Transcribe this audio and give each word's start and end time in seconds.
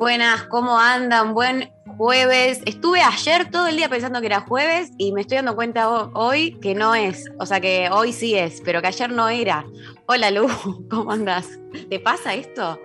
Buenas, 0.00 0.42
¿cómo 0.44 0.78
andan? 0.78 1.32
Buen 1.32 1.72
jueves. 1.96 2.60
Estuve 2.66 3.00
ayer 3.00 3.50
todo 3.50 3.66
el 3.66 3.76
día 3.76 3.88
pensando 3.88 4.20
que 4.20 4.26
era 4.26 4.40
jueves 4.40 4.90
y 4.98 5.12
me 5.12 5.22
estoy 5.22 5.36
dando 5.36 5.54
cuenta 5.56 5.88
ho- 5.88 6.10
hoy 6.12 6.58
que 6.60 6.74
no 6.74 6.94
es. 6.94 7.24
O 7.38 7.46
sea 7.46 7.60
que 7.60 7.88
hoy 7.90 8.12
sí 8.12 8.34
es, 8.34 8.60
pero 8.62 8.82
que 8.82 8.88
ayer 8.88 9.10
no 9.10 9.30
era. 9.30 9.64
Hola 10.06 10.30
Lu, 10.30 10.48
¿cómo 10.90 11.12
andas? 11.12 11.48
¿Te 11.88 11.98
pasa 11.98 12.34
esto? 12.34 12.78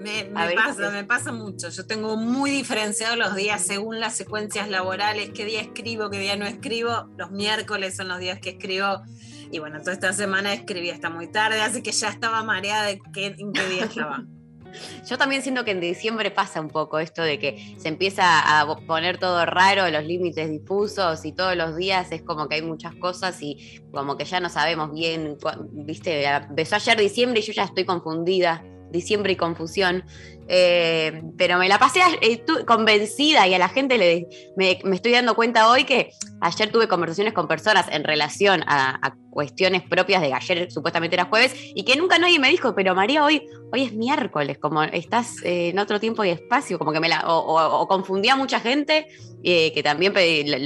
Me, 0.00 0.24
pasa, 0.56 0.90
me 0.90 1.04
pasa 1.04 1.32
mucho. 1.32 1.68
Yo 1.68 1.86
tengo 1.86 2.16
muy 2.16 2.50
diferenciados 2.50 3.18
los 3.18 3.34
días 3.36 3.60
según 3.62 4.00
las 4.00 4.16
secuencias 4.16 4.70
laborales, 4.70 5.30
qué 5.34 5.44
día 5.44 5.60
escribo, 5.60 6.08
qué 6.08 6.18
día 6.18 6.36
no 6.36 6.46
escribo. 6.46 7.10
Los 7.18 7.30
miércoles 7.30 7.94
son 7.94 8.08
los 8.08 8.18
días 8.18 8.40
que 8.40 8.50
escribo. 8.50 9.02
Y 9.50 9.58
bueno, 9.58 9.80
toda 9.80 9.92
esta 9.92 10.14
semana 10.14 10.54
escribí 10.54 10.88
hasta 10.88 11.10
muy 11.10 11.30
tarde, 11.30 11.60
así 11.60 11.82
que 11.82 11.92
ya 11.92 12.08
estaba 12.08 12.42
mareada 12.42 12.86
de 12.86 12.98
qué, 13.12 13.26
en 13.38 13.52
qué 13.52 13.66
día 13.68 13.84
estaba. 13.84 14.24
Yo 15.08 15.18
también 15.18 15.42
siento 15.42 15.64
que 15.64 15.72
en 15.72 15.80
diciembre 15.80 16.30
pasa 16.30 16.60
un 16.60 16.68
poco 16.68 16.98
esto 16.98 17.22
de 17.22 17.38
que 17.38 17.76
se 17.78 17.88
empieza 17.88 18.60
a 18.60 18.76
poner 18.86 19.18
todo 19.18 19.44
raro, 19.46 19.88
los 19.90 20.04
límites 20.04 20.50
difusos 20.50 21.24
y 21.24 21.32
todos 21.32 21.56
los 21.56 21.76
días 21.76 22.12
es 22.12 22.22
como 22.22 22.48
que 22.48 22.56
hay 22.56 22.62
muchas 22.62 22.94
cosas 22.96 23.40
y 23.42 23.82
como 23.92 24.16
que 24.16 24.24
ya 24.24 24.40
no 24.40 24.48
sabemos 24.48 24.92
bien, 24.92 25.36
viste, 25.72 26.26
empezó 26.26 26.76
ayer 26.76 26.98
diciembre 26.98 27.40
y 27.40 27.42
yo 27.42 27.52
ya 27.52 27.64
estoy 27.64 27.84
confundida, 27.84 28.64
diciembre 28.90 29.32
y 29.32 29.36
confusión. 29.36 30.04
Eh, 30.54 31.22
pero 31.38 31.56
me 31.56 31.66
la 31.66 31.78
pasé 31.78 32.02
convencida 32.66 33.48
y 33.48 33.54
a 33.54 33.58
la 33.58 33.70
gente 33.70 33.96
le, 33.96 34.26
me, 34.54 34.78
me 34.84 34.96
estoy 34.96 35.12
dando 35.12 35.34
cuenta 35.34 35.70
hoy 35.70 35.84
que 35.84 36.10
ayer 36.42 36.70
tuve 36.70 36.88
conversaciones 36.88 37.32
con 37.32 37.48
personas 37.48 37.86
en 37.90 38.04
relación 38.04 38.62
a, 38.66 38.98
a 39.00 39.14
cuestiones 39.30 39.80
propias 39.82 40.20
de 40.20 40.34
ayer 40.34 40.70
supuestamente 40.70 41.16
era 41.16 41.24
jueves 41.24 41.54
y 41.74 41.84
que 41.84 41.96
nunca 41.96 42.18
nadie 42.18 42.38
me 42.38 42.50
dijo, 42.50 42.74
pero 42.74 42.94
María, 42.94 43.24
hoy, 43.24 43.42
hoy 43.72 43.84
es 43.84 43.94
miércoles, 43.94 44.58
como 44.58 44.82
estás 44.82 45.42
eh, 45.42 45.70
en 45.70 45.78
otro 45.78 45.98
tiempo 45.98 46.22
y 46.22 46.28
espacio, 46.28 46.78
como 46.78 46.92
que 46.92 47.00
me 47.00 47.08
la, 47.08 47.20
o, 47.26 47.38
o- 47.38 47.80
o 47.80 47.88
confundía 47.88 48.34
a 48.34 48.36
mucha 48.36 48.60
gente 48.60 49.06
eh, 49.44 49.72
que 49.72 49.82
también 49.82 50.12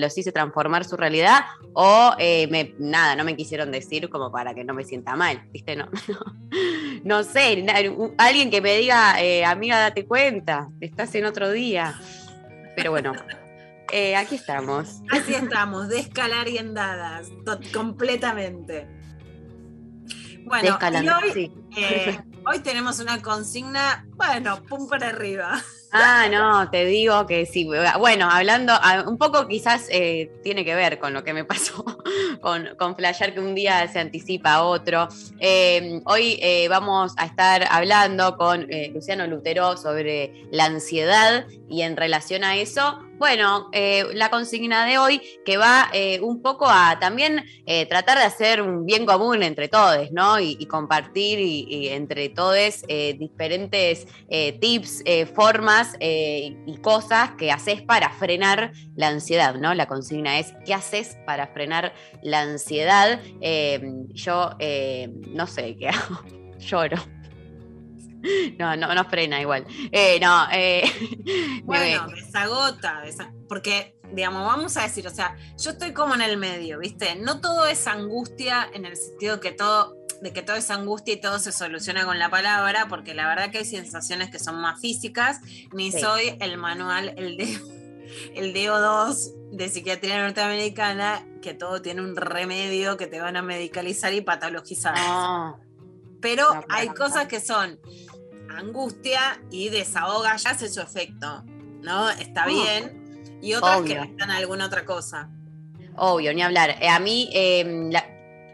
los 0.00 0.16
hice 0.18 0.32
transformar 0.32 0.84
su 0.84 0.96
realidad, 0.96 1.44
o 1.72 2.14
eh, 2.18 2.46
me, 2.50 2.74
nada, 2.78 3.16
no 3.16 3.24
me 3.24 3.36
quisieron 3.36 3.70
decir 3.72 4.08
como 4.08 4.30
para 4.30 4.54
que 4.54 4.64
no 4.64 4.74
me 4.74 4.84
sienta 4.84 5.16
mal, 5.16 5.42
¿viste? 5.52 5.76
No, 5.76 5.88
no, 6.08 6.18
no 7.04 7.22
sé, 7.24 7.64
alguien 8.18 8.50
que 8.50 8.60
me 8.60 8.76
diga, 8.76 9.20
eh, 9.22 9.44
amiga, 9.44 9.78
date 9.78 10.04
cuenta, 10.06 10.68
estás 10.80 11.14
en 11.14 11.24
otro 11.26 11.50
día. 11.50 11.98
Pero 12.76 12.90
bueno, 12.90 13.12
eh, 13.92 14.14
aquí 14.16 14.34
estamos. 14.34 15.00
Así 15.10 15.34
estamos, 15.42 15.88
descalariendadas, 15.88 17.28
to- 17.44 17.60
completamente. 17.72 18.86
Bueno, 20.44 20.78
y 21.02 21.08
hoy, 21.08 21.32
sí. 21.32 21.52
hoy 22.44 22.60
tenemos 22.60 23.00
una 23.00 23.20
consigna, 23.20 24.06
bueno, 24.14 24.62
pum 24.68 24.88
para 24.88 25.08
arriba. 25.08 25.60
Ah, 25.92 26.28
no, 26.30 26.68
te 26.70 26.84
digo 26.84 27.26
que 27.26 27.46
sí. 27.46 27.68
Bueno, 27.98 28.28
hablando, 28.30 28.72
ah, 28.74 29.04
un 29.06 29.18
poco 29.18 29.46
quizás 29.46 29.86
eh, 29.90 30.30
tiene 30.42 30.64
que 30.64 30.74
ver 30.74 30.98
con 30.98 31.12
lo 31.12 31.24
que 31.24 31.32
me 31.32 31.44
pasó 31.44 31.84
con, 32.40 32.68
con 32.78 32.96
Flasher, 32.96 33.34
que 33.34 33.40
un 33.40 33.54
día 33.54 33.86
se 33.88 34.00
anticipa 34.00 34.54
a 34.54 34.62
otro. 34.64 35.08
Eh, 35.40 36.00
hoy 36.04 36.38
eh, 36.42 36.68
vamos 36.68 37.12
a 37.16 37.26
estar 37.26 37.64
hablando 37.70 38.36
con 38.36 38.66
eh, 38.70 38.90
Luciano 38.92 39.26
Lutero 39.26 39.76
sobre 39.76 40.46
la 40.50 40.66
ansiedad 40.66 41.46
y 41.68 41.82
en 41.82 41.96
relación 41.96 42.44
a 42.44 42.56
eso, 42.56 43.00
bueno, 43.18 43.68
eh, 43.72 44.04
la 44.14 44.30
consigna 44.30 44.84
de 44.84 44.98
hoy 44.98 45.20
que 45.44 45.56
va 45.56 45.88
eh, 45.92 46.20
un 46.20 46.42
poco 46.42 46.66
a 46.68 46.98
también 46.98 47.44
eh, 47.66 47.86
tratar 47.86 48.18
de 48.18 48.24
hacer 48.24 48.62
un 48.62 48.86
bien 48.86 49.06
común 49.06 49.42
entre 49.42 49.68
todos, 49.68 50.12
¿no? 50.12 50.38
Y, 50.38 50.66
compartir 50.66 51.38
y, 51.40 51.88
entre 51.88 52.28
todos 52.28 52.84
eh, 52.88 53.16
diferentes 53.18 54.06
eh, 54.28 54.52
tips, 54.60 55.02
formas 55.34 55.96
y 56.00 56.76
cosas 56.82 57.30
que 57.32 57.50
haces 57.50 57.82
para 57.82 58.10
frenar 58.10 58.72
la 58.94 59.08
ansiedad, 59.08 59.54
¿no? 59.54 59.74
La 59.74 59.86
consigna 59.86 60.38
es, 60.38 60.54
¿qué 60.64 60.74
haces 60.74 61.16
para 61.26 61.46
frenar 61.48 61.92
la 62.22 62.42
ansiedad? 62.42 63.20
Yo 64.12 64.50
no 65.28 65.46
sé 65.46 65.76
qué 65.78 65.88
hago, 65.88 66.22
lloro. 66.58 67.15
No, 68.58 68.76
no, 68.76 68.94
no 68.94 69.04
frena 69.04 69.40
igual. 69.40 69.66
Eh, 69.92 70.18
no, 70.20 70.46
eh, 70.52 70.82
Bueno, 71.64 72.06
desagota, 72.08 73.02
desa- 73.04 73.32
porque, 73.48 73.96
digamos, 74.12 74.46
vamos 74.46 74.76
a 74.76 74.82
decir, 74.82 75.06
o 75.06 75.10
sea, 75.10 75.36
yo 75.58 75.70
estoy 75.70 75.92
como 75.92 76.14
en 76.14 76.22
el 76.22 76.36
medio, 76.36 76.78
¿viste? 76.78 77.14
No 77.16 77.40
todo 77.40 77.66
es 77.66 77.86
angustia 77.86 78.68
en 78.72 78.84
el 78.86 78.96
sentido 78.96 79.40
que 79.40 79.52
todo, 79.52 79.96
de 80.22 80.32
que 80.32 80.42
todo 80.42 80.56
es 80.56 80.70
angustia 80.70 81.14
y 81.14 81.20
todo 81.20 81.38
se 81.38 81.52
soluciona 81.52 82.04
con 82.04 82.18
la 82.18 82.30
palabra, 82.30 82.86
porque 82.88 83.14
la 83.14 83.28
verdad 83.28 83.50
que 83.50 83.58
hay 83.58 83.64
sensaciones 83.64 84.30
que 84.30 84.38
son 84.38 84.60
más 84.60 84.80
físicas, 84.80 85.40
ni 85.72 85.92
Sí. 85.92 86.00
soy 86.00 86.36
el 86.40 86.56
manual, 86.58 87.14
el 87.16 87.36
de 87.36 87.58
el 88.34 88.54
DO2 88.54 89.32
de 89.52 89.68
psiquiatría 89.68 90.22
norteamericana, 90.22 91.26
que 91.42 91.54
todo 91.54 91.82
tiene 91.82 92.02
un 92.02 92.16
remedio 92.16 92.96
que 92.96 93.06
te 93.08 93.20
van 93.20 93.36
a 93.36 93.42
medicalizar 93.42 94.12
y 94.14 94.20
patologizar. 94.20 94.94
no. 94.96 95.60
Pero 96.20 96.44
No, 96.54 96.62
claro. 96.62 96.66
hay 96.70 96.88
cosas 96.88 97.26
que 97.26 97.40
son 97.40 97.78
angustia 98.58 99.40
y 99.50 99.68
desahoga, 99.68 100.36
ya 100.36 100.50
hace 100.50 100.68
su 100.68 100.80
efecto, 100.80 101.44
¿no? 101.82 102.10
Está 102.10 102.44
Oh. 102.46 102.48
bien. 102.48 103.38
Y 103.42 103.54
otras 103.54 103.76
que 103.76 103.82
Obvio. 103.82 103.94
necesitan 104.00 104.30
alguna 104.30 104.66
otra 104.66 104.84
cosa. 104.84 105.28
Obvio, 105.96 106.32
ni 106.34 106.42
hablar. 106.42 106.76
Eh, 106.80 106.88
a 106.88 106.98
mí, 106.98 107.28
eh, 107.32 107.88
la- 107.90 108.04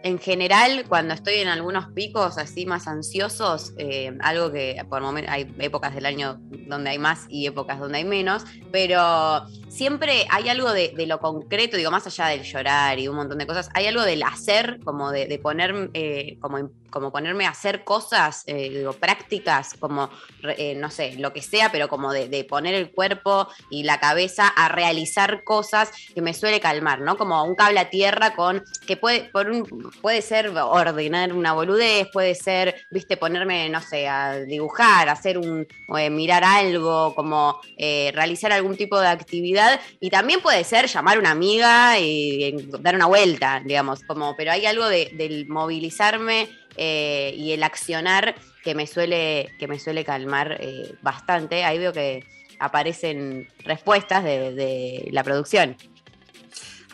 en 0.05 0.19
general, 0.19 0.85
cuando 0.89 1.15
estoy 1.15 1.35
en 1.37 1.49
algunos 1.49 1.87
picos 1.93 2.37
así 2.37 2.67
más 2.67 2.89
ansiosos, 2.89 3.73
eh, 3.79 4.17
algo 4.21 4.51
que 4.51 4.85
por 4.89 5.01
momentos 5.01 5.33
hay 5.33 5.53
épocas 5.61 5.95
del 5.95 6.07
año 6.07 6.41
donde 6.67 6.91
hay 6.91 6.99
más 6.99 7.27
y 7.29 7.47
épocas 7.47 7.79
donde 7.79 7.99
hay 7.99 8.05
menos, 8.05 8.45
pero 8.73 9.47
siempre 9.73 10.27
hay 10.31 10.49
algo 10.49 10.73
de, 10.73 10.93
lo 11.07 11.19
concreto, 11.19 11.77
digo, 11.77 11.91
más 11.91 12.07
allá 12.07 12.27
del 12.27 12.43
llorar 12.43 12.99
y 12.99 13.09
un 13.09 13.17
montón 13.17 13.39
de 13.39 13.47
cosas, 13.47 13.71
hay 13.75 13.87
algo 13.87 14.03
del 14.03 14.23
hacer, 14.23 14.79
como 14.85 15.11
de, 15.11 15.27
de 15.27 15.39
poner, 15.39 15.91
eh, 15.95 16.37
como, 16.41 16.71
como 16.91 17.11
ponerme 17.11 17.47
a 17.47 17.51
hacer 17.51 17.83
cosas, 17.83 18.45
eh, 18.47 18.69
digo, 18.69 18.93
prácticas, 18.93 19.75
como, 19.81 20.11
eh, 20.59 20.75
no 20.75 20.91
sé, 20.91 21.15
lo 21.19 21.33
que 21.33 21.41
sea, 21.41 21.73
pero 21.73 21.89
como 21.89 22.13
de, 22.13 22.43
poner 22.45 22.75
el 22.75 22.91
cuerpo 22.91 23.49
y 23.71 23.85
la 23.85 23.99
cabeza 23.99 24.49
a 24.49 24.69
realizar 24.69 25.43
cosas 25.45 25.91
que 26.15 26.21
me 26.21 26.35
suele 26.35 26.61
calmar, 26.61 27.01
¿no? 27.01 27.17
Como 27.17 27.43
un 27.45 27.55
cable 27.55 27.81
a 27.81 27.89
tierra 27.89 28.35
con, 28.35 28.63
que 28.87 28.97
puede, 28.97 29.31
por 29.31 29.49
un, 29.49 29.65
puede 30.03 30.21
ser 30.23 30.49
ordenar 30.51 31.33
una 31.33 31.53
boludez, 31.53 32.09
puede 32.13 32.35
ser, 32.35 32.75
viste, 32.91 33.17
ponerme, 33.17 33.69
no 33.71 33.81
sé, 33.81 34.09
a 34.09 34.41
dibujar, 34.41 35.09
hacer 35.09 35.39
un, 35.39 35.67
mirar 36.11 36.45
algo, 36.45 37.15
como 37.15 37.61
realizar 37.79 38.53
algún 38.53 38.77
tipo 38.77 38.99
de 38.99 39.09
actividad, 39.09 39.62
y 40.01 40.11
también 40.11 40.41
puede 40.41 40.65
ser 40.65 40.87
llamar 40.87 41.17
a 41.17 41.21
una 41.21 41.31
amiga 41.31 41.99
y, 41.99 42.55
dar 42.81 42.95
una 42.95 43.07
vuelta, 43.07 43.61
digamos, 43.65 44.03
como, 44.05 44.37
pero 44.37 44.53
hay 44.53 44.67
algo 44.67 44.89
de- 44.89 45.11
del 45.15 45.47
movilizarme 45.49 46.49
eh, 46.77 47.35
y 47.37 47.53
el 47.53 47.63
accionar 47.63 48.35
que 48.63 48.75
me 48.75 48.87
suele, 48.87 49.53
que 49.59 49.69
me 49.69 49.79
suele 49.79 50.05
calmar 50.05 50.57
eh, 50.61 50.95
bastante. 51.03 51.65
Ahí 51.65 51.79
veo 51.79 51.93
que 51.93 52.25
aparecen 52.59 53.49
respuestas 53.65 54.25
de, 54.25 55.09
la 55.11 55.25
producción. 55.25 55.77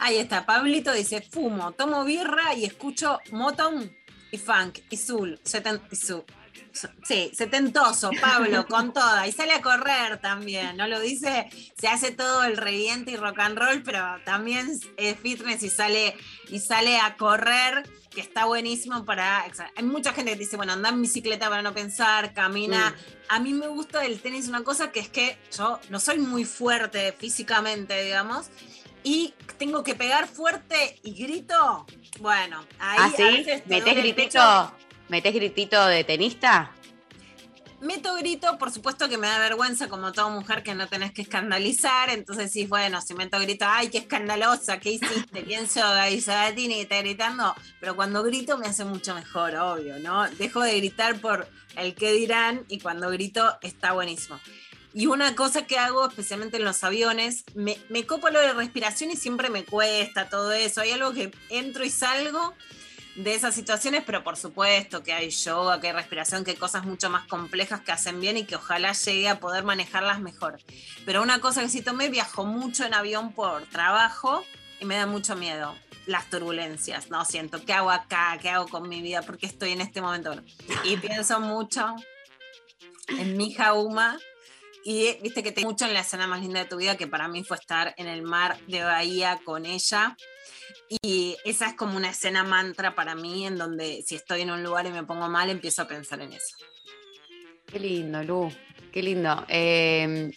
Ahí 0.00 0.16
está, 0.16 0.46
Pablito 0.46 0.92
dice, 0.92 1.20
fumo, 1.20 1.72
tomo 1.72 2.04
birra 2.04 2.54
y 2.54 2.64
escucho 2.64 3.18
Motown 3.32 3.90
y 4.30 4.38
funk 4.38 4.78
y 4.90 4.96
soul, 4.96 5.38
70 5.42 5.88
y 5.90 5.96
soul. 5.96 6.24
Sí, 7.04 7.30
setentoso, 7.34 8.10
Pablo, 8.20 8.66
con 8.66 8.92
toda. 8.92 9.26
Y 9.26 9.32
sale 9.32 9.52
a 9.52 9.62
correr 9.62 10.18
también, 10.20 10.76
¿no? 10.76 10.86
Lo 10.86 11.00
dice, 11.00 11.48
se 11.78 11.88
hace 11.88 12.12
todo 12.12 12.44
el 12.44 12.56
reviente 12.56 13.12
y 13.12 13.16
rock 13.16 13.38
and 13.40 13.58
roll, 13.58 13.82
pero 13.82 14.04
también 14.24 14.70
es 14.96 15.18
fitness 15.18 15.62
y 15.62 15.70
sale, 15.70 16.16
y 16.48 16.58
sale 16.58 16.98
a 16.98 17.16
correr, 17.16 17.88
que 18.10 18.20
está 18.20 18.46
buenísimo 18.46 19.04
para. 19.04 19.44
Hay 19.76 19.84
mucha 19.84 20.12
gente 20.12 20.32
que 20.32 20.38
dice, 20.38 20.56
bueno, 20.56 20.72
anda 20.72 20.88
en 20.88 21.02
bicicleta 21.02 21.48
para 21.48 21.62
no 21.62 21.74
pensar, 21.74 22.32
camina. 22.32 22.90
Mm. 22.90 22.94
A 23.28 23.40
mí 23.40 23.54
me 23.54 23.68
gusta 23.68 24.00
del 24.00 24.20
tenis 24.20 24.48
una 24.48 24.64
cosa 24.64 24.90
que 24.90 25.00
es 25.00 25.08
que 25.08 25.38
yo 25.56 25.78
no 25.90 26.00
soy 26.00 26.18
muy 26.18 26.44
fuerte 26.44 27.12
físicamente, 27.12 28.02
digamos, 28.02 28.50
y 29.02 29.34
tengo 29.58 29.82
que 29.82 29.94
pegar 29.94 30.28
fuerte 30.28 30.98
y 31.02 31.12
grito. 31.14 31.86
Bueno, 32.20 32.64
ahí 32.78 32.98
¿Ah, 33.00 33.12
sí? 33.16 33.46
¿Metés 33.66 33.96
gritito? 33.96 34.72
¿Metés 35.08 35.34
gritito 35.34 35.86
de 35.86 36.04
tenista? 36.04 36.70
Meto 37.80 38.14
grito, 38.16 38.58
por 38.58 38.72
supuesto 38.72 39.08
que 39.08 39.18
me 39.18 39.28
da 39.28 39.38
vergüenza 39.38 39.88
como 39.88 40.10
toda 40.12 40.28
mujer 40.28 40.64
que 40.64 40.74
no 40.74 40.88
tenés 40.88 41.12
que 41.12 41.22
escandalizar, 41.22 42.10
entonces 42.10 42.50
sí, 42.50 42.66
bueno, 42.66 43.00
si 43.00 43.14
meto 43.14 43.38
grito, 43.38 43.66
ay, 43.68 43.88
qué 43.88 43.98
escandalosa, 43.98 44.80
¿qué 44.80 44.90
hiciste? 44.90 45.44
¿Quién 45.44 45.68
soy? 45.68 46.20
Sabatini 46.20 46.80
está 46.80 46.98
gritando, 46.98 47.54
pero 47.78 47.94
cuando 47.94 48.24
grito 48.24 48.58
me 48.58 48.66
hace 48.66 48.84
mucho 48.84 49.14
mejor, 49.14 49.54
obvio, 49.54 50.00
¿no? 50.00 50.28
Dejo 50.28 50.60
de 50.60 50.76
gritar 50.76 51.20
por 51.20 51.48
el 51.76 51.94
qué 51.94 52.12
dirán 52.12 52.64
y 52.68 52.80
cuando 52.80 53.10
grito 53.10 53.56
está 53.62 53.92
buenísimo. 53.92 54.40
Y 54.92 55.06
una 55.06 55.36
cosa 55.36 55.64
que 55.64 55.78
hago, 55.78 56.08
especialmente 56.08 56.56
en 56.56 56.64
los 56.64 56.82
aviones, 56.82 57.44
me, 57.54 57.78
me 57.88 58.04
copo 58.06 58.30
lo 58.30 58.40
de 58.40 58.54
respiración 58.54 59.12
y 59.12 59.16
siempre 59.16 59.50
me 59.50 59.64
cuesta 59.64 60.28
todo 60.28 60.52
eso. 60.52 60.80
Hay 60.80 60.90
algo 60.90 61.12
que 61.12 61.30
entro 61.50 61.84
y 61.84 61.90
salgo 61.90 62.54
de 63.18 63.34
esas 63.34 63.52
situaciones, 63.52 64.04
pero 64.06 64.22
por 64.22 64.36
supuesto 64.36 65.02
que 65.02 65.12
hay 65.12 65.30
yoga, 65.30 65.80
que 65.80 65.88
hay 65.88 65.92
respiración, 65.92 66.44
que 66.44 66.52
hay 66.52 66.56
cosas 66.56 66.84
mucho 66.84 67.10
más 67.10 67.26
complejas 67.26 67.80
que 67.80 67.90
hacen 67.90 68.20
bien 68.20 68.36
y 68.36 68.44
que 68.44 68.54
ojalá 68.54 68.92
llegue 68.92 69.28
a 69.28 69.40
poder 69.40 69.64
manejarlas 69.64 70.20
mejor. 70.20 70.60
Pero 71.04 71.20
una 71.20 71.40
cosa 71.40 71.62
que 71.62 71.68
sí 71.68 71.82
tomé, 71.82 72.10
viajo 72.10 72.46
mucho 72.46 72.84
en 72.84 72.94
avión 72.94 73.32
por 73.32 73.66
trabajo 73.66 74.44
y 74.80 74.84
me 74.84 74.96
da 74.96 75.06
mucho 75.06 75.34
miedo 75.34 75.74
las 76.06 76.30
turbulencias, 76.30 77.10
¿no? 77.10 77.24
Siento, 77.24 77.64
¿qué 77.64 77.72
hago 77.72 77.90
acá? 77.90 78.38
¿Qué 78.40 78.50
hago 78.50 78.68
con 78.68 78.88
mi 78.88 79.02
vida? 79.02 79.22
¿Por 79.22 79.36
qué 79.36 79.46
estoy 79.46 79.72
en 79.72 79.80
este 79.80 80.00
momento? 80.00 80.40
Y 80.84 80.96
pienso 80.98 81.40
mucho 81.40 81.96
en 83.08 83.36
mi 83.36 83.52
jauma 83.52 84.16
y 84.84 85.18
viste 85.22 85.42
que 85.42 85.50
tengo 85.50 85.70
mucho 85.70 85.86
en 85.86 85.92
la 85.92 86.00
escena 86.00 86.28
más 86.28 86.40
linda 86.40 86.60
de 86.60 86.66
tu 86.66 86.76
vida, 86.76 86.96
que 86.96 87.08
para 87.08 87.26
mí 87.26 87.42
fue 87.42 87.56
estar 87.56 87.94
en 87.96 88.06
el 88.06 88.22
mar 88.22 88.58
de 88.68 88.84
Bahía 88.84 89.40
con 89.44 89.66
ella 89.66 90.16
y 90.88 91.36
esa 91.44 91.68
es 91.68 91.74
como 91.74 91.96
una 91.96 92.10
escena 92.10 92.44
mantra 92.44 92.94
para 92.94 93.14
mí, 93.14 93.46
en 93.46 93.58
donde 93.58 94.02
si 94.06 94.14
estoy 94.14 94.42
en 94.42 94.50
un 94.50 94.62
lugar 94.62 94.86
y 94.86 94.90
me 94.90 95.04
pongo 95.04 95.28
mal, 95.28 95.50
empiezo 95.50 95.82
a 95.82 95.88
pensar 95.88 96.20
en 96.20 96.32
eso. 96.32 96.56
Qué 97.66 97.78
lindo, 97.78 98.22
Lu, 98.22 98.50
qué 98.90 99.02
lindo. 99.02 99.44
Em, 99.48 100.32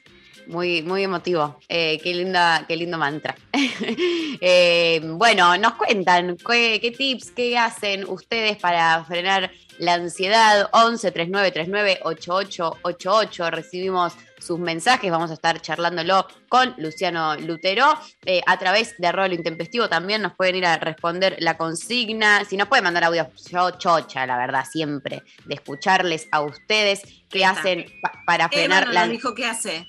muy, 0.47 0.81
muy 0.81 1.03
emotivo. 1.03 1.59
Eh, 1.69 1.99
qué, 2.03 2.13
linda, 2.13 2.65
qué 2.67 2.75
lindo 2.75 2.97
mantra. 2.97 3.35
Em, 4.43 5.17
bueno, 5.17 5.55
nos 5.57 5.73
cuentan 5.73 6.35
qué, 6.37 6.79
qué, 6.81 6.91
tips, 6.91 7.31
qué 7.31 7.57
hacen 7.57 8.05
ustedes 8.09 8.57
para 8.57 9.03
frenar 9.05 9.51
la 9.81 9.95
ansiedad. 9.95 10.69
11 10.71 11.11
39 11.11 11.51
39 11.51 11.99
8888. 12.03 13.51
Recibimos 13.51 14.13
sus 14.37 14.59
mensajes. 14.59 15.11
Vamos 15.11 15.31
a 15.31 15.33
estar 15.33 15.61
charlándolo 15.61 16.27
con 16.47 16.73
Luciano 16.77 17.35
Lutero. 17.37 17.93
Eh, 18.25 18.41
a 18.45 18.57
través 18.57 18.95
de 18.97 19.11
Rol 19.11 19.33
Intempestivo 19.33 19.89
también 19.89 20.21
nos 20.21 20.35
pueden 20.35 20.55
ir 20.55 20.65
a 20.65 20.77
responder 20.77 21.35
la 21.39 21.57
consigna. 21.57 22.45
Si 22.45 22.57
nos 22.57 22.67
pueden 22.67 22.83
mandar 22.83 23.03
audio, 23.03 23.29
yo 23.49 23.71
chocha, 23.71 24.25
la 24.25 24.37
verdad, 24.37 24.65
siempre, 24.69 25.23
de 25.45 25.55
escucharles 25.55 26.27
a 26.31 26.41
ustedes 26.41 27.01
qué 27.29 27.43
hacen 27.43 27.85
para 28.25 28.49
frenar 28.49 28.83
Eva 28.83 28.93
la. 28.93 29.07
dijo 29.07 29.33
qué 29.33 29.45
hace. 29.45 29.87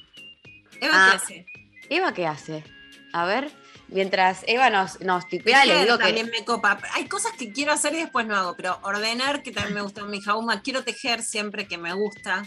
Eva, 0.81 0.91
¿qué 0.91 0.91
ah, 0.93 1.13
hace? 1.15 1.47
Eva, 1.91 2.15
¿qué 2.15 2.27
hace? 2.27 2.65
A 3.13 3.27
ver. 3.27 3.62
Mientras 3.93 4.45
Eva 4.47 4.71
nos, 4.71 5.01
nos 5.01 5.29
tipea, 5.29 5.65
le 5.65 5.85
digo 5.85 5.99
también 5.99 6.31
me 6.31 6.45
copa. 6.45 6.79
Hay 6.95 7.07
cosas 7.07 7.33
que 7.33 7.53
quiero 7.53 7.73
hacer 7.73 7.95
y 7.95 7.99
después 7.99 8.27
no 8.27 8.37
hago, 8.37 8.57
pero 8.57 8.79
ordenar, 8.83 9.43
que 9.43 9.53
también 9.53 9.75
me 9.75 9.83
gusta 9.83 10.05
mi 10.05 10.21
jauma. 10.21 10.63
Quiero 10.63 10.83
tejer 10.83 11.23
siempre 11.23 11.69
que 11.69 11.79
me 11.79 11.93
gusta. 11.93 12.45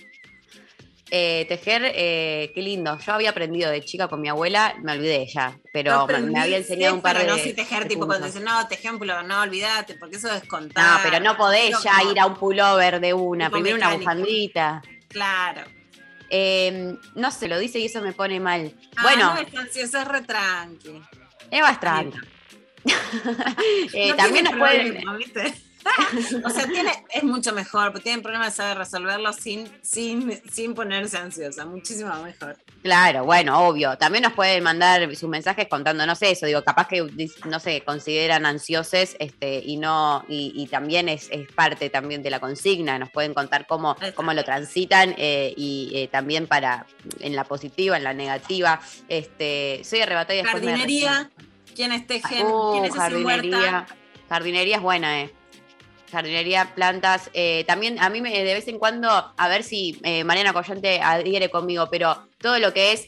Eh, 1.12 1.46
tejer, 1.48 1.84
eh, 1.94 2.52
qué 2.56 2.62
lindo. 2.64 2.98
Yo 2.98 3.14
había 3.14 3.30
aprendido 3.30 3.70
de 3.70 3.86
chica 3.86 4.08
con 4.08 4.22
mi 4.22 4.28
abuela, 4.28 4.76
me 4.82 4.94
olvidé 4.94 5.28
ya, 5.28 5.56
pero 5.72 6.08
me, 6.08 6.40
había 6.40 6.58
enseñado 6.58 6.96
un 6.96 7.02
par 7.02 7.20
de. 7.20 7.28
No, 7.28 7.38
sí, 7.38 7.54
tejer, 7.54 7.88
tipo 7.88 8.08
cuando 8.08 8.26
dicen, 8.26 8.44
no, 8.44 8.68
ejemplo, 8.70 9.22
no, 9.22 9.42
olvídate, 9.42 9.96
porque 9.96 10.16
eso 10.16 10.34
es 10.34 10.44
contar. 10.48 10.84
No, 10.84 11.00
pero 11.04 11.24
no 11.24 11.38
podés 11.38 11.76
ya 11.84 12.02
ir 12.12 12.20
a 12.20 12.26
un 12.26 12.36
pullover 12.36 13.00
de 13.00 13.14
una, 13.14 13.52
primero 13.52 13.76
una 13.76 13.96
bufandita. 13.96 14.82
Claro. 15.08 15.62
Em, 16.30 16.98
no 17.14 17.30
se 17.30 17.48
lo 17.48 17.60
dice 17.60 17.78
y 17.78 17.86
eso 17.86 18.02
me 18.02 18.12
pone 18.12 18.40
mal. 18.40 18.74
Ah, 18.96 19.04
bueno. 19.04 19.36
No 19.36 19.40
es 19.40 19.56
ansiosa, 19.56 20.02
es 20.02 20.08
retranqui. 20.08 21.02
Eva 21.56 21.72
es 21.72 21.80
tranqui. 21.80 22.20
eh, 23.94 24.14
también 24.16 24.44
nos 24.46 24.56
pueden. 24.56 25.02
o 26.44 26.50
sea, 26.50 26.68
tiene, 26.68 26.92
es 27.10 27.24
mucho 27.24 27.54
mejor, 27.54 27.92
porque 27.92 28.04
tienen 28.04 28.22
problemas 28.22 28.54
de 28.54 28.58
saber 28.58 28.78
resolverlo 28.78 29.32
sin, 29.34 29.72
sin, 29.82 30.42
sin 30.52 30.74
ponerse 30.74 31.18
ansiosa, 31.18 31.66
muchísimo 31.66 32.14
mejor. 32.24 32.58
Claro, 32.82 33.26
bueno, 33.26 33.68
obvio. 33.68 33.98
También 33.98 34.24
nos 34.24 34.34
pueden 34.34 34.64
mandar 34.64 35.16
sus 35.16 35.30
mensajes 35.30 35.68
contándonos 35.68 36.22
eso. 36.22 36.46
Digo, 36.46 36.64
capaz 36.64 36.88
que, 36.88 37.08
no 37.46 37.60
sé, 37.60 37.82
consideran 37.82 38.46
ansiosos 38.46 39.16
este, 39.20 39.62
y 39.64 39.78
no, 39.78 40.24
y, 40.28 40.68
también 40.68 41.10
es, 41.10 41.30
parte 41.56 41.90
también 41.90 42.24
de 42.24 42.30
la 42.30 42.40
consigna. 42.40 42.98
Nos 42.98 43.12
pueden 43.12 43.34
contar 43.34 43.68
cómo, 43.68 43.96
cómo 44.16 44.34
lo 44.34 44.44
transitan 44.44 45.16
eh, 45.18 45.54
y 45.56 45.92
eh, 45.94 46.08
también 46.08 46.48
para, 46.48 46.86
en 47.20 47.36
la 47.36 47.44
positiva, 47.44 47.98
en 47.98 48.04
la 48.04 48.14
negativa. 48.14 48.80
Este, 49.08 49.82
soy 49.84 50.02
arrebatada 50.02 50.36
y 50.36 50.44
después 50.44 50.64
Jardinería, 50.64 51.30
¿quién 51.76 51.92
es 51.92 52.08
tejen? 52.08 52.46
Uh, 52.46 52.72
¿Quién 52.74 52.86
es 52.86 52.94
jardinería. 52.94 53.86
Jardinería 54.30 54.78
es 54.78 54.82
buena, 54.82 55.22
eh 55.22 55.34
jardinería, 56.12 56.74
plantas. 56.76 57.30
Eh, 57.34 57.64
también 57.68 58.00
a 58.00 58.10
mí 58.10 58.22
me, 58.22 58.32
de 58.32 58.54
vez 58.54 58.68
en 58.68 58.80
cuando, 58.80 59.10
a 59.10 59.48
ver 59.48 59.64
si 59.64 60.00
eh, 60.04 60.24
Mariana 60.24 60.54
Collante 60.54 61.02
adhiere 61.02 61.50
conmigo, 61.50 61.88
pero 61.90 62.18
todo 62.40 62.60
lo 62.60 62.74
que 62.74 62.92
es 62.92 63.08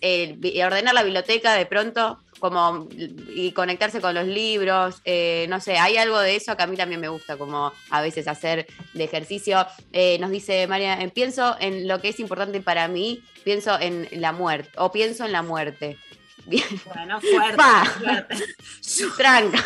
ordenar 0.63 0.94
la 0.94 1.03
biblioteca 1.03 1.53
de 1.53 1.65
pronto 1.65 2.19
como 2.39 2.88
y 3.33 3.51
conectarse 3.51 3.99
con 3.99 4.13
los 4.13 4.27
libros, 4.27 5.01
eh, 5.05 5.47
no 5.49 5.59
sé, 5.59 5.79
hay 5.79 5.97
algo 5.97 6.19
de 6.19 6.35
eso 6.35 6.55
que 6.55 6.63
a 6.63 6.67
mí 6.67 6.77
también 6.77 7.01
me 7.01 7.07
gusta, 7.07 7.35
como 7.35 7.73
a 7.89 8.01
veces 8.01 8.27
hacer 8.27 8.67
de 8.94 9.03
ejercicio. 9.03 9.65
nos 10.19 10.29
dice 10.29 10.67
María, 10.67 10.99
pienso 11.13 11.55
en 11.59 11.88
lo 11.88 11.99
que 11.99 12.09
es 12.09 12.19
importante 12.19 12.61
para 12.61 12.88
mí, 12.88 13.23
pienso 13.44 13.79
en 13.79 14.07
la 14.11 14.33
muerte, 14.33 14.69
o 14.77 14.91
pienso 14.91 15.25
en 15.25 15.31
la 15.31 15.41
muerte. 15.41 15.97
Bien. 16.47 16.63
Bueno, 16.85 17.19
fuerte. 17.19 18.35
Tranca. 19.17 19.63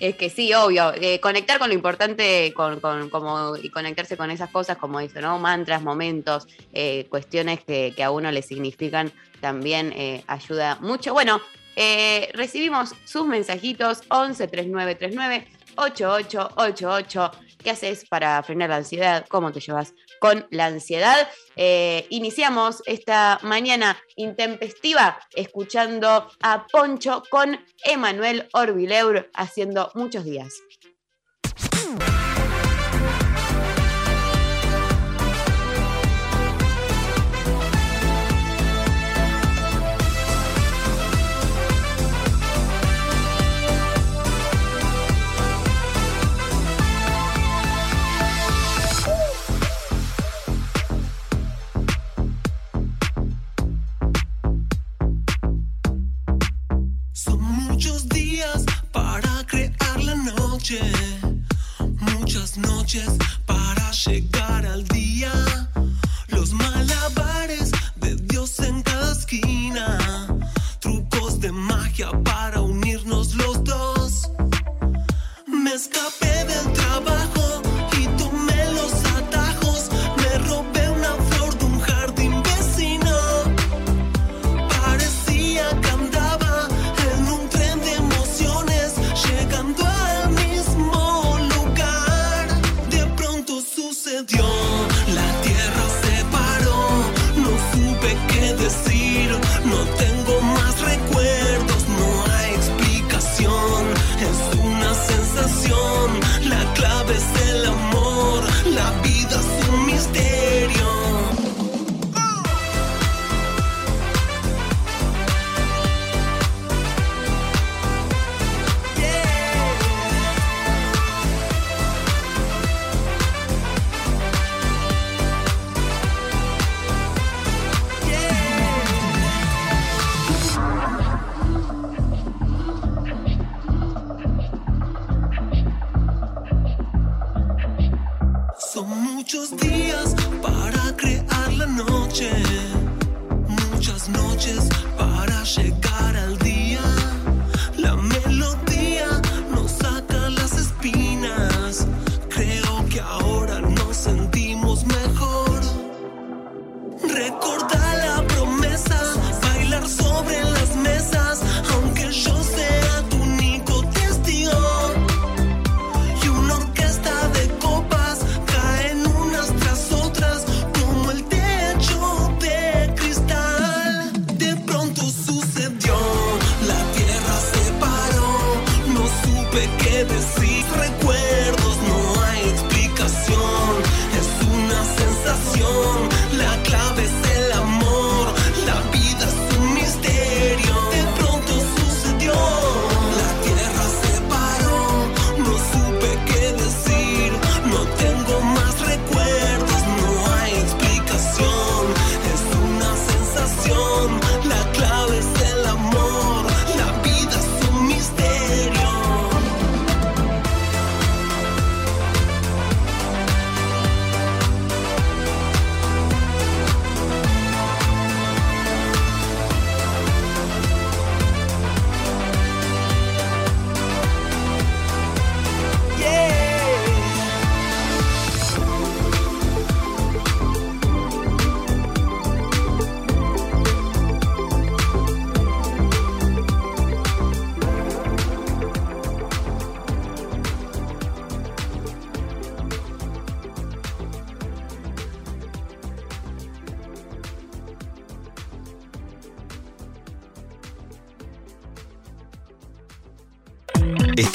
Es 0.00 0.16
que 0.16 0.30
sí, 0.30 0.54
obvio, 0.54 0.92
eh, 0.94 1.20
conectar 1.20 1.58
con 1.58 1.68
lo 1.68 1.74
importante 1.74 2.52
con, 2.54 2.78
como, 2.80 3.56
y 3.56 3.70
conectarse 3.70 4.16
con 4.16 4.30
esas 4.30 4.50
cosas, 4.50 4.76
como 4.76 5.00
dice, 5.00 5.20
¿no? 5.20 5.38
Mantras, 5.38 5.82
momentos, 5.82 6.46
eh, 6.72 7.06
cuestiones 7.08 7.64
que, 7.64 7.94
a 8.02 8.10
uno 8.10 8.30
le 8.30 8.42
significan, 8.42 9.12
también 9.40 9.92
eh, 9.96 10.22
ayuda 10.26 10.78
mucho. 10.80 11.12
Bueno, 11.12 11.40
recibimos 12.32 12.94
sus 13.04 13.26
mensajitos 13.26 14.02
11 14.08 14.46
3939 14.48 15.46
8888. 15.76 17.30
¿Qué 17.62 17.70
haces 17.70 18.04
para 18.08 18.42
frenar 18.42 18.70
la 18.70 18.76
ansiedad? 18.76 19.26
¿Cómo 19.28 19.52
te 19.52 19.60
llevas 19.60 19.92
con 20.20 20.46
la 20.50 20.66
ansiedad? 20.66 21.28
Eh, 21.56 22.06
iniciamos 22.10 22.82
esta 22.86 23.38
mañana 23.42 23.98
intempestiva 24.16 25.18
escuchando 25.34 26.30
a 26.42 26.66
Poncho 26.66 27.22
con 27.30 27.58
Emanuel 27.84 28.48
Orbileur 28.52 29.30
haciendo 29.34 29.90
muchos 29.94 30.24
días. 30.24 30.54
Muchas 62.00 62.58
noches 62.58 63.08
para 63.46 63.90
llegar 63.92 64.66
al 64.66 64.84
día. 64.88 65.32
Los 66.28 66.52
malabares 66.52 67.70
de 67.96 68.16
Dios 68.16 68.58
en 68.60 68.82
cada 68.82 69.12
esquina. 69.12 69.98
Trucos 70.80 71.40
de 71.40 71.52
magia 71.52 72.10
para 72.24 72.60
unirnos 72.60 73.34
los 73.34 73.62
dos. 73.64 74.30
Me 75.46 75.72
escapé 75.74 76.25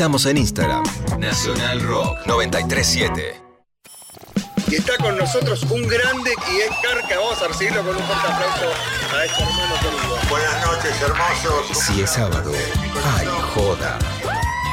Estamos 0.01 0.25
en 0.25 0.37
Instagram. 0.37 0.83
Nacional 1.19 1.79
Rock 1.83 2.25
937. 2.25 3.39
Y 4.67 4.75
está 4.77 4.97
con 4.97 5.15
nosotros 5.15 5.61
un 5.69 5.87
grande 5.87 6.31
y 6.51 6.61
es 6.61 6.71
Carca. 6.81 7.19
Vamos 7.19 7.39
a 7.39 7.47
recibirlo 7.49 7.83
con 7.83 7.95
un 7.95 8.01
fuerte 8.01 8.27
aplauso 8.27 8.65
a 9.15 9.25
este 9.25 9.43
hermano 9.43 9.75
querido. 9.75 10.17
Buenas 10.27 10.65
noches, 10.65 11.01
hermosos. 11.03 11.77
Si 11.77 12.01
es 12.01 12.09
sábado, 12.09 12.51
hay 13.15 13.27
joda. 13.53 13.99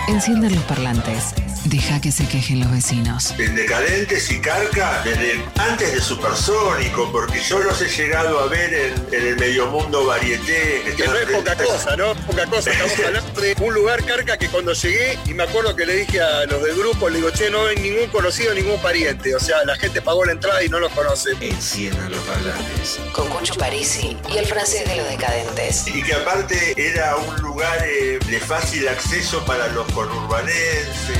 Enciendan 0.08 0.54
los 0.54 0.64
parlantes. 0.64 1.35
Deja 1.64 2.00
que 2.00 2.11
se 2.11 2.26
quejen 2.26 2.61
los 2.61 2.70
vecinos. 2.70 3.35
En 3.38 3.54
Decadentes 3.54 4.30
y 4.30 4.40
Carca, 4.40 5.02
desde 5.04 5.44
antes 5.58 5.92
de 5.92 6.00
Supersónico, 6.00 7.12
porque 7.12 7.42
yo 7.42 7.58
los 7.58 7.82
he 7.82 7.88
llegado 7.90 8.40
a 8.40 8.47
ver 8.47 8.73
en, 8.73 8.94
en 9.12 9.26
el 9.26 9.37
medio 9.37 9.66
mundo 9.66 10.06
varieté. 10.06 10.94
Que 10.97 11.06
no 11.06 11.14
es 11.14 11.26
poca 11.26 11.54
cosa, 11.54 11.97
¿no? 11.97 12.14
Poca 12.14 12.47
cosa. 12.47 12.70
Estamos 12.70 12.99
hablando 13.06 13.27
de 13.40 13.54
un 13.61 13.75
lugar, 13.75 14.04
Carca, 14.04 14.37
que 14.37 14.49
cuando 14.49 14.73
llegué, 14.73 15.18
y 15.26 15.35
me 15.35 15.45
acuerdo 15.45 15.75
que 15.75 15.87
le 15.87 15.97
dije 15.97 16.21
a 16.21 16.45
los 16.47 16.62
del 16.62 16.76
grupo, 16.76 17.09
le 17.09 17.16
digo, 17.16 17.30
che, 17.30 17.50
no 17.50 17.66
hay 17.66 17.76
ningún 17.76 18.09
conocido, 18.09 18.54
ningún 18.54 18.80
pariente. 18.80 19.35
O 19.35 19.40
sea, 19.40 19.64
la 19.64 19.76
gente 19.76 20.02
pagó 20.02 20.25
la 20.25 20.33
entrada 20.33 20.62
y 20.62 20.68
no 20.68 20.78
los 20.80 20.92
conoce. 20.92 21.30
Enciendan 21.40 22.11
los 22.11 22.21
parlantes. 22.21 22.99
Con 23.12 23.28
Cucho 23.28 23.54
Parisi 23.54 24.16
y 24.33 24.38
el 24.38 24.47
francés 24.47 24.88
de 24.88 24.97
los 24.97 25.09
decadentes. 25.09 25.87
Y 25.88 26.02
que 26.02 26.14
aparte 26.14 26.75
era 26.76 27.16
un 27.16 27.37
lugar 27.37 27.78
eh, 27.87 28.18
de 28.28 28.40
fácil 28.40 28.88
acceso 28.88 29.45
para 29.45 29.68
los 29.68 29.90
conurbanenses. 29.92 31.18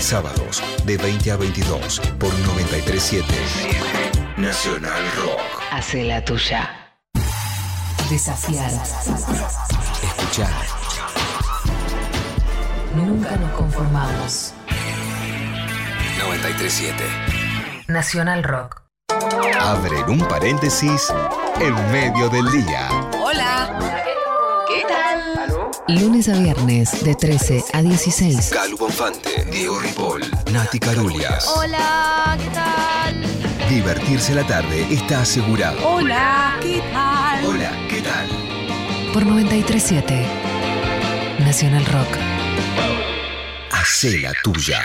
Sábados 0.00 0.62
de 0.84 0.96
20 0.96 1.30
a 1.32 1.36
22 1.36 2.00
por 2.18 2.32
937. 2.38 3.24
Nacional 4.36 5.02
Rock. 5.16 5.40
Hace 5.70 6.04
la 6.04 6.24
tuya. 6.24 6.74
Desafiar. 8.08 8.70
Escuchar. 10.38 10.66
Nunca 12.94 13.36
nos 13.36 13.50
conformamos. 13.52 14.54
937. 16.18 17.04
Nacional 17.88 18.44
Rock. 18.44 18.82
Abren 19.60 20.08
un 20.08 20.20
paréntesis 20.28 21.12
en 21.60 21.74
medio 21.90 22.28
del 22.28 22.48
día. 22.52 22.88
Hola. 23.20 23.96
¿Qué 24.68 24.84
tal? 24.86 25.70
Lunes 25.88 26.28
a 26.28 26.34
viernes 26.34 27.02
de 27.04 27.14
13 27.14 27.64
a 27.72 27.82
16. 27.82 28.50
Calu 28.50 28.76
Bonfante, 28.76 29.44
Diego 29.50 29.80
Ripoll, 29.80 30.22
Nati 30.52 30.78
Carulias. 30.78 31.48
Hola, 31.56 32.36
¿qué 32.38 32.50
tal? 32.50 33.68
Divertirse 33.68 34.34
la 34.34 34.46
tarde 34.46 34.86
está 34.90 35.22
asegurado. 35.22 35.78
Hola, 35.88 36.58
¿qué 36.60 36.82
tal? 36.92 37.44
Hola, 37.44 37.72
¿qué 37.88 38.02
tal? 38.02 38.47
Por 39.18 39.26
937. 39.26 40.14
Nacional 41.40 41.84
Rock. 41.86 42.06
Hacé 43.72 44.20
la 44.20 44.32
tuya. 44.44 44.80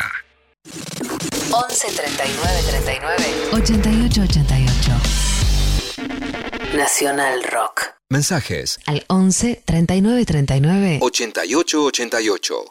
11 1.52 1.88
39 1.92 2.64
39 2.68 3.24
88 3.54 4.22
88. 4.24 4.92
Nacional 6.76 7.44
Rock. 7.44 7.94
Mensajes 8.10 8.80
Al 8.88 9.06
11 9.08 9.62
39 9.66 10.26
39 10.26 10.98
88 11.04 11.84
88. 11.84 12.66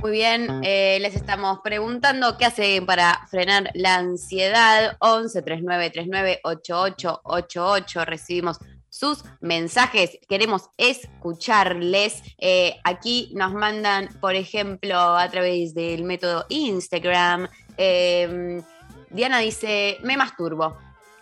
Muy 0.00 0.10
bien, 0.10 0.62
eh, 0.64 0.96
les 1.02 1.14
estamos 1.14 1.58
preguntando 1.62 2.38
qué 2.38 2.46
hacen 2.46 2.86
para 2.86 3.26
frenar 3.30 3.70
la 3.74 3.96
ansiedad. 3.96 4.96
11 5.00 5.42
39 5.42 5.90
39 5.90 6.40
88 6.44 7.20
88. 7.24 8.04
Recibimos 8.06 8.58
sus 8.96 9.24
mensajes, 9.40 10.18
queremos 10.28 10.70
escucharles. 10.78 12.22
Eh, 12.38 12.76
aquí 12.84 13.30
nos 13.34 13.52
mandan, 13.52 14.08
por 14.20 14.34
ejemplo, 14.34 14.98
a 14.98 15.28
través 15.28 15.74
del 15.74 16.04
método 16.04 16.46
Instagram. 16.48 17.48
eh, 17.76 18.62
Diana 19.10 19.38
dice: 19.38 19.98
Me 20.02 20.16
masturbo. 20.16 20.78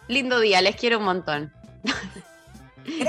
Lindo 0.09 0.39
día, 0.41 0.61
les 0.61 0.77
quiero 0.77 0.99
un 0.99 1.05
montón. 1.05 1.53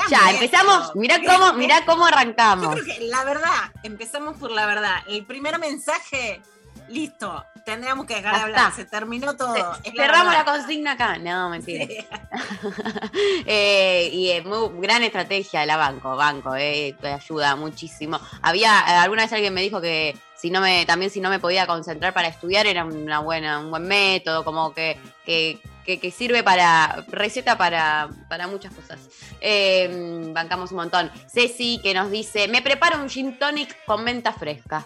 Ya, 0.09 0.31
empezamos. 0.31 0.95
Mirá 0.95 1.17
Gran 1.19 1.25
cómo, 1.37 1.45
beso. 1.57 1.57
cómo 1.85 2.03
Yo 2.03 2.07
arrancamos. 2.07 2.75
creo 2.75 2.85
que 2.85 3.01
la 3.07 3.23
verdad, 3.25 3.71
empezamos 3.83 4.37
por 4.37 4.49
la 4.51 4.65
verdad. 4.65 4.95
El 5.07 5.25
primer 5.25 5.59
mensaje 5.59 6.41
listo. 6.87 7.43
Tendríamos 7.65 8.05
que 8.05 8.15
dejar 8.15 8.35
de 8.35 8.41
hablar. 8.41 8.61
está. 8.69 8.75
Se 8.75 8.85
terminó 8.85 9.35
todo. 9.35 9.55
La 9.55 9.79
Cerramos 9.83 10.33
la 10.33 10.45
consigna 10.45 10.91
acá. 10.91 11.17
No, 11.17 11.49
mentira. 11.49 11.85
Sí. 11.85 11.97
Eh, 13.47 14.09
y 14.11 14.31
es 14.31 14.45
muy 14.45 14.69
gran 14.81 15.03
estrategia 15.03 15.65
la 15.65 15.77
banco, 15.77 16.15
banco, 16.15 16.55
eh, 16.55 16.95
te 16.99 17.07
ayuda 17.13 17.55
muchísimo. 17.55 18.19
Había, 18.41 18.79
eh, 18.87 18.91
alguna 18.93 19.23
vez 19.23 19.33
alguien 19.33 19.53
me 19.53 19.61
dijo 19.61 19.79
que 19.81 20.17
si 20.35 20.49
no 20.49 20.61
me, 20.61 20.85
también 20.85 21.09
si 21.11 21.19
no 21.21 21.29
me 21.29 21.39
podía 21.39 21.65
concentrar 21.67 22.13
para 22.13 22.27
estudiar 22.27 22.67
era 22.67 22.83
una 22.85 23.19
buena, 23.19 23.59
un 23.59 23.69
buen 23.71 23.83
método, 23.87 24.43
como 24.43 24.73
que, 24.73 24.97
que, 25.25 25.59
que- 25.85 25.99
que 25.99 26.11
sirve 26.11 26.43
para, 26.43 27.05
receta 27.07 27.57
para, 27.57 28.09
para 28.29 28.47
muchas 28.47 28.73
cosas. 28.73 28.99
Eh, 29.41 30.29
bancamos 30.33 30.71
un 30.71 30.77
montón. 30.77 31.11
Ceci 31.31 31.79
que 31.81 31.93
nos 31.93 32.09
dice, 32.11 32.47
me 32.47 32.61
preparo 32.61 32.99
un 33.01 33.09
gin 33.09 33.37
tonic 33.39 33.85
con 33.85 34.03
menta 34.03 34.33
fresca. 34.33 34.85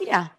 Mira. 0.00 0.34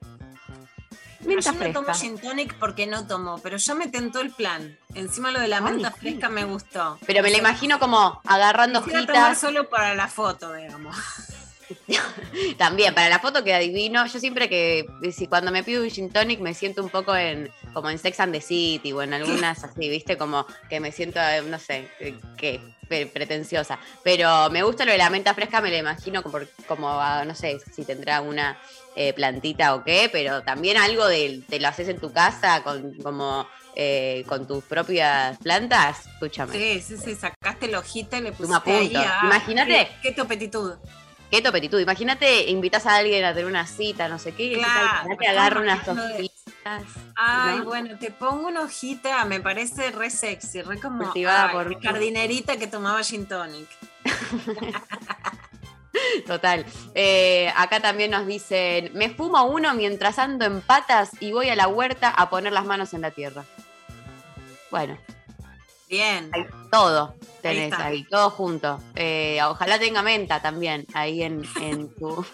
Menta 1.25 1.51
Yo 1.53 1.59
no 1.59 1.73
tomo 1.73 1.93
gin 1.93 2.17
tonic 2.19 2.53
porque 2.59 2.85
no 2.87 3.07
tomo, 3.07 3.39
pero 3.41 3.57
ya 3.57 3.75
me 3.75 3.87
tentó 3.87 4.21
el 4.21 4.31
plan. 4.31 4.77
Encima 4.95 5.31
lo 5.31 5.39
de 5.39 5.47
la 5.47 5.57
Ay, 5.57 5.63
menta 5.63 5.91
sí. 5.91 5.99
fresca 5.99 6.29
me 6.29 6.43
gustó. 6.45 6.97
Pero 7.05 7.21
me 7.23 7.31
la 7.31 7.37
imagino 7.37 7.79
como 7.79 8.21
agarrando 8.25 8.83
Quisiera 8.83 9.05
tomar 9.05 9.21
hojitas. 9.31 9.39
solo 9.41 9.69
para 9.69 9.93
la 9.95 10.07
foto, 10.07 10.53
digamos. 10.53 10.95
También, 12.57 12.93
para 12.93 13.09
la 13.09 13.19
foto 13.19 13.43
queda 13.43 13.57
divino. 13.59 14.05
Yo 14.05 14.19
siempre 14.19 14.49
que, 14.49 14.85
si 15.11 15.27
cuando 15.27 15.51
me 15.51 15.63
pido 15.63 15.81
un 15.83 15.89
gin 15.89 16.11
tonic, 16.11 16.39
me 16.39 16.53
siento 16.53 16.83
un 16.83 16.89
poco 16.89 17.15
en, 17.15 17.49
como 17.73 17.89
en 17.89 17.97
Sex 17.97 18.19
and 18.19 18.33
the 18.33 18.41
City 18.41 18.91
o 18.91 19.01
en 19.01 19.13
algunas 19.13 19.63
así, 19.63 19.89
¿viste? 19.89 20.17
Como 20.17 20.45
que 20.69 20.79
me 20.79 20.91
siento, 20.91 21.19
eh, 21.19 21.41
no 21.41 21.57
sé, 21.59 21.89
eh, 21.99 22.15
qué, 22.37 22.59
pre- 22.87 23.07
pretenciosa. 23.07 23.79
Pero 24.03 24.49
me 24.49 24.61
gusta 24.63 24.85
lo 24.85 24.91
de 24.91 24.97
la 24.97 25.09
menta 25.09 25.33
fresca, 25.33 25.61
me 25.61 25.71
la 25.71 25.77
imagino 25.77 26.21
como, 26.21 26.39
como 26.67 26.89
ah, 27.01 27.23
no 27.25 27.33
sé 27.33 27.59
si 27.73 27.85
tendrá 27.85 28.21
una 28.21 28.57
eh, 28.95 29.13
plantita 29.13 29.75
o 29.75 29.83
qué, 29.83 30.09
pero 30.11 30.43
también 30.43 30.77
algo 30.77 31.07
de, 31.07 31.43
te 31.49 31.59
lo 31.59 31.67
haces 31.67 31.87
en 31.89 31.99
tu 31.99 32.11
casa 32.11 32.63
con, 32.63 32.93
como, 33.01 33.47
eh, 33.75 34.23
con 34.27 34.47
tus 34.47 34.63
propias 34.63 35.37
plantas. 35.39 36.05
Escúchame. 36.07 36.53
Sí, 36.53 36.81
sí, 36.81 36.97
sí, 37.03 37.15
sacaste 37.15 37.67
la 37.67 37.79
hojita 37.79 38.17
y 38.17 38.21
le 38.21 38.31
pusiste 38.31 38.71
ahí 38.71 38.95
a- 38.95 39.19
Imagínate. 39.23 39.87
Qué, 40.01 40.09
qué 40.09 40.11
topetitud. 40.11 40.73
Qué 41.31 41.41
topetitud. 41.41 41.79
Imagínate, 41.79 42.51
invitas 42.51 42.85
a 42.85 42.97
alguien 42.97 43.25
a 43.25 43.33
tener 43.33 43.47
una 43.47 43.65
cita, 43.65 44.07
no 44.07 44.19
sé 44.19 44.33
qué, 44.33 44.43
y 44.43 44.53
Claro, 44.53 45.09
te 45.17 45.27
agarra 45.27 45.61
unas 45.61 45.87
hojitas. 45.87 46.83
Ay, 47.15 47.57
¿no? 47.57 47.65
bueno, 47.65 47.97
te 47.97 48.11
pongo 48.11 48.47
una 48.47 48.61
hojita, 48.61 49.25
me 49.25 49.39
parece 49.39 49.89
re 49.89 50.11
sexy, 50.11 50.61
re 50.61 50.79
como 50.79 51.11
ay, 51.11 51.23
por 51.51 51.81
jardinerita 51.81 52.57
que 52.57 52.67
tomaba 52.67 53.03
gin 53.03 53.25
tonic. 53.27 53.67
Total. 56.25 56.65
Eh, 56.95 57.51
acá 57.55 57.79
también 57.79 58.11
nos 58.11 58.25
dicen, 58.25 58.91
me 58.93 59.09
fumo 59.09 59.43
uno 59.45 59.73
mientras 59.73 60.17
ando 60.19 60.45
en 60.45 60.61
patas 60.61 61.11
y 61.19 61.31
voy 61.31 61.49
a 61.49 61.55
la 61.55 61.67
huerta 61.67 62.09
a 62.09 62.29
poner 62.29 62.53
las 62.53 62.65
manos 62.65 62.93
en 62.93 63.01
la 63.01 63.11
tierra. 63.11 63.43
Bueno, 64.71 64.97
Bien. 65.87 66.29
hay 66.33 66.45
todo 66.71 67.13
tenés 67.41 67.73
ahí, 67.73 68.03
todo 68.05 68.29
junto. 68.29 68.79
Eh, 68.95 69.37
ojalá 69.45 69.77
tenga 69.77 70.01
menta 70.01 70.41
también 70.41 70.87
ahí 70.93 71.21
en, 71.23 71.43
en 71.59 71.93
tu... 71.95 72.25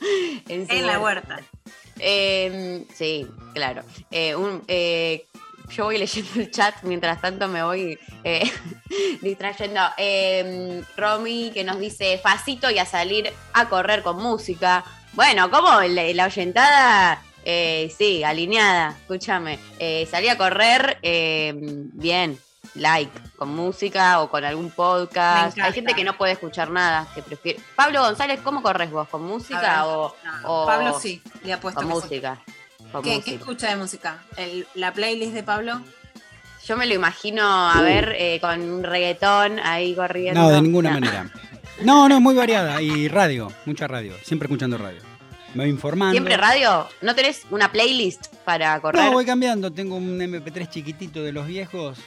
en 0.48 0.66
su 0.66 0.74
En 0.74 0.86
la 0.86 0.98
huerta. 0.98 1.34
huerta. 1.34 1.44
Eh, 1.98 2.84
sí, 2.94 3.26
claro. 3.54 3.82
Eh, 4.10 4.34
un- 4.34 4.64
eh, 4.66 5.26
yo 5.70 5.84
voy 5.84 5.98
leyendo 5.98 6.30
el 6.40 6.50
chat, 6.50 6.74
mientras 6.82 7.20
tanto 7.20 7.48
me 7.48 7.62
voy 7.62 7.98
eh, 8.24 8.50
distrayendo. 9.22 9.80
Eh, 9.96 10.82
Romy 10.96 11.50
que 11.52 11.64
nos 11.64 11.78
dice 11.78 12.18
facito 12.18 12.70
y 12.70 12.78
a 12.78 12.86
salir 12.86 13.32
a 13.52 13.68
correr 13.68 14.02
con 14.02 14.22
música. 14.22 14.84
Bueno, 15.12 15.50
como 15.50 15.80
la, 15.80 16.02
la 16.12 16.24
oyentada, 16.26 17.22
eh, 17.44 17.92
sí, 17.96 18.22
alineada, 18.24 18.90
escúchame. 19.00 19.58
Eh, 19.78 20.06
salí 20.10 20.28
a 20.28 20.36
correr, 20.36 20.98
eh, 21.02 21.54
bien, 21.56 22.38
like, 22.74 23.10
con 23.36 23.48
música 23.54 24.20
o 24.20 24.28
con 24.28 24.44
algún 24.44 24.70
podcast. 24.70 25.58
Hay 25.58 25.72
gente 25.72 25.94
que 25.94 26.04
no 26.04 26.18
puede 26.18 26.32
escuchar 26.32 26.70
nada, 26.70 27.06
que 27.14 27.22
prefiere. 27.22 27.60
Pablo 27.74 28.02
González, 28.02 28.40
¿cómo 28.42 28.62
corres 28.62 28.90
vos? 28.90 29.08
¿Con 29.08 29.22
música 29.22 29.60
ver, 29.84 29.94
o, 29.94 30.16
no, 30.24 30.62
o- 30.62 30.66
Pablo 30.66 30.98
sí, 31.00 31.22
le 31.44 31.52
apuesto 31.54 31.80
con 31.80 31.88
sí. 32.02 32.36
¿Qué, 32.92 33.10
¿Qué 33.10 33.16
música. 33.16 33.30
escucha 33.36 33.68
de 33.70 33.76
música? 33.76 34.22
¿El- 34.36 34.66
¿La 34.74 34.92
playlist 34.92 35.32
de 35.32 35.42
Pablo? 35.42 35.80
Yo 36.66 36.76
me 36.76 36.86
lo 36.86 36.94
imagino, 36.94 37.44
a 37.70 37.80
ver, 37.82 38.14
eh, 38.18 38.38
con 38.40 38.60
un 38.60 38.82
reggaetón 38.82 39.60
ahí 39.60 39.94
corriendo. 39.94 40.40
No, 40.40 40.48
de 40.50 40.60
ninguna 40.62 40.90
No. 40.90 41.00
manera. 41.00 41.30
No, 41.82 42.08
no, 42.08 42.20
muy 42.20 42.34
variada. 42.34 42.80
Y 42.82 43.08
radio, 43.08 43.52
mucha 43.66 43.86
radio. 43.86 44.14
Siempre 44.24 44.46
escuchando 44.46 44.76
radio. 44.78 45.00
Me 45.54 45.64
voy 45.64 45.70
informando. 45.70 46.12
¿Siempre 46.12 46.36
radio? 46.36 46.88
¿No 47.02 47.14
tenés 47.14 47.42
una 47.50 47.70
playlist 47.70 48.26
para 48.44 48.80
correr? 48.80 49.04
No, 49.04 49.12
voy 49.12 49.24
cambiando. 49.24 49.70
Tengo 49.72 49.96
un 49.96 50.20
MP3 50.20 50.68
chiquitito 50.68 51.22
de 51.22 51.32
los 51.32 51.46
viejos. 51.46 51.98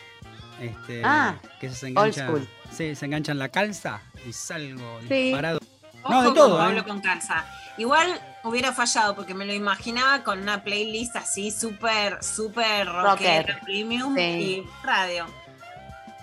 Este, 0.61 1.01
Ah, 1.05 1.37
que 1.61 1.69
se 1.69 1.85
old 1.87 1.97
engancha. 1.97 2.25
school. 2.27 2.47
Sí, 2.75 2.95
se 2.95 3.05
engancha 3.05 3.31
en 3.31 3.39
la 3.39 3.49
calza 3.49 4.01
y 4.27 4.33
salgo 4.33 4.99
Sí. 5.07 5.13
disparado. 5.25 5.59
Ojo 6.03 6.13
No, 6.13 6.19
de 6.21 6.25
con 6.27 6.35
todo, 6.35 6.57
Pablo 6.57 6.79
¿eh? 6.79 6.83
con 6.83 7.01
calza. 7.01 7.45
Igual 7.77 8.19
hubiera 8.43 8.73
fallado 8.73 9.15
porque 9.15 9.33
me 9.33 9.45
lo 9.45 9.53
imaginaba 9.53 10.23
con 10.23 10.39
una 10.39 10.63
playlist 10.63 11.15
así 11.15 11.51
súper, 11.51 12.23
súper 12.23 12.87
rockera, 12.87 13.41
Rocker. 13.53 13.59
premium 13.61 14.15
Sí. 14.15 14.21
y 14.21 14.63
radio. 14.83 15.25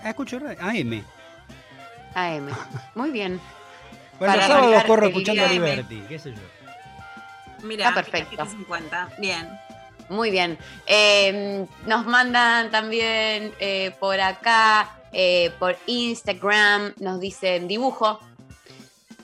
Ah, 0.03 0.11
escucho 0.11 0.39
radio. 0.39 0.59
AM. 0.63 1.05
AM. 2.15 2.49
Muy 2.95 3.11
bien. 3.11 3.41
Bueno, 4.19 4.35
Para 4.35 4.49
los 4.49 4.57
sábados 4.57 4.85
corro 4.85 5.07
escuchando 5.09 5.43
día. 5.43 5.53
Liberty, 5.53 6.03
qué 6.09 6.19
sé 6.19 6.33
yo. 6.33 6.41
Mira, 7.63 7.89
Está 7.89 8.03
perfecto. 8.03 8.47
50. 8.47 9.09
Bien. 9.19 9.49
Muy 10.09 10.31
bien. 10.31 10.57
Eh, 10.87 11.67
nos 11.87 12.07
mandan 12.07 12.71
también 12.71 13.53
eh, 13.59 13.95
por 13.99 14.21
acá, 14.21 14.91
eh, 15.13 15.53
por 15.59 15.77
Instagram, 15.87 16.93
nos 17.01 17.19
dicen 17.21 17.67
dibujo. 17.67 18.21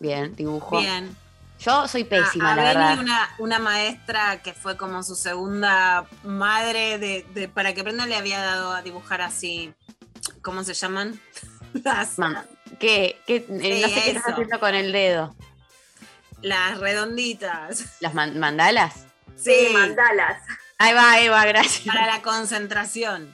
Bien, 0.02 0.34
dibujo. 0.34 0.80
Bien. 0.80 1.16
Yo 1.60 1.86
soy 1.86 2.02
pésima, 2.02 2.50
a, 2.50 2.52
a 2.54 2.56
la 2.56 2.62
verdad. 2.64 2.98
Una, 2.98 3.30
una 3.38 3.58
maestra 3.60 4.42
que 4.42 4.52
fue 4.52 4.76
como 4.76 5.04
su 5.04 5.14
segunda 5.14 6.04
madre 6.24 6.98
de, 6.98 7.24
de- 7.34 7.48
para 7.48 7.72
que 7.72 7.82
aprenda 7.82 8.04
le 8.06 8.16
había 8.16 8.40
dado 8.40 8.72
a 8.72 8.82
dibujar 8.82 9.20
así. 9.22 9.72
¿Cómo 10.42 10.64
se 10.64 10.74
llaman? 10.74 11.20
Las, 11.84 12.16
¿Qué, 12.80 13.20
qué- 13.28 13.46
eh, 13.48 13.80
no 13.82 13.88
sé 13.88 13.94
qué 14.02 14.10
estás 14.10 14.32
haciendo 14.32 14.58
con 14.58 14.74
el 14.74 14.90
dedo. 14.90 15.36
las 16.42 16.78
redonditas. 16.78 17.84
¿Las 18.00 18.12
man- 18.14 18.38
mandalas? 18.40 19.06
Sí, 19.36 19.68
mandalas. 19.72 20.42
Ahí 20.78 20.94
va, 20.94 21.20
Eva, 21.20 21.44
gracias. 21.46 21.86
para 21.86 22.06
la 22.08 22.22
concentración. 22.22 23.32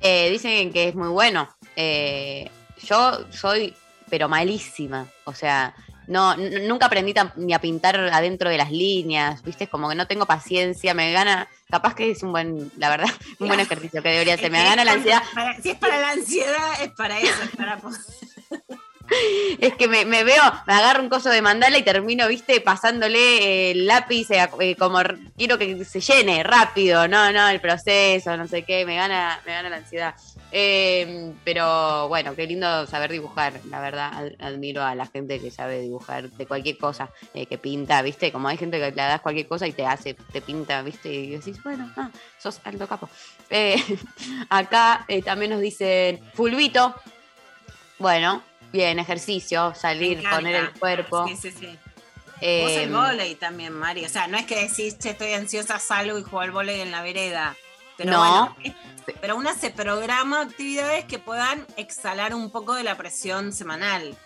Eh, 0.00 0.30
dicen 0.30 0.72
que 0.72 0.88
es 0.88 0.94
muy 0.96 1.08
bueno. 1.08 1.48
Eh, 1.76 2.50
yo 2.82 3.24
soy, 3.30 3.76
pero 4.10 4.28
malísima. 4.28 5.06
O 5.24 5.34
sea, 5.34 5.74
no, 6.06 6.36
nunca 6.36 6.86
aprendí 6.86 7.12
ni 7.36 7.52
a 7.52 7.58
pintar 7.60 7.96
adentro 8.12 8.48
de 8.48 8.58
las 8.58 8.70
líneas, 8.70 9.42
¿viste? 9.42 9.64
Es 9.64 9.70
como 9.70 9.88
que 9.88 9.94
no 9.96 10.06
tengo 10.06 10.26
paciencia, 10.26 10.94
me 10.94 11.12
gana. 11.12 11.48
Capaz 11.68 11.94
que 11.94 12.10
es 12.12 12.22
un 12.22 12.30
buen, 12.32 12.70
la 12.76 12.90
verdad, 12.90 13.08
un 13.40 13.48
buen 13.48 13.60
ejercicio 13.60 14.02
que 14.02 14.08
debería 14.10 14.34
hacer. 14.38 14.50
Me 14.50 14.62
gana 14.62 14.84
la 14.84 14.92
ansiedad. 14.92 15.22
para- 15.34 15.60
si 15.60 15.70
es 15.70 15.76
para 15.78 16.00
la 16.00 16.10
ansiedad, 16.10 16.82
es 16.82 16.90
para 16.92 17.18
eso, 17.18 17.42
es 17.42 17.56
para 17.56 17.78
Es 19.60 19.74
que 19.76 19.86
me, 19.86 20.04
me 20.04 20.24
veo, 20.24 20.42
me 20.66 20.74
agarro 20.74 21.00
un 21.00 21.08
coso 21.08 21.30
de 21.30 21.40
mandala 21.40 21.78
y 21.78 21.82
termino, 21.84 22.26
viste, 22.26 22.60
pasándole 22.60 23.70
el 23.70 23.86
lápiz 23.86 24.28
eh, 24.32 24.48
eh, 24.60 24.74
como 24.76 24.98
quiero 25.36 25.58
que 25.58 25.84
se 25.84 26.00
llene 26.00 26.42
rápido, 26.42 27.06
no, 27.06 27.30
no, 27.32 27.48
el 27.48 27.60
proceso, 27.60 28.36
no 28.36 28.48
sé 28.48 28.64
qué, 28.64 28.84
me 28.84 28.96
gana, 28.96 29.40
me 29.46 29.52
gana 29.52 29.68
la 29.70 29.76
ansiedad. 29.76 30.14
Eh, 30.58 31.34
pero 31.44 32.08
bueno, 32.08 32.34
qué 32.34 32.46
lindo 32.46 32.86
saber 32.86 33.12
dibujar, 33.12 33.60
la 33.68 33.78
verdad, 33.78 34.10
ad- 34.14 34.32
admiro 34.40 34.82
a 34.82 34.94
la 34.94 35.04
gente 35.06 35.38
que 35.38 35.50
sabe 35.50 35.80
dibujar 35.82 36.30
de 36.30 36.46
cualquier 36.46 36.78
cosa, 36.78 37.10
eh, 37.34 37.44
que 37.44 37.58
pinta, 37.58 38.00
viste, 38.00 38.32
como 38.32 38.48
hay 38.48 38.56
gente 38.56 38.78
que 38.78 38.86
le 38.90 38.96
das 38.96 39.20
cualquier 39.20 39.46
cosa 39.46 39.66
y 39.66 39.72
te 39.74 39.84
hace, 39.84 40.14
te 40.14 40.40
pinta, 40.40 40.80
viste, 40.80 41.12
y 41.12 41.28
decís, 41.32 41.62
bueno, 41.62 41.92
ah, 41.98 42.08
sos 42.38 42.58
alto 42.64 42.88
capo. 42.88 43.10
Eh, 43.50 43.76
acá 44.48 45.04
eh, 45.08 45.20
también 45.20 45.50
nos 45.50 45.60
dicen 45.60 46.20
fulvito, 46.32 46.94
bueno, 47.98 48.42
bien, 48.72 48.98
ejercicio, 48.98 49.74
salir, 49.74 50.22
poner 50.30 50.54
el 50.54 50.70
cuerpo. 50.72 51.28
Sí, 51.28 51.36
sí, 51.36 51.50
sí. 51.50 51.78
Vos 52.62 52.70
el 52.70 52.90
volei 52.92 53.34
también, 53.34 53.74
Mari. 53.74 54.06
O 54.06 54.08
sea, 54.08 54.26
no 54.26 54.38
es 54.38 54.46
que 54.46 54.68
decís, 54.68 54.98
che, 54.98 55.10
estoy 55.10 55.34
ansiosa, 55.34 55.78
salgo 55.78 56.18
y 56.18 56.22
juego 56.22 56.40
al 56.40 56.50
volei 56.50 56.80
en 56.80 56.92
la 56.92 57.02
vereda. 57.02 57.54
Pero 57.98 58.12
No. 58.12 58.18
bueno, 58.20 58.56
pero 59.20 59.36
una 59.36 59.54
se 59.54 59.70
programa 59.70 60.42
actividades 60.42 61.04
que 61.04 61.18
puedan 61.18 61.66
exhalar 61.76 62.34
un 62.34 62.50
poco 62.50 62.74
de 62.74 62.82
la 62.84 62.96
presión 62.96 63.52
semanal. 63.52 64.16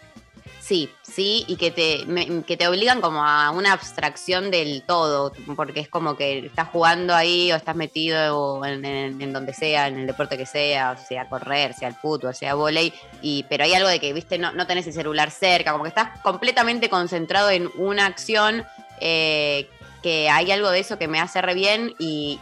Sí, 0.60 0.90
sí, 1.02 1.44
y 1.48 1.56
que 1.56 1.70
te, 1.70 2.04
que 2.46 2.56
te 2.56 2.68
obligan 2.68 3.00
como 3.00 3.24
a 3.24 3.50
una 3.50 3.72
abstracción 3.72 4.50
del 4.50 4.82
todo, 4.86 5.32
porque 5.56 5.80
es 5.80 5.88
como 5.88 6.16
que 6.16 6.46
estás 6.46 6.68
jugando 6.68 7.14
ahí 7.14 7.50
o 7.50 7.56
estás 7.56 7.74
metido 7.76 8.62
en- 8.64 8.84
en 8.84 9.32
donde 9.32 9.54
sea, 9.54 9.88
en 9.88 10.00
el 10.00 10.06
deporte 10.06 10.36
que 10.36 10.44
sea, 10.46 10.92
o 10.92 11.06
sea 11.08 11.28
correr, 11.30 11.72
sea 11.72 11.88
el 11.88 11.94
fútbol, 11.94 12.34
sea 12.34 12.54
volei, 12.54 12.92
y, 13.22 13.44
pero 13.48 13.64
hay 13.64 13.72
algo 13.74 13.88
de 13.88 14.00
que, 14.00 14.12
viste, 14.12 14.36
no, 14.38 14.52
no 14.52 14.66
tenés 14.66 14.86
el 14.86 14.92
celular 14.92 15.30
cerca, 15.30 15.72
como 15.72 15.84
que 15.84 15.88
estás 15.88 16.20
completamente 16.20 16.90
concentrado 16.90 17.48
en 17.50 17.70
una 17.76 18.04
acción 18.06 18.64
eh, 19.00 19.68
que 20.02 20.28
hay 20.30 20.50
algo 20.50 20.70
de 20.70 20.80
eso 20.80 20.98
que 20.98 21.08
me 21.08 21.20
hace 21.20 21.42
re 21.42 21.54
bien 21.54 21.94
y, 21.98 22.40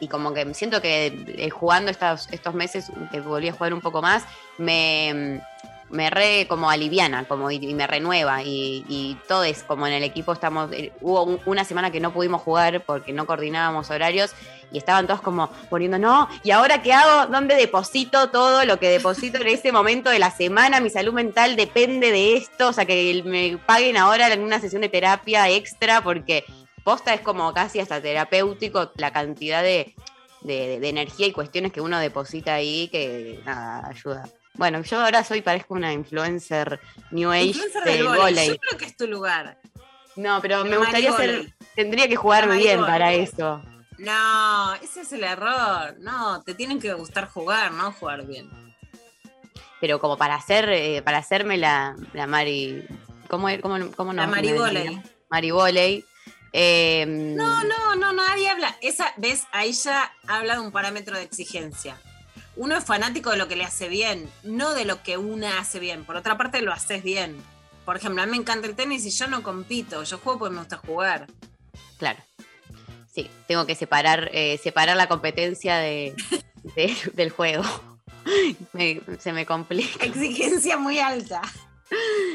y- 0.00 0.08
como 0.08 0.34
que 0.34 0.52
siento 0.54 0.82
que 0.82 1.06
eh, 1.38 1.50
jugando 1.50 1.90
estos, 1.90 2.28
estos 2.30 2.52
meses 2.54 2.90
que 3.10 3.20
volví 3.20 3.48
a 3.48 3.52
jugar 3.52 3.72
un 3.72 3.80
poco 3.80 4.02
más, 4.02 4.24
me, 4.58 5.40
me 5.88 6.10
re 6.10 6.46
como 6.48 6.70
aliviana 6.70 7.24
como 7.24 7.50
y, 7.50 7.74
me 7.74 7.86
renueva 7.86 8.42
y, 8.42 8.84
y 8.88 9.16
todos 9.28 9.62
como 9.64 9.86
en 9.86 9.94
el 9.94 10.02
equipo 10.04 10.32
estamos, 10.32 10.70
eh, 10.72 10.92
hubo 11.00 11.22
un- 11.24 11.40
una 11.46 11.64
semana 11.64 11.90
que 11.90 12.00
no 12.00 12.12
pudimos 12.12 12.42
jugar 12.42 12.82
porque 12.84 13.12
no 13.12 13.26
coordinábamos 13.26 13.90
horarios 13.90 14.32
y 14.72 14.78
estaban 14.78 15.06
todos 15.08 15.20
como 15.20 15.48
poniendo, 15.68 15.98
no, 15.98 16.28
¿y 16.44 16.52
ahora 16.52 16.80
qué 16.80 16.92
hago? 16.92 17.26
¿Dónde 17.32 17.56
deposito 17.56 18.30
todo 18.30 18.64
lo 18.64 18.78
que 18.78 18.88
deposito 18.88 19.38
en 19.40 19.48
ese 19.48 19.72
momento 19.72 20.10
de 20.10 20.20
la 20.20 20.30
semana? 20.30 20.78
Mi 20.80 20.90
salud 20.90 21.12
mental 21.12 21.56
depende 21.56 22.12
de 22.12 22.36
esto, 22.36 22.68
o 22.68 22.72
sea, 22.72 22.84
que 22.86 23.20
me 23.24 23.58
paguen 23.66 23.96
ahora 23.96 24.32
en 24.32 24.42
una 24.42 24.60
sesión 24.60 24.82
de 24.82 24.88
terapia 24.88 25.48
extra 25.48 26.02
porque 26.02 26.44
posta 26.84 27.14
es 27.14 27.20
como 27.20 27.52
casi 27.54 27.80
hasta 27.80 28.00
terapéutico 28.00 28.92
la 28.96 29.12
cantidad 29.12 29.62
de, 29.62 29.94
de- 30.42 30.80
de 30.80 30.88
energía 30.88 31.26
y 31.26 31.32
cuestiones 31.32 31.72
que 31.72 31.80
uno 31.80 31.98
deposita 31.98 32.54
ahí 32.54 32.88
que 32.88 33.40
nada, 33.44 33.86
ayuda. 33.88 34.28
Bueno, 34.54 34.82
yo 34.82 35.00
ahora 35.00 35.22
soy, 35.24 35.42
parezco 35.42 35.74
una 35.74 35.92
influencer 35.92 36.80
New 37.12 37.30
Age 37.30 37.44
Influencer 37.44 37.84
del 37.84 37.98
del 37.98 38.06
volei. 38.08 38.48
Yo 38.48 38.56
creo 38.58 38.78
que 38.78 38.84
es 38.86 38.96
tu 38.96 39.06
lugar. 39.06 39.58
No, 40.16 40.40
pero 40.42 40.64
me 40.64 40.76
gustaría 40.76 41.12
ser, 41.12 41.54
tendría 41.74 42.08
que 42.08 42.16
jugar 42.16 42.50
bien 42.50 42.80
para 42.80 43.12
eso. 43.14 43.62
No, 43.96 44.74
ese 44.74 45.02
es 45.02 45.12
el 45.12 45.24
error. 45.24 45.94
No, 46.00 46.42
te 46.42 46.54
tienen 46.54 46.80
que 46.80 46.92
gustar 46.94 47.28
jugar, 47.28 47.72
no 47.72 47.92
jugar 47.92 48.26
bien. 48.26 48.50
pero 49.80 49.98
como 50.00 50.16
para 50.18 50.34
hacer, 50.34 50.68
eh, 50.70 51.00
para 51.02 51.18
hacerme 51.18 51.56
la, 51.56 51.96
la 52.12 52.26
Mari, 52.26 52.84
¿cómo, 53.28 53.48
cómo, 53.62 53.76
cómo 53.96 54.12
no? 54.12 54.22
La 54.22 54.26
Marivoley. 54.28 54.96
Me- 54.96 55.02
Marivoley. 55.30 56.04
Eh, 56.52 57.04
No, 57.06 57.62
no, 57.64 57.94
no, 57.96 58.12
nadie 58.12 58.48
habla. 58.48 58.76
Esa, 58.80 59.12
ves, 59.16 59.44
ahí 59.52 59.72
ya 59.72 60.12
habla 60.26 60.54
de 60.54 60.60
un 60.60 60.72
parámetro 60.72 61.16
de 61.16 61.22
exigencia. 61.22 61.96
Uno 62.56 62.76
es 62.76 62.84
fanático 62.84 63.30
de 63.30 63.36
lo 63.36 63.48
que 63.48 63.56
le 63.56 63.64
hace 63.64 63.88
bien, 63.88 64.28
no 64.42 64.74
de 64.74 64.84
lo 64.84 65.02
que 65.02 65.16
una 65.16 65.58
hace 65.60 65.78
bien. 65.78 66.04
Por 66.04 66.16
otra 66.16 66.36
parte, 66.36 66.60
lo 66.62 66.72
haces 66.72 67.02
bien. 67.02 67.36
Por 67.84 67.96
ejemplo, 67.96 68.22
a 68.22 68.26
mí 68.26 68.32
me 68.32 68.36
encanta 68.38 68.66
el 68.66 68.74
tenis 68.76 69.04
y 69.06 69.10
yo 69.10 69.26
no 69.28 69.42
compito. 69.42 70.02
Yo 70.02 70.18
juego 70.18 70.38
porque 70.40 70.54
me 70.54 70.60
gusta 70.60 70.76
jugar. 70.78 71.26
Claro. 71.98 72.18
Sí, 73.12 73.30
tengo 73.48 73.66
que 73.66 73.74
separar, 73.74 74.30
eh, 74.32 74.58
separar 74.62 74.96
la 74.96 75.08
competencia 75.08 75.76
de, 75.78 76.14
de- 76.76 76.96
del 77.14 77.30
juego. 77.30 77.64
Me- 78.74 79.00
se 79.18 79.32
me 79.32 79.46
complica. 79.46 80.04
Exigencia 80.04 80.76
muy 80.76 80.98
alta. 80.98 81.40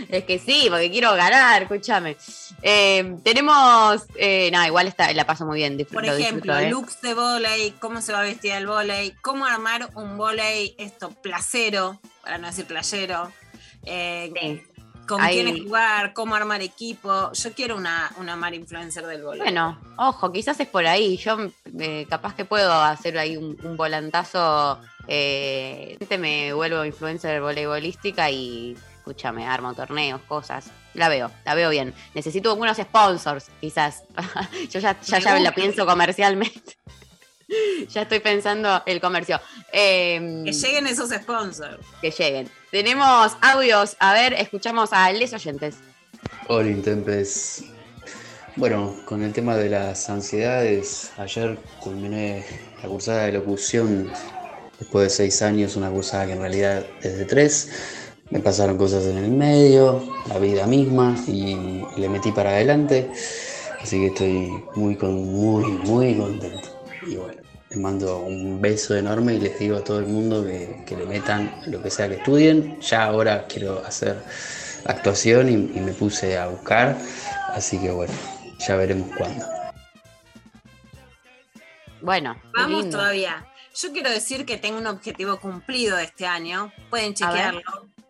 Es 0.10 0.24
que 0.26 0.38
sí, 0.40 0.68
porque 0.70 0.92
quiero 0.92 1.14
ganar, 1.16 1.64
escúchame. 1.64 2.18
Eh, 2.62 3.16
tenemos. 3.24 4.04
Eh, 4.16 4.50
no, 4.52 4.66
igual 4.66 4.88
está, 4.88 5.12
la 5.14 5.26
paso 5.26 5.46
muy 5.46 5.58
bien. 5.58 5.78
Por 5.92 6.06
lo 6.06 6.14
ejemplo, 6.14 6.54
disfruto, 6.54 6.60
¿eh? 6.60 6.70
looks 6.70 7.02
de 7.02 7.14
volei, 7.14 7.72
cómo 7.80 8.02
se 8.02 8.14
va 8.14 8.20
a 8.20 8.24
vestir 8.24 8.52
el 8.52 8.68
volei, 8.68 9.12
cómo 9.22 9.46
armar 9.46 9.90
un 9.96 10.18
volei, 10.18 10.76
esto, 10.78 11.10
placero, 11.22 12.00
para 12.22 12.38
no 12.38 12.48
decir 12.48 12.66
playero. 12.66 13.32
eh, 13.86 14.32
Sí. 14.42 14.62
con 15.08 15.22
quiénes 15.22 15.62
jugar, 15.62 16.14
cómo 16.14 16.34
armar 16.36 16.62
equipo. 16.64 17.32
Yo 17.34 17.54
quiero 17.54 17.76
una, 17.76 18.12
una 18.18 18.36
mar 18.36 18.54
influencer 18.56 19.06
del 19.06 19.22
volei. 19.24 19.42
Bueno, 19.42 19.80
ojo, 19.98 20.32
quizás 20.32 20.60
es 20.60 20.68
por 20.68 20.88
ahí. 20.88 21.18
Yo 21.18 21.38
eh, 21.80 22.08
capaz 22.10 22.34
que 22.36 22.44
puedo 22.46 22.74
hacer 22.74 23.18
ahí 23.20 23.38
un, 23.38 23.56
un 23.64 23.78
volantazo. 23.78 24.80
Eh, 25.08 25.98
me 26.18 26.54
vuelvo 26.54 26.84
influencer 26.86 27.40
voleibolística 27.42 28.32
y 28.32 28.76
escúchame, 29.06 29.46
armo 29.46 29.76
torneos, 29.76 30.20
cosas. 30.28 30.66
La 30.96 31.10
veo, 31.10 31.30
la 31.46 31.54
veo 31.54 31.70
bien. 31.70 31.94
Necesito 32.16 32.50
algunos 32.50 32.76
sponsors, 32.78 33.46
quizás. 33.62 34.04
Yo 34.72 34.80
ya, 34.80 35.00
ya, 35.00 35.20
ya 35.20 35.34
la 35.34 35.38
gusta. 35.40 35.52
pienso 35.54 35.86
comercialmente. 35.86 36.76
ya 37.90 38.02
estoy 38.02 38.20
pensando 38.20 38.82
el 38.88 39.00
comercio. 39.00 39.40
Eh, 39.72 40.42
Que 40.44 40.52
lleguen 40.52 40.88
esos 40.88 41.12
sponsors. 41.12 41.86
que 42.02 42.10
lleguen. 42.10 42.50
Tenemos 42.72 43.38
audios. 43.42 43.96
A 44.00 44.14
ver, 44.14 44.34
escuchamos 44.34 44.90
a 44.92 45.12
les 45.12 45.34
oyentes. 45.34 45.76
Hola 46.48 46.68
Intempes. 46.70 47.64
Bueno, 48.56 48.96
con 49.06 49.22
el 49.22 49.34
tema 49.34 49.56
de 49.56 49.70
las 49.70 50.10
ansiedades, 50.10 51.12
ayer 51.18 51.60
culminé 51.80 52.44
la 52.82 52.90
cursada 52.90 53.26
de 53.26 53.34
locución 53.34 54.12
después 54.80 55.04
de 55.04 55.10
seis 55.12 55.42
años, 55.44 55.76
una 55.76 55.92
cursada 55.92 56.26
que 56.26 56.32
en 56.32 56.40
realidad 56.40 56.86
es 57.04 57.18
de 57.20 57.26
tres. 57.26 58.02
Me 58.32 58.40
pasaron 58.40 58.78
cosas 58.78 59.06
en 59.06 59.18
el 59.18 59.32
medio, 59.32 60.04
la 60.28 60.40
vida 60.40 60.66
misma 60.66 61.16
y 61.28 61.84
le 61.98 62.10
metí 62.10 62.32
para 62.32 62.50
adelante. 62.52 63.12
Así 63.82 64.00
que 64.00 64.08
estoy 64.08 64.64
muy, 64.76 64.96
con, 64.96 65.14
muy, 65.14 65.64
muy 65.66 66.16
contento. 66.16 66.70
Y 67.06 67.18
bueno, 67.18 67.40
les 67.70 67.80
mando 67.80 68.20
un 68.20 68.60
beso 68.60 68.96
enorme 68.96 69.36
y 69.36 69.40
les 69.40 69.60
digo 69.60 69.78
a 69.78 69.84
todo 69.84 70.00
el 70.00 70.08
mundo 70.08 70.44
que, 70.44 70.84
que 70.88 70.98
le 70.98 71.06
metan 71.06 71.54
lo 71.68 71.84
que 71.84 71.92
sea 71.92 72.10
que 72.10 72.16
estudien. 72.16 72.80
Ya 72.82 73.04
ahora 73.04 73.46
quiero 73.48 73.86
hacer 73.86 74.18
actuación 74.86 75.50
y, 75.50 75.78
y 75.78 75.82
me 75.82 75.94
puse 75.94 76.36
a 76.36 76.48
buscar. 76.48 76.98
Así 77.50 77.80
que 77.80 77.92
bueno, 77.92 78.14
ya 78.68 78.76
veremos 78.76 79.08
cuándo. 79.16 79.46
Bueno, 82.02 82.36
Vamos 82.54 82.90
todavía. 82.90 83.46
Yo 83.76 83.92
quiero 83.92 84.10
decir 84.10 84.46
que 84.46 84.58
tengo 84.58 84.78
un 84.78 84.88
objetivo 84.88 85.40
cumplido 85.40 85.98
este 86.00 86.26
año. 86.26 86.72
Pueden 86.90 87.14
chequearlo. 87.14 87.62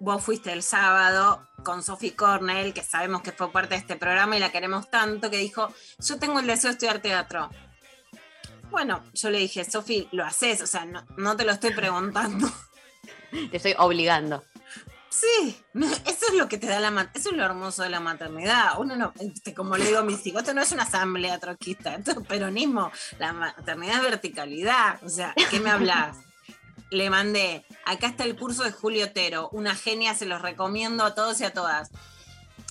Vos 0.05 0.21
fuiste 0.21 0.53
el 0.53 0.61
sábado 0.61 1.47
con 1.63 1.81
Sophie 1.81 2.15
Cornell, 2.15 2.75
que 2.75 2.83
sabemos 2.83 3.23
que 3.23 3.31
fue 3.31 3.51
parte 3.51 3.73
de 3.73 3.79
este 3.79 3.95
programa 3.95 4.37
y 4.37 4.39
la 4.39 4.51
queremos 4.51 4.91
tanto, 4.91 5.31
que 5.31 5.37
dijo, 5.37 5.73
yo 5.97 6.19
tengo 6.19 6.39
el 6.39 6.45
deseo 6.45 6.69
de 6.69 6.73
estudiar 6.73 6.99
teatro. 6.99 7.49
Bueno, 8.69 9.03
yo 9.15 9.31
le 9.31 9.39
dije, 9.39 9.65
Sophie, 9.65 10.07
lo 10.11 10.23
haces, 10.23 10.61
o 10.61 10.67
sea, 10.67 10.85
no, 10.85 11.03
no 11.17 11.35
te 11.35 11.43
lo 11.43 11.53
estoy 11.53 11.73
preguntando. 11.73 12.47
Te 13.49 13.57
estoy 13.57 13.73
obligando. 13.79 14.43
Sí, 15.09 15.57
eso 15.73 16.25
es 16.29 16.35
lo 16.35 16.47
que 16.47 16.59
te 16.59 16.67
da 16.67 16.79
la 16.79 17.09
eso 17.15 17.31
es 17.31 17.35
lo 17.35 17.43
hermoso 17.43 17.81
de 17.81 17.89
la 17.89 17.99
maternidad. 17.99 18.73
Uno 18.77 18.95
no, 18.95 19.11
este, 19.19 19.55
como 19.55 19.75
le 19.75 19.85
digo 19.85 19.99
a 19.99 20.03
mis 20.03 20.25
hijos, 20.27 20.41
esto 20.41 20.53
no 20.53 20.61
es 20.61 20.71
una 20.71 20.83
asamblea 20.83 21.39
troquista, 21.39 21.95
esto 21.95 22.11
es 22.11 22.27
peronismo. 22.27 22.91
La 23.17 23.33
maternidad 23.33 23.97
es 23.97 24.03
verticalidad. 24.03 25.03
O 25.03 25.09
sea, 25.09 25.33
¿qué 25.49 25.59
me 25.59 25.71
hablas? 25.71 26.17
Le 26.91 27.09
mandé, 27.09 27.65
acá 27.85 28.07
está 28.07 28.23
el 28.23 28.35
curso 28.35 28.63
de 28.63 28.71
Julio 28.71 29.05
Otero, 29.05 29.49
una 29.51 29.75
genia, 29.75 30.13
se 30.13 30.25
los 30.25 30.41
recomiendo 30.41 31.03
a 31.03 31.15
todos 31.15 31.41
y 31.41 31.43
a 31.43 31.53
todas. 31.53 31.91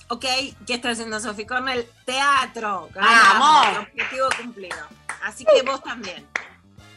Ok, 0.09 0.25
¿qué 0.67 0.75
está 0.75 0.91
haciendo 0.91 1.19
Sophie 1.19 1.47
Cornell? 1.47 1.87
Teatro. 2.05 2.89
¡Vamos! 2.93 3.65
Ganamos, 3.65 3.87
Objetivo 3.89 4.27
cumplido. 4.41 4.77
Así 5.23 5.45
que 5.45 5.63
vos 5.63 5.81
también. 5.83 6.27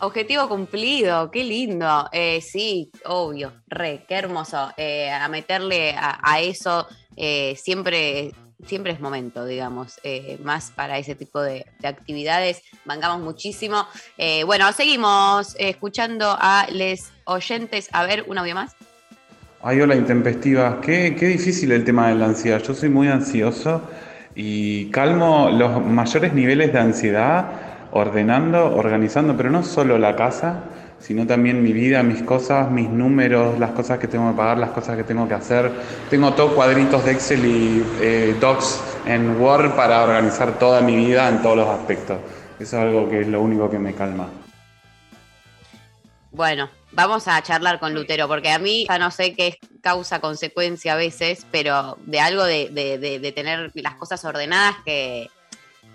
Objetivo 0.00 0.48
cumplido, 0.48 1.30
qué 1.30 1.42
lindo. 1.42 2.08
Eh, 2.12 2.40
sí, 2.40 2.90
obvio, 3.06 3.52
re, 3.66 4.04
qué 4.06 4.14
hermoso. 4.14 4.72
Eh, 4.76 5.10
a 5.10 5.26
meterle 5.28 5.92
a, 5.96 6.20
a 6.22 6.40
eso 6.40 6.86
eh, 7.16 7.56
siempre, 7.56 8.32
siempre 8.66 8.92
es 8.92 9.00
momento, 9.00 9.44
digamos, 9.44 10.00
eh, 10.02 10.38
más 10.42 10.70
para 10.70 10.98
ese 10.98 11.14
tipo 11.14 11.40
de, 11.40 11.66
de 11.78 11.88
actividades. 11.88 12.62
Bancamos 12.84 13.20
muchísimo. 13.20 13.86
Eh, 14.16 14.44
bueno, 14.44 14.72
seguimos 14.72 15.54
eh, 15.56 15.70
escuchando 15.70 16.36
a 16.38 16.66
les 16.72 17.12
oyentes. 17.24 17.88
A 17.92 18.04
ver, 18.04 18.24
un 18.26 18.38
audio 18.38 18.54
más. 18.54 18.74
Ay, 19.62 19.80
hola, 19.80 19.96
intempestivas. 19.96 20.76
Qué 20.82 21.10
difícil 21.10 21.72
el 21.72 21.84
tema 21.84 22.08
de 22.08 22.14
la 22.14 22.26
ansiedad. 22.26 22.62
Yo 22.62 22.74
soy 22.74 22.88
muy 22.88 23.08
ansioso 23.08 23.82
y 24.34 24.90
calmo 24.90 25.50
los 25.50 25.84
mayores 25.84 26.32
niveles 26.32 26.72
de 26.72 26.78
ansiedad 26.78 27.68
ordenando, 27.90 28.74
organizando, 28.76 29.36
pero 29.36 29.50
no 29.50 29.62
solo 29.62 29.98
la 29.98 30.14
casa, 30.14 30.62
sino 31.00 31.26
también 31.26 31.62
mi 31.62 31.72
vida, 31.72 32.02
mis 32.02 32.22
cosas, 32.22 32.70
mis 32.70 32.88
números, 32.88 33.58
las 33.58 33.70
cosas 33.70 33.98
que 33.98 34.08
tengo 34.08 34.30
que 34.30 34.36
pagar, 34.36 34.58
las 34.58 34.70
cosas 34.70 34.96
que 34.96 35.04
tengo 35.04 35.26
que 35.28 35.34
hacer. 35.34 35.70
Tengo 36.10 36.32
todos 36.34 36.52
cuadritos 36.52 37.04
de 37.04 37.12
Excel 37.12 37.44
y 37.44 37.84
eh, 38.00 38.36
docs 38.40 38.80
en 39.06 39.40
Word 39.40 39.74
para 39.74 40.02
organizar 40.02 40.58
toda 40.58 40.80
mi 40.80 40.96
vida 40.96 41.28
en 41.28 41.40
todos 41.42 41.56
los 41.56 41.68
aspectos. 41.68 42.18
Eso 42.58 42.76
es 42.76 42.82
algo 42.82 43.08
que 43.08 43.20
es 43.20 43.28
lo 43.28 43.40
único 43.40 43.70
que 43.70 43.78
me 43.78 43.94
calma. 43.94 44.28
Bueno, 46.30 46.68
vamos 46.92 47.26
a 47.26 47.42
charlar 47.42 47.80
con 47.80 47.94
Lutero, 47.94 48.28
porque 48.28 48.50
a 48.50 48.58
mí 48.58 48.86
ya 48.88 48.98
no 48.98 49.10
sé 49.10 49.34
qué 49.34 49.48
es 49.48 49.56
causa-consecuencia 49.80 50.92
a 50.92 50.96
veces, 50.96 51.46
pero 51.50 51.96
de 52.04 52.20
algo 52.20 52.44
de- 52.44 52.68
de- 52.70 53.18
de 53.18 53.32
tener 53.32 53.70
las 53.74 53.94
cosas 53.94 54.24
ordenadas 54.24 54.76
que, 54.84 55.30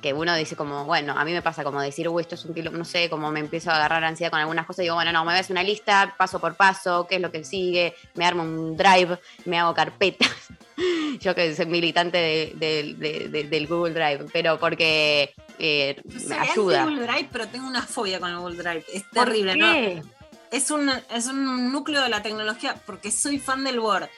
que 0.04 0.14
uno 0.14 0.36
dice 0.36 0.56
como, 0.56 0.86
bueno, 0.86 1.18
a 1.18 1.26
mí 1.26 1.32
me 1.32 1.42
pasa 1.42 1.64
como 1.64 1.82
decir, 1.82 2.08
uy, 2.10 2.22
esto 2.22 2.36
es 2.36 2.46
un 2.46 2.54
kilo, 2.54 2.70
no 2.70 2.86
sé, 2.86 3.10
como 3.10 3.32
me 3.32 3.40
empiezo 3.40 3.72
a 3.72 3.78
agarrar 3.78 4.04
ansiedad 4.04 4.30
con 4.30 4.40
algunas 4.40 4.68
cosas, 4.68 4.84
digo, 4.84 4.94
bueno, 4.94 5.12
no, 5.12 5.26
me 5.26 5.34
ves 5.34 5.50
una 5.50 5.64
lista, 5.64 6.14
paso 6.16 6.40
por 6.40 6.56
paso, 6.56 7.08
qué 7.10 7.16
es 7.16 7.22
lo 7.22 7.32
que 7.32 7.44
sigue, 7.44 7.96
me 8.14 8.26
armo 8.26 8.44
un 8.44 8.78
drive, 8.78 9.18
me 9.46 9.58
hago 9.58 9.74
carpetas. 9.74 10.30
Yo 11.20 11.34
que 11.34 11.56
soy 11.56 11.66
militante 11.68 12.18
de- 12.18 12.54
de- 12.56 12.94
de- 12.96 13.30
de- 13.30 13.44
del 13.46 13.66
Google 13.68 13.94
Drive, 13.94 14.26
pero 14.34 14.60
porque 14.60 15.34
eh, 15.58 16.00
me 16.28 16.36
ayuda. 16.36 16.84
Google 16.86 17.08
Drive, 17.08 17.30
pero 17.32 17.48
tengo 17.48 17.68
una 17.68 17.82
fobia 17.82 18.20
con 18.20 18.30
el 18.30 18.38
Google 18.38 18.58
Drive. 18.58 18.86
Es 18.94 19.04
¿Por 19.04 19.26
terrible? 19.26 19.56
¿no? 19.56 20.04
Es 20.52 20.70
un, 20.70 20.92
es 21.12 21.28
un 21.28 21.72
núcleo 21.72 22.02
de 22.04 22.10
la 22.10 22.22
tecnología 22.22 22.76
porque 22.86 23.10
soy 23.10 23.40
fan 23.40 23.64
del 23.64 23.80
Word, 23.80 24.10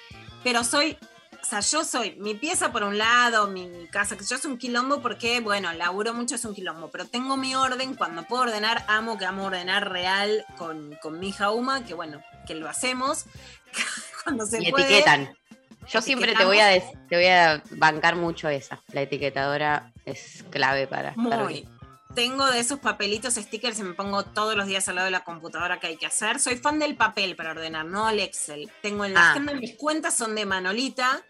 pero 0.43 0.63
soy 0.63 0.97
o 1.45 1.47
sea, 1.47 1.59
yo 1.59 1.83
soy 1.83 2.15
mi 2.17 2.33
pieza 2.33 2.71
por 2.71 2.83
un 2.83 2.97
lado, 2.97 3.47
mi, 3.47 3.67
mi 3.67 3.87
casa, 3.87 4.17
que 4.17 4.25
yo 4.25 4.35
soy 4.37 4.51
un 4.51 4.57
quilombo 4.57 4.99
porque, 4.99 5.41
bueno, 5.41 5.71
laburo 5.73 6.11
mucho, 6.11 6.35
es 6.35 6.45
un 6.45 6.55
quilombo, 6.55 6.89
pero 6.89 7.05
tengo 7.05 7.37
mi 7.37 7.53
orden, 7.53 7.93
cuando 7.93 8.23
puedo 8.23 8.43
ordenar, 8.43 8.83
amo 8.87 9.19
que 9.19 9.25
amo 9.25 9.45
ordenar 9.45 9.91
real 9.91 10.43
con, 10.57 10.97
con 11.03 11.19
mi 11.19 11.29
hija 11.29 11.51
Uma, 11.51 11.85
que 11.85 11.93
bueno, 11.93 12.19
que 12.47 12.55
lo 12.55 12.67
hacemos 12.67 13.25
cuando 14.23 14.47
se 14.47 14.63
Y 14.63 14.71
puede. 14.71 14.85
etiquetan. 14.85 15.37
Yo 15.87 16.01
siempre 16.01 16.33
te 16.33 16.45
voy, 16.45 16.57
a 16.57 16.69
te 17.07 17.15
voy 17.15 17.27
a 17.27 17.61
bancar 17.71 18.15
mucho 18.15 18.49
esa. 18.49 18.81
La 18.91 19.01
etiquetadora 19.01 19.93
es 20.03 20.43
clave 20.49 20.87
para 20.87 21.13
Muy. 21.15 21.67
Tengo 22.15 22.45
de 22.49 22.59
esos 22.59 22.79
papelitos, 22.79 23.33
stickers 23.35 23.77
y 23.79 23.83
me 23.83 23.93
pongo 23.93 24.23
todos 24.23 24.55
los 24.55 24.67
días 24.67 24.87
al 24.87 24.95
lado 24.95 25.05
de 25.05 25.11
la 25.11 25.25
computadora 25.25 25.81
que 25.81 25.87
hay 25.87 25.97
que 25.97 26.05
hacer. 26.05 26.39
Soy 26.39 26.55
fan 26.55 26.79
del 26.79 26.95
papel 26.95 27.35
para 27.35 27.51
ordenar, 27.51 27.85
no 27.85 28.07
el 28.09 28.19
Excel. 28.21 28.71
Tengo 28.81 29.03
en 29.03 29.13
la 29.13 29.19
Ah. 29.27 29.31
agenda 29.31 29.53
mis 29.53 29.75
cuentas 29.75 30.15
son 30.15 30.33
de 30.33 30.45
Manolita, 30.45 31.25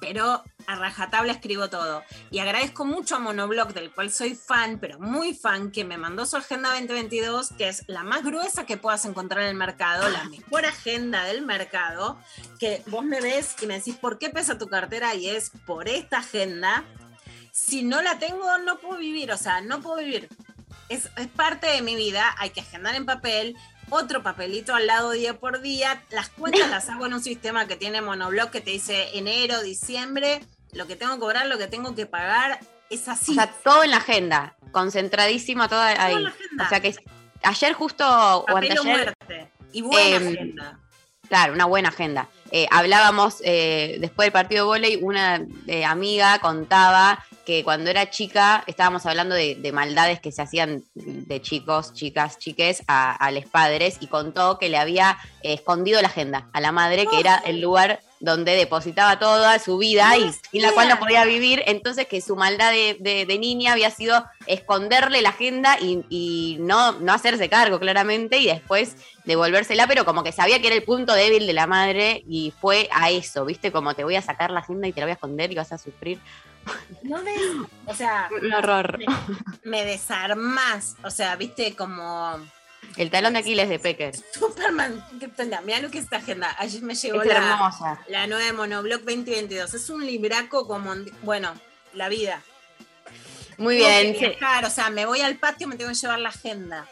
pero 0.00 0.42
a 0.66 0.74
rajatabla 0.76 1.32
escribo 1.32 1.68
todo. 1.68 2.02
Y 2.30 2.38
agradezco 2.38 2.86
mucho 2.86 3.16
a 3.16 3.18
Monoblock, 3.18 3.74
del 3.74 3.90
cual 3.92 4.10
soy 4.10 4.34
fan, 4.34 4.78
pero 4.80 4.98
muy 4.98 5.34
fan, 5.34 5.70
que 5.70 5.84
me 5.84 5.98
mandó 5.98 6.24
su 6.24 6.38
agenda 6.38 6.70
2022, 6.70 7.50
que 7.58 7.68
es 7.68 7.84
la 7.86 8.02
más 8.02 8.24
gruesa 8.24 8.64
que 8.64 8.78
puedas 8.78 9.04
encontrar 9.04 9.42
en 9.42 9.48
el 9.50 9.56
mercado, 9.56 10.08
la 10.08 10.24
mejor 10.24 10.64
agenda 10.64 11.24
del 11.24 11.42
mercado, 11.42 12.18
que 12.58 12.82
vos 12.86 13.04
me 13.04 13.20
ves 13.20 13.56
y 13.60 13.66
me 13.66 13.74
decís, 13.74 13.96
¿por 13.96 14.18
qué 14.18 14.30
pesa 14.30 14.56
tu 14.56 14.68
cartera? 14.68 15.14
Y 15.14 15.28
es 15.28 15.50
por 15.66 15.86
esta 15.86 16.18
agenda. 16.20 16.82
Si 17.52 17.82
no 17.82 18.02
la 18.02 18.18
tengo, 18.18 18.58
no 18.58 18.78
puedo 18.78 18.98
vivir, 18.98 19.32
o 19.32 19.36
sea, 19.36 19.60
no 19.60 19.80
puedo 19.80 19.96
vivir. 19.98 20.28
Es, 20.88 21.10
es 21.16 21.28
parte 21.28 21.66
de 21.68 21.82
mi 21.82 21.94
vida, 21.96 22.34
hay 22.38 22.50
que 22.50 22.60
agendar 22.60 22.94
en 22.94 23.06
papel, 23.06 23.56
otro 23.90 24.22
papelito 24.22 24.74
al 24.74 24.86
lado 24.86 25.10
día 25.10 25.38
por 25.38 25.60
día. 25.60 26.02
Las 26.10 26.28
cuentas 26.30 26.68
las 26.70 26.88
hago 26.88 27.06
en 27.06 27.14
un 27.14 27.22
sistema 27.22 27.66
que 27.66 27.76
tiene 27.76 28.00
Monoblock 28.02 28.50
que 28.50 28.60
te 28.60 28.70
dice 28.70 29.16
enero, 29.18 29.60
diciembre, 29.62 30.40
lo 30.72 30.86
que 30.86 30.96
tengo 30.96 31.14
que 31.14 31.20
cobrar, 31.20 31.46
lo 31.46 31.58
que 31.58 31.66
tengo 31.66 31.94
que 31.94 32.06
pagar. 32.06 32.60
Es 32.88 33.06
así. 33.08 33.32
O 33.32 33.34
sea, 33.34 33.46
todo 33.64 33.84
en 33.84 33.90
la 33.90 33.98
agenda, 33.98 34.56
concentradísimo 34.72 35.68
todo 35.68 35.80
ahí. 35.80 36.14
en 36.14 36.24
la 36.24 36.28
agenda. 36.30 36.64
O 36.64 36.68
sea 36.68 36.80
que 36.80 36.94
ayer 37.42 37.72
justo 37.72 38.04
o 38.06 38.46
Papel 38.46 38.78
o 38.78 38.82
anteayer, 38.82 38.84
muerte. 38.84 39.50
Y 39.72 39.82
buena 39.82 40.16
Em, 40.16 40.28
agenda. 40.34 40.78
Claro, 41.28 41.52
una 41.54 41.64
buena 41.66 41.88
agenda. 41.90 42.28
Eh, 42.52 42.66
hablábamos 42.70 43.40
eh, 43.44 43.98
después 44.00 44.26
del 44.26 44.32
partido 44.32 44.64
de 44.64 44.68
vóley, 44.68 44.98
una 45.00 45.46
eh, 45.66 45.84
amiga 45.84 46.38
contaba 46.40 47.24
que 47.46 47.64
cuando 47.64 47.90
era 47.90 48.10
chica 48.10 48.64
estábamos 48.66 49.06
hablando 49.06 49.34
de, 49.34 49.54
de 49.54 49.72
maldades 49.72 50.20
que 50.20 50.32
se 50.32 50.42
hacían 50.42 50.84
de 50.94 51.40
chicos, 51.40 51.92
chicas, 51.92 52.38
chiques 52.38 52.82
a, 52.86 53.12
a 53.12 53.30
los 53.30 53.44
padres 53.46 53.98
y 54.00 54.06
contó 54.06 54.58
que 54.58 54.68
le 54.68 54.78
había 54.78 55.18
eh, 55.42 55.54
escondido 55.54 56.00
la 56.02 56.08
agenda 56.08 56.48
a 56.52 56.60
la 56.60 56.72
madre, 56.72 57.06
que 57.06 57.20
era 57.20 57.36
el 57.36 57.60
lugar 57.60 58.00
donde 58.20 58.54
depositaba 58.54 59.18
toda 59.18 59.58
su 59.58 59.78
vida 59.78 60.16
y 60.18 60.30
sin 60.50 60.60
la 60.62 60.72
cual 60.72 60.88
no 60.90 60.98
podía 60.98 61.24
vivir. 61.24 61.62
Entonces 61.66 62.06
que 62.06 62.20
su 62.20 62.36
maldad 62.36 62.70
de, 62.70 62.96
de- 63.00 63.24
de 63.26 63.38
niña 63.38 63.72
había 63.72 63.90
sido 63.90 64.24
esconderle 64.46 65.22
la 65.22 65.30
agenda 65.30 65.78
y, 65.80 66.04
y 66.10 66.58
no, 66.60 66.92
no 66.92 67.12
hacerse 67.14 67.48
cargo 67.48 67.80
claramente 67.80 68.36
y 68.38 68.46
después 68.46 68.94
devolvérsela, 69.24 69.86
pero 69.86 70.04
como 70.04 70.22
que 70.22 70.32
sabía 70.32 70.60
que 70.60 70.66
era 70.66 70.76
el 70.76 70.82
punto 70.84 71.14
débil 71.14 71.46
de 71.46 71.52
la 71.54 71.66
madre 71.66 72.22
y 72.28 72.52
fue 72.60 72.88
a 72.92 73.10
eso, 73.10 73.44
¿viste? 73.46 73.72
Como 73.72 73.94
te 73.94 74.04
voy 74.04 74.16
a 74.16 74.22
sacar 74.22 74.50
la 74.50 74.60
agenda 74.60 74.86
y 74.86 74.92
te 74.92 75.00
la 75.00 75.06
voy 75.06 75.12
a 75.12 75.14
esconder 75.14 75.50
y 75.50 75.54
vas 75.54 75.72
a 75.72 75.78
sufrir. 75.78 76.18
No 77.02 77.22
ves, 77.22 77.40
o 77.86 77.94
sea, 77.94 78.28
Un 78.42 78.52
horror. 78.52 78.98
me 79.64 79.84
desarmás. 79.84 80.96
O 81.02 81.10
sea, 81.10 81.36
viste, 81.36 81.74
como 81.74 82.38
El 82.96 83.10
talón 83.10 83.32
de 83.34 83.38
Aquiles 83.40 83.68
de 83.68 83.78
Pecker. 83.78 84.14
Superman. 84.34 85.04
¿Qué 85.18 85.28
tal? 85.28 85.50
Mira 85.64 85.80
lo 85.80 85.90
que 85.90 85.98
es 85.98 86.04
esta 86.04 86.16
agenda. 86.18 86.54
Ayer 86.58 86.82
me 86.82 86.94
llegó 86.94 87.22
Es 87.22 87.28
la, 87.28 87.34
hermosa. 87.52 88.00
la 88.08 88.26
nueva 88.26 88.44
de 88.44 88.52
Monoblock 88.52 89.02
2022. 89.02 89.72
Es 89.74 89.90
un 89.90 90.04
libraco 90.04 90.66
como, 90.66 90.94
bueno, 91.22 91.54
la 91.94 92.08
vida. 92.08 92.42
Muy 93.58 93.76
Tengo 93.78 93.88
bien. 93.88 94.12
que 94.14 94.18
sí. 94.18 94.26
viajar, 94.38 94.64
o 94.64 94.70
sea, 94.70 94.90
me 94.90 95.06
voy 95.06 95.20
al 95.20 95.36
patio, 95.36 95.68
me 95.68 95.76
tengo 95.76 95.90
que 95.90 95.96
llevar 95.96 96.18
la 96.18 96.30
agenda. 96.30 96.86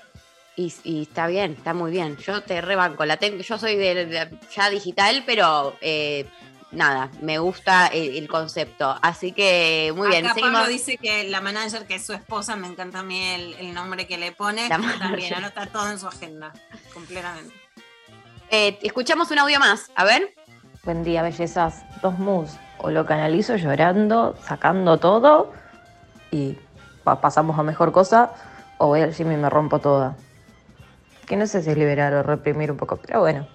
Y, 0.56 0.72
y 0.84 1.02
está 1.02 1.26
bien, 1.26 1.52
está 1.52 1.72
muy 1.74 1.90
bien. 1.90 2.16
Yo 2.18 2.42
te 2.42 2.60
rebanco. 2.60 3.04
La 3.04 3.16
tengo, 3.16 3.42
yo 3.42 3.58
soy 3.58 3.76
de, 3.76 4.06
de- 4.06 4.38
ya 4.54 4.68
digital, 4.70 5.22
pero 5.24 5.76
eh, 5.80 6.26
nada, 6.70 7.10
me 7.22 7.38
gusta 7.38 7.86
el, 7.88 8.16
el 8.16 8.28
concepto. 8.28 8.96
Así 9.02 9.32
que 9.32 9.92
muy 9.96 10.08
bien. 10.08 10.24
Acá 10.26 10.34
Seguimos. 10.34 10.54
Pablo 10.60 10.68
dice 10.70 10.96
que 10.98 11.24
la 11.24 11.40
manager, 11.40 11.86
que 11.86 11.94
es 11.96 12.04
su 12.06 12.12
esposa, 12.12 12.56
me 12.56 12.66
encanta 12.66 13.00
a 13.00 13.02
mí 13.02 13.20
el, 13.22 13.54
el 13.54 13.74
nombre 13.74 14.06
que 14.06 14.18
le 14.18 14.32
pone. 14.32 14.62
La 14.62 14.76
También 14.76 14.98
manager. 14.98 15.34
anota 15.36 15.66
todo 15.66 15.90
en 15.90 15.98
su 15.98 16.06
agenda, 16.06 16.52
completamente. 16.94 17.54
Eh, 18.50 18.78
escuchamos 18.82 19.30
un 19.30 19.38
audio 19.38 19.58
más. 19.60 19.90
A 19.94 20.04
ver. 20.04 20.34
Buen 20.84 21.04
día, 21.04 21.22
bellezas. 21.22 21.84
Dos 22.02 22.18
moods. 22.18 22.56
O 22.78 22.90
lo 22.90 23.04
canalizo 23.06 23.56
llorando, 23.56 24.36
sacando 24.46 24.98
todo 24.98 25.52
y 26.30 26.56
pa- 27.04 27.20
pasamos 27.20 27.58
a 27.58 27.62
mejor 27.62 27.90
cosa, 27.92 28.32
o 28.78 28.86
voy 28.86 29.00
al 29.00 29.12
gym 29.12 29.32
y 29.32 29.36
me 29.36 29.50
rompo 29.50 29.80
toda. 29.80 30.16
Que 31.26 31.36
no 31.36 31.46
sé 31.46 31.62
si 31.62 31.70
es 31.70 31.76
liberar 31.76 32.14
o 32.14 32.22
reprimir 32.22 32.70
un 32.70 32.76
poco, 32.78 32.96
pero 32.96 33.20
bueno. 33.20 33.46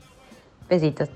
Besitos. 0.70 1.10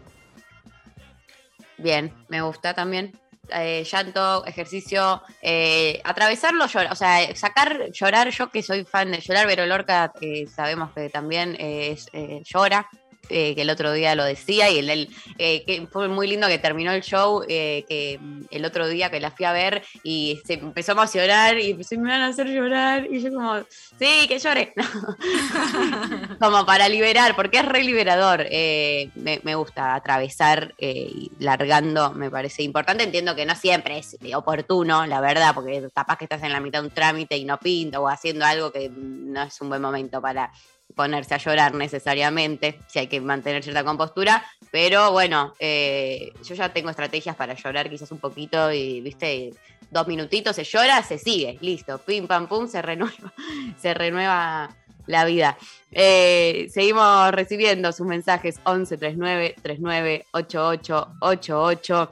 Bien, 1.78 2.12
me 2.28 2.42
gusta 2.42 2.74
también. 2.74 3.20
Eh, 3.50 3.86
llanto, 3.90 4.46
ejercicio, 4.46 5.22
eh, 5.42 6.02
atravesarlo, 6.04 6.68
llorar, 6.68 6.92
o 6.92 6.96
sea, 6.96 7.34
sacar, 7.34 7.92
llorar, 7.92 8.30
yo 8.30 8.50
que 8.50 8.62
soy 8.62 8.84
fan 8.84 9.12
de 9.12 9.22
llorar, 9.22 9.48
Vero 9.48 9.66
Lorca, 9.66 10.12
que 10.20 10.48
sabemos 10.48 10.92
que 10.92 11.10
también 11.10 11.56
eh, 11.58 11.92
es, 11.92 12.10
eh, 12.12 12.42
llora, 12.44 12.90
eh, 13.30 13.56
que 13.56 13.62
el 13.62 13.70
otro 13.70 13.92
día 13.92 14.16
lo 14.16 14.24
decía, 14.24 14.70
y 14.70 14.80
el, 14.80 15.10
eh, 15.38 15.64
que 15.66 15.88
fue 15.92 16.08
muy 16.08 16.28
lindo 16.28 16.48
que 16.48 16.60
terminó 16.60 16.92
el 16.92 17.02
show, 17.02 17.44
eh, 17.48 17.86
que 17.88 18.20
mm, 18.20 18.46
el 18.52 18.66
otro 18.66 18.88
día 18.88 19.10
que 19.10 19.20
la 19.20 19.32
fui 19.32 19.46
a 19.46 19.54
ver 19.54 19.84
y 20.04 20.40
se 20.46 20.54
empezó 20.56 20.92
a 20.92 20.96
emocionar 20.96 21.58
y 21.58 21.84
se 21.84 21.98
me 21.98 22.10
van 22.10 22.22
a 22.22 22.28
hacer 22.28 22.48
llorar, 22.48 23.08
y 23.10 23.22
yo 23.22 23.32
como, 23.34 23.60
sí, 24.00 24.28
que 24.28 24.40
llore. 24.40 24.74
como 26.40 26.66
para 26.66 26.90
liberar, 26.90 27.36
porque 27.36 27.60
es 27.60 27.66
re 27.66 27.84
liberador. 27.84 28.46
eh, 28.50 29.10
me, 29.16 29.40
me 29.44 29.56
gusta 29.56 29.96
atravesar 29.96 30.74
eh, 30.78 31.08
y 31.10 31.32
largando, 31.40 32.12
me 32.12 32.30
parece 32.30 32.64
importante. 32.64 33.04
Entiendo 33.04 33.36
que 33.36 33.46
no 33.46 33.56
siempre 33.56 33.98
es 34.00 34.18
oportuno, 34.36 35.06
la 35.06 35.22
verdad, 35.22 35.54
porque 35.54 35.88
capaz 35.94 36.18
que 36.18 36.26
estás 36.26 36.44
en 36.44 36.54
la 36.54 36.60
mitad 36.60 36.82
de 36.82 36.88
un 36.88 36.94
trámite 36.94 37.38
y 37.38 37.46
no 37.46 37.58
pinta 37.60 38.00
o 38.00 38.08
haciendo 38.08 38.46
algo 38.46 38.72
que 38.72 38.90
no 38.90 39.44
es 39.44 39.60
un 39.62 39.70
buen 39.70 39.82
momento 39.82 40.22
para 40.22 40.52
ponerse 40.98 41.36
a 41.36 41.38
llorar 41.38 41.76
necesariamente, 41.76 42.80
si 42.88 43.00
hay 43.00 43.08
que 43.08 43.22
mantener 43.22 43.64
cierta 43.64 43.86
compostura, 43.86 44.44
pero 44.72 45.12
bueno, 45.12 45.54
eh, 45.60 46.34
yo 46.44 46.56
ya 46.56 46.74
tengo 46.74 46.90
estrategias 46.90 47.36
para 47.36 47.54
llorar 47.54 47.90
quizás 47.90 48.12
un 48.12 48.18
poquito 48.18 48.74
y, 48.74 49.00
viste, 49.00 49.52
dos 49.92 50.08
minutitos 50.08 50.56
se 50.56 50.64
llora, 50.64 51.02
se 51.04 51.20
sigue, 51.20 51.58
listo, 51.62 52.00
pim, 52.00 52.28
pam, 52.28 52.48
pum, 52.48 52.68
se 52.68 52.82
renueva, 52.82 53.34
se 53.80 53.94
renueva 53.94 54.76
la 55.06 55.24
vida. 55.24 55.58
Eh, 55.92 56.68
seguimos 56.74 57.32
recibiendo 57.32 57.92
sus 57.92 58.08
mensajes 58.08 58.60
11 58.64 58.98
39 58.98 59.56
39 59.62 60.26
88 60.32 61.08
88. 61.22 62.10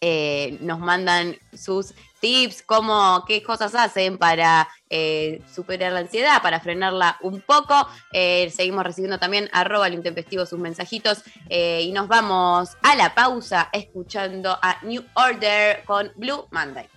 Eh, 0.00 0.58
nos 0.60 0.78
mandan 0.78 1.36
sus 1.52 1.94
tips, 2.20 2.62
cómo, 2.62 3.24
qué 3.26 3.42
cosas 3.42 3.74
hacen 3.74 4.18
para 4.18 4.68
eh, 4.90 5.42
superar 5.52 5.92
la 5.92 6.00
ansiedad, 6.00 6.42
para 6.42 6.60
frenarla 6.60 7.18
un 7.22 7.40
poco. 7.40 7.88
Eh, 8.12 8.50
seguimos 8.54 8.84
recibiendo 8.84 9.18
también 9.18 9.48
arroba 9.52 9.88
lo 9.88 9.94
intempestivo 9.94 10.46
sus 10.46 10.58
mensajitos 10.58 11.22
eh, 11.48 11.82
y 11.82 11.92
nos 11.92 12.08
vamos 12.08 12.76
a 12.82 12.96
la 12.96 13.14
pausa 13.14 13.68
escuchando 13.72 14.58
a 14.60 14.78
New 14.82 15.04
Order 15.14 15.84
con 15.84 16.12
Blue 16.16 16.46
Monday. 16.50 16.95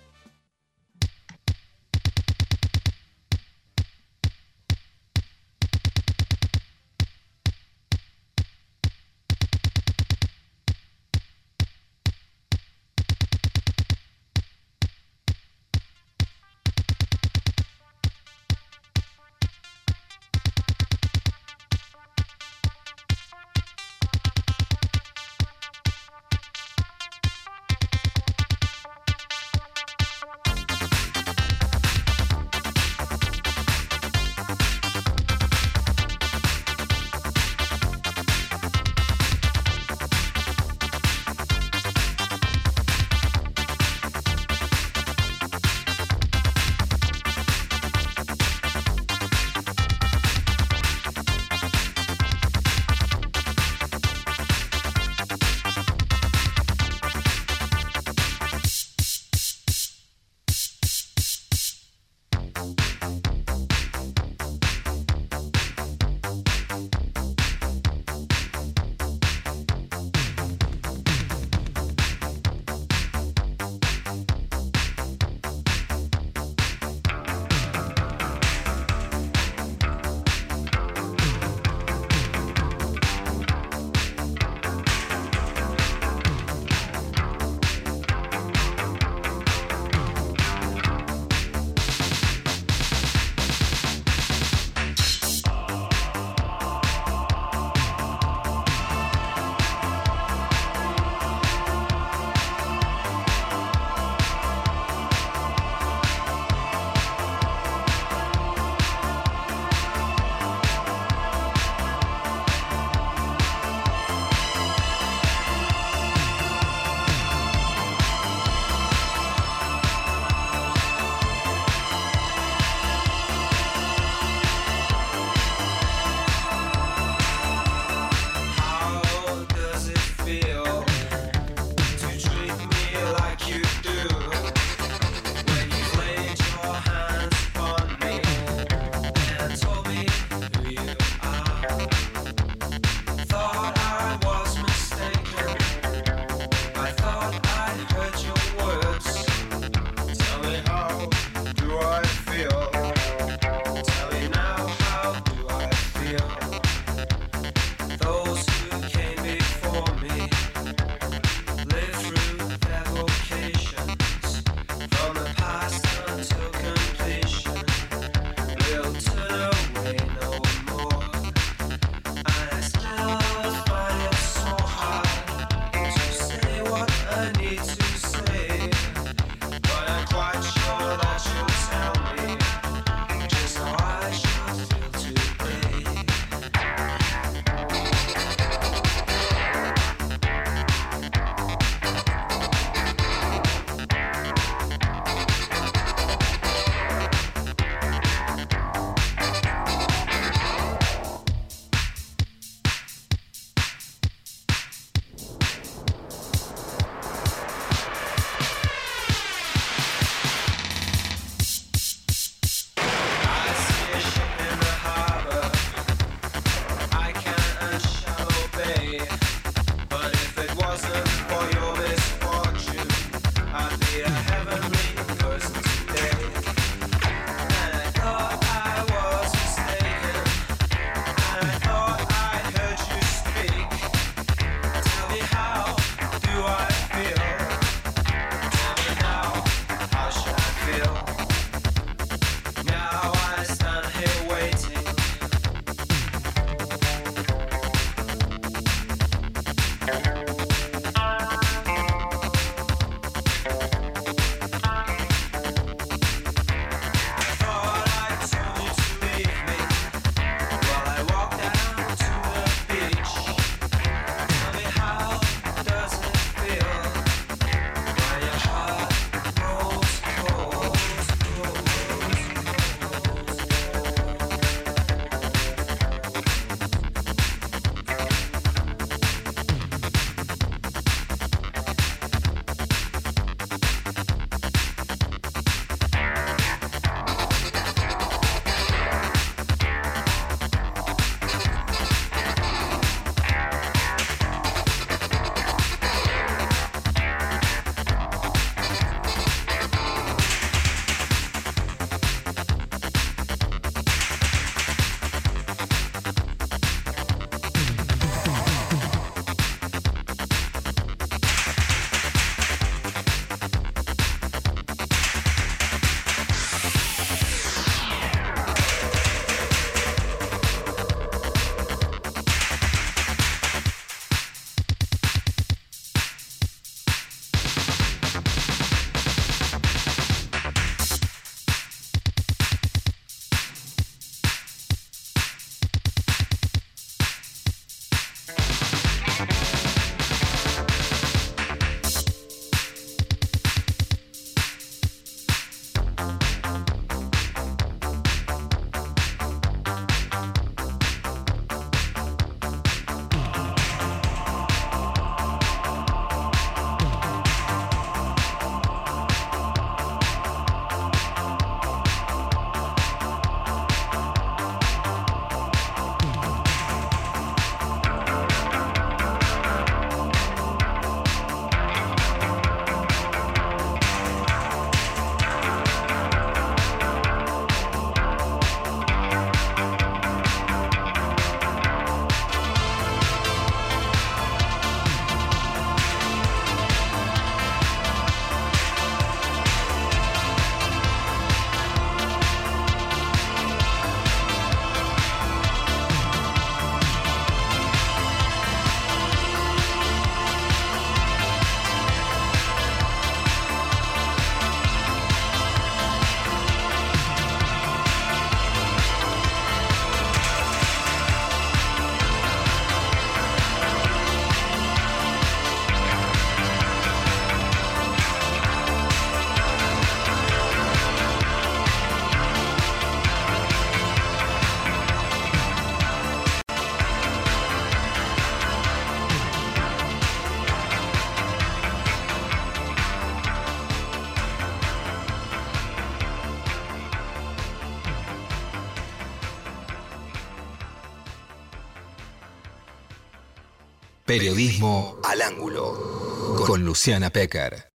Periodismo 444.10 444.98
al 445.04 445.22
ángulo. 445.22 446.34
Con 446.44 446.64
Luciana 446.64 447.10
Pecker. 447.10 447.70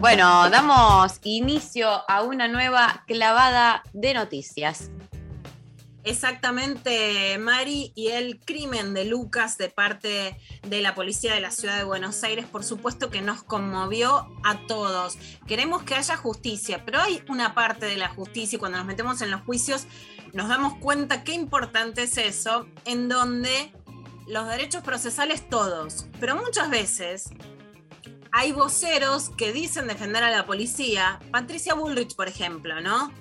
Bueno, 0.00 0.50
damos 0.50 1.20
inicio 1.22 1.88
a 2.10 2.22
una 2.22 2.48
nueva 2.48 3.04
clavada 3.06 3.84
de 3.92 4.12
noticias. 4.12 4.90
Exactamente, 6.02 7.38
Mari, 7.38 7.92
y 7.94 8.08
el 8.08 8.40
crimen 8.40 8.92
de 8.92 9.04
Lucas 9.04 9.56
de 9.56 9.68
parte 9.68 10.36
de 10.66 10.82
la 10.82 10.96
policía 10.96 11.32
de 11.32 11.40
la 11.40 11.52
ciudad 11.52 11.78
de 11.78 11.84
Buenos 11.84 12.24
Aires, 12.24 12.44
por 12.44 12.64
supuesto 12.64 13.10
que 13.10 13.22
nos 13.22 13.44
conmovió 13.44 14.26
a 14.42 14.66
todos. 14.66 15.16
Queremos 15.46 15.84
que 15.84 15.94
haya 15.94 16.16
justicia, 16.16 16.84
pero 16.84 17.00
hay 17.00 17.22
una 17.28 17.54
parte 17.54 17.86
de 17.86 17.96
la 17.96 18.08
justicia 18.08 18.56
y 18.56 18.58
cuando 18.58 18.78
nos 18.78 18.86
metemos 18.88 19.22
en 19.22 19.30
los 19.30 19.42
juicios 19.42 19.86
nos 20.32 20.48
damos 20.48 20.76
cuenta 20.78 21.22
qué 21.22 21.34
importante 21.34 22.02
es 22.02 22.18
eso, 22.18 22.66
en 22.84 23.08
donde 23.08 23.72
los 24.26 24.48
derechos 24.48 24.82
procesales 24.82 25.48
todos, 25.48 26.06
pero 26.20 26.36
muchas 26.36 26.70
veces 26.70 27.30
hay 28.32 28.52
voceros 28.52 29.30
que 29.30 29.52
dicen 29.52 29.86
defender 29.86 30.24
a 30.24 30.30
la 30.30 30.44
policía, 30.46 31.20
Patricia 31.30 31.74
Bullrich, 31.74 32.16
por 32.16 32.28
ejemplo, 32.28 32.80
¿no? 32.80 33.12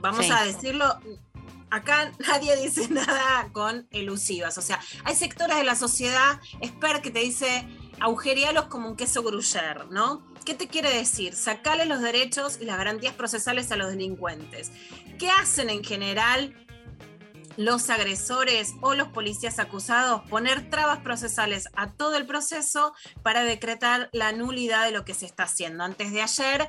Vamos 0.00 0.26
Sí. 0.26 0.32
a 0.32 0.44
decirlo 0.44 0.98
acá 1.70 2.10
nadie 2.26 2.56
dice 2.56 2.88
nada 2.90 3.48
con 3.52 3.86
elusivas. 3.90 4.58
O 4.58 4.62
sea, 4.62 4.80
hay 5.04 5.14
sectores 5.14 5.56
de 5.56 5.64
la 5.64 5.76
sociedad, 5.76 6.40
expert 6.60 7.00
que 7.02 7.10
te 7.10 7.20
dice 7.20 7.66
agujerealos 8.00 8.64
como 8.66 8.88
un 8.88 8.96
queso 8.96 9.22
gruyere, 9.22 9.84
¿no? 9.90 10.26
¿Qué 10.44 10.54
te 10.54 10.68
quiere 10.68 10.90
decir? 10.92 11.34
Sacarle 11.34 11.84
los 11.84 12.00
derechos 12.00 12.58
y 12.60 12.64
las 12.64 12.76
garantías 12.78 13.14
procesales 13.14 13.70
a 13.72 13.76
los 13.76 13.90
delincuentes. 13.90 14.72
¿Qué 15.18 15.30
hacen 15.30 15.68
en 15.70 15.84
general 15.84 16.54
los 17.60 17.90
agresores 17.90 18.74
o 18.80 18.94
los 18.94 19.08
policías 19.08 19.58
acusados? 19.58 20.22
Poner 20.30 20.70
trabas 20.70 21.00
procesales 21.00 21.68
a 21.74 21.92
todo 21.92 22.16
el 22.16 22.26
proceso 22.26 22.94
para 23.22 23.44
decretar 23.44 24.08
la 24.12 24.32
nulidad 24.32 24.86
de 24.86 24.92
lo 24.92 25.04
que 25.04 25.12
se 25.12 25.26
está 25.26 25.42
haciendo. 25.42 25.84
Antes 25.84 26.10
de 26.10 26.22
ayer 26.22 26.68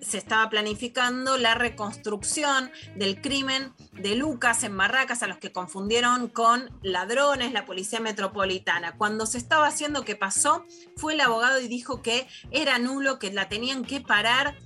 se 0.00 0.16
estaba 0.16 0.48
planificando 0.48 1.36
la 1.36 1.54
reconstrucción 1.54 2.70
del 2.96 3.20
crimen 3.20 3.74
de 3.92 4.14
Lucas 4.14 4.64
en 4.64 4.74
Barracas, 4.74 5.22
a 5.22 5.26
los 5.26 5.36
que 5.36 5.52
confundieron 5.52 6.28
con 6.28 6.70
ladrones, 6.82 7.52
la 7.52 7.66
policía 7.66 8.00
metropolitana. 8.00 8.96
Cuando 8.96 9.26
se 9.26 9.36
estaba 9.36 9.66
haciendo, 9.66 10.02
¿qué 10.06 10.16
pasó? 10.16 10.64
Fue 10.96 11.12
el 11.12 11.20
abogado 11.20 11.60
y 11.60 11.68
dijo 11.68 12.00
que 12.00 12.26
era 12.50 12.78
nulo, 12.78 13.18
que 13.18 13.30
la 13.32 13.50
tenían 13.50 13.84
que 13.84 14.00
parar 14.00 14.56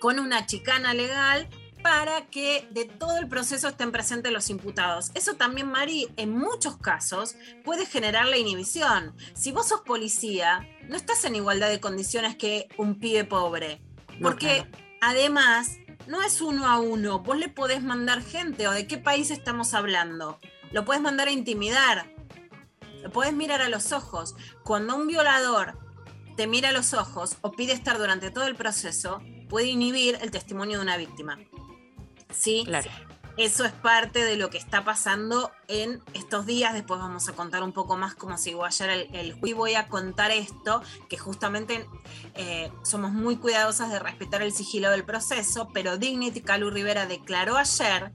con 0.00 0.18
una 0.18 0.44
chicana 0.44 0.92
legal 0.92 1.48
para 1.84 2.24
que 2.28 2.66
de 2.70 2.86
todo 2.86 3.18
el 3.18 3.28
proceso 3.28 3.68
estén 3.68 3.92
presentes 3.92 4.32
los 4.32 4.48
imputados. 4.48 5.10
Eso 5.12 5.34
también, 5.34 5.70
Mari, 5.70 6.08
en 6.16 6.32
muchos 6.32 6.78
casos 6.78 7.36
puede 7.62 7.84
generar 7.84 8.26
la 8.26 8.38
inhibición. 8.38 9.14
Si 9.34 9.52
vos 9.52 9.68
sos 9.68 9.82
policía, 9.82 10.66
no 10.88 10.96
estás 10.96 11.26
en 11.26 11.36
igualdad 11.36 11.68
de 11.68 11.80
condiciones 11.80 12.36
que 12.36 12.68
un 12.78 12.98
pibe 12.98 13.24
pobre. 13.24 13.82
Porque 14.22 14.66
además, 15.02 15.76
no 16.06 16.22
es 16.22 16.40
uno 16.40 16.66
a 16.66 16.80
uno. 16.80 17.18
Vos 17.18 17.36
le 17.36 17.50
podés 17.50 17.82
mandar 17.82 18.22
gente 18.22 18.66
o 18.66 18.70
de 18.70 18.86
qué 18.86 18.96
país 18.96 19.30
estamos 19.30 19.74
hablando. 19.74 20.38
Lo 20.72 20.86
podés 20.86 21.02
mandar 21.02 21.28
a 21.28 21.32
intimidar. 21.32 22.10
Lo 23.02 23.10
podés 23.10 23.34
mirar 23.34 23.60
a 23.60 23.68
los 23.68 23.92
ojos. 23.92 24.34
Cuando 24.64 24.96
un 24.96 25.06
violador 25.06 25.78
te 26.34 26.46
mira 26.46 26.70
a 26.70 26.72
los 26.72 26.94
ojos 26.94 27.36
o 27.42 27.52
pide 27.52 27.74
estar 27.74 27.98
durante 27.98 28.30
todo 28.30 28.46
el 28.46 28.56
proceso, 28.56 29.20
puede 29.50 29.66
inhibir 29.66 30.16
el 30.22 30.30
testimonio 30.30 30.78
de 30.78 30.82
una 30.82 30.96
víctima. 30.96 31.38
¿Sí? 32.36 32.62
Claro. 32.66 32.90
Eso 33.36 33.64
es 33.64 33.72
parte 33.72 34.24
de 34.24 34.36
lo 34.36 34.48
que 34.48 34.58
está 34.58 34.84
pasando 34.84 35.50
en 35.66 36.00
estos 36.12 36.46
días. 36.46 36.72
Después 36.72 37.00
vamos 37.00 37.28
a 37.28 37.32
contar 37.32 37.64
un 37.64 37.72
poco 37.72 37.96
más 37.96 38.14
cómo 38.14 38.38
se 38.38 38.50
llegó 38.50 38.64
ayer 38.64 38.90
el, 38.90 39.00
el 39.14 39.32
juicio. 39.32 39.48
Y 39.48 39.52
voy 39.54 39.74
a 39.74 39.88
contar 39.88 40.30
esto, 40.30 40.82
que 41.08 41.18
justamente 41.18 41.88
eh, 42.34 42.70
somos 42.84 43.10
muy 43.12 43.36
cuidadosas 43.36 43.90
de 43.90 43.98
respetar 43.98 44.42
el 44.42 44.52
sigilo 44.52 44.88
del 44.90 45.04
proceso, 45.04 45.68
pero 45.74 45.96
Dignity 45.96 46.42
Calu 46.42 46.70
Rivera 46.70 47.06
declaró 47.06 47.56
ayer, 47.56 48.12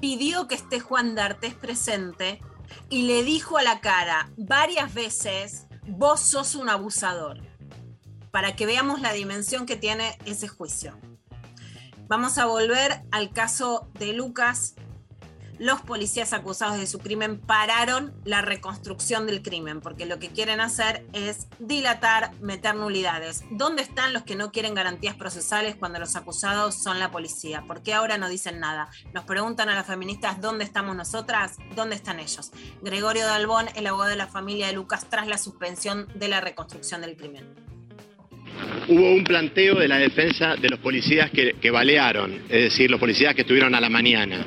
pidió 0.00 0.48
que 0.48 0.56
esté 0.56 0.80
Juan 0.80 1.14
D'Artes 1.14 1.54
presente 1.54 2.40
y 2.88 3.02
le 3.02 3.22
dijo 3.22 3.58
a 3.58 3.62
la 3.62 3.80
cara 3.80 4.30
varias 4.36 4.92
veces, 4.92 5.66
vos 5.86 6.20
sos 6.20 6.56
un 6.56 6.68
abusador, 6.68 7.40
para 8.32 8.56
que 8.56 8.66
veamos 8.66 9.00
la 9.00 9.12
dimensión 9.12 9.66
que 9.66 9.76
tiene 9.76 10.18
ese 10.24 10.48
juicio. 10.48 10.98
Vamos 12.10 12.38
a 12.38 12.46
volver 12.46 13.04
al 13.12 13.30
caso 13.30 13.88
de 14.00 14.12
Lucas. 14.12 14.74
Los 15.60 15.80
policías 15.80 16.32
acusados 16.32 16.76
de 16.76 16.88
su 16.88 16.98
crimen 16.98 17.38
pararon 17.38 18.12
la 18.24 18.42
reconstrucción 18.42 19.28
del 19.28 19.42
crimen, 19.42 19.80
porque 19.80 20.06
lo 20.06 20.18
que 20.18 20.30
quieren 20.30 20.60
hacer 20.60 21.06
es 21.12 21.46
dilatar, 21.60 22.34
meter 22.40 22.74
nulidades. 22.74 23.44
¿Dónde 23.52 23.82
están 23.82 24.12
los 24.12 24.24
que 24.24 24.34
no 24.34 24.50
quieren 24.50 24.74
garantías 24.74 25.14
procesales 25.14 25.76
cuando 25.76 26.00
los 26.00 26.16
acusados 26.16 26.74
son 26.74 26.98
la 26.98 27.12
policía? 27.12 27.62
¿Por 27.64 27.80
qué 27.80 27.94
ahora 27.94 28.18
no 28.18 28.28
dicen 28.28 28.58
nada? 28.58 28.90
Nos 29.14 29.22
preguntan 29.22 29.68
a 29.68 29.76
las 29.76 29.86
feministas 29.86 30.40
dónde 30.40 30.64
estamos 30.64 30.96
nosotras, 30.96 31.58
dónde 31.76 31.94
están 31.94 32.18
ellos. 32.18 32.50
Gregorio 32.82 33.24
Dalbón, 33.24 33.68
el 33.76 33.86
abogado 33.86 34.10
de 34.10 34.16
la 34.16 34.26
familia 34.26 34.66
de 34.66 34.72
Lucas, 34.72 35.06
tras 35.08 35.28
la 35.28 35.38
suspensión 35.38 36.08
de 36.16 36.26
la 36.26 36.40
reconstrucción 36.40 37.02
del 37.02 37.16
crimen. 37.16 37.69
Hubo 38.88 39.12
un 39.12 39.22
planteo 39.22 39.76
de 39.76 39.86
la 39.86 39.98
defensa 39.98 40.56
de 40.56 40.68
los 40.68 40.80
policías 40.80 41.30
que, 41.30 41.70
balearon, 41.70 42.32
es 42.48 42.64
decir, 42.64 42.90
los 42.90 42.98
policías 42.98 43.34
que 43.34 43.42
estuvieron 43.42 43.74
a 43.74 43.80
la 43.80 43.88
mañana, 43.88 44.44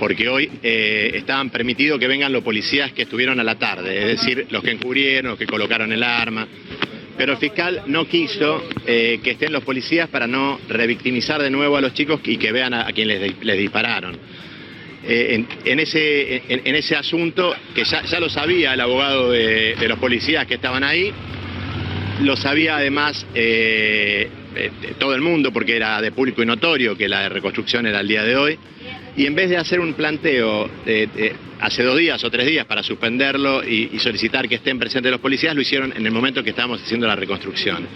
porque 0.00 0.28
hoy 0.28 0.50
eh, 0.62 1.12
estaban 1.14 1.50
permitidos 1.50 2.00
que 2.00 2.08
vengan 2.08 2.32
los 2.32 2.42
policías 2.42 2.92
que 2.92 3.02
estuvieron 3.02 3.38
a 3.38 3.44
la 3.44 3.56
tarde, 3.56 3.96
es 3.98 4.20
decir, 4.20 4.46
los 4.50 4.64
que 4.64 4.72
encubrieron, 4.72 5.30
los 5.30 5.38
que 5.38 5.46
colocaron 5.46 5.92
el 5.92 6.02
arma. 6.02 6.48
Pero 7.16 7.32
el 7.32 7.38
fiscal 7.38 7.82
no 7.86 8.06
quiso 8.06 8.64
eh, 8.86 9.20
que 9.22 9.32
estén 9.32 9.52
los 9.52 9.64
policías 9.64 10.08
para 10.08 10.26
no 10.26 10.60
revictimizar 10.68 11.42
de 11.42 11.50
nuevo 11.50 11.76
a 11.76 11.80
los 11.80 11.92
chicos 11.94 12.20
y 12.24 12.36
que 12.36 12.52
vean 12.52 12.74
a, 12.74 12.86
quienes 12.92 13.34
les, 13.40 13.58
dispararon. 13.58 14.16
Eh, 15.04 15.44
en, 15.64 15.80
ese, 15.80 16.42
en, 16.48 16.74
ese 16.74 16.96
asunto, 16.96 17.54
que 17.74 17.84
ya, 17.84 18.02
ya 18.02 18.18
lo 18.20 18.28
sabía 18.28 18.74
el 18.74 18.80
abogado 18.80 19.30
de 19.30 19.88
los 19.88 19.98
policías 19.98 20.46
que 20.46 20.54
estaban 20.54 20.82
ahí, 20.82 21.12
lo 22.20 22.36
sabía 22.36 22.76
además 22.76 23.26
eh, 23.34 24.28
todo 24.98 25.14
el 25.14 25.20
mundo 25.20 25.52
porque 25.52 25.76
era 25.76 26.00
de 26.00 26.12
público 26.12 26.42
y 26.42 26.46
notorio 26.46 26.96
que 26.96 27.08
la 27.08 27.28
reconstrucción 27.28 27.86
era 27.86 28.00
el 28.00 28.08
día 28.08 28.24
de 28.24 28.36
hoy. 28.36 28.58
Y 29.16 29.26
en 29.26 29.34
vez 29.34 29.50
de 29.50 29.56
hacer 29.56 29.80
un 29.80 29.94
planteo 29.94 30.70
eh, 30.86 31.08
eh, 31.16 31.32
hace 31.60 31.82
dos 31.82 31.98
días 31.98 32.22
o 32.22 32.30
tres 32.30 32.46
días 32.46 32.66
para 32.66 32.82
suspenderlo 32.82 33.64
y, 33.64 33.90
y 33.92 33.98
solicitar 33.98 34.48
que 34.48 34.56
estén 34.56 34.78
presentes 34.78 35.10
los 35.10 35.20
policías, 35.20 35.54
lo 35.54 35.60
hicieron 35.60 35.92
en 35.96 36.06
el 36.06 36.12
momento 36.12 36.42
que 36.42 36.50
estábamos 36.50 36.82
haciendo 36.82 37.06
la 37.06 37.16
reconstrucción. 37.16 37.86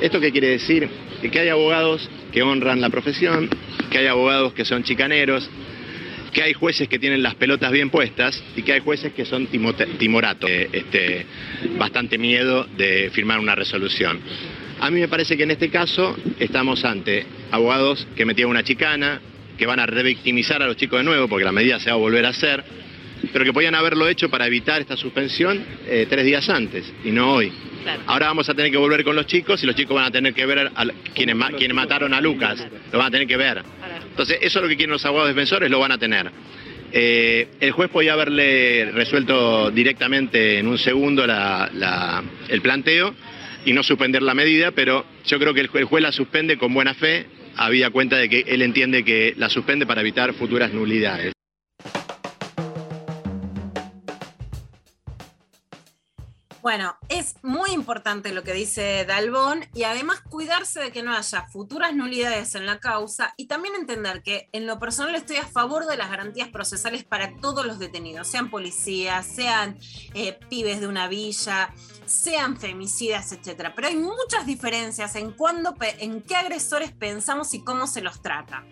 ¿Esto 0.00 0.20
qué 0.20 0.30
quiere 0.30 0.48
decir? 0.48 0.88
Que 1.20 1.40
hay 1.40 1.48
abogados 1.48 2.08
que 2.32 2.42
honran 2.42 2.80
la 2.80 2.88
profesión, 2.88 3.48
que 3.90 3.98
hay 3.98 4.06
abogados 4.06 4.54
que 4.54 4.64
son 4.64 4.82
chicaneros, 4.82 5.50
que 6.32 6.42
hay 6.42 6.52
jueces 6.52 6.88
que 6.88 6.98
tienen 6.98 7.22
las 7.22 7.34
pelotas 7.34 7.72
bien 7.72 7.90
puestas 7.90 8.42
y 8.56 8.62
que 8.62 8.72
hay 8.72 8.80
jueces 8.80 9.12
que 9.12 9.24
son 9.24 9.46
timoratos, 9.46 10.50
este, 10.50 11.26
bastante 11.78 12.18
miedo 12.18 12.64
de 12.76 13.10
firmar 13.12 13.38
una 13.38 13.54
resolución. 13.54 14.20
A 14.80 14.90
mí 14.90 15.00
me 15.00 15.08
parece 15.08 15.36
que 15.36 15.42
en 15.42 15.50
este 15.50 15.68
caso 15.68 16.16
estamos 16.38 16.84
ante 16.84 17.26
abogados 17.50 18.06
que 18.16 18.24
metieron 18.24 18.50
una 18.52 18.62
chicana, 18.62 19.20
que 19.58 19.66
van 19.66 19.78
a 19.78 19.86
revictimizar 19.86 20.62
a 20.62 20.66
los 20.66 20.76
chicos 20.76 21.00
de 21.00 21.04
nuevo 21.04 21.28
porque 21.28 21.44
la 21.44 21.52
medida 21.52 21.78
se 21.78 21.90
va 21.90 21.96
a 21.96 21.98
volver 21.98 22.24
a 22.24 22.30
hacer, 22.30 22.64
pero 23.32 23.44
que 23.44 23.52
podían 23.52 23.74
haberlo 23.74 24.08
hecho 24.08 24.28
para 24.30 24.46
evitar 24.46 24.80
esta 24.80 24.96
suspensión 24.96 25.64
eh, 25.86 26.06
tres 26.08 26.24
días 26.24 26.48
antes 26.48 26.92
y 27.04 27.10
no 27.10 27.34
hoy. 27.34 27.52
Ahora 28.06 28.26
vamos 28.26 28.48
a 28.48 28.54
tener 28.54 28.70
que 28.70 28.76
volver 28.76 29.02
con 29.04 29.16
los 29.16 29.26
chicos 29.26 29.62
y 29.62 29.66
los 29.66 29.74
chicos 29.76 29.94
van 29.94 30.04
a 30.06 30.10
tener 30.10 30.34
que 30.34 30.44
ver 30.46 30.58
a 30.74 30.84
quienes, 31.14 31.34
ma- 31.36 31.50
quienes 31.50 31.74
mataron 31.74 32.12
a 32.14 32.20
Lucas, 32.20 32.66
lo 32.92 32.98
van 32.98 33.08
a 33.08 33.10
tener 33.10 33.26
que 33.26 33.36
ver. 33.36 33.62
Entonces, 34.10 34.38
eso 34.42 34.58
es 34.58 34.62
lo 34.62 34.68
que 34.68 34.76
quieren 34.76 34.92
los 34.92 35.04
abogados 35.06 35.34
defensores, 35.34 35.70
lo 35.70 35.78
van 35.78 35.92
a 35.92 35.98
tener. 35.98 36.30
Eh, 36.92 37.48
el 37.60 37.70
juez 37.70 37.88
podía 37.88 38.14
haberle 38.14 38.90
resuelto 38.92 39.70
directamente 39.70 40.58
en 40.58 40.66
un 40.66 40.76
segundo 40.78 41.26
la- 41.26 41.70
la- 41.72 42.22
el 42.48 42.60
planteo 42.60 43.14
y 43.64 43.72
no 43.72 43.82
suspender 43.82 44.22
la 44.22 44.34
medida, 44.34 44.72
pero 44.72 45.04
yo 45.26 45.38
creo 45.38 45.54
que 45.54 45.60
el, 45.60 45.70
el 45.72 45.84
juez 45.84 46.02
la 46.02 46.12
suspende 46.12 46.56
con 46.58 46.74
buena 46.74 46.94
fe, 46.94 47.26
había 47.56 47.90
cuenta 47.90 48.16
de 48.16 48.28
que 48.28 48.44
él 48.46 48.62
entiende 48.62 49.04
que 49.04 49.34
la 49.36 49.48
suspende 49.48 49.86
para 49.86 50.00
evitar 50.00 50.32
futuras 50.34 50.72
nulidades. 50.72 51.32
Bueno, 56.62 56.98
es 57.08 57.36
muy 57.42 57.70
importante 57.70 58.34
lo 58.34 58.42
que 58.42 58.52
dice 58.52 59.06
Dalbón 59.06 59.64
y 59.74 59.84
además 59.84 60.20
cuidarse 60.20 60.78
de 60.80 60.92
que 60.92 61.02
no 61.02 61.16
haya 61.16 61.48
futuras 61.48 61.94
nulidades 61.94 62.54
en 62.54 62.66
la 62.66 62.80
causa 62.80 63.32
y 63.38 63.46
también 63.46 63.74
entender 63.76 64.22
que 64.22 64.50
en 64.52 64.66
lo 64.66 64.78
personal 64.78 65.14
estoy 65.14 65.36
a 65.36 65.46
favor 65.46 65.86
de 65.86 65.96
las 65.96 66.10
garantías 66.10 66.50
procesales 66.50 67.02
para 67.02 67.34
todos 67.36 67.64
los 67.64 67.78
detenidos, 67.78 68.28
sean 68.28 68.50
policías, 68.50 69.26
sean 69.26 69.78
eh, 70.12 70.38
pibes 70.50 70.80
de 70.80 70.88
una 70.88 71.08
villa, 71.08 71.72
sean 72.04 72.58
femicidas, 72.58 73.32
etcétera. 73.32 73.74
Pero 73.74 73.88
hay 73.88 73.96
muchas 73.96 74.44
diferencias 74.44 75.16
en 75.16 75.32
cuándo, 75.32 75.74
en 75.80 76.20
qué 76.20 76.36
agresores 76.36 76.92
pensamos 76.92 77.54
y 77.54 77.64
cómo 77.64 77.86
se 77.86 78.02
los 78.02 78.20
trata. 78.20 78.66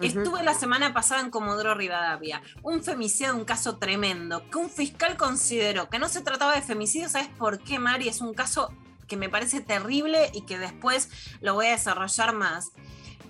Estuve 0.00 0.42
la 0.42 0.52
semana 0.52 0.92
pasada 0.92 1.22
en 1.22 1.30
Comodoro 1.30 1.74
Rivadavia. 1.74 2.42
Un 2.62 2.82
femicidio, 2.84 3.34
un 3.34 3.44
caso 3.46 3.78
tremendo, 3.78 4.48
que 4.50 4.58
un 4.58 4.68
fiscal 4.68 5.16
consideró 5.16 5.88
que 5.88 5.98
no 5.98 6.08
se 6.08 6.20
trataba 6.20 6.54
de 6.54 6.60
femicidio. 6.60 7.08
¿Sabes 7.08 7.28
por 7.28 7.58
qué, 7.60 7.78
Mari? 7.78 8.08
Es 8.08 8.20
un 8.20 8.34
caso 8.34 8.72
que 9.08 9.16
me 9.16 9.30
parece 9.30 9.60
terrible 9.60 10.30
y 10.34 10.42
que 10.42 10.58
después 10.58 11.08
lo 11.40 11.54
voy 11.54 11.66
a 11.66 11.70
desarrollar 11.70 12.34
más. 12.34 12.72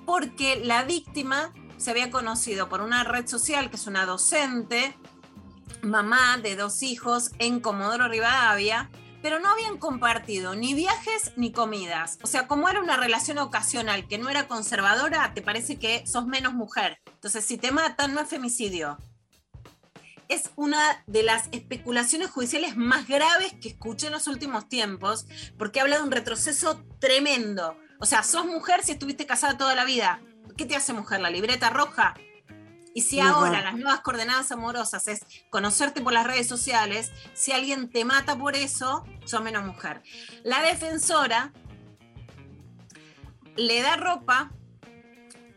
Porque 0.05 0.61
la 0.64 0.83
víctima 0.83 1.53
se 1.77 1.93
había 1.93 2.11
conocido 2.11 2.69
por 2.69 2.81
una 2.81 3.05
red 3.05 3.29
social, 3.29 3.71
que 3.71 3.77
es 3.77 3.87
una 3.87 4.05
docente, 4.05 4.97
mamá 5.83 6.39
de 6.39 6.57
dos 6.57 6.83
hijos 6.83 7.31
en 7.39 7.61
Comodoro 7.61 8.09
Rivadavia, 8.09 8.91
pero 9.27 9.41
no 9.41 9.49
habían 9.49 9.77
compartido 9.79 10.55
ni 10.55 10.72
viajes 10.72 11.33
ni 11.35 11.51
comidas. 11.51 12.20
O 12.22 12.29
sea, 12.29 12.47
como 12.47 12.68
era 12.68 12.81
una 12.81 12.97
relación 12.97 13.39
ocasional 13.39 14.07
que 14.07 14.18
no 14.18 14.29
era 14.29 14.47
conservadora, 14.47 15.35
te 15.35 15.43
parece 15.43 15.81
que 15.81 16.07
sos 16.07 16.29
menos 16.29 16.55
mujer. 16.55 17.01
Entonces, 17.07 17.45
si 17.45 17.59
te 17.59 17.72
matan, 17.72 18.14
no 18.14 18.20
es 18.20 18.29
femicidio. 18.29 18.99
Es 20.29 20.51
una 20.55 20.79
de 21.09 21.24
las 21.24 21.49
especulaciones 21.51 22.31
judiciales 22.31 22.77
más 22.77 23.09
graves 23.09 23.53
que 23.61 23.70
escuché 23.70 24.07
en 24.07 24.12
los 24.12 24.29
últimos 24.29 24.68
tiempos, 24.68 25.27
porque 25.59 25.81
habla 25.81 25.97
de 25.97 26.05
un 26.05 26.12
retroceso 26.12 26.85
tremendo. 27.01 27.77
O 27.99 28.07
sea, 28.07 28.22
sos 28.22 28.47
mujer 28.47 28.85
si 28.85 28.93
estuviste 28.93 29.27
casada 29.27 29.59
toda 29.59 29.74
la 29.74 29.85
vida. 29.85 30.20
¿Qué 30.57 30.66
te 30.66 30.77
hace 30.77 30.93
mujer? 30.93 31.18
¿La 31.18 31.31
libreta 31.31 31.68
roja? 31.70 32.14
Y 32.97 33.03
si 33.03 33.20
ahora 33.20 33.61
las 33.61 33.74
nuevas 33.74 34.01
coordenadas 34.01 34.51
amorosas 34.53 35.07
es 35.07 35.20
conocerte 35.51 36.01
por 36.01 36.14
las 36.14 36.26
redes 36.26 36.49
sociales, 36.49 37.12
si 37.34 37.53
alguien 37.53 37.90
te 37.90 38.07
mata 38.07 38.38
por 38.38 38.57
eso, 38.57 39.05
sos 39.26 39.42
menos 39.42 39.66
mujer. 39.66 40.01
La 40.44 40.62
defensora 40.62 41.53
le 43.55 43.82
da 43.82 43.97
ropa 43.97 44.51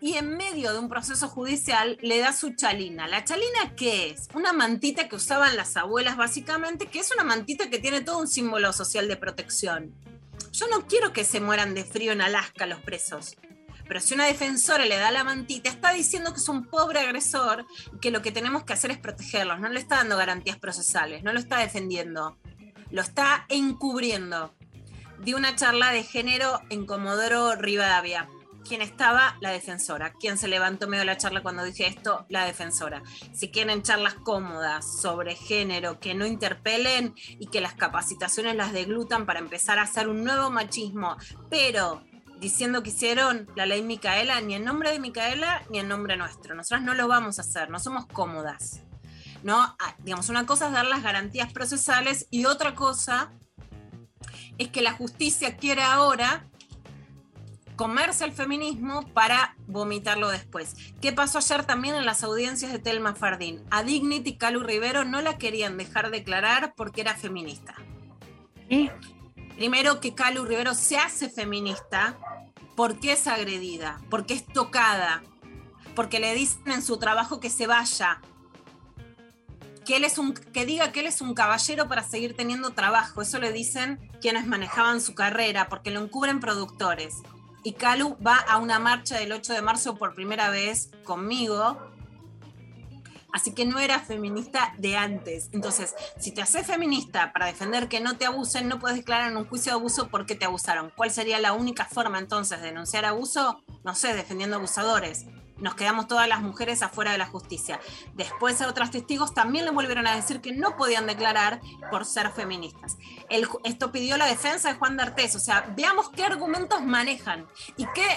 y 0.02 0.16
en 0.16 0.36
medio 0.36 0.74
de 0.74 0.80
un 0.80 0.90
proceso 0.90 1.30
judicial 1.30 1.98
le 2.02 2.20
da 2.20 2.34
su 2.34 2.58
chalina. 2.58 3.08
¿La 3.08 3.24
chalina 3.24 3.74
qué 3.78 4.10
es? 4.10 4.28
Una 4.34 4.52
mantita 4.52 5.08
que 5.08 5.16
usaban 5.16 5.56
las 5.56 5.78
abuelas 5.78 6.18
básicamente, 6.18 6.88
que 6.88 7.00
es 7.00 7.10
una 7.14 7.24
mantita 7.24 7.70
que 7.70 7.80
tiene 7.80 8.02
todo 8.02 8.18
un 8.18 8.28
símbolo 8.28 8.74
social 8.74 9.08
de 9.08 9.16
protección. 9.16 9.96
Yo 10.52 10.68
no 10.68 10.88
quiero 10.88 11.14
que 11.14 11.24
se 11.24 11.40
mueran 11.40 11.74
de 11.74 11.86
frío 11.86 12.12
en 12.12 12.20
Alaska 12.20 12.66
los 12.66 12.82
presos. 12.82 13.38
Pero 13.90 14.02
si 14.02 14.14
una 14.14 14.28
defensora 14.28 14.86
le 14.86 14.98
da 14.98 15.10
la 15.10 15.24
mantita, 15.24 15.68
está 15.68 15.92
diciendo 15.92 16.32
que 16.32 16.40
es 16.40 16.48
un 16.48 16.64
pobre 16.68 17.00
agresor 17.00 17.66
que 18.00 18.12
lo 18.12 18.22
que 18.22 18.32
tenemos 18.32 18.64
que 18.64 18.74
hacer 18.74 18.92
es 18.92 19.00
protegerlos. 19.00 19.60
No 19.60 19.68
le 19.68 19.80
está 19.80 19.96
dando 19.96 20.16
garantías 20.16 20.60
procesales, 20.60 21.24
no 21.24 21.34
lo 21.34 21.40
está 21.40 21.58
defendiendo, 21.58 22.38
lo 22.92 23.02
está 23.02 23.48
encubriendo. 23.50 24.54
Di 25.18 25.34
una 25.34 25.56
charla 25.56 25.92
de 25.92 26.04
género 26.04 26.62
en 26.70 26.86
Comodoro 26.86 27.56
Rivadavia. 27.56 28.30
¿Quién 28.68 28.84
estaba? 28.84 29.38
La 29.42 29.50
defensora. 29.50 30.14
¿Quién 30.14 30.38
se 30.38 30.48
levantó 30.48 30.88
medio 30.88 31.02
de 31.02 31.08
la 31.08 31.18
charla 31.18 31.42
cuando 31.42 31.64
dije 31.64 31.88
esto? 31.88 32.28
La 32.30 32.46
defensora. 32.46 33.02
Si 33.34 33.50
quieren 33.50 33.82
charlas 33.82 34.14
cómodas 34.14 35.02
sobre 35.02 35.34
género 35.34 36.00
que 36.00 36.14
no 36.14 36.28
interpelen 36.28 37.16
y 37.40 37.48
que 37.48 37.60
las 37.60 37.74
capacitaciones 37.74 38.56
las 38.56 38.72
deglutan 38.72 39.26
para 39.26 39.40
empezar 39.40 39.80
a 39.80 39.84
hacer 39.84 40.08
un 40.08 40.24
nuevo 40.24 40.52
machismo, 40.52 41.18
pero 41.50 42.04
diciendo 42.40 42.84
que 42.84 42.90
hicieron 42.90 43.50
la 43.56 43.66
ley 43.66 43.82
Micaela, 43.82 44.42
ni 44.42 44.56
en 44.56 44.64
nombre 44.64 44.92
de 44.92 45.00
Micaela 45.00 45.64
ni 45.70 45.80
en 45.80 45.88
nombre 45.88 46.18
nuestro. 46.18 46.56
Nosotras 46.56 46.82
no 46.82 46.94
lo 46.94 47.08
vamos 47.08 47.38
a 47.40 47.42
hacer, 47.42 47.70
no 47.70 47.80
somos 47.80 48.06
cómodas. 48.08 48.82
¿no? 49.44 49.58
Ah, 49.58 49.96
digamos, 50.00 50.30
una 50.30 50.46
cosa 50.46 50.68
es 50.68 50.74
dar 50.74 50.86
las 50.86 51.04
garantías 51.04 51.52
procesales 51.52 52.28
y 52.30 52.46
otra 52.46 52.76
cosa 52.76 53.32
es 54.58 54.70
que 54.70 54.82
la 54.82 54.94
justicia 54.94 55.58
quiere 55.58 55.82
ahora 55.82 56.46
comerse 57.76 58.26
el 58.26 58.34
feminismo 58.34 59.08
para 59.14 59.56
vomitarlo 59.68 60.30
después. 60.30 60.76
¿Qué 61.00 61.14
pasó 61.14 61.38
ayer 61.38 61.64
también 61.64 61.96
en 61.96 62.06
las 62.06 62.24
audiencias 62.24 62.74
de 62.74 62.80
Telma 62.80 63.16
Fardín? 63.16 63.64
A 63.72 63.84
Dignity 63.84 64.38
Calu 64.38 64.62
Rivero 64.62 65.06
no 65.06 65.22
la 65.22 65.38
querían 65.38 65.78
dejar 65.78 66.12
declarar 66.12 66.74
porque 66.76 67.02
era 67.02 67.16
feminista. 67.16 67.76
Primero 69.60 70.00
que 70.00 70.16
Calu 70.16 70.46
Rivero 70.46 70.74
se 70.74 70.98
hace 70.98 71.30
feminista 71.30 72.18
porque 72.78 73.12
es 73.12 73.28
agredida, 73.28 74.00
porque 74.10 74.34
es 74.34 74.46
tocada, 74.46 75.22
porque 75.96 76.22
le 76.22 76.34
dicen 76.34 76.72
en 76.72 76.82
su 76.82 76.96
trabajo 76.96 77.42
que 77.42 77.50
se 77.50 77.68
vaya, 77.68 78.22
que 79.86 79.98
él 79.98 80.06
es 80.06 80.18
un 80.18 80.34
que 80.34 80.66
diga 80.66 80.94
que 80.94 81.02
él 81.02 81.08
es 81.08 81.20
un 81.20 81.34
caballero 81.34 81.90
para 81.90 82.04
seguir 82.04 82.38
teniendo 82.38 82.70
trabajo, 82.70 83.22
eso 83.22 83.38
le 83.38 83.52
dicen 83.52 84.00
quienes 84.22 84.48
manejaban 84.48 85.02
su 85.02 85.14
carrera, 85.14 85.68
porque 85.68 85.92
lo 85.92 86.00
encubren 86.00 86.40
productores. 86.40 87.16
Y 87.62 87.74
Calu 87.74 88.16
va 88.26 88.38
a 88.38 88.60
una 88.60 88.80
marcha 88.80 89.18
del 89.18 89.34
8 89.34 89.52
de 89.52 89.62
marzo 89.62 89.98
por 89.98 90.16
primera 90.16 90.50
vez 90.50 90.90
conmigo 91.04 91.89
Así 93.32 93.54
que 93.54 93.66
no 93.66 93.80
era 93.80 94.00
feminista 94.00 94.74
de 94.78 94.98
antes. 94.98 95.50
Entonces, 95.52 95.96
si 96.20 96.32
te 96.32 96.42
haces 96.42 96.66
feminista 96.66 97.32
para 97.32 97.46
defender 97.46 97.88
que 97.88 98.00
no 98.00 98.18
te 98.18 98.26
abusen, 98.26 98.68
no 98.68 98.80
puedes 98.80 98.98
declarar 98.98 99.32
en 99.32 99.38
un 99.38 99.48
juicio 99.48 99.72
de 99.72 99.80
abuso 99.80 100.10
porque 100.10 100.36
te 100.36 100.46
abusaron. 100.46 100.92
¿Cuál 100.96 101.12
sería 101.12 101.40
la 101.40 101.54
única 101.54 101.86
forma 101.86 102.20
entonces 102.20 102.60
de 102.60 102.68
denunciar 102.68 103.06
abuso? 103.06 103.62
No 103.84 103.94
sé, 103.96 104.14
defendiendo 104.14 104.56
abusadores. 104.56 105.26
Nos 105.60 105.76
quedamos 105.76 106.08
todas 106.08 106.28
las 106.28 106.42
mujeres 106.42 106.82
afuera 106.82 107.12
de 107.12 107.18
la 107.18 107.26
justicia. 107.26 107.80
Después 108.14 108.62
a 108.62 108.68
otros 108.68 108.92
testigos 108.92 109.34
también 109.34 109.66
le 109.66 109.72
volvieron 109.72 110.08
a 110.08 110.16
decir 110.16 110.42
que 110.42 110.54
no 110.54 110.78
podían 110.78 111.06
declarar 111.06 111.60
por 111.92 112.06
ser 112.06 112.32
feministas. 112.32 112.98
esto 113.64 113.92
pidió 113.92 114.18
la 114.18 114.26
defensa 114.26 114.70
de 114.70 114.80
Juan 114.80 114.98
D'Artés. 114.98 115.36
O 115.36 115.40
sea, 115.40 115.72
veamos 115.76 116.10
qué 116.10 116.24
argumentos 116.24 116.82
manejan 116.82 117.46
y 117.76 117.86
qué, 117.94 118.08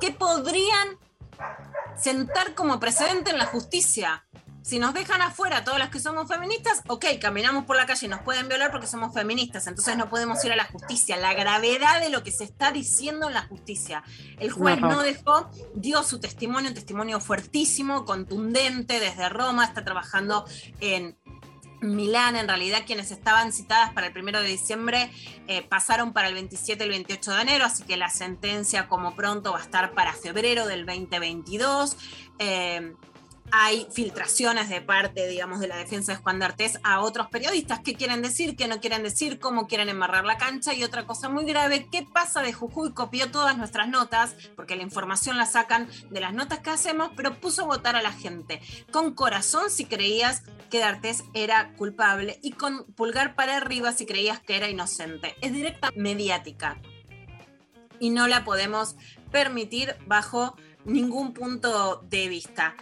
qué 0.00 0.12
podrían 0.12 0.98
sentar 1.96 2.54
como 2.54 2.80
precedente 2.80 3.30
en 3.30 3.38
la 3.38 3.46
justicia. 3.46 4.24
Si 4.66 4.80
nos 4.80 4.94
dejan 4.94 5.22
afuera 5.22 5.62
todas 5.62 5.78
las 5.78 5.90
que 5.90 6.00
somos 6.00 6.26
feministas, 6.26 6.82
ok, 6.88 7.04
caminamos 7.20 7.66
por 7.66 7.76
la 7.76 7.86
calle 7.86 8.06
y 8.06 8.08
nos 8.08 8.22
pueden 8.22 8.48
violar 8.48 8.72
porque 8.72 8.88
somos 8.88 9.14
feministas, 9.14 9.68
entonces 9.68 9.96
no 9.96 10.08
podemos 10.10 10.44
ir 10.44 10.50
a 10.50 10.56
la 10.56 10.64
justicia. 10.64 11.16
La 11.16 11.34
gravedad 11.34 12.00
de 12.00 12.10
lo 12.10 12.24
que 12.24 12.32
se 12.32 12.42
está 12.42 12.72
diciendo 12.72 13.28
en 13.28 13.34
la 13.34 13.42
justicia. 13.42 14.02
El 14.40 14.50
juez 14.50 14.80
no 14.80 15.02
dejó, 15.02 15.48
dio 15.76 16.02
su 16.02 16.18
testimonio, 16.18 16.70
un 16.70 16.74
testimonio 16.74 17.20
fuertísimo, 17.20 18.04
contundente 18.04 18.98
desde 18.98 19.28
Roma, 19.28 19.64
está 19.64 19.84
trabajando 19.84 20.44
en 20.80 21.16
Milán, 21.80 22.36
en 22.36 22.48
realidad 22.48 22.82
quienes 22.86 23.10
estaban 23.10 23.52
citadas 23.52 23.92
para 23.92 24.08
el 24.08 24.12
primero 24.12 24.40
de 24.40 24.48
diciembre 24.48 25.10
eh, 25.46 25.62
pasaron 25.62 26.12
para 26.12 26.28
el 26.28 26.34
27 26.34 26.82
y 26.82 26.86
el 26.86 26.90
28 26.90 27.32
de 27.32 27.42
enero, 27.42 27.64
así 27.64 27.82
que 27.84 27.96
la 27.96 28.10
sentencia 28.10 28.88
como 28.88 29.14
pronto 29.14 29.52
va 29.52 29.58
a 29.58 29.62
estar 29.62 29.92
para 29.92 30.12
febrero 30.12 30.66
del 30.66 30.86
2022. 30.86 31.96
Eh, 32.38 32.94
hay 33.50 33.86
filtraciones 33.92 34.68
de 34.68 34.80
parte, 34.80 35.26
digamos, 35.28 35.60
de 35.60 35.68
la 35.68 35.76
defensa 35.76 36.12
de 36.12 36.18
Juan 36.18 36.38
D'Artés 36.38 36.78
a 36.82 37.00
otros 37.00 37.28
periodistas. 37.28 37.80
¿Qué 37.80 37.94
quieren 37.94 38.22
decir? 38.22 38.56
¿Qué 38.56 38.68
no 38.68 38.80
quieren 38.80 39.02
decir? 39.02 39.38
¿Cómo 39.38 39.66
quieren 39.66 39.88
embarrar 39.88 40.24
la 40.24 40.36
cancha? 40.36 40.74
Y 40.74 40.84
otra 40.84 41.06
cosa 41.06 41.28
muy 41.28 41.44
grave, 41.44 41.88
¿qué 41.90 42.02
pasa 42.02 42.42
de 42.42 42.52
Jujuy? 42.52 42.92
Copió 42.92 43.30
todas 43.30 43.56
nuestras 43.56 43.88
notas, 43.88 44.34
porque 44.56 44.76
la 44.76 44.82
información 44.82 45.36
la 45.36 45.46
sacan 45.46 45.88
de 46.10 46.20
las 46.20 46.34
notas 46.34 46.60
que 46.60 46.70
hacemos, 46.70 47.10
pero 47.16 47.40
puso 47.40 47.62
a 47.62 47.66
votar 47.66 47.96
a 47.96 48.02
la 48.02 48.12
gente. 48.12 48.60
Con 48.90 49.14
corazón 49.14 49.70
si 49.70 49.86
creías 49.86 50.42
que 50.70 50.80
D'Artés 50.80 51.24
era 51.34 51.72
culpable 51.76 52.38
y 52.42 52.52
con 52.52 52.84
pulgar 52.94 53.34
para 53.34 53.56
arriba 53.56 53.92
si 53.92 54.06
creías 54.06 54.40
que 54.40 54.56
era 54.56 54.68
inocente. 54.68 55.34
Es 55.40 55.52
directa 55.52 55.90
mediática 55.96 56.80
y 57.98 58.10
no 58.10 58.28
la 58.28 58.44
podemos 58.44 58.96
permitir 59.30 59.96
bajo 60.06 60.56
ningún 60.84 61.32
punto 61.32 62.02
de 62.08 62.28
vista. 62.28 62.74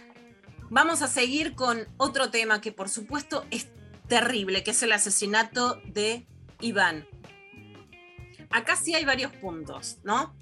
Vamos 0.69 1.01
a 1.01 1.07
seguir 1.07 1.55
con 1.55 1.87
otro 1.97 2.31
tema 2.31 2.59
que 2.59 2.71
por 2.71 2.89
supuesto 2.89 3.45
es 3.51 3.67
terrible, 4.07 4.63
que 4.63 4.71
es 4.71 4.81
el 4.83 4.91
asesinato 4.91 5.79
de 5.85 6.27
Iván. 6.59 7.07
Acá 8.49 8.75
sí 8.75 8.95
hay 8.95 9.05
varios 9.05 9.31
puntos, 9.33 9.97
¿no? 10.03 10.35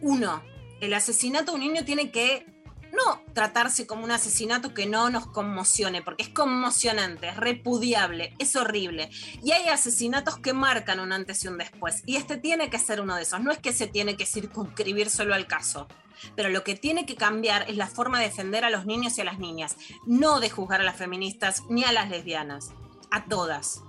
Uno, 0.00 0.42
el 0.80 0.92
asesinato 0.92 1.52
de 1.52 1.58
un 1.58 1.60
niño 1.60 1.84
tiene 1.84 2.10
que 2.10 2.46
no 2.92 3.22
tratarse 3.32 3.86
como 3.86 4.04
un 4.04 4.10
asesinato 4.10 4.74
que 4.74 4.86
no 4.86 5.10
nos 5.10 5.26
conmocione, 5.26 6.02
porque 6.02 6.24
es 6.24 6.28
conmocionante, 6.28 7.28
es 7.28 7.36
repudiable, 7.36 8.34
es 8.38 8.54
horrible. 8.56 9.10
Y 9.42 9.52
hay 9.52 9.68
asesinatos 9.68 10.38
que 10.38 10.52
marcan 10.52 11.00
un 11.00 11.12
antes 11.12 11.44
y 11.44 11.48
un 11.48 11.58
después. 11.58 12.02
Y 12.06 12.16
este 12.16 12.36
tiene 12.36 12.70
que 12.70 12.78
ser 12.78 13.00
uno 13.00 13.16
de 13.16 13.22
esos. 13.22 13.40
No 13.40 13.50
es 13.50 13.58
que 13.58 13.72
se 13.72 13.86
tiene 13.86 14.16
que 14.16 14.26
circunscribir 14.26 15.10
solo 15.10 15.34
al 15.34 15.46
caso. 15.46 15.88
Pero 16.36 16.48
lo 16.48 16.64
que 16.64 16.74
tiene 16.74 17.06
que 17.06 17.16
cambiar 17.16 17.68
es 17.68 17.76
la 17.76 17.86
forma 17.86 18.18
de 18.18 18.26
defender 18.26 18.64
a 18.64 18.70
los 18.70 18.86
niños 18.86 19.16
y 19.18 19.20
a 19.20 19.24
las 19.24 19.38
niñas, 19.38 19.76
no 20.06 20.40
de 20.40 20.50
juzgar 20.50 20.80
a 20.80 20.84
las 20.84 20.96
feministas 20.96 21.62
ni 21.68 21.84
a 21.84 21.92
las 21.92 22.10
lesbianas, 22.10 22.72
a 23.10 23.24
todas. 23.24 23.82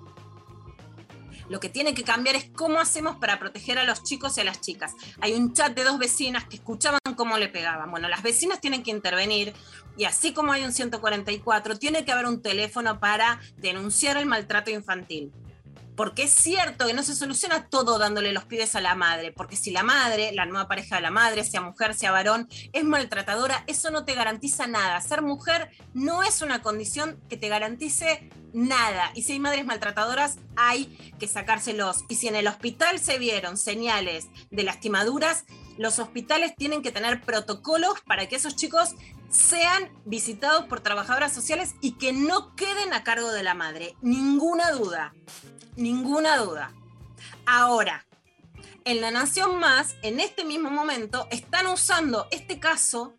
Lo 1.50 1.60
que 1.60 1.70
tiene 1.70 1.94
que 1.94 2.04
cambiar 2.04 2.36
es 2.36 2.46
cómo 2.56 2.80
hacemos 2.80 3.18
para 3.18 3.38
proteger 3.40 3.78
a 3.78 3.84
los 3.84 4.04
chicos 4.04 4.38
y 4.38 4.42
a 4.42 4.44
las 4.44 4.62
chicas. 4.62 4.94
Hay 5.22 5.34
un 5.34 5.54
chat 5.54 5.76
de 5.76 5.84
dos 5.84 6.00
vecinas 6.00 6.46
que 6.46 6.56
escuchaban 6.56 7.00
cómo 7.16 7.38
le 7.38 7.50
pegaban. 7.50 7.92
Bueno, 7.92 8.10
las 8.10 8.24
vecinas 8.24 8.62
tienen 8.62 8.84
que 8.84 8.92
intervenir 8.92 9.54
y 9.98 10.06
así 10.06 10.34
como 10.34 10.52
hay 10.52 10.64
un 10.64 10.74
144, 10.74 11.78
tiene 11.78 12.04
que 12.04 12.12
haber 12.12 12.26
un 12.26 12.42
teléfono 12.42 13.00
para 13.00 13.40
denunciar 13.58 14.18
el 14.18 14.26
maltrato 14.26 14.72
infantil. 14.72 15.32
Porque 15.96 16.24
es 16.24 16.34
cierto 16.34 16.88
que 16.88 16.94
no 16.94 17.04
se 17.04 17.16
soluciona 17.16 17.68
todo 17.68 17.98
dándole 17.98 18.34
los 18.34 18.46
pibes 18.46 18.76
a 18.76 18.82
la 18.82 18.96
madre, 18.96 19.32
porque 19.32 19.56
si 19.56 19.72
la 19.72 19.84
madre, 19.84 20.32
la 20.34 20.46
nueva 20.46 20.68
pareja 20.68 20.98
de 20.98 21.02
la 21.02 21.12
madre, 21.12 21.44
sea 21.44 21.62
mujer, 21.62 21.94
sea 21.94 22.12
varón, 22.12 22.50
es 22.74 22.84
maltratadora, 22.84 23.64
eso 23.68 23.92
no 23.92 24.06
te 24.06 24.14
garantiza 24.14 24.68
nada. 24.68 25.00
Ser 25.02 25.22
mujer 25.22 25.72
no 25.94 26.24
es 26.24 26.42
una 26.42 26.62
condición 26.62 27.20
que 27.30 27.38
te 27.38 27.50
garantice 27.50 28.30
nada. 28.54 29.12
Y 29.16 29.24
si 29.24 29.34
hay 29.34 29.40
madres 29.40 29.66
maltratadoras, 29.66 30.38
hay 30.56 30.86
que 31.20 31.28
sacárselos. 31.28 32.04
Y 32.10 32.16
si 32.16 32.28
en 32.28 32.36
el 32.36 32.48
hospital 32.48 33.00
se 33.00 33.18
vieron 33.20 33.58
señales 33.58 34.28
de 34.50 34.64
lastimaduras, 34.64 35.46
los 35.78 36.00
hospitales 36.00 36.56
tienen 36.56 36.82
que 36.82 36.92
tener 36.92 37.22
protocolos 37.22 38.02
para 38.08 38.28
que 38.28 38.38
esos 38.38 38.56
chicos 38.56 38.96
sean 39.30 39.90
visitados 40.06 40.66
por 40.66 40.82
trabajadoras 40.82 41.34
sociales 41.34 41.76
y 41.82 41.94
que 41.94 42.14
no 42.14 42.56
queden 42.56 42.94
a 42.94 43.04
cargo 43.04 43.32
de 43.32 43.44
la 43.44 43.54
madre. 43.54 43.96
Ninguna 44.02 44.72
duda, 44.72 45.14
ninguna 45.76 46.38
duda. 46.38 46.72
Ahora, 47.46 48.06
en 48.86 49.02
La 49.02 49.12
Nación 49.12 49.60
Más, 49.60 49.96
en 50.04 50.20
este 50.20 50.46
mismo 50.46 50.70
momento, 50.70 51.28
están 51.32 51.68
usando 51.68 52.28
este 52.32 52.60
caso 52.60 53.16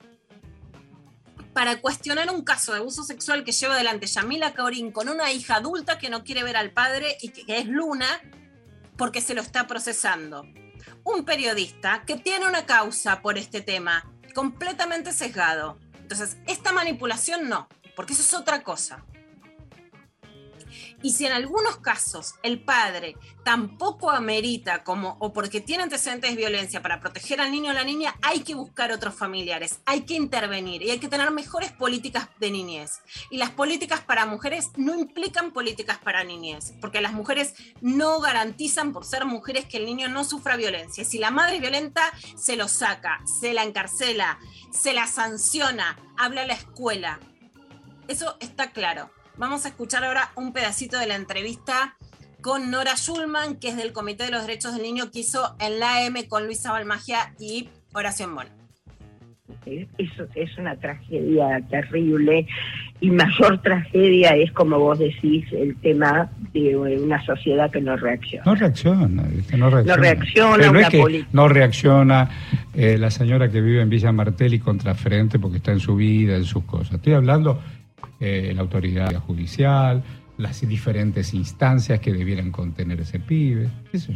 para 1.53 1.81
cuestionar 1.81 2.31
un 2.31 2.45
caso 2.45 2.73
de 2.73 2.81
abuso 2.81 3.03
sexual 3.03 3.43
que 3.43 3.53
lleva 3.53 3.75
adelante 3.75 4.07
Yamila 4.07 4.53
Caurín 4.53 4.93
con 4.93 5.09
una 5.09 5.33
hija 5.33 5.57
adulta 5.57 5.99
que 5.99 6.11
no 6.11 6.23
quiere 6.23 6.43
ver 6.43 6.57
al 6.57 6.71
padre 6.71 7.17
y 7.23 7.31
que 7.31 7.59
es 7.59 7.67
Luna 7.67 8.07
porque 8.97 9.21
se 9.21 9.35
lo 9.35 9.41
está 9.41 9.67
procesando. 9.67 10.45
Un 11.03 11.25
periodista 11.25 12.05
que 12.07 12.17
tiene 12.17 12.47
una 12.47 12.67
causa 12.67 13.23
por 13.23 13.39
este 13.39 13.61
tema, 13.61 14.05
completamente 14.35 15.13
sesgado. 15.13 15.79
Entonces, 16.07 16.37
esta 16.47 16.71
manipulación 16.73 17.49
no, 17.49 17.69
porque 17.97 18.13
eso 18.13 18.23
es 18.23 18.33
otra 18.33 18.63
cosa. 18.63 19.05
Y 21.03 21.13
si 21.13 21.27
en 21.27 21.33
algunos 21.33 21.77
casos 21.77 22.35
el 22.43 22.61
padre 22.61 23.17
tampoco 23.45 24.11
amerita 24.11 24.83
como 24.83 25.17
o 25.21 25.33
porque 25.33 25.61
tiene 25.61 25.85
antecedentes 25.85 26.31
de 26.31 26.37
violencia 26.37 26.83
para 26.83 27.01
proteger 27.01 27.41
al 27.41 27.53
niño 27.53 27.71
o 27.71 27.75
la 27.75 27.85
niña, 27.85 28.17
hay 28.23 28.41
que 28.41 28.55
buscar 28.55 28.93
otros 28.93 29.15
familiares, 29.15 29.81
hay 29.85 30.03
que 30.03 30.15
intervenir 30.15 30.83
y 30.83 30.91
hay 30.91 30.99
que 30.99 31.09
tener 31.09 31.31
mejores 31.31 31.73
políticas 31.73 32.29
de 32.41 32.51
niñez. 32.51 33.03
Y 33.31 33.37
las 33.37 33.51
políticas 33.51 34.01
para 34.01 34.27
mujeres 34.27 34.71
no 34.77 34.99
implican 34.99 35.53
políticas 35.53 35.99
para 35.99 36.25
niñez, 36.25 36.73
porque 36.81 37.01
las 37.01 37.13
mujeres 37.13 37.55
no 37.81 38.21
garantizan 38.21 38.93
por 38.93 39.05
ser 39.05 39.25
mujeres 39.25 39.67
que 39.67 39.77
el 39.77 39.87
niño 39.87 40.09
no 40.09 40.25
sufra 40.25 40.57
violencia. 40.57 41.05
Si 41.05 41.19
la 41.19 41.31
madre 41.31 41.57
es 41.57 41.61
violenta, 41.61 42.13
se 42.37 42.57
lo 42.57 42.69
saca, 42.69 43.21
se 43.41 43.53
la 43.53 43.63
encarcela, 43.63 44.39
se 44.73 44.93
la 44.93 45.07
sanciona, 45.07 45.97
habla 46.17 46.43
a 46.43 46.47
la 46.47 46.55
escuela. 46.55 47.21
Eso 48.09 48.37
está 48.41 48.71
claro. 48.71 49.11
Vamos 49.39 49.67
a 49.67 49.69
escuchar 49.69 50.03
ahora 50.05 50.31
un 50.35 50.53
pedacito 50.53 50.99
de 50.99 51.07
la 51.07 51.15
entrevista 51.15 51.95
con 52.41 52.71
Nora 52.71 52.97
Schulman, 52.97 53.57
que 53.57 53.69
es 53.69 53.77
del 53.77 53.93
Comité 53.93 54.25
de 54.25 54.31
los 54.31 54.47
Derechos 54.47 54.73
del 54.75 54.83
Niño 54.83 55.11
que 55.11 55.21
hizo 55.21 55.55
en 55.61 55.79
la 55.79 56.07
AM 56.07 56.27
con 56.29 56.47
Luisa 56.47 56.73
Balmagia 56.73 57.35
y 57.39 57.69
Horacio 57.93 58.29
Mono. 58.29 58.49
Eso 59.67 60.27
es 60.35 60.57
una 60.59 60.77
tragedia 60.77 61.61
terrible 61.69 62.47
y 63.01 63.11
mayor 63.11 63.61
tragedia 63.63 64.35
es, 64.37 64.51
como 64.53 64.79
vos 64.79 64.99
decís, 64.99 65.45
el 65.53 65.77
tema 65.81 66.31
de 66.53 66.77
una 66.77 67.25
sociedad 67.25 67.71
que 67.71 67.81
no 67.81 67.97
reacciona. 67.97 68.45
No 68.47 68.55
reacciona, 68.55 69.07
no 69.57 69.71
reacciona. 69.71 69.97
No 69.97 69.97
reacciona 69.97 70.57
Pero 70.57 70.65
no 70.65 70.71
una 70.71 70.81
es 70.81 70.89
que 70.89 70.99
política. 71.01 71.31
no 71.33 71.49
reacciona 71.49 72.31
eh, 72.75 72.97
la 72.99 73.11
señora 73.11 73.51
que 73.51 73.61
vive 73.61 73.83
en 73.83 73.91
Villa 73.91 74.13
Martelli 74.13 74.59
contra 74.59 74.95
frente 74.95 75.39
porque 75.39 75.59
está 75.59 75.73
en 75.73 75.81
su 75.81 75.95
vida, 75.97 76.37
en 76.37 76.45
sus 76.45 76.65
cosas. 76.65 76.95
Estoy 76.95 77.15
hablando 77.15 77.61
eh, 78.21 78.53
la 78.55 78.63
autoridad 78.63 79.15
judicial, 79.21 80.03
las 80.39 80.67
diferentes 80.67 81.35
instancias 81.35 82.01
que 82.01 82.13
debieran 82.13 82.51
contener 82.51 83.01
ese 83.01 83.19
pibe. 83.21 83.69
yo. 83.93 84.15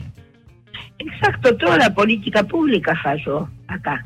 Exacto, 0.98 1.57
toda 1.57 1.78
la 1.78 1.94
política 1.94 2.42
pública 2.42 2.94
falló 3.03 3.48
acá. 3.66 4.05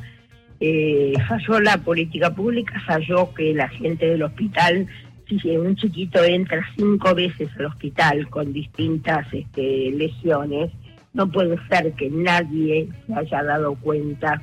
Eh, 0.61 1.13
falló 1.29 1.61
la 1.61 1.77
política 1.79 2.33
pública, 2.35 2.81
falló 2.87 3.35
que 3.35 3.53
la 3.53 3.69
gente 3.69 4.07
del 4.07 4.23
hospital, 4.23 4.87
si 5.27 5.57
un 5.57 5.75
chiquito 5.77 6.23
entra 6.23 6.65
cinco 6.77 7.15
veces 7.15 7.49
al 7.59 7.67
hospital 7.67 8.29
con 8.31 8.53
distintas 8.53 9.27
este, 9.33 9.91
lesiones, 9.91 10.71
no 11.13 11.31
puede 11.31 11.59
ser 11.69 11.93
que 11.95 12.11
nadie 12.11 12.89
se 13.07 13.15
haya 13.15 13.43
dado 13.43 13.75
cuenta 13.77 14.41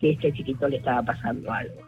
que 0.00 0.10
este 0.10 0.32
chiquito 0.32 0.68
le 0.68 0.78
estaba 0.78 1.02
pasando 1.02 1.52
algo. 1.52 1.83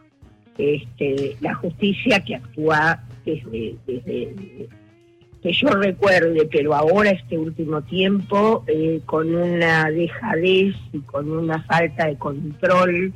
Este, 0.57 1.35
la 1.41 1.53
justicia 1.55 2.19
que 2.23 2.35
actúa 2.35 3.03
desde, 3.25 3.75
desde 3.85 4.67
que 5.41 5.53
yo 5.53 5.69
recuerde, 5.69 6.47
pero 6.51 6.73
ahora 6.73 7.11
este 7.11 7.37
último 7.37 7.81
tiempo, 7.83 8.63
eh, 8.67 9.01
con 9.05 9.33
una 9.35 9.89
dejadez 9.91 10.75
y 10.91 10.99
con 11.01 11.29
una 11.31 11.61
falta 11.63 12.07
de 12.07 12.17
control, 12.17 13.13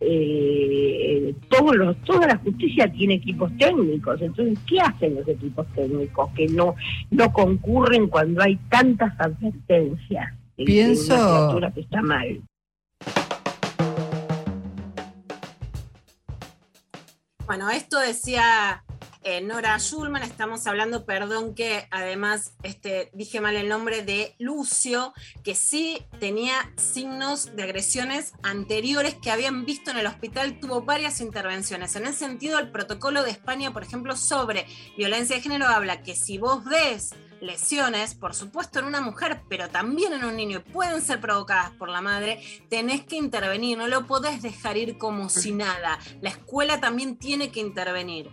eh, 0.00 1.34
todos 1.48 1.76
los, 1.76 1.96
toda 2.02 2.26
la 2.26 2.36
justicia 2.38 2.90
tiene 2.90 3.14
equipos 3.14 3.56
técnicos, 3.56 4.20
entonces, 4.20 4.58
¿qué 4.68 4.80
hacen 4.80 5.14
los 5.14 5.28
equipos 5.28 5.66
técnicos 5.74 6.30
que 6.34 6.48
no, 6.48 6.74
no 7.12 7.32
concurren 7.32 8.08
cuando 8.08 8.42
hay 8.42 8.56
tantas 8.68 9.12
advertencias 9.20 10.34
Pienso- 10.56 11.60
que 11.74 11.80
está 11.80 12.02
mal? 12.02 12.40
Bueno, 17.52 17.68
esto 17.68 17.98
decía 17.98 18.82
eh, 19.24 19.42
Nora 19.42 19.78
Schulman, 19.78 20.22
estamos 20.22 20.66
hablando, 20.66 21.04
perdón 21.04 21.54
que 21.54 21.86
además 21.90 22.54
este, 22.62 23.10
dije 23.12 23.42
mal 23.42 23.56
el 23.56 23.68
nombre 23.68 24.02
de 24.02 24.34
Lucio, 24.38 25.12
que 25.44 25.54
sí 25.54 26.02
tenía 26.18 26.54
signos 26.78 27.54
de 27.54 27.64
agresiones 27.64 28.32
anteriores 28.42 29.16
que 29.16 29.30
habían 29.30 29.66
visto 29.66 29.90
en 29.90 29.98
el 29.98 30.06
hospital, 30.06 30.60
tuvo 30.60 30.80
varias 30.80 31.20
intervenciones. 31.20 31.94
En 31.94 32.06
ese 32.06 32.20
sentido, 32.20 32.58
el 32.58 32.70
protocolo 32.70 33.22
de 33.22 33.32
España, 33.32 33.70
por 33.70 33.82
ejemplo, 33.82 34.16
sobre 34.16 34.66
violencia 34.96 35.36
de 35.36 35.42
género 35.42 35.66
habla 35.66 36.02
que 36.02 36.14
si 36.14 36.38
vos 36.38 36.64
ves 36.64 37.10
lesiones, 37.42 38.14
por 38.14 38.34
supuesto 38.34 38.78
en 38.78 38.86
una 38.86 39.00
mujer, 39.00 39.42
pero 39.48 39.68
también 39.68 40.12
en 40.12 40.24
un 40.24 40.36
niño, 40.36 40.62
y 40.66 40.72
pueden 40.72 41.02
ser 41.02 41.20
provocadas 41.20 41.72
por 41.72 41.88
la 41.88 42.00
madre, 42.00 42.42
tenés 42.70 43.04
que 43.04 43.16
intervenir, 43.16 43.76
no 43.76 43.88
lo 43.88 44.06
podés 44.06 44.40
dejar 44.40 44.76
ir 44.76 44.96
como 44.96 45.28
si 45.28 45.52
nada. 45.52 45.98
La 46.20 46.30
escuela 46.30 46.80
también 46.80 47.16
tiene 47.16 47.50
que 47.50 47.60
intervenir. 47.60 48.30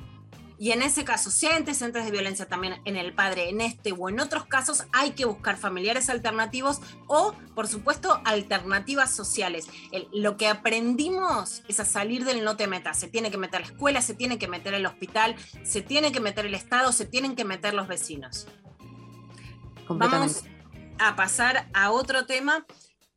Y 0.61 0.73
en 0.73 0.81
ese 0.81 1.05
caso, 1.05 1.31
si 1.31 1.45
hay 1.47 1.55
antecedentes 1.55 2.03
de 2.03 2.11
violencia 2.11 2.45
también 2.45 2.81
en 2.83 2.97
el 2.97 3.13
padre, 3.13 3.47
en 3.49 3.61
este 3.61 3.93
o 3.93 4.09
en 4.09 4.19
otros 4.19 4.45
casos, 4.45 4.83
hay 4.91 5.11
que 5.11 5.23
buscar 5.23 5.55
familiares 5.55 6.09
alternativos 6.09 6.81
o, 7.07 7.33
por 7.55 7.65
supuesto, 7.69 8.21
alternativas 8.25 9.15
sociales. 9.15 9.67
El- 9.93 10.09
lo 10.11 10.35
que 10.35 10.49
aprendimos 10.49 11.63
es 11.69 11.79
a 11.79 11.85
salir 11.85 12.25
del 12.25 12.43
no 12.43 12.57
te 12.57 12.67
metas. 12.67 12.99
Se 12.99 13.07
tiene 13.07 13.31
que 13.31 13.37
meter 13.37 13.61
la 13.61 13.67
escuela, 13.67 14.01
se 14.01 14.13
tiene 14.15 14.37
que 14.37 14.49
meter 14.49 14.73
el 14.73 14.85
hospital, 14.85 15.37
se 15.63 15.81
tiene 15.81 16.11
que 16.11 16.19
meter 16.19 16.45
el 16.45 16.53
Estado, 16.53 16.91
se 16.91 17.05
tienen 17.05 17.37
que 17.37 17.45
meter 17.45 17.73
los 17.73 17.87
vecinos. 17.87 18.45
Vamos 19.97 20.43
a 20.99 21.15
pasar 21.15 21.67
a 21.73 21.91
otro 21.91 22.25
tema 22.25 22.65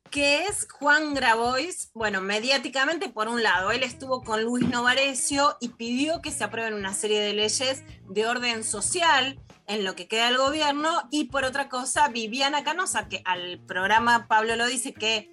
que 0.09 0.45
es 0.45 0.67
Juan 0.71 1.13
Grabois. 1.13 1.91
Bueno, 1.93 2.21
mediáticamente, 2.21 3.09
por 3.09 3.27
un 3.27 3.43
lado, 3.43 3.71
él 3.71 3.83
estuvo 3.83 4.23
con 4.23 4.43
Luis 4.43 4.67
Novarecio 4.67 5.57
y 5.59 5.69
pidió 5.69 6.21
que 6.21 6.31
se 6.31 6.43
aprueben 6.43 6.73
una 6.73 6.93
serie 6.93 7.19
de 7.21 7.33
leyes 7.33 7.83
de 8.09 8.25
orden 8.27 8.63
social 8.63 9.39
en 9.67 9.83
lo 9.83 9.95
que 9.95 10.07
queda 10.07 10.27
del 10.27 10.37
gobierno. 10.37 11.07
Y 11.11 11.25
por 11.25 11.43
otra 11.45 11.69
cosa, 11.69 12.07
Viviana 12.09 12.63
Canosa, 12.63 13.07
que 13.07 13.21
al 13.25 13.59
programa 13.65 14.27
Pablo 14.27 14.55
lo 14.55 14.67
dice 14.67 14.93
que 14.93 15.31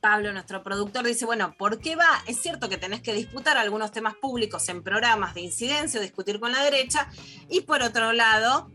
Pablo, 0.00 0.32
nuestro 0.32 0.64
productor, 0.64 1.04
dice, 1.04 1.24
bueno, 1.26 1.54
¿por 1.56 1.78
qué 1.78 1.94
va? 1.94 2.08
Es 2.26 2.40
cierto 2.40 2.68
que 2.68 2.76
tenés 2.76 3.02
que 3.02 3.12
disputar 3.12 3.56
algunos 3.56 3.92
temas 3.92 4.14
públicos 4.16 4.68
en 4.68 4.82
programas 4.82 5.34
de 5.34 5.42
incidencia 5.42 6.00
o 6.00 6.02
discutir 6.02 6.40
con 6.40 6.50
la 6.50 6.62
derecha. 6.62 7.08
Y 7.48 7.60
por 7.60 7.82
otro 7.82 8.12
lado, 8.12 8.68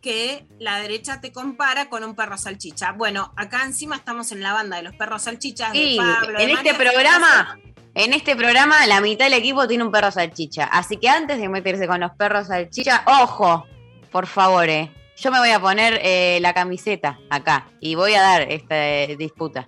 que 0.00 0.46
la 0.58 0.78
derecha 0.80 1.20
te 1.20 1.32
compara 1.32 1.88
con 1.88 2.04
un 2.04 2.14
perro 2.14 2.38
salchicha. 2.38 2.92
Bueno, 2.92 3.32
acá 3.36 3.64
encima 3.64 3.96
estamos 3.96 4.30
en 4.32 4.42
la 4.42 4.52
banda 4.52 4.76
de 4.76 4.82
los 4.82 4.94
perros 4.94 5.22
salchichas 5.22 5.72
de 5.72 5.78
Sí, 5.78 5.96
Pablo. 5.98 6.38
de 6.38 6.44
en 6.44 6.50
este 6.50 6.72
María, 6.72 6.90
programa, 6.92 7.58
en 7.94 8.12
este 8.12 8.36
programa, 8.36 8.86
la 8.86 9.00
mitad 9.00 9.24
del 9.26 9.34
equipo 9.34 9.66
tiene 9.66 9.84
un 9.84 9.90
perro 9.90 10.10
salchicha. 10.10 10.64
Así 10.64 10.96
que 10.98 11.08
antes 11.08 11.38
de 11.38 11.48
meterse 11.48 11.86
con 11.86 12.00
los 12.00 12.12
perros 12.12 12.46
salchicha, 12.46 13.02
ojo, 13.06 13.66
por 14.10 14.26
favor, 14.26 14.68
eh. 14.68 14.92
Yo 15.16 15.32
me 15.32 15.40
voy 15.40 15.50
a 15.50 15.58
poner 15.58 15.98
eh, 16.00 16.38
la 16.40 16.54
camiseta 16.54 17.18
acá 17.28 17.66
y 17.80 17.96
voy 17.96 18.14
a 18.14 18.22
dar 18.22 18.42
esta 18.42 18.76
eh, 18.76 19.16
disputa. 19.18 19.66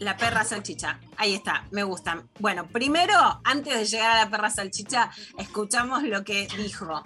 La 0.00 0.16
perra 0.16 0.42
salchicha. 0.42 0.98
Ahí 1.16 1.32
está, 1.34 1.64
me 1.70 1.84
gusta. 1.84 2.24
Bueno, 2.40 2.66
primero, 2.66 3.14
antes 3.44 3.72
de 3.72 3.84
llegar 3.84 4.10
a 4.10 4.24
la 4.24 4.30
perra 4.30 4.50
salchicha, 4.50 5.10
escuchamos 5.38 6.02
lo 6.02 6.24
que 6.24 6.48
dijo 6.56 7.04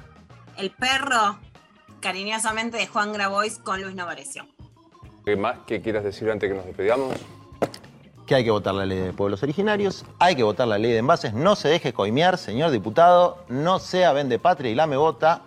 el 0.57 0.71
perro 0.71 1.39
cariñosamente 2.01 2.77
de 2.77 2.87
Juan 2.87 3.13
Grabois 3.13 3.59
con 3.59 3.83
Luis 3.83 3.95
Novarecio. 3.95 4.47
¿Qué 5.25 5.37
más 5.37 5.59
que 5.67 5.83
quieras 5.83 6.05
decir 6.05 6.31
antes 6.31 6.49
que 6.49 6.57
nos 6.57 6.67
despedamos? 6.67 7.15
que 8.29 8.35
hay 8.35 8.45
que 8.45 8.51
votar 8.51 8.75
la 8.75 8.85
ley 8.85 8.99
de 8.99 9.13
pueblos 9.15 9.43
originarios, 9.43 10.05
hay 10.19 10.37
que 10.37 10.43
votar 10.43 10.69
la 10.69 10.77
ley 10.77 10.93
de 10.93 10.99
envases, 10.99 11.33
no 11.33 11.57
se 11.57 11.69
deje 11.69 11.95
coimear, 11.95 12.37
señor 12.37 12.71
diputado, 12.71 13.39
no 13.49 13.79
sea 13.79 14.13
vende 14.13 14.39
patria 14.39 14.71
y 14.71 14.75
lame 14.75 14.99
vota, 14.99 15.41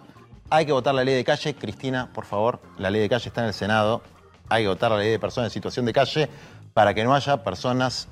Hay 0.50 0.66
que 0.66 0.72
votar 0.72 0.96
la 0.96 1.04
ley 1.04 1.16
de 1.16 1.24
calle. 1.24 1.56
Cristina, 1.56 2.10
por 2.12 2.26
favor, 2.26 2.60
la 2.78 2.90
ley 2.90 3.00
de 3.02 3.08
calle 3.08 3.30
está 3.30 3.42
en 3.42 3.48
el 3.48 3.54
Senado. 3.54 4.02
Hay 4.50 4.64
que 4.64 4.68
votar 4.68 4.92
la 4.92 4.98
ley 4.98 5.12
de 5.12 5.20
personas 5.20 5.50
en 5.50 5.54
situación 5.54 5.86
de 5.86 5.94
calle 5.94 6.28
para 6.74 6.94
que 6.94 7.06
no 7.06 7.14
haya 7.14 7.44
personas 7.44 8.10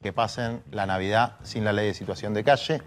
que 0.00 0.12
pasen 0.12 0.62
la 0.70 0.86
Navidad 0.86 1.36
sin 1.42 1.64
la 1.64 1.72
ley 1.72 1.88
de 1.88 1.94
situación 1.94 2.32
de 2.34 2.44
calle. 2.44 2.80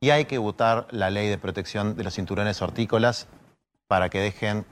Y 0.00 0.10
hay 0.10 0.24
que 0.24 0.38
votar 0.38 0.88
la 0.90 1.10
ley 1.10 1.28
de 1.28 1.38
protección 1.38 1.96
de 1.96 2.02
los 2.02 2.14
cinturones 2.14 2.60
hortícolas 2.62 3.28
para 3.90 4.08
que 4.08 4.20
dejen 4.20 4.64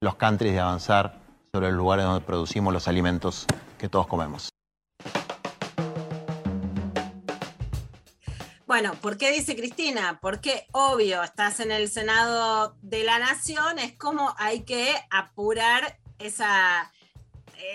los 0.00 0.16
countries 0.16 0.54
de 0.54 0.58
avanzar 0.58 1.20
sobre 1.52 1.68
los 1.68 1.76
lugares 1.76 2.04
donde 2.04 2.20
producimos 2.20 2.72
los 2.72 2.88
alimentos 2.88 3.46
que 3.78 3.88
todos 3.88 4.08
comemos. 4.08 4.48
Bueno, 8.66 8.94
¿por 9.00 9.18
qué 9.18 9.30
dice 9.30 9.54
Cristina? 9.54 10.18
Porque 10.20 10.66
obvio, 10.72 11.22
estás 11.22 11.60
en 11.60 11.70
el 11.70 11.88
Senado 11.88 12.74
de 12.82 13.04
la 13.04 13.20
Nación, 13.20 13.78
es 13.78 13.92
como 13.92 14.34
hay 14.36 14.64
que 14.64 14.92
apurar 15.10 16.00
esa, 16.18 16.90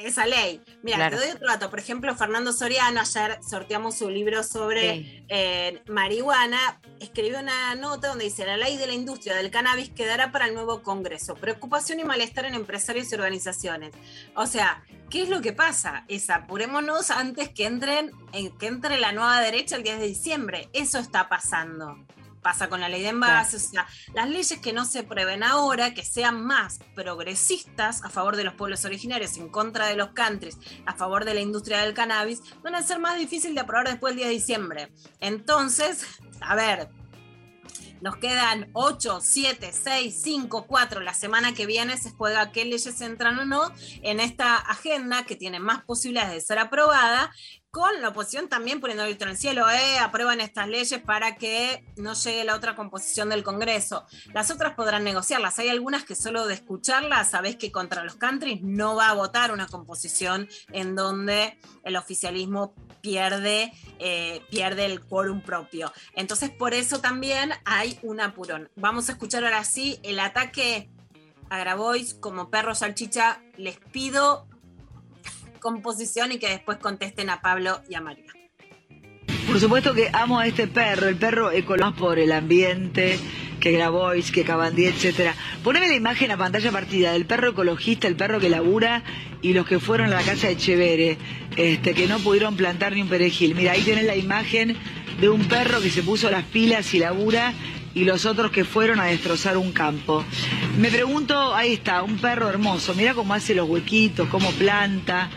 esa 0.04 0.26
ley. 0.26 0.62
Mira, 0.84 0.98
Claro. 0.98 1.18
te 1.18 1.26
doy 1.26 1.36
otro 1.36 1.48
dato. 1.48 1.70
Por 1.70 1.80
ejemplo, 1.80 2.16
Fernando 2.16 2.52
Soriano, 2.54 3.02
ayer 3.02 3.40
sorteamos 3.48 3.98
su 3.98 4.10
libro 4.10 4.44
sobre 4.44 5.24
eh, 5.30 5.82
marihuana, 5.88 6.80
escribió 7.00 7.40
una 7.40 7.76
nota 7.76 8.10
donde 8.10 8.26
dice, 8.26 8.46
la 8.46 8.58
ley 8.58 8.78
de 8.78 8.88
la 8.88 8.94
industria 8.94 9.36
del 9.36 9.52
cannabis 9.52 9.90
quedará 9.90 10.32
para 10.32 10.48
el 10.48 10.54
nuevo 10.54 10.82
Congreso. 10.82 11.36
Preocupación 11.36 12.00
y 12.00 12.04
malestar 12.04 12.46
en 12.46 12.56
empresarios 12.56 13.12
y 13.12 13.16
organizaciones. 13.16 13.92
O 14.36 14.46
sea, 14.46 14.84
¿qué 15.10 15.24
es 15.24 15.30
lo 15.30 15.42
que 15.42 15.54
pasa? 15.54 16.06
Es 16.08 16.30
apurémonos 16.30 17.12
antes 17.12 17.50
que, 17.50 17.66
entren, 17.66 18.12
en- 18.34 18.58
que 18.58 18.68
entre 18.68 19.00
la 19.00 19.12
nueva 19.12 19.40
derecha 19.42 19.76
el 19.76 19.84
10 19.84 20.00
de 20.00 20.08
diciembre. 20.08 20.70
Eso 20.74 21.00
está 21.00 21.30
pasando 21.30 21.98
pasa 22.42 22.70
con 22.70 22.80
la 22.80 22.90
ley 22.90 23.02
de 23.02 23.10
envases, 23.10 23.68
o 23.68 23.70
sea, 23.70 23.88
las 24.14 24.30
leyes 24.30 24.60
que 24.60 24.74
no 24.74 24.86
se 24.86 25.04
prevén 25.04 25.44
ahora, 25.44 25.94
que 25.94 26.04
sean 26.04 26.44
más 26.46 26.80
progresistas 26.96 28.04
a 28.04 28.10
favor 28.10 28.36
de 28.36 28.44
los 28.44 28.54
pueblos 28.54 28.86
originarios, 28.86 29.38
en 29.38 29.50
contra 29.50 29.88
de 29.88 29.96
los 29.96 30.10
countries, 30.10 30.58
a 30.86 30.94
favor 30.94 31.26
de 31.26 31.34
la 31.34 31.42
industria 31.42 31.80
del 31.80 31.94
cannabis, 31.94 32.42
van 32.64 32.76
a 32.76 32.84
ser 32.84 33.00
más 33.00 33.18
difíciles 33.18 33.56
de 33.56 33.62
aprobar 33.62 33.88
después 33.88 34.12
del 34.12 34.18
día 34.20 34.28
de 34.28 34.34
diciembre. 34.34 34.92
Entonces, 35.20 36.06
a 36.42 36.56
ver, 36.56 36.90
nos 38.02 38.16
quedan 38.18 38.70
8, 38.74 39.20
7, 39.22 39.72
6, 39.74 40.22
5, 40.24 40.66
4. 40.68 41.02
La 41.02 41.14
semana 41.14 41.54
que 41.54 41.66
viene 41.66 41.98
se 41.98 42.12
juega 42.12 42.52
qué 42.52 42.64
leyes 42.64 43.02
entran 43.02 43.38
o 43.40 43.46
no 43.46 43.74
en 44.02 44.20
esta 44.20 44.56
agenda 44.56 45.26
que 45.26 45.36
tiene 45.36 45.60
más 45.60 45.84
posibilidades 45.84 46.34
de 46.34 46.42
ser 46.42 46.60
aprobada, 46.60 47.32
con 47.72 48.02
la 48.02 48.10
oposición 48.10 48.50
también 48.50 48.80
poniendo 48.80 49.04
el 49.04 49.10
grito 49.10 49.26
en 49.26 49.32
el 49.32 49.38
cielo, 49.38 49.70
eh, 49.70 50.00
aprueban 50.00 50.42
estas 50.42 50.68
leyes 50.68 51.00
para 51.02 51.36
que 51.36 51.86
no 51.98 52.14
llegue 52.14 52.44
la 52.44 52.56
otra 52.56 52.76
composición 52.76 53.30
del 53.30 53.44
Congreso. 53.44 54.06
Las 54.34 54.50
otras 54.50 54.74
podrán 54.74 55.04
negociarlas. 55.04 55.60
Hay 55.60 55.70
algunas 55.70 56.04
que 56.04 56.16
solo 56.16 56.48
de 56.48 56.56
escucharlas 56.56 57.32
sabés 57.32 57.58
que 57.58 57.72
contra 57.72 58.04
los 58.04 58.16
countries 58.16 58.62
no 58.64 58.96
va 58.96 59.10
a 59.10 59.14
votar 59.14 59.52
una 59.52 59.68
composición 59.68 60.50
en 60.72 60.96
donde 60.96 61.60
el 61.84 61.96
oficialismo 61.96 62.74
pierde, 63.02 63.72
eh, 64.00 64.42
pierde 64.50 64.86
el 64.86 65.02
quórum 65.02 65.42
propio. 65.42 65.92
Entonces, 66.16 66.50
por 66.50 66.74
eso 66.74 67.00
también 67.02 67.52
hay 67.66 68.00
un 68.02 68.20
apurón. 68.20 68.70
Vamos 68.76 69.10
a 69.10 69.12
escuchar 69.12 69.44
ahora 69.44 69.64
sí 69.64 70.00
el 70.02 70.20
ataque 70.20 70.90
a 71.50 71.60
Grabois 71.60 72.16
como 72.16 72.50
perro 72.50 72.74
salchicha. 72.74 73.42
Les 73.58 73.78
pido 73.78 74.48
composición 75.60 76.32
y 76.32 76.40
que 76.40 76.50
después 76.50 76.78
contesten 76.78 77.30
a 77.30 77.42
Pablo 77.42 77.82
y 77.90 77.96
a 77.96 78.02
María. 78.02 78.32
Por 79.48 79.60
supuesto 79.60 79.94
que 79.94 80.10
amo 80.14 80.40
a 80.40 80.46
este 80.46 80.68
perro, 80.68 81.08
el 81.08 81.16
perro 81.16 81.52
ecológico 81.52 81.98
por 81.98 82.20
el 82.20 82.32
ambiente, 82.32 83.18
que 83.60 83.72
Grabois, 83.72 84.32
que 84.32 84.44
Cabandí, 84.44 84.86
etcétera. 84.86 85.36
Poneme 85.64 85.88
la 85.88 85.96
imagen 85.96 86.32
a 86.32 86.38
pantalla 86.38 86.72
partida 86.72 87.14
del 87.14 87.26
perro 87.26 87.50
ecologista, 87.50 88.08
el 88.08 88.16
perro 88.16 88.40
que 88.40 88.50
labura 88.50 89.04
y 89.42 89.54
los 89.54 89.66
que 89.66 89.80
fueron 89.80 90.14
a 90.14 90.16
la 90.18 90.22
casa 90.22 90.48
de 90.48 90.58
Chevere, 90.58 91.18
este, 91.56 91.94
que 91.94 92.08
no 92.08 92.20
pudieron 92.20 92.56
plantar 92.56 92.94
ni 92.94 93.02
un 93.02 93.10
perejil. 93.10 93.56
Mira, 93.56 93.72
ahí 93.74 93.82
tenés 93.82 94.06
la 94.06 94.16
imagen 94.16 94.78
de 95.20 95.30
un 95.30 95.46
perro 95.46 95.82
que 95.82 95.90
se 95.90 96.04
puso 96.04 96.30
las 96.30 96.46
pilas 96.46 96.94
y 96.94 97.00
labura 97.00 97.54
y 98.00 98.06
los 98.06 98.26
otros 98.26 98.52
que 98.52 98.64
fueron 98.64 99.02
a 99.02 99.06
destrozar 99.06 99.58
un 99.58 99.74
campo. 99.74 100.24
Me 100.78 100.90
pregunto, 100.90 101.54
ahí 101.54 101.74
está, 101.74 102.02
un 102.02 102.18
perro 102.18 102.48
hermoso, 102.48 102.96
mira 102.96 103.14
cómo 103.14 103.34
hace 103.34 103.54
los 103.54 103.68
huequitos, 103.68 104.30
cómo 104.30 104.50
planta, 104.52 105.30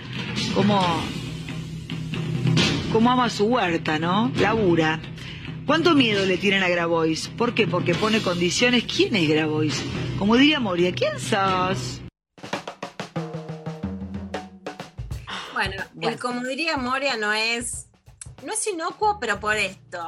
cómo 0.55 0.81
cómo 2.93 3.11
ama 3.11 3.29
su 3.31 3.47
huerta, 3.47 3.99
¿no? 3.99 4.31
Labura. 4.37 5.01
¿Cuánto 5.67 5.95
miedo 5.97 6.25
le 6.25 6.39
tienen 6.39 6.63
a 6.63 6.69
Grabois? 6.69 7.29
¿Por 7.29 7.53
qué? 7.53 7.67
Porque 7.67 7.97
pone 7.97 8.21
condiciones. 8.21 8.85
¿Quién 8.85 9.17
es 9.17 9.29
Grabois? 9.29 9.83
Como 10.17 10.37
diría 10.37 10.61
Moria, 10.61 10.93
¿quién 10.93 11.19
sos? 11.19 12.01
Bueno, 15.53 15.83
el 16.01 16.19
como 16.21 16.45
diría 16.45 16.77
Moria 16.77 17.17
no 17.17 17.33
es, 17.33 17.89
no 18.45 18.53
es 18.53 18.65
inocuo, 18.69 19.19
pero 19.21 19.41
por 19.41 19.57
esto. 19.57 20.07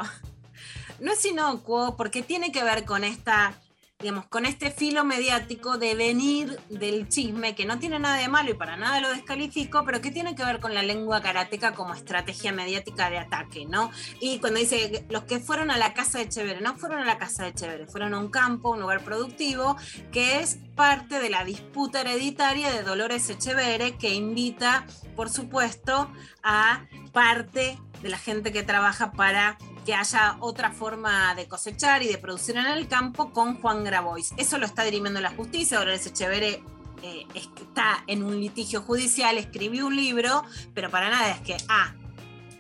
No 1.05 1.13
es 1.13 1.23
inocuo 1.27 1.99
porque 1.99 2.23
tiene 2.23 2.51
que 2.51 2.65
ver 2.65 2.87
con 2.87 3.05
esta, 3.05 3.53
digamos, 4.01 4.25
con 4.25 4.47
este 4.47 4.71
filo 4.71 5.05
mediático 5.05 5.77
de 5.77 5.95
venir 5.95 6.59
del 6.71 7.11
chisme, 7.11 7.55
que 7.55 7.67
no 7.67 7.79
tiene 7.79 7.99
nada 7.99 8.17
de 8.17 8.29
malo 8.29 8.53
y 8.53 8.55
para 8.55 8.79
nada 8.79 9.03
lo 9.03 9.11
descalifico, 9.11 9.85
pero 9.85 10.01
que 10.01 10.11
tiene 10.11 10.35
que 10.35 10.47
ver 10.47 10.61
con 10.61 10.73
la 10.73 10.83
lengua 10.83 11.21
karateca 11.21 11.75
como 11.75 11.93
estrategia 11.93 12.53
mediática 12.53 13.11
de 13.11 13.19
ataque, 13.19 13.67
¿no? 13.67 13.91
Y 14.19 14.39
cuando 14.39 14.61
dice 14.61 15.05
los 15.11 15.25
que 15.25 15.41
fueron 15.41 15.71
a 15.71 15.77
la 15.77 15.93
casa 15.93 16.21
de 16.21 16.31
Chévere, 16.31 16.63
no 16.63 16.75
fueron 16.79 17.03
a 17.03 17.05
la 17.05 17.19
casa 17.19 17.45
de 17.45 17.53
Chévere, 17.53 17.87
fueron 17.87 18.15
a 18.15 18.19
un 18.19 18.31
campo, 18.31 18.71
un 18.71 18.81
lugar 18.81 19.05
productivo, 19.05 19.77
que 20.11 20.41
es 20.41 20.57
parte 20.75 21.21
de 21.21 21.29
la 21.29 21.45
disputa 21.45 22.01
hereditaria 22.01 22.73
de 22.73 22.83
Dolores 22.83 23.29
Echeverre, 23.29 23.99
que 23.99 24.15
invita, 24.15 24.87
por 25.15 25.29
supuesto, 25.29 26.11
a 26.43 26.87
parte 27.13 27.79
de 28.01 28.09
la 28.09 28.17
gente 28.17 28.53
que 28.53 28.63
trabaja 28.63 29.13
para 29.13 29.59
que 29.85 29.95
haya 29.95 30.37
otra 30.41 30.71
forma 30.71 31.35
de 31.35 31.47
cosechar 31.47 32.03
y 32.03 32.09
de 32.09 32.19
producir 32.19 32.57
en 32.57 32.67
el 32.67 32.89
campo 32.89 33.31
con 33.33 33.61
Juan 33.61 33.85
Grabois. 33.85 34.33
Eso 34.37 34.59
lo 34.59 34.67
está 34.67 34.83
dirimiendo 34.85 35.21
la 35.21 35.31
justicia. 35.31 35.79
Dolores 35.79 36.07
Echeverre 36.07 36.63
eh, 37.03 37.27
está 37.35 38.03
en 38.07 38.23
un 38.23 38.41
litigio 38.41 38.81
judicial, 38.83 39.37
escribió 39.37 39.87
un 39.87 39.97
libro, 39.97 40.43
pero 40.75 40.91
para 40.91 41.11
nada 41.11 41.31
es 41.33 41.41
que, 41.41 41.57
ah, 41.69 41.93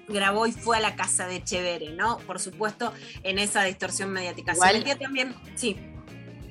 Grabois 0.06 0.54
fue 0.60 0.76
a 0.76 0.80
la 0.80 0.96
casa 0.96 1.26
de 1.26 1.36
Echeverre, 1.36 1.92
¿no? 1.92 2.18
Por 2.18 2.38
supuesto, 2.38 2.92
en 3.22 3.38
esa 3.38 3.62
distorsión 3.64 4.10
mediática. 4.12 4.52
Se 4.52 4.58
Igual- 4.58 4.78
metía 4.78 4.98
también, 4.98 5.34
sí. 5.54 5.76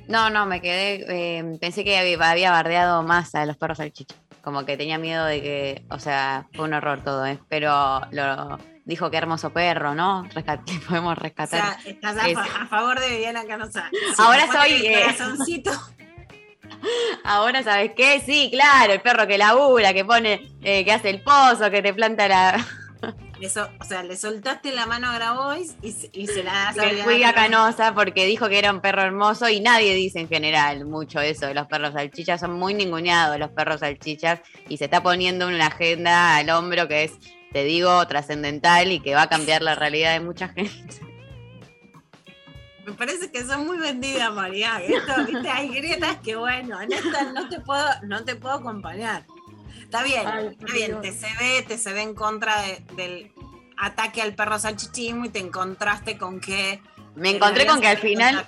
No, 0.08 0.28
no, 0.28 0.44
me 0.44 0.60
quedé. 0.60 1.04
eh, 1.38 1.58
pensé 1.60 1.84
que 1.84 1.96
había, 1.96 2.50
bardeado 2.50 3.02
más 3.04 3.34
a 3.34 3.46
los 3.46 3.56
perros 3.56 3.78
salchicha. 3.78 4.14
Como 4.42 4.66
que 4.66 4.76
tenía 4.76 4.98
miedo 4.98 5.24
de 5.24 5.40
que. 5.40 5.84
O 5.88 5.98
sea, 5.98 6.46
fue 6.52 6.66
un 6.66 6.74
horror 6.74 7.00
todo, 7.02 7.24
¿eh? 7.24 7.38
Pero 7.48 8.02
lo 8.10 8.58
dijo 8.84 9.10
que 9.10 9.16
hermoso 9.16 9.50
perro, 9.52 9.94
¿no? 9.94 10.24
Rescat- 10.30 10.62
podemos 10.88 11.12
O 11.16 11.20
rescatar. 11.20 11.60
sea, 11.60 11.78
estás 11.90 12.16
a, 12.16 12.28
Es- 12.28 12.34
fa- 12.34 12.62
a 12.62 12.66
favor 12.66 13.00
de 13.00 13.08
Viviana 13.10 13.44
Canosa. 13.46 13.90
Ahora 14.18 14.46
soy, 14.50 14.86
eh, 14.86 15.00
corazoncito. 15.02 15.70
Ahora, 17.24 17.62
¿sabes 17.62 17.92
qué? 17.96 18.20
Sí, 18.24 18.50
claro, 18.52 18.92
el 18.92 19.00
perro 19.00 19.26
que 19.26 19.38
labura, 19.38 19.92
que 19.94 20.04
pone, 20.04 20.52
eh, 20.62 20.84
que 20.84 20.92
hace 20.92 21.10
el 21.10 21.22
pozo, 21.22 21.70
que 21.70 21.82
te 21.82 21.94
planta 21.94 22.28
la. 22.28 22.66
Eso, 23.40 23.68
o 23.80 23.84
sea, 23.84 24.02
le 24.02 24.16
soltaste 24.16 24.72
la 24.72 24.86
mano 24.86 25.10
a 25.10 25.14
Grabois 25.14 25.74
y, 25.82 25.92
se- 25.92 26.08
y 26.12 26.26
se 26.26 26.42
la 26.42 26.52
das 26.52 26.78
a 26.78 26.82
fui 27.04 27.22
a 27.24 27.34
Canosa. 27.34 27.34
Canosa 27.34 27.94
porque 27.94 28.24
dijo 28.26 28.48
que 28.48 28.58
era 28.58 28.70
un 28.70 28.80
perro 28.80 29.02
hermoso 29.02 29.48
y 29.50 29.60
nadie 29.60 29.94
dice 29.94 30.20
en 30.20 30.28
general 30.28 30.86
mucho 30.86 31.20
eso 31.20 31.46
de 31.46 31.52
los 31.54 31.66
perros 31.66 31.92
salchichas. 31.94 32.40
Son 32.40 32.52
muy 32.54 32.72
ninguneados 32.74 33.38
los 33.38 33.50
perros 33.50 33.80
salchichas 33.80 34.40
y 34.68 34.78
se 34.78 34.84
está 34.84 35.02
poniendo 35.02 35.46
una 35.48 35.66
agenda 35.66 36.36
al 36.36 36.48
hombro 36.50 36.88
que 36.88 37.04
es, 37.04 37.12
te 37.54 37.62
digo, 37.64 38.04
trascendental 38.08 38.90
y 38.92 38.98
que 39.00 39.14
va 39.14 39.22
a 39.22 39.28
cambiar 39.28 39.62
la 39.62 39.74
realidad 39.76 40.12
de 40.12 40.18
mucha 40.20 40.48
gente. 40.48 40.74
Me 42.84 42.92
parece 42.92 43.30
que 43.30 43.44
son 43.46 43.64
muy 43.66 43.78
vendidas, 43.78 44.30
María. 44.34 44.78
Esto, 44.82 45.24
viste, 45.24 45.48
hay 45.48 45.68
grietas 45.68 46.18
que 46.18 46.34
bueno, 46.36 46.80
en 46.82 46.92
esta 46.92 47.32
no 47.32 47.48
te 47.48 47.60
puedo, 47.60 47.86
no 48.02 48.24
te 48.24 48.34
puedo 48.36 48.56
acompañar. 48.56 49.24
Está 49.80 50.02
bien, 50.02 50.26
Ay, 50.26 50.48
está 50.58 50.74
bien, 50.74 51.00
te 51.00 51.12
se 51.12 51.28
ve, 51.38 51.62
te 51.66 51.78
se 51.78 51.92
ve 51.92 52.02
en 52.02 52.14
contra 52.14 52.60
de- 52.62 52.82
del 52.96 53.32
ataque 53.78 54.20
al 54.20 54.34
perro 54.34 54.58
salchichismo 54.58 55.24
y 55.24 55.28
te 55.28 55.38
encontraste 55.38 56.18
con 56.18 56.40
que. 56.40 56.82
Me 57.14 57.30
encontré 57.30 57.66
con 57.66 57.80
que 57.80 57.86
al 57.88 57.98
final. 57.98 58.44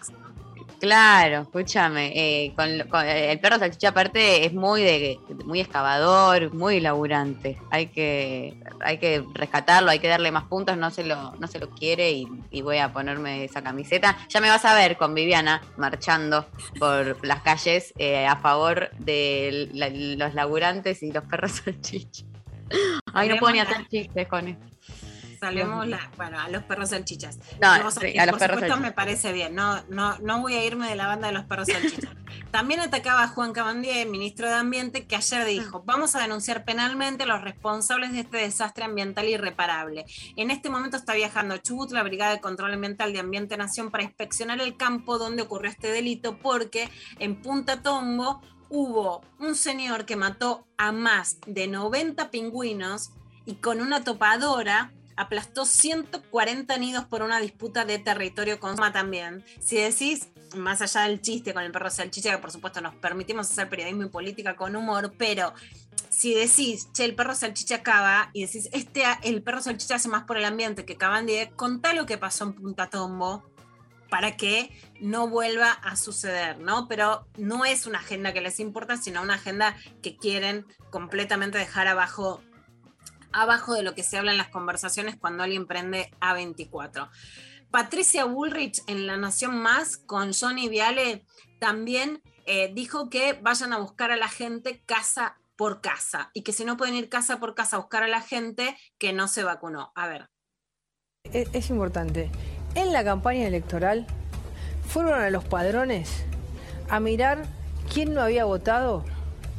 Claro, 0.81 1.43
escúchame, 1.43 2.13
eh, 2.15 2.53
con, 2.57 2.89
con- 2.89 3.07
el 3.07 3.39
perro 3.41 3.59
salchicha 3.59 3.89
aparte 3.91 4.45
es 4.47 4.53
muy 4.53 4.83
de 4.83 5.19
muy 5.45 5.61
excavador, 5.61 6.53
muy 6.55 6.81
laburante. 6.81 7.59
Hay 7.71 7.87
que, 7.89 8.59
hay 8.81 8.99
que 8.99 9.25
rescatarlo, 9.35 9.91
hay 9.91 9.99
que 9.99 10.09
darle 10.09 10.31
más 10.31 10.45
puntos, 10.45 10.77
no 10.77 10.91
se 10.91 11.05
lo, 11.05 11.33
no 11.37 11.47
se 11.47 11.59
lo 11.59 11.71
quiere 11.71 12.11
y, 12.13 12.27
y 12.51 12.63
voy 12.63 12.79
a 12.79 12.93
ponerme 12.93 13.45
esa 13.45 13.63
camiseta. 13.63 14.17
Ya 14.29 14.41
me 14.41 14.49
vas 14.49 14.65
a 14.65 14.75
ver 14.75 14.97
con 14.97 15.15
Viviana 15.15 15.63
marchando 15.77 16.47
por 16.79 17.25
las 17.27 17.41
calles 17.43 17.93
eh, 17.99 18.27
a 18.27 18.37
favor 18.37 18.91
de 18.99 19.69
la- 19.73 19.89
los 19.91 20.35
laburantes 20.35 21.03
y 21.03 21.13
los 21.13 21.25
perros 21.25 21.53
salchichas. 21.65 22.25
Ay, 23.15 23.29
no 23.29 23.37
puedo 23.37 23.53
ni 23.53 23.61
hacer 23.61 23.87
chistes 23.89 24.27
con 24.29 24.49
esto. 24.49 24.67
Salvemos 25.37 25.87
la, 25.87 26.11
bueno, 26.17 26.39
a 26.39 26.49
los 26.49 26.63
perros 26.65 26.91
salchichas. 26.91 27.39
No, 27.61 27.91
sí, 27.91 28.19
a 28.19 28.27
los 28.27 28.33
por 28.33 28.39
perros 28.41 28.57
supuesto 28.57 28.59
salchichas. 28.59 28.81
me 28.81 28.93
parece 28.93 29.33
bien, 29.33 29.55
no, 29.55 29.83
no, 29.89 30.19
no 30.19 30.41
voy 30.41 30.55
a 30.55 30.65
irme 30.65 30.89
de 30.89 30.97
la 30.97 31.07
banda 31.07 31.29
de 31.29 31.35
los 31.35 31.45
perros 31.45 31.69
salchichas. 31.69 32.11
También 32.51 32.81
atacaba 32.81 33.25
a 33.25 33.29
Juan 33.29 33.53
Cabandier, 33.53 34.09
ministro 34.09 34.49
de 34.49 34.55
Ambiente, 34.55 35.07
que 35.07 35.17
ayer 35.17 35.45
dijo, 35.45 35.83
vamos 35.85 36.15
a 36.15 36.21
denunciar 36.21 36.65
penalmente 36.65 37.25
a 37.25 37.27
los 37.27 37.43
responsables 37.43 38.13
de 38.13 38.21
este 38.21 38.39
desastre 38.39 38.85
ambiental 38.85 39.29
irreparable. 39.29 40.07
En 40.37 40.51
este 40.51 40.71
momento 40.71 40.97
está 40.97 41.15
viajando 41.15 41.55
a 41.55 41.63
Chubut, 41.63 41.91
la 41.93 42.03
Brigada 42.03 42.33
de 42.33 42.41
Control 42.41 42.73
Ambiental 42.73 43.13
de 43.13 43.21
Ambiente 43.21 43.57
Nación, 43.57 43.91
para 43.91 44.05
inspeccionar 44.05 44.61
el 44.61 44.77
campo 44.77 45.19
donde 45.19 45.43
ocurrió 45.43 45.71
este 45.71 45.91
delito, 45.91 46.39
porque 46.39 46.91
en 47.19 47.41
Punta 47.41 47.83
Tombo 47.83 48.41
hubo 48.69 49.23
un 49.39 49.55
señor 49.55 50.05
que 50.05 50.17
mató 50.17 50.67
a 50.77 50.93
más 50.93 51.39
de 51.47 51.69
90 51.69 52.31
pingüinos 52.31 53.13
y 53.45 53.57
con 53.57 53.81
una 53.81 54.03
topadora 54.03 54.93
aplastó 55.17 55.65
140 55.65 56.77
nidos 56.79 57.05
por 57.05 57.23
una 57.23 57.41
disputa 57.41 57.85
de 57.85 57.99
territorio 57.99 58.61
con 58.61 58.77
Soma 58.77 58.93
también. 58.93 59.45
Si 59.61 59.77
decís, 59.77 60.29
más 60.55 60.83
allá 60.83 61.03
del 61.03 61.21
chiste 61.21 61.55
con 61.55 61.63
el 61.63 61.73
perro 61.73 61.91
salchicha, 61.91 62.31
que 62.31 62.39
por 62.39 62.51
supuesto 62.51 62.81
nos 62.81 62.95
permitimos 62.95 63.51
hacer 63.51 63.69
periodismo 63.69 64.05
y 64.05 64.09
política 64.09 64.57
con 64.57 64.77
humor, 64.77 65.15
pero 65.19 65.55
si 66.09 66.35
decís, 66.35 66.89
che, 66.93 67.05
el 67.05 67.15
perro 67.15 67.35
salchicha 67.35 67.83
cava, 67.83 68.31
y 68.33 68.47
decís, 68.47 68.69
este, 68.73 69.03
el 69.23 69.43
perro 69.43 69.61
salchicha 69.61 69.97
hace 69.97 70.09
más 70.09 70.25
por 70.25 70.37
el 70.37 70.45
ambiente 70.45 70.85
que 70.85 70.97
Cabandier, 70.97 71.51
contá 71.57 71.93
lo 71.93 72.07
que 72.07 72.19
pasó 72.19 72.45
en 72.45 72.53
Punta 72.55 72.89
Tombo 72.89 73.45
para 74.09 74.37
que 74.37 74.71
no 75.01 75.29
vuelva 75.29 75.73
a 75.73 75.97
suceder, 75.97 76.59
¿no? 76.59 76.87
Pero 76.89 77.27
no 77.37 77.65
es 77.65 77.87
una 77.87 77.99
agenda 77.99 78.33
que 78.33 78.41
les 78.41 78.61
importa, 78.61 78.97
sino 78.97 79.21
una 79.21 79.35
agenda 79.35 79.77
que 80.03 80.17
quieren 80.17 80.65
completamente 80.91 81.59
dejar 81.59 81.89
abajo 81.89 82.41
abajo 83.37 83.75
de 83.75 83.83
lo 83.83 83.95
que 83.95 84.03
se 84.03 84.17
habla 84.17 84.33
en 84.33 84.39
las 84.39 84.49
conversaciones 84.49 85.17
cuando 85.17 85.43
alguien 85.43 85.67
prende 85.67 86.11
A24. 86.21 87.09
Patricia 87.71 88.25
Bullrich 88.25 88.83
en 88.87 89.07
La 89.07 89.17
Nación 89.17 89.61
Más 89.61 89.97
con 89.97 90.33
Johnny 90.33 90.69
Viale 90.69 91.25
también 91.61 92.23
eh, 92.47 92.73
dijo 92.73 93.11
que 93.11 93.35
vayan 93.35 93.73
a 93.73 93.79
buscar 93.79 94.11
a 94.11 94.17
la 94.17 94.29
gente 94.29 94.83
casa 94.87 95.37
por 95.57 95.81
casa 95.81 96.31
y 96.33 96.43
que 96.43 96.53
si 96.53 96.65
no 96.65 96.77
pueden 96.77 96.95
ir 96.95 97.09
casa 97.09 97.39
por 97.39 97.55
casa 97.55 97.77
a 97.77 97.81
buscar 97.81 98.03
a 98.03 98.09
la 98.09 98.21
gente 98.21 98.77
que 98.99 99.13
no 99.13 99.29
se 99.29 99.43
vacunó. 99.43 99.93
A 99.95 100.07
ver. 100.07 100.31
Es, 101.25 101.49
es 101.53 101.71
importante. 101.71 102.31
En 102.75 102.93
la 102.93 103.05
campaña 103.05 103.47
electoral 103.47 104.07
fueron 104.89 105.21
a 105.21 105.31
los 105.31 105.45
padrones 105.45 106.25
a 106.89 107.01
mirar 107.01 107.45
quién 107.93 108.15
no 108.15 108.23
había 108.23 108.45
votado 108.45 109.05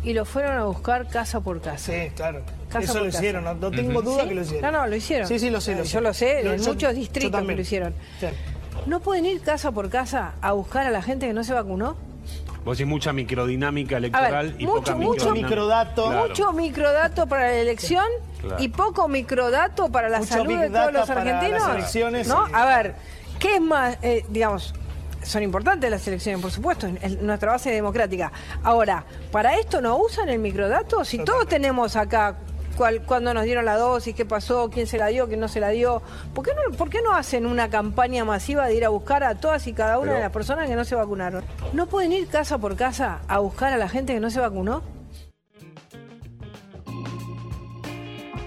y 0.04 0.14
lo 0.14 0.26
fueron 0.26 0.58
a 0.58 0.66
buscar 0.66 1.08
casa 1.08 1.42
por 1.42 1.62
casa. 1.62 1.92
Sí, 1.92 2.10
claro. 2.16 2.44
Casa 2.70 2.80
Eso 2.84 2.94
por 2.94 3.02
lo 3.04 3.06
casa. 3.08 3.18
hicieron, 3.20 3.44
no, 3.46 3.54
no 3.54 3.72
tengo 3.72 4.02
duda 4.02 4.24
¿Sí? 4.24 4.30
que 4.30 4.36
lo 4.36 4.42
hicieron. 4.42 4.72
No, 4.74 4.80
no, 4.82 4.88
lo 4.88 4.96
hicieron. 4.96 5.28
Sí, 5.28 5.40
sí, 5.40 5.50
lo 5.50 5.62
sé. 5.62 5.72
Lo 5.76 5.84
Yo 5.84 5.86
sé. 5.90 6.02
lo 6.02 6.14
sé, 6.14 6.40
en 6.42 6.58
yo- 6.58 6.74
muchos 6.74 6.94
distritos 6.96 7.42
que 7.46 7.56
lo 7.56 7.62
hicieron. 7.62 7.94
Sí. 8.20 8.28
¿No 8.86 9.00
pueden 9.00 9.26
ir 9.26 9.42
casa 9.42 9.72
por 9.72 9.90
casa 9.90 10.34
a 10.42 10.52
buscar 10.54 10.86
a 10.88 10.92
la 10.92 11.02
gente 11.02 11.28
que 11.28 11.34
no 11.34 11.44
se 11.44 11.54
vacunó? 11.54 11.96
Vos 12.66 12.78
decís 12.78 12.90
mucha 12.90 13.14
microdinámica 13.14 13.96
ver, 13.96 14.06
electoral 14.06 14.56
y 14.60 14.66
mucho, 14.66 14.80
poca 14.82 14.96
mucho. 14.96 15.34
Claro. 15.34 16.28
Mucho 16.28 16.52
microdato 16.54 17.26
para 17.28 17.44
la 17.44 17.54
elección 17.56 18.04
Claro. 18.42 18.62
y 18.62 18.68
poco 18.68 19.08
microdato 19.08 19.90
para 19.90 20.10
la 20.10 20.20
Mucho 20.20 20.34
salud 20.34 20.60
de 20.60 20.70
todos 20.70 20.92
los 20.94 21.08
para 21.08 21.22
argentinos. 21.22 21.62
las 21.68 21.76
elecciones. 21.78 22.28
¿No? 22.28 22.46
A 22.54 22.66
ver, 22.66 22.96
¿qué 23.40 23.56
es 23.56 23.62
más, 23.62 23.98
eh, 24.02 24.26
digamos, 24.28 24.74
son 25.24 25.44
importantes 25.44 25.90
las 25.90 26.06
elecciones, 26.08 26.42
por 26.42 26.52
supuesto, 26.52 26.88
es 27.02 27.22
nuestra 27.22 27.52
base 27.54 27.72
democrática. 27.72 28.32
Ahora, 28.64 29.04
¿para 29.32 29.58
esto 29.58 29.82
no 29.82 29.98
usan 29.98 30.28
el 30.30 30.40
microdato? 30.40 31.04
Si 31.06 31.20
todos 31.20 31.48
tenemos 31.48 31.96
acá 31.96 32.36
cuál, 32.78 33.02
cuándo 33.02 33.34
nos 33.34 33.44
dieron 33.44 33.66
la 33.66 33.76
dosis, 33.78 34.16
qué 34.16 34.26
pasó, 34.26 34.70
quién 34.70 34.88
se 34.88 34.98
la 34.98 35.08
dio, 35.08 35.28
quién 35.28 35.40
no 35.40 35.48
se 35.48 35.60
la 35.60 35.70
dio, 35.70 36.02
¿por 36.34 36.46
qué 36.46 36.52
no, 36.54 36.78
por 36.78 36.90
qué 36.90 37.02
no 37.02 37.14
hacen 37.14 37.46
una 37.46 37.70
campaña 37.70 38.24
masiva 38.24 38.68
de 38.68 38.76
ir 38.76 38.86
a 38.86 38.90
buscar 38.90 39.24
a 39.24 39.36
todas 39.36 39.66
y 39.68 39.74
cada 39.74 39.98
una 39.98 40.06
Pero- 40.08 40.16
de 40.16 40.22
las 40.22 40.32
personas 40.32 40.68
que 40.70 40.76
no 40.76 40.86
se 40.86 40.96
vacunaron? 40.96 41.44
¿No 41.74 41.88
pueden 41.88 42.14
ir 42.14 42.28
casa 42.28 42.58
por 42.58 42.76
casa 42.76 43.20
a 43.28 43.40
buscar 43.40 43.74
a 43.74 43.78
la 43.78 43.90
gente 43.90 44.14
que 44.14 44.20
no 44.20 44.30
se 44.30 44.40
vacunó? 44.40 44.84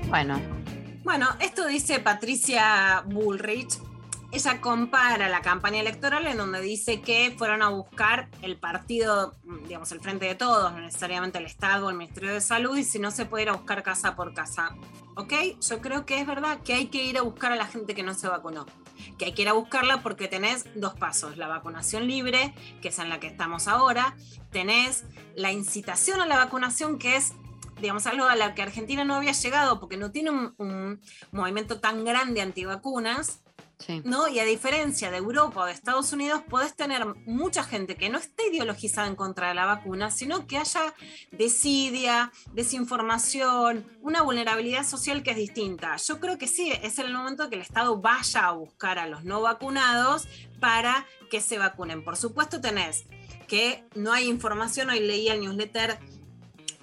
Bueno, 0.08 0.40
Bueno, 1.04 1.28
esto 1.40 1.66
dice 1.66 1.98
Patricia 2.00 3.02
Bullrich. 3.06 3.78
Ella 4.32 4.60
compara 4.60 5.28
la 5.28 5.42
campaña 5.42 5.80
electoral 5.80 6.26
en 6.26 6.36
donde 6.36 6.60
dice 6.60 7.00
que 7.00 7.34
fueron 7.36 7.62
a 7.62 7.68
buscar 7.68 8.28
el 8.42 8.58
partido, 8.58 9.34
digamos, 9.66 9.90
el 9.90 10.00
Frente 10.00 10.26
de 10.26 10.36
Todos, 10.36 10.72
no 10.72 10.80
necesariamente 10.80 11.38
el 11.38 11.46
Estado 11.46 11.86
o 11.86 11.90
el 11.90 11.96
Ministerio 11.96 12.32
de 12.32 12.40
Salud, 12.40 12.76
y 12.76 12.84
si 12.84 13.00
no 13.00 13.10
se 13.10 13.26
puede 13.26 13.44
ir 13.44 13.48
a 13.48 13.54
buscar 13.54 13.82
casa 13.82 14.14
por 14.14 14.32
casa. 14.32 14.76
¿Ok? 15.16 15.32
Yo 15.68 15.80
creo 15.80 16.06
que 16.06 16.20
es 16.20 16.26
verdad 16.26 16.60
que 16.62 16.74
hay 16.74 16.86
que 16.86 17.04
ir 17.04 17.18
a 17.18 17.22
buscar 17.22 17.50
a 17.52 17.56
la 17.56 17.66
gente 17.66 17.94
que 17.94 18.04
no 18.04 18.14
se 18.14 18.28
vacunó. 18.28 18.66
Que 19.18 19.26
hay 19.26 19.32
que 19.32 19.42
ir 19.42 19.48
a 19.48 19.52
buscarla 19.52 20.02
porque 20.02 20.28
tenés 20.28 20.64
dos 20.76 20.94
pasos. 20.94 21.36
La 21.36 21.48
vacunación 21.48 22.06
libre, 22.06 22.54
que 22.80 22.88
es 22.88 22.98
en 23.00 23.08
la 23.08 23.18
que 23.18 23.26
estamos 23.26 23.66
ahora. 23.66 24.14
Tenés 24.52 25.04
la 25.34 25.50
incitación 25.50 26.20
a 26.20 26.26
la 26.26 26.36
vacunación, 26.36 26.98
que 26.98 27.16
es 27.16 27.32
digamos, 27.80 28.06
algo 28.06 28.26
a 28.26 28.36
la 28.36 28.54
que 28.54 28.62
Argentina 28.62 29.04
no 29.04 29.14
había 29.14 29.32
llegado 29.32 29.80
porque 29.80 29.96
no 29.96 30.10
tiene 30.10 30.30
un, 30.30 30.54
un 30.58 31.00
movimiento 31.32 31.80
tan 31.80 32.04
grande 32.04 32.40
antivacunas. 32.40 33.40
¿No? 34.04 34.28
Y 34.28 34.38
a 34.38 34.44
diferencia 34.44 35.10
de 35.10 35.18
Europa 35.18 35.62
o 35.62 35.66
de 35.66 35.72
Estados 35.72 36.12
Unidos, 36.12 36.42
podés 36.48 36.74
tener 36.74 37.04
mucha 37.26 37.64
gente 37.64 37.96
que 37.96 38.08
no 38.08 38.18
esté 38.18 38.48
ideologizada 38.48 39.06
en 39.08 39.16
contra 39.16 39.48
de 39.48 39.54
la 39.54 39.66
vacuna, 39.66 40.10
sino 40.10 40.46
que 40.46 40.58
haya 40.58 40.94
desidia, 41.30 42.32
desinformación, 42.52 43.86
una 44.02 44.22
vulnerabilidad 44.22 44.84
social 44.84 45.22
que 45.22 45.30
es 45.32 45.36
distinta. 45.36 45.96
Yo 45.96 46.20
creo 46.20 46.38
que 46.38 46.46
sí, 46.46 46.72
es 46.82 46.98
el 46.98 47.12
momento 47.12 47.48
que 47.48 47.56
el 47.56 47.62
Estado 47.62 48.00
vaya 48.00 48.46
a 48.46 48.52
buscar 48.52 48.98
a 48.98 49.06
los 49.06 49.24
no 49.24 49.40
vacunados 49.40 50.28
para 50.60 51.06
que 51.30 51.40
se 51.40 51.58
vacunen. 51.58 52.04
Por 52.04 52.16
supuesto 52.16 52.60
tenés 52.60 53.04
que 53.48 53.84
no 53.94 54.12
hay 54.12 54.28
información, 54.28 54.90
hoy 54.90 55.00
leí 55.00 55.28
el 55.28 55.40
newsletter 55.40 55.98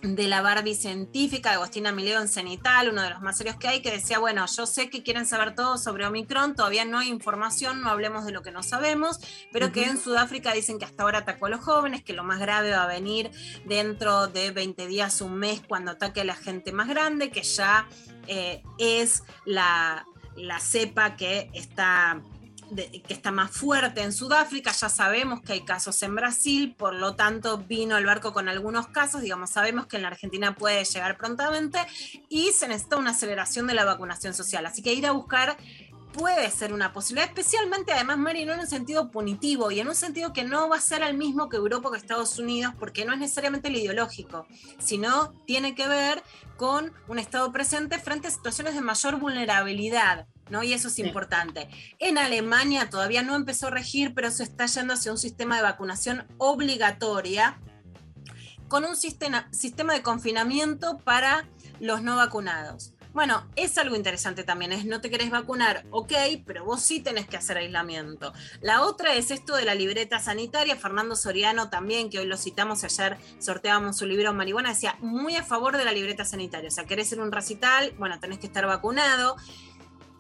de 0.02 0.28
la 0.28 0.42
Barbie 0.42 0.76
científica 0.76 1.50
de 1.50 1.56
Agostina 1.56 1.92
Mileo 1.92 2.22
en 2.22 2.28
Cenital, 2.28 2.90
uno 2.90 3.02
de 3.02 3.10
los 3.10 3.22
más 3.22 3.38
serios 3.38 3.56
que 3.56 3.68
hay, 3.68 3.82
que 3.82 3.92
decía, 3.92 4.20
bueno, 4.20 4.46
yo 4.46 4.68
sé 4.68 4.90
que 4.90 5.02
quieren 5.02 5.26
saber 5.26 5.56
todo 5.56 5.78
sobre 5.78 6.06
Omicron, 6.06 6.56
todavía 6.56 6.86
no 6.86 7.00
hay 7.00 7.10
información, 7.10 7.82
no 7.82 7.90
hablemos 7.90 8.24
de 8.26 8.32
lo 8.32 8.44
que 8.44 8.52
no 8.52 8.62
sabemos, 8.62 9.20
pero 9.52 9.72
que 9.72 9.86
en 9.86 9.98
Sudáfrica 9.98 10.54
dicen 10.54 10.78
que 10.78 10.86
hasta 10.86 11.02
ahora 11.02 11.20
atacó 11.20 11.48
a 11.48 11.50
los 11.50 11.62
jóvenes, 11.62 12.04
que 12.04 12.14
lo 12.14 12.24
más 12.24 12.40
grave 12.40 12.72
va 12.72 12.84
a 12.84 12.88
venir 12.88 13.32
dentro 13.66 14.28
de 14.28 14.52
20 14.52 14.86
días, 14.86 15.20
un 15.22 15.36
mes, 15.36 15.62
cuando 15.68 15.92
ataque 15.92 16.22
a 16.22 16.26
la 16.26 16.36
gente 16.36 16.72
más 16.72 16.88
grande, 16.88 17.32
que 17.32 17.42
ya 17.42 17.88
eh, 18.28 18.62
es 18.78 19.24
la, 19.46 20.06
la 20.36 20.60
cepa 20.60 21.16
que 21.16 21.50
está 21.54 22.22
que 22.76 23.14
está 23.14 23.32
más 23.32 23.52
fuerte 23.52 24.02
en 24.02 24.12
Sudáfrica, 24.12 24.72
ya 24.72 24.90
sabemos 24.90 25.42
que 25.42 25.54
hay 25.54 25.62
casos 25.62 26.02
en 26.04 26.16
Brasil, 26.16 26.76
por 26.78 26.94
lo 26.94 27.16
tanto 27.16 27.60
vino 27.60 27.98
el 27.98 28.06
barco 28.06 28.34
con 28.34 28.50
algunos 28.50 28.88
casos, 28.88 29.22
digamos, 29.22 29.50
sabemos 29.50 29.88
que 29.88 29.98
en 29.98 30.04
la 30.04 30.10
Argentina 30.10 30.56
puede 30.56 30.84
llegar 30.84 31.18
prontamente 31.18 31.80
y 32.30 32.52
se 32.52 32.68
necesita 32.68 32.98
una 32.98 33.12
aceleración 33.12 33.68
de 33.68 33.74
la 33.74 33.86
vacunación 33.86 34.34
social, 34.34 34.66
así 34.66 34.82
que 34.82 34.94
ir 34.94 35.06
a 35.06 35.12
buscar 35.12 35.58
puede 36.18 36.50
ser 36.50 36.74
una 36.74 36.94
posibilidad, 36.94 37.30
especialmente 37.30 37.94
además, 37.94 38.18
Mari, 38.18 38.44
no 38.44 38.54
en 38.54 38.62
un 38.62 38.68
sentido 38.68 39.12
punitivo 39.12 39.70
y 39.72 39.80
en 39.80 39.88
un 39.88 39.96
sentido 39.96 40.34
que 40.34 40.44
no 40.44 40.68
va 40.68 40.78
a 40.78 40.82
ser 40.82 41.04
el 41.04 41.16
mismo 41.16 41.48
que 41.48 41.58
Europa 41.58 41.90
o 41.90 41.92
que 41.92 41.98
Estados 41.98 42.40
Unidos, 42.40 42.74
porque 42.80 43.06
no 43.06 43.14
es 43.14 43.20
necesariamente 43.20 43.68
el 43.68 43.76
ideológico, 43.76 44.48
sino 44.80 45.34
tiene 45.46 45.76
que 45.76 45.88
ver 45.88 46.24
con 46.56 46.92
un 47.08 47.20
Estado 47.20 47.52
presente 47.52 48.00
frente 48.00 48.28
a 48.28 48.32
situaciones 48.32 48.74
de 48.74 48.82
mayor 48.82 49.20
vulnerabilidad. 49.20 50.28
¿No? 50.50 50.64
Y 50.64 50.74
eso 50.74 50.88
es 50.88 51.00
importante. 51.00 51.70
En 52.00 52.18
Alemania 52.18 52.90
todavía 52.90 53.24
no 53.24 53.36
empezó 53.36 53.68
a 53.68 53.72
regir, 53.72 54.14
pero 54.14 54.32
se 54.32 54.44
está 54.44 54.66
yendo 54.66 54.94
hacia 54.94 55.12
un 55.12 55.18
sistema 55.18 55.58
de 55.58 55.64
vacunación 55.64 56.26
obligatoria 56.38 57.60
con 58.68 58.86
un 58.86 58.96
sistema, 58.96 59.48
sistema 59.52 59.94
de 59.94 60.02
confinamiento 60.02 61.00
para 61.00 61.48
los 61.80 62.02
no 62.02 62.16
vacunados. 62.16 62.94
Bueno, 63.18 63.48
es 63.56 63.76
algo 63.80 63.96
interesante 63.96 64.44
también, 64.44 64.72
es 64.72 64.86
no 64.86 65.02
te 65.02 65.10
querés 65.10 65.32
vacunar, 65.32 65.86
ok, 65.90 66.14
pero 66.46 66.66
vos 66.66 66.84
sí 66.84 67.00
tenés 67.00 67.28
que 67.28 67.36
hacer 67.36 67.58
aislamiento. 67.58 68.32
La 68.62 68.84
otra 68.84 69.16
es 69.16 69.32
esto 69.32 69.56
de 69.56 69.66
la 69.66 69.74
libreta 69.74 70.20
sanitaria, 70.20 70.76
Fernando 70.76 71.16
Soriano 71.16 71.72
también, 71.72 72.12
que 72.12 72.20
hoy 72.20 72.28
lo 72.28 72.38
citamos, 72.38 72.84
ayer 72.84 73.18
sorteábamos 73.40 73.98
su 73.98 74.06
libro 74.06 74.34
Marihuana, 74.34 74.70
decía 74.70 74.98
muy 75.00 75.36
a 75.36 75.44
favor 75.44 75.78
de 75.78 75.86
la 75.86 75.94
libreta 75.94 76.26
sanitaria, 76.26 76.68
o 76.68 76.72
sea, 76.72 76.86
querés 76.86 77.12
ir 77.12 77.20
a 77.20 77.24
un 77.24 77.32
recital, 77.32 77.92
bueno, 77.98 78.20
tenés 78.20 78.38
que 78.38 78.46
estar 78.46 78.68
vacunado. 78.68 79.36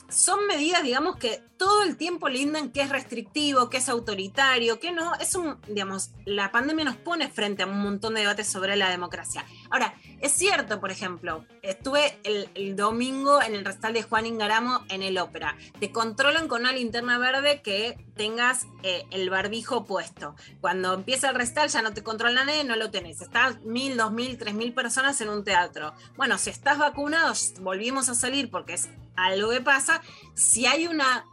Son 0.09 0.45
medidas, 0.47 0.83
digamos, 0.83 1.17
que 1.17 1.43
todo 1.57 1.83
el 1.83 1.97
tiempo 1.97 2.29
lindan 2.29 2.71
que 2.71 2.81
es 2.81 2.89
restrictivo, 2.89 3.69
que 3.69 3.77
es 3.77 3.89
autoritario, 3.89 4.79
que 4.79 4.91
no. 4.91 5.15
Es 5.15 5.35
un, 5.35 5.57
digamos, 5.67 6.11
la 6.25 6.51
pandemia 6.51 6.85
nos 6.85 6.95
pone 6.95 7.29
frente 7.29 7.63
a 7.63 7.65
un 7.65 7.81
montón 7.81 8.13
de 8.13 8.21
debates 8.21 8.47
sobre 8.47 8.75
la 8.75 8.89
democracia. 8.89 9.45
Ahora, 9.69 9.95
es 10.21 10.31
cierto, 10.31 10.79
por 10.79 10.91
ejemplo, 10.91 11.45
estuve 11.61 12.19
el, 12.23 12.75
domingo 12.75 13.41
en 13.41 13.55
el 13.55 13.65
recital 13.65 13.93
de 13.93 14.03
Juan 14.03 14.25
Ingaramo 14.25 14.85
en 14.89 15.03
el 15.03 15.17
ópera. 15.17 15.57
Te 15.79 15.91
controlan 15.91 16.47
con 16.47 16.61
una 16.61 16.71
linterna 16.71 17.17
verde 17.17 17.61
que 17.61 17.97
tengas 18.15 18.67
eh, 18.83 19.05
el 19.11 19.29
barbijo 19.29 19.85
puesto. 19.85 20.35
Cuando 20.61 20.93
empieza 20.93 21.29
el 21.29 21.35
recital 21.35 21.69
ya 21.69 21.81
no 21.81 21.93
te 21.93 22.03
controla 22.03 22.45
nadie, 22.45 22.63
no 22.63 22.75
lo 22.75 22.91
tenés. 22.91 23.21
Estás 23.21 23.61
mil, 23.61 23.97
dos 23.97 24.11
mil, 24.11 24.37
tres 24.37 24.53
mil 24.53 24.73
personas 24.73 25.19
en 25.21 25.29
un 25.29 25.43
teatro. 25.43 25.93
Bueno, 26.15 26.37
si 26.37 26.49
estás 26.49 26.77
vacunado, 26.77 27.33
volvimos 27.61 28.09
a 28.09 28.15
salir 28.15 28.49
porque 28.49 28.73
es 28.73 28.89
algo 29.15 29.49
que 29.49 29.61
pasa. 29.61 29.96
Si 30.33 30.65
hay 30.65 30.87
una 30.87 31.25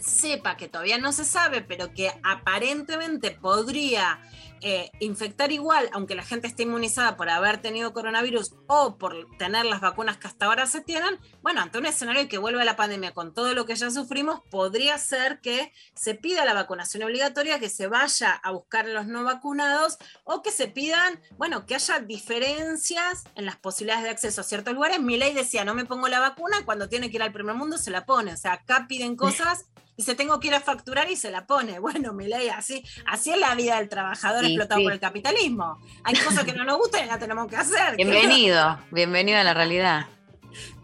cepa 0.00 0.56
que 0.56 0.68
todavía 0.68 0.98
no 0.98 1.12
se 1.12 1.24
sabe, 1.24 1.62
pero 1.62 1.94
que 1.94 2.12
aparentemente 2.22 3.30
podría 3.30 4.20
eh, 4.66 4.90
infectar 4.98 5.52
igual, 5.52 5.90
aunque 5.92 6.14
la 6.14 6.22
gente 6.22 6.46
esté 6.46 6.62
inmunizada 6.62 7.18
por 7.18 7.28
haber 7.28 7.60
tenido 7.60 7.92
coronavirus 7.92 8.54
o 8.66 8.96
por 8.96 9.28
tener 9.36 9.66
las 9.66 9.82
vacunas 9.82 10.16
que 10.16 10.26
hasta 10.26 10.46
ahora 10.46 10.64
se 10.64 10.80
tienen, 10.80 11.20
bueno, 11.42 11.60
ante 11.60 11.76
un 11.76 11.84
escenario 11.84 12.26
que 12.30 12.38
vuelve 12.38 12.62
a 12.62 12.64
la 12.64 12.74
pandemia 12.74 13.12
con 13.12 13.34
todo 13.34 13.52
lo 13.52 13.66
que 13.66 13.76
ya 13.76 13.90
sufrimos, 13.90 14.40
podría 14.50 14.96
ser 14.96 15.40
que 15.42 15.70
se 15.94 16.14
pida 16.14 16.46
la 16.46 16.54
vacunación 16.54 17.02
obligatoria, 17.02 17.60
que 17.60 17.68
se 17.68 17.88
vaya 17.88 18.32
a 18.32 18.52
buscar 18.52 18.86
a 18.86 18.88
los 18.88 19.06
no 19.06 19.22
vacunados 19.22 19.98
o 20.24 20.40
que 20.40 20.50
se 20.50 20.66
pidan, 20.66 21.20
bueno, 21.36 21.66
que 21.66 21.74
haya 21.74 22.00
diferencias 22.00 23.24
en 23.34 23.44
las 23.44 23.56
posibilidades 23.56 24.04
de 24.04 24.10
acceso 24.10 24.40
a 24.40 24.44
ciertos 24.44 24.72
lugares. 24.72 24.98
Mi 24.98 25.18
ley 25.18 25.34
decía, 25.34 25.66
no 25.66 25.74
me 25.74 25.84
pongo 25.84 26.08
la 26.08 26.20
vacuna, 26.20 26.64
cuando 26.64 26.88
tiene 26.88 27.10
que 27.10 27.18
ir 27.18 27.22
al 27.22 27.32
primer 27.32 27.54
mundo 27.54 27.76
se 27.76 27.90
la 27.90 28.06
pone, 28.06 28.32
o 28.32 28.36
sea, 28.38 28.54
acá 28.54 28.86
piden 28.88 29.14
cosas 29.14 29.66
dice, 29.96 30.14
tengo 30.14 30.40
que 30.40 30.48
ir 30.48 30.54
a 30.54 30.60
facturar 30.60 31.10
y 31.10 31.16
se 31.16 31.30
la 31.30 31.46
pone. 31.46 31.78
Bueno, 31.84 32.12
me 32.12 32.26
leí 32.26 32.48
así, 32.48 32.82
así 33.06 33.30
es 33.30 33.38
la 33.38 33.54
vida 33.54 33.76
del 33.76 33.88
trabajador 33.88 34.44
Sí, 34.44 34.52
explotado 34.52 34.80
sí. 34.80 34.84
por 34.84 34.92
el 34.92 35.00
capitalismo. 35.00 35.78
Hay 36.02 36.16
cosas 36.16 36.44
que 36.44 36.52
no 36.52 36.64
nos 36.64 36.78
gustan 36.78 37.04
y 37.04 37.08
las 37.08 37.18
tenemos 37.18 37.46
que 37.46 37.56
hacer. 37.56 37.94
Bienvenido, 37.96 38.78
bienvenido 38.90 39.38
a 39.38 39.44
la 39.44 39.54
realidad. 39.54 40.06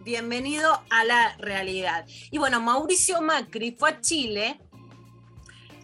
Bienvenido 0.05 0.83
a 0.91 1.05
la 1.05 1.37
realidad. 1.39 2.07
Y 2.31 2.39
bueno, 2.39 2.61
Mauricio 2.61 3.21
Macri 3.21 3.77
fue 3.79 3.91
a 3.91 4.01
Chile 4.01 4.61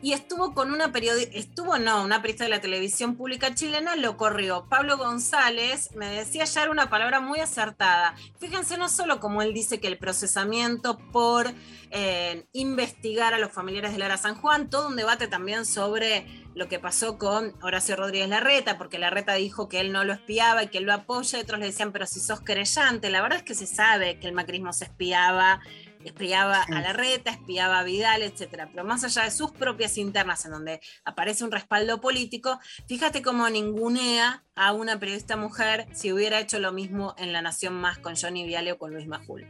y 0.02 0.12
estuvo 0.12 0.54
con 0.54 0.72
una 0.72 0.92
periodista, 0.92 1.36
estuvo 1.36 1.78
no, 1.78 2.02
una 2.02 2.20
periodista 2.20 2.44
de 2.44 2.50
la 2.50 2.60
televisión 2.60 3.16
pública 3.16 3.54
chilena, 3.54 3.96
lo 3.96 4.16
corrió. 4.16 4.66
Pablo 4.68 4.98
González 4.98 5.90
me 5.96 6.10
decía 6.10 6.44
ya 6.44 6.62
era 6.62 6.70
una 6.70 6.90
palabra 6.90 7.20
muy 7.20 7.40
acertada. 7.40 8.14
Fíjense, 8.38 8.76
no 8.78 8.88
solo 8.88 9.20
como 9.20 9.42
él 9.42 9.54
dice 9.54 9.80
que 9.80 9.88
el 9.88 9.98
procesamiento 9.98 10.98
por 11.12 11.52
eh, 11.90 12.46
investigar 12.52 13.34
a 13.34 13.38
los 13.38 13.52
familiares 13.52 13.92
de 13.92 13.98
Lara 13.98 14.16
San 14.16 14.34
Juan, 14.34 14.70
todo 14.70 14.88
un 14.88 14.96
debate 14.96 15.28
también 15.28 15.64
sobre 15.64 16.26
lo 16.54 16.68
que 16.68 16.78
pasó 16.78 17.18
con 17.18 17.54
Horacio 17.62 17.96
Rodríguez 17.96 18.30
Larreta, 18.30 18.78
porque 18.78 18.98
Larreta 18.98 19.34
dijo 19.34 19.68
que 19.68 19.78
él 19.78 19.92
no 19.92 20.04
lo 20.04 20.14
espiaba 20.14 20.62
y 20.62 20.68
que 20.68 20.78
él 20.78 20.84
lo 20.84 20.94
apoya, 20.94 21.38
y 21.38 21.42
otros 21.42 21.60
le 21.60 21.66
decían, 21.66 21.92
pero 21.92 22.06
si 22.06 22.18
sos 22.18 22.40
querellante, 22.40 23.10
la 23.10 23.20
verdad 23.20 23.38
es 23.38 23.44
que 23.44 23.54
se 23.54 23.66
sabe 23.66 24.18
que 24.18 24.26
el 24.26 24.32
macrismo 24.32 24.72
se 24.72 24.86
espiaba 24.86 25.60
espiaba 26.06 26.62
a 26.62 26.80
Larreta, 26.80 27.30
espiaba 27.30 27.80
a 27.80 27.82
Vidal, 27.82 28.22
etcétera. 28.22 28.68
Pero 28.70 28.84
más 28.84 29.04
allá 29.04 29.24
de 29.24 29.30
sus 29.30 29.50
propias 29.50 29.98
internas, 29.98 30.44
en 30.44 30.52
donde 30.52 30.80
aparece 31.04 31.44
un 31.44 31.50
respaldo 31.50 32.00
político, 32.00 32.58
fíjate 32.86 33.22
cómo 33.22 33.48
ningunea 33.48 34.44
a 34.54 34.72
una 34.72 34.98
periodista 34.98 35.36
mujer 35.36 35.86
si 35.92 36.12
hubiera 36.12 36.40
hecho 36.40 36.58
lo 36.58 36.72
mismo 36.72 37.14
en 37.18 37.32
La 37.32 37.42
Nación 37.42 37.74
Más 37.74 37.98
con 37.98 38.16
Johnny 38.16 38.46
Viale 38.46 38.72
o 38.72 38.78
con 38.78 38.92
Luis 38.92 39.06
Majul. 39.06 39.46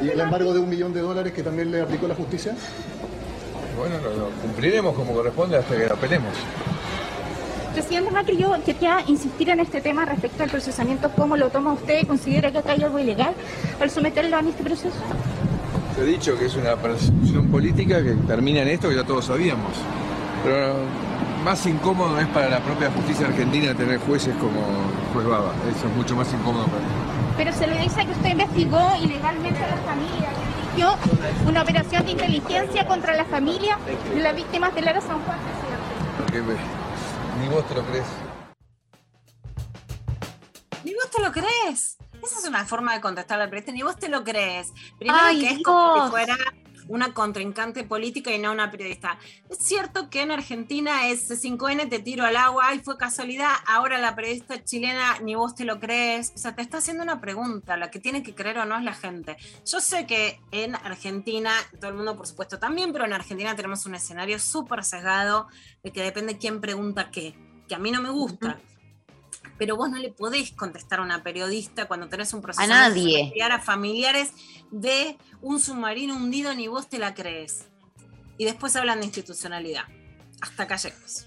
¿Y 0.00 0.08
el 0.08 0.20
embargo 0.20 0.52
de 0.52 0.60
un 0.60 0.68
millón 0.68 0.92
de 0.92 1.00
dólares 1.00 1.32
que 1.32 1.42
también 1.42 1.70
le 1.70 1.80
aplicó 1.80 2.06
la 2.06 2.14
justicia? 2.14 2.54
Bueno, 3.76 3.98
lo, 3.98 4.16
lo 4.16 4.30
cumpliremos 4.42 4.94
como 4.94 5.14
corresponde 5.14 5.56
hasta 5.56 5.76
que 5.76 5.86
lo 5.86 5.94
apelemos. 5.94 6.34
Presidente 7.80 8.10
Macri, 8.10 8.36
yo 8.36 8.52
quería 8.62 8.98
insistir 9.06 9.48
en 9.48 9.58
este 9.60 9.80
tema 9.80 10.04
respecto 10.04 10.42
al 10.42 10.50
procesamiento. 10.50 11.10
¿Cómo 11.16 11.34
lo 11.38 11.48
toma 11.48 11.72
usted? 11.72 12.06
¿Considera 12.06 12.52
que 12.52 12.58
acá 12.58 12.72
hay 12.72 12.82
algo 12.82 12.98
ilegal 12.98 13.32
al 13.80 13.88
someterlo 13.90 14.36
a 14.36 14.40
este 14.40 14.62
proceso? 14.62 14.96
Te 15.96 16.02
he 16.02 16.04
dicho 16.04 16.38
que 16.38 16.44
es 16.44 16.56
una 16.56 16.76
persecución 16.76 17.48
política 17.48 18.02
que 18.02 18.12
termina 18.26 18.60
en 18.60 18.68
esto 18.68 18.90
que 18.90 18.96
ya 18.96 19.04
todos 19.04 19.24
sabíamos. 19.24 19.72
Pero 20.44 20.74
más 21.42 21.64
incómodo 21.64 22.20
es 22.20 22.26
para 22.28 22.50
la 22.50 22.60
propia 22.60 22.90
justicia 22.90 23.28
argentina 23.28 23.74
tener 23.74 23.98
jueces 24.00 24.34
como 24.36 24.60
el 24.60 25.12
juez 25.14 25.26
Baba. 25.26 25.52
Eso 25.74 25.86
es 25.88 25.96
mucho 25.96 26.14
más 26.14 26.30
incómodo 26.34 26.66
para 26.66 26.82
mí. 26.82 26.88
Pero 27.38 27.52
se 27.54 27.66
le 27.66 27.78
dice 27.80 28.04
que 28.04 28.12
usted 28.12 28.28
investigó 28.28 28.78
ilegalmente 29.02 29.58
a 29.64 29.68
la 29.68 29.76
familia, 29.78 30.28
que 30.28 30.76
dirigió 30.76 30.96
una 31.48 31.62
operación 31.62 32.04
de 32.04 32.12
inteligencia 32.12 32.86
contra 32.86 33.14
la 33.14 33.24
familia 33.24 33.78
de 34.14 34.20
las 34.20 34.36
víctimas 34.36 34.74
de 34.74 34.82
Lara 34.82 35.00
San 35.00 35.18
Juan. 35.22 35.38
Me- 36.46 36.79
ni 37.38 37.48
vos 37.48 37.66
te 37.68 37.74
lo 37.74 37.84
crees. 37.84 38.06
¿Ni 40.84 40.94
vos 40.94 41.10
te 41.10 41.22
lo 41.22 41.32
crees? 41.32 41.96
Esa 42.22 42.38
es 42.38 42.46
una 42.46 42.64
forma 42.64 42.94
de 42.94 43.00
contestarle 43.00 43.44
al 43.44 43.50
periodista, 43.50 43.72
ni 43.72 43.82
vos 43.82 43.96
te 43.96 44.08
lo 44.08 44.24
crees. 44.24 44.72
Primero 44.98 45.18
Ay, 45.22 45.40
que 45.40 45.50
es 45.50 45.62
como 45.62 46.04
si 46.04 46.10
fuera 46.10 46.36
una 46.90 47.14
contrincante 47.14 47.84
política 47.84 48.32
y 48.32 48.38
no 48.38 48.50
una 48.50 48.70
periodista. 48.70 49.18
Es 49.48 49.58
cierto 49.58 50.10
que 50.10 50.22
en 50.22 50.32
Argentina 50.32 51.08
es 51.08 51.30
5N, 51.30 51.88
te 51.88 52.00
tiro 52.00 52.24
al 52.24 52.36
agua, 52.36 52.64
ay, 52.66 52.80
fue 52.80 52.98
casualidad, 52.98 53.50
ahora 53.66 53.98
la 53.98 54.16
periodista 54.16 54.62
chilena 54.64 55.18
ni 55.22 55.36
vos 55.36 55.54
te 55.54 55.64
lo 55.64 55.78
crees. 55.78 56.32
O 56.34 56.38
sea, 56.38 56.54
te 56.54 56.62
está 56.62 56.78
haciendo 56.78 57.04
una 57.04 57.20
pregunta, 57.20 57.76
la 57.76 57.90
que 57.90 58.00
tiene 58.00 58.24
que 58.24 58.34
creer 58.34 58.58
o 58.58 58.64
no 58.64 58.76
es 58.76 58.82
la 58.82 58.94
gente. 58.94 59.36
Yo 59.64 59.80
sé 59.80 60.06
que 60.06 60.40
en 60.50 60.74
Argentina, 60.74 61.52
todo 61.78 61.90
el 61.90 61.96
mundo 61.96 62.16
por 62.16 62.26
supuesto 62.26 62.58
también, 62.58 62.92
pero 62.92 63.04
en 63.04 63.12
Argentina 63.12 63.54
tenemos 63.54 63.86
un 63.86 63.94
escenario 63.94 64.40
súper 64.40 64.84
sesgado 64.84 65.46
de 65.84 65.92
que 65.92 66.02
depende 66.02 66.38
quién 66.38 66.60
pregunta 66.60 67.10
qué, 67.12 67.36
que 67.68 67.76
a 67.76 67.78
mí 67.78 67.92
no 67.92 68.02
me 68.02 68.10
gusta. 68.10 68.58
Pero 69.60 69.76
vos 69.76 69.90
no 69.90 69.98
le 69.98 70.08
podés 70.08 70.52
contestar 70.52 71.00
a 71.00 71.02
una 71.02 71.22
periodista 71.22 71.86
cuando 71.86 72.08
tenés 72.08 72.32
un 72.32 72.40
proceso 72.40 72.66
nadie. 72.66 73.30
a 73.42 73.60
familiares 73.60 74.32
de 74.70 75.18
un 75.42 75.60
submarino 75.60 76.16
hundido 76.16 76.54
ni 76.54 76.66
vos 76.66 76.88
te 76.88 76.98
la 76.98 77.12
crees. 77.12 77.68
Y 78.38 78.46
después 78.46 78.74
hablan 78.76 79.00
de 79.00 79.04
institucionalidad. 79.04 79.84
Hasta 80.40 80.62
acá 80.62 80.76
llegamos. 80.76 81.26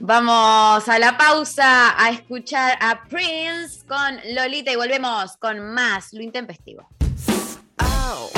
Vamos 0.00 0.86
a 0.86 0.98
la 0.98 1.16
pausa 1.16 1.98
a 1.98 2.10
escuchar 2.10 2.76
a 2.78 3.04
Prince 3.04 3.86
con 3.88 4.20
Lolita 4.34 4.70
y 4.70 4.76
volvemos 4.76 5.38
con 5.38 5.72
más 5.72 6.12
lo 6.12 6.20
intempestivo. 6.20 6.86
Stop 7.16 8.35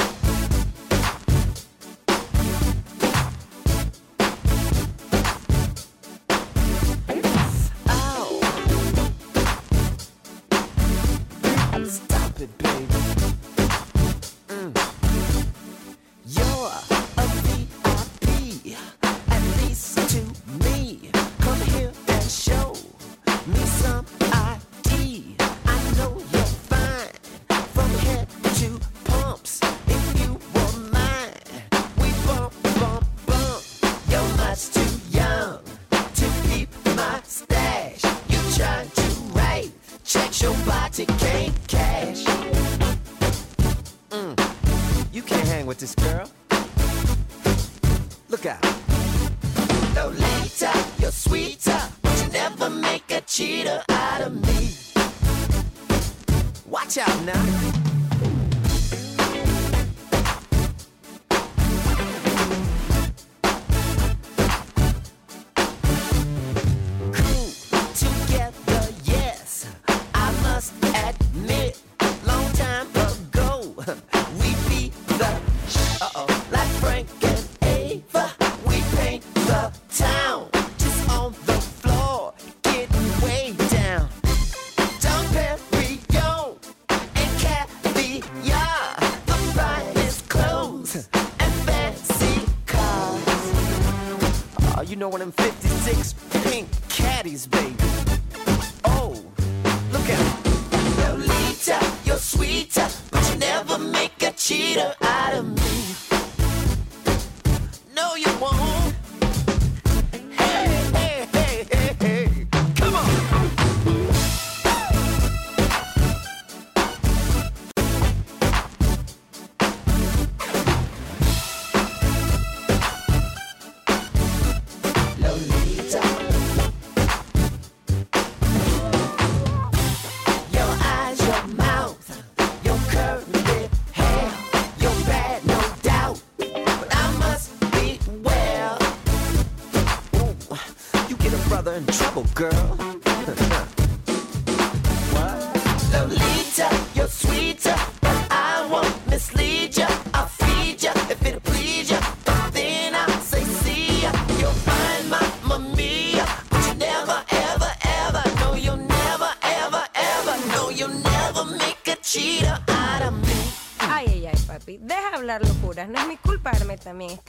Oh, 95.10 95.16
you 95.16 95.37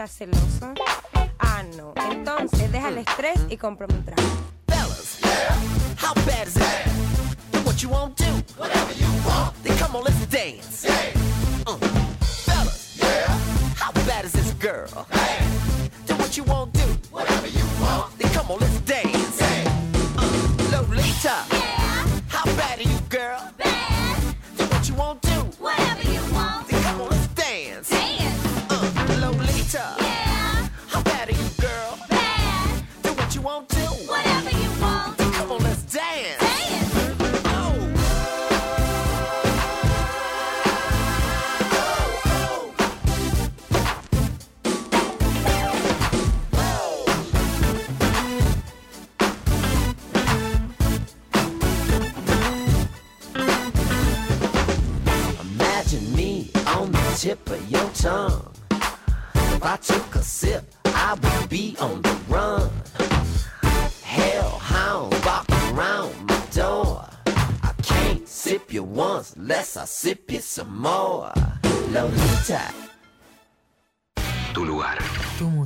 ¿Estás 0.09 0.17
celoso? 0.17 0.73
Ah, 1.37 1.63
no. 1.77 1.93
Entonces, 2.11 2.71
deja 2.71 2.89
el 2.89 2.97
estrés 2.97 3.39
y 3.49 3.57
cómprame 3.57 3.93
un 3.93 4.05
trago. 4.05 4.21
Fellas, 4.67 5.19
how 5.97 6.13
bad 6.25 6.47
is 6.47 6.55
it? 6.57 6.63
Do 7.51 7.59
what 7.59 7.81
you 7.83 7.89
want 7.89 8.17
to. 8.17 8.25
Whatever 8.57 8.93
you 8.93 9.07
want. 9.23 9.53
Then 9.63 9.77
come 9.77 9.95
on, 9.97 10.03
let's 10.05 10.25
dance. 10.27 10.85
Uh. 11.67 11.77
Fellas, 12.45 12.99
how 13.75 13.91
bad 14.07 14.25
is 14.25 14.33
this 14.33 14.51
girl? 14.53 15.05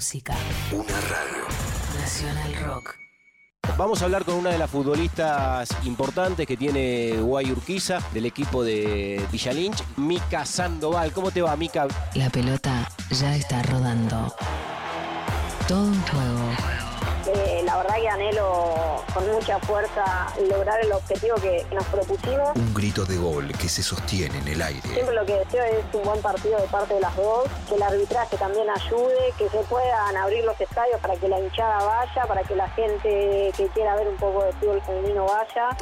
Música. 0.04 0.36
Una 0.74 0.99
radio. 0.99 1.47
Nacional 1.97 2.56
Rock. 2.66 2.95
Vamos 3.78 4.01
a 4.01 4.06
hablar 4.06 4.26
con 4.26 4.34
una 4.36 4.49
de 4.49 4.58
las 4.58 4.70
futbolistas 4.70 5.70
importantes 5.86 6.45
que 6.45 6.58
tiene 6.58 7.14
Guay 7.22 7.54
Urquiza 7.54 7.99
del 8.14 8.26
equipo 8.26 8.66
de 8.66 9.26
Villa 9.32 9.54
Lynch, 9.54 9.82
Mica 9.95 10.45
Sandoval. 10.45 11.14
¿Cómo 11.14 11.32
te 11.32 11.41
va, 11.41 11.56
Mica? 11.56 11.88
La 12.16 12.30
pelota 12.30 12.89
ya 13.12 13.34
está 13.38 13.64
rodando. 13.64 14.36
Todo 15.70 15.84
un 15.84 16.01
juego. 16.01 16.83
Verdad 17.93 18.01
que 18.01 18.09
anhelo 18.09 19.03
con 19.13 19.32
mucha 19.32 19.59
fuerza 19.59 20.28
lograr 20.49 20.83
el 20.83 20.91
objetivo 20.93 21.36
que 21.36 21.63
nos 21.75 21.86
propusimos. 21.86 22.49
Un 22.55 22.74
grito 22.74 23.05
de 23.05 23.17
gol 23.17 23.51
que 23.51 23.70
se 23.70 23.83
sostiene 23.83 24.36
en 24.39 24.47
el 24.47 24.61
aire. 24.63 24.82
Siempre 24.82 25.13
lo 25.13 25.24
que 25.25 25.33
deseo 25.33 25.63
es 25.63 25.86
un 25.93 26.01
buen 26.01 26.20
partido 26.21 26.59
de 26.59 26.67
parte 26.67 26.95
de 26.95 27.01
las 27.01 27.15
dos, 27.15 27.47
que 27.70 27.75
el 27.75 27.83
arbitraje 27.83 28.36
también 28.37 28.67
ayude, 28.67 29.32
que 29.37 29.47
se 29.47 29.59
puedan 29.70 30.17
abrir 30.17 30.43
los 30.43 30.59
estadios 30.59 30.99
para 31.01 31.15
que 31.17 31.28
la 31.28 31.39
hinchada 31.39 31.86
vaya, 31.86 32.25
para 32.28 32.41
que 32.41 32.55
la 32.55 32.67
gente 32.70 33.51
que 33.55 33.67
quiera 33.67 33.95
ver 33.95 34.07
un 34.07 34.17
poco 34.17 34.43
de 34.43 34.53
fútbol 34.53 34.82
femenino 34.82 35.25
vaya. 35.25 35.78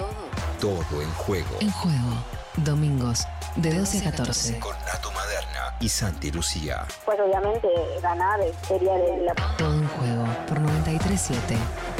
Todo 0.59 1.01
en 1.01 1.13
juego. 1.13 1.57
En 1.61 1.71
juego. 1.71 2.40
Domingos, 2.57 3.27
de 3.55 3.73
12 3.73 3.99
a 3.99 4.11
14. 4.11 4.59
Con 4.59 4.75
Nato 4.85 5.11
Maderna 5.11 5.75
y 5.79 5.87
Santi 5.89 6.31
Lucía. 6.31 6.85
Pues 7.05 7.17
obviamente 7.19 7.67
ganar 8.01 8.39
sería 8.67 8.93
de 8.93 9.17
la... 9.23 9.33
Todo 9.57 9.73
en 9.73 9.87
juego 9.87 10.25
por 10.47 10.59
93.7 10.59 11.57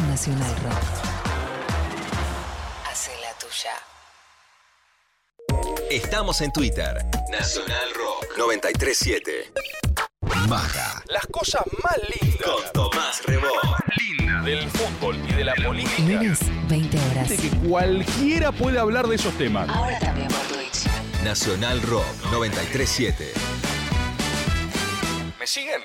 Nacional 0.10 0.56
Rock. 0.64 0.84
Hace 2.92 3.12
la 3.22 3.34
tuya. 3.40 3.72
Estamos 5.90 6.42
en 6.42 6.52
Twitter. 6.52 7.06
Nacional 7.32 7.90
Rock 7.96 8.38
937. 8.38 9.54
Maga. 10.48 11.04
Las 11.08 11.26
cosas 11.28 11.64
más 11.84 11.98
lindas. 12.10 12.42
Con 12.44 12.74
Tomás 12.74 13.22
Rebó. 13.26 13.48
Linda. 13.98 14.42
Del 14.42 14.70
fútbol 14.70 15.18
y 15.28 15.34
de 15.34 15.44
la 15.44 15.56
política. 15.56 16.02
Lunes, 16.02 16.40
20 16.68 17.00
horas. 17.00 17.30
De 17.30 17.38
que 17.38 17.50
cualquiera 17.68 18.52
puede 18.52 18.80
hablar 18.80 19.08
de 19.08 19.16
esos 19.16 19.34
temas. 19.38 19.70
Ahora 19.70 19.98
también 20.00 20.28
por 20.28 20.42
Twitch. 20.56 20.88
Nacional 21.24 21.82
Rock 21.84 22.06
937. 22.32 23.34
¿Me 25.40 25.48
siguen? 25.48 25.82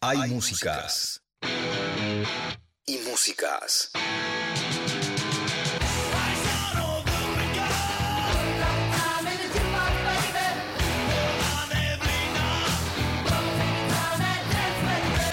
Hay 0.00 0.30
músicas. 0.30 1.22
Y 2.86 2.98
músicas. 3.08 3.90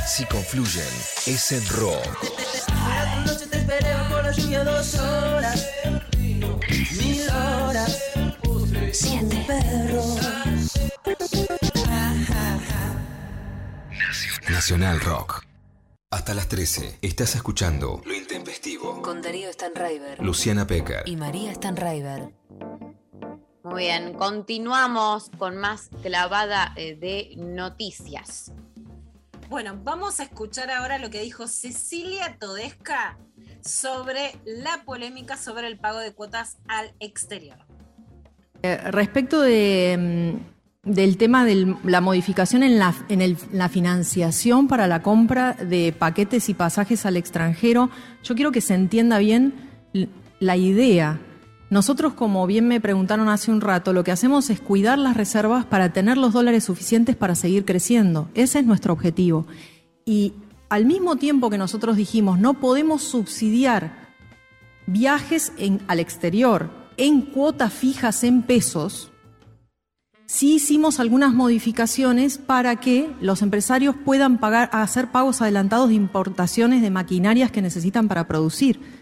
Si 0.09 0.25
confluyen, 0.25 0.89
es 1.27 1.51
en 1.51 1.65
rock. 1.69 2.25
Una 2.67 3.25
noche 3.25 3.45
te 3.45 3.57
esperé 3.57 3.93
bajo 3.93 4.21
la 4.23 4.31
lluvia 4.31 4.63
dos 4.63 4.95
horas. 4.95 5.67
Mil 6.17 7.29
horas. 7.29 8.03
Siete 8.91 9.45
perros. 9.45 10.17
Nacional 14.49 14.99
Rock. 15.01 15.45
Hasta 16.09 16.33
las 16.33 16.47
13 16.47 16.97
estás 17.03 17.35
escuchando 17.35 18.01
Lo 18.03 18.13
Intempestivo. 18.15 19.03
Con 19.03 19.21
Darío 19.21 19.53
Stanraiver. 19.53 20.19
Luciana 20.23 20.65
Pecker. 20.65 21.03
Y 21.05 21.17
María 21.17 21.53
Stanraiver. 21.53 22.33
Muy 23.63 23.83
bien, 23.83 24.15
continuamos 24.15 25.29
con 25.37 25.57
más 25.57 25.89
clavada 26.01 26.73
eh, 26.75 26.95
de 26.95 27.35
noticias. 27.37 28.51
Bueno, 29.49 29.79
vamos 29.83 30.19
a 30.19 30.23
escuchar 30.23 30.69
ahora 30.69 30.99
lo 30.99 31.09
que 31.09 31.23
dijo 31.23 31.47
Cecilia 31.47 32.37
Todesca 32.39 33.17
sobre 33.61 34.35
la 34.45 34.83
polémica 34.85 35.37
sobre 35.37 35.65
el 35.65 35.79
pago 35.79 35.97
de 35.97 36.13
cuotas 36.13 36.59
al 36.67 36.93
exterior. 36.99 37.57
Eh, 38.61 38.77
respecto 38.91 39.41
mm, 39.41 40.35
del 40.83 41.17
tema 41.17 41.45
de 41.45 41.75
la 41.83 41.99
modificación 41.99 42.61
en, 42.61 42.77
la, 42.77 43.69
financiación 43.69 44.67
para 44.67 44.85
la 44.85 45.01
compra 45.01 45.53
de 45.53 45.95
paquetes 45.97 46.47
y 46.49 46.53
pasajes 46.53 47.07
al 47.07 47.17
extranjero, 47.17 47.89
yo 48.23 48.35
quiero 48.35 48.51
que 48.51 48.61
se 48.61 48.75
entienda 48.75 49.17
bien 49.17 49.55
la 50.39 50.57
idea. 50.57 51.19
Nosotros, 51.69 52.13
como 52.13 52.47
bien 52.47 52.67
me 52.67 52.81
preguntaron 52.81 53.29
hace 53.29 53.51
un 53.51 53.61
rato, 53.61 53.93
lo 53.93 54.03
que 54.03 54.11
hacemos 54.11 54.49
es 54.49 54.59
cuidar 54.59 54.97
las 54.97 55.15
reservas 55.15 55.65
para 55.65 55.93
tener 55.93 56.17
los 56.17 56.33
dólares 56.33 56.63
suficientes 56.63 57.15
para 57.15 57.35
seguir 57.35 57.63
creciendo. 57.63 58.29
Ese 58.33 58.59
es 58.59 58.65
nuestro 58.65 58.93
objetivo. 58.93 59.45
Y 60.03 60.33
al 60.69 60.85
mismo 60.85 61.15
tiempo 61.17 61.49
que 61.49 61.59
nosotros 61.59 61.95
dijimos, 61.95 62.39
no 62.39 62.55
podemos 62.55 63.03
subsidiar 63.03 64.09
viajes 64.87 65.51
al 65.87 65.99
exterior 65.99 66.71
en 66.97 67.21
cuotas 67.21 67.71
fijas 67.71 68.23
en 68.23 68.41
pesos, 68.41 69.11
sí 70.25 70.55
hicimos 70.55 70.99
algunas 70.99 71.33
modificaciones 71.33 72.37
para 72.37 72.75
que 72.75 73.09
los 73.21 73.41
empresarios 73.41 73.95
puedan 74.03 74.37
pagar, 74.37 74.69
hacer 74.73 75.09
pagos 75.09 75.41
adelantados 75.41 75.89
de 75.89 75.95
importaciones 75.95 76.81
de 76.81 76.89
maquinarias 76.89 77.51
que 77.51 77.61
necesitan 77.61 78.07
para 78.07 78.27
producir. 78.27 78.98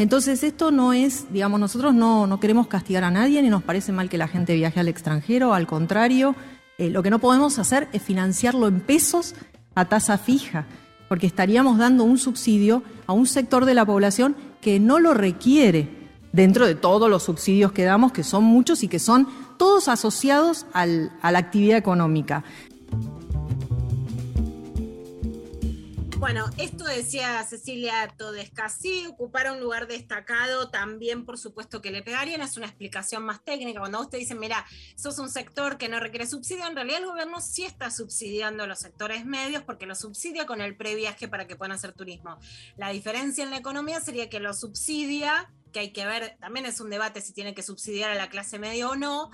Entonces 0.00 0.42
esto 0.44 0.70
no 0.70 0.94
es, 0.94 1.30
digamos, 1.30 1.60
nosotros 1.60 1.92
no, 1.92 2.26
no 2.26 2.40
queremos 2.40 2.68
castigar 2.68 3.04
a 3.04 3.10
nadie 3.10 3.42
ni 3.42 3.50
nos 3.50 3.62
parece 3.62 3.92
mal 3.92 4.08
que 4.08 4.16
la 4.16 4.28
gente 4.28 4.54
viaje 4.54 4.80
al 4.80 4.88
extranjero, 4.88 5.52
al 5.52 5.66
contrario, 5.66 6.34
eh, 6.78 6.88
lo 6.88 7.02
que 7.02 7.10
no 7.10 7.18
podemos 7.18 7.58
hacer 7.58 7.86
es 7.92 8.00
financiarlo 8.00 8.66
en 8.66 8.80
pesos 8.80 9.34
a 9.74 9.84
tasa 9.84 10.16
fija, 10.16 10.64
porque 11.06 11.26
estaríamos 11.26 11.76
dando 11.76 12.04
un 12.04 12.16
subsidio 12.16 12.82
a 13.06 13.12
un 13.12 13.26
sector 13.26 13.66
de 13.66 13.74
la 13.74 13.84
población 13.84 14.36
que 14.62 14.80
no 14.80 15.00
lo 15.00 15.12
requiere 15.12 15.90
dentro 16.32 16.66
de 16.66 16.76
todos 16.76 17.10
los 17.10 17.24
subsidios 17.24 17.72
que 17.72 17.84
damos, 17.84 18.12
que 18.12 18.24
son 18.24 18.42
muchos 18.42 18.82
y 18.82 18.88
que 18.88 19.00
son 19.00 19.28
todos 19.58 19.88
asociados 19.88 20.64
a 20.72 20.86
la 20.86 21.38
actividad 21.38 21.76
económica. 21.76 22.42
Bueno, 26.20 26.50
esto 26.58 26.84
decía 26.84 27.42
Cecilia 27.44 28.06
Todesca, 28.18 28.68
sí, 28.68 29.06
ocupar 29.06 29.50
un 29.50 29.58
lugar 29.58 29.86
destacado 29.86 30.68
también, 30.68 31.24
por 31.24 31.38
supuesto 31.38 31.80
que 31.80 31.90
le 31.90 32.02
pegarían, 32.02 32.42
es 32.42 32.58
una 32.58 32.66
explicación 32.66 33.22
más 33.22 33.42
técnica. 33.42 33.80
Cuando 33.80 34.02
usted 34.02 34.18
dice, 34.18 34.34
mira, 34.34 34.66
sos 34.96 35.18
un 35.18 35.30
sector 35.30 35.78
que 35.78 35.88
no 35.88 35.98
requiere 35.98 36.26
subsidio, 36.26 36.66
en 36.66 36.74
realidad 36.74 36.98
el 36.98 37.06
gobierno 37.06 37.40
sí 37.40 37.64
está 37.64 37.90
subsidiando 37.90 38.66
los 38.66 38.80
sectores 38.80 39.24
medios 39.24 39.62
porque 39.62 39.86
lo 39.86 39.94
subsidia 39.94 40.44
con 40.44 40.60
el 40.60 40.76
previaje 40.76 41.26
para 41.26 41.46
que 41.46 41.56
puedan 41.56 41.72
hacer 41.72 41.94
turismo. 41.94 42.38
La 42.76 42.90
diferencia 42.90 43.42
en 43.42 43.48
la 43.48 43.56
economía 43.56 43.98
sería 44.02 44.28
que 44.28 44.40
lo 44.40 44.52
subsidia 44.52 45.50
que 45.70 45.80
hay 45.80 45.92
que 45.92 46.04
ver, 46.04 46.36
también 46.40 46.66
es 46.66 46.80
un 46.80 46.90
debate 46.90 47.20
si 47.20 47.32
tiene 47.32 47.54
que 47.54 47.62
subsidiar 47.62 48.10
a 48.10 48.14
la 48.14 48.28
clase 48.28 48.58
media 48.58 48.88
o 48.88 48.96
no, 48.96 49.30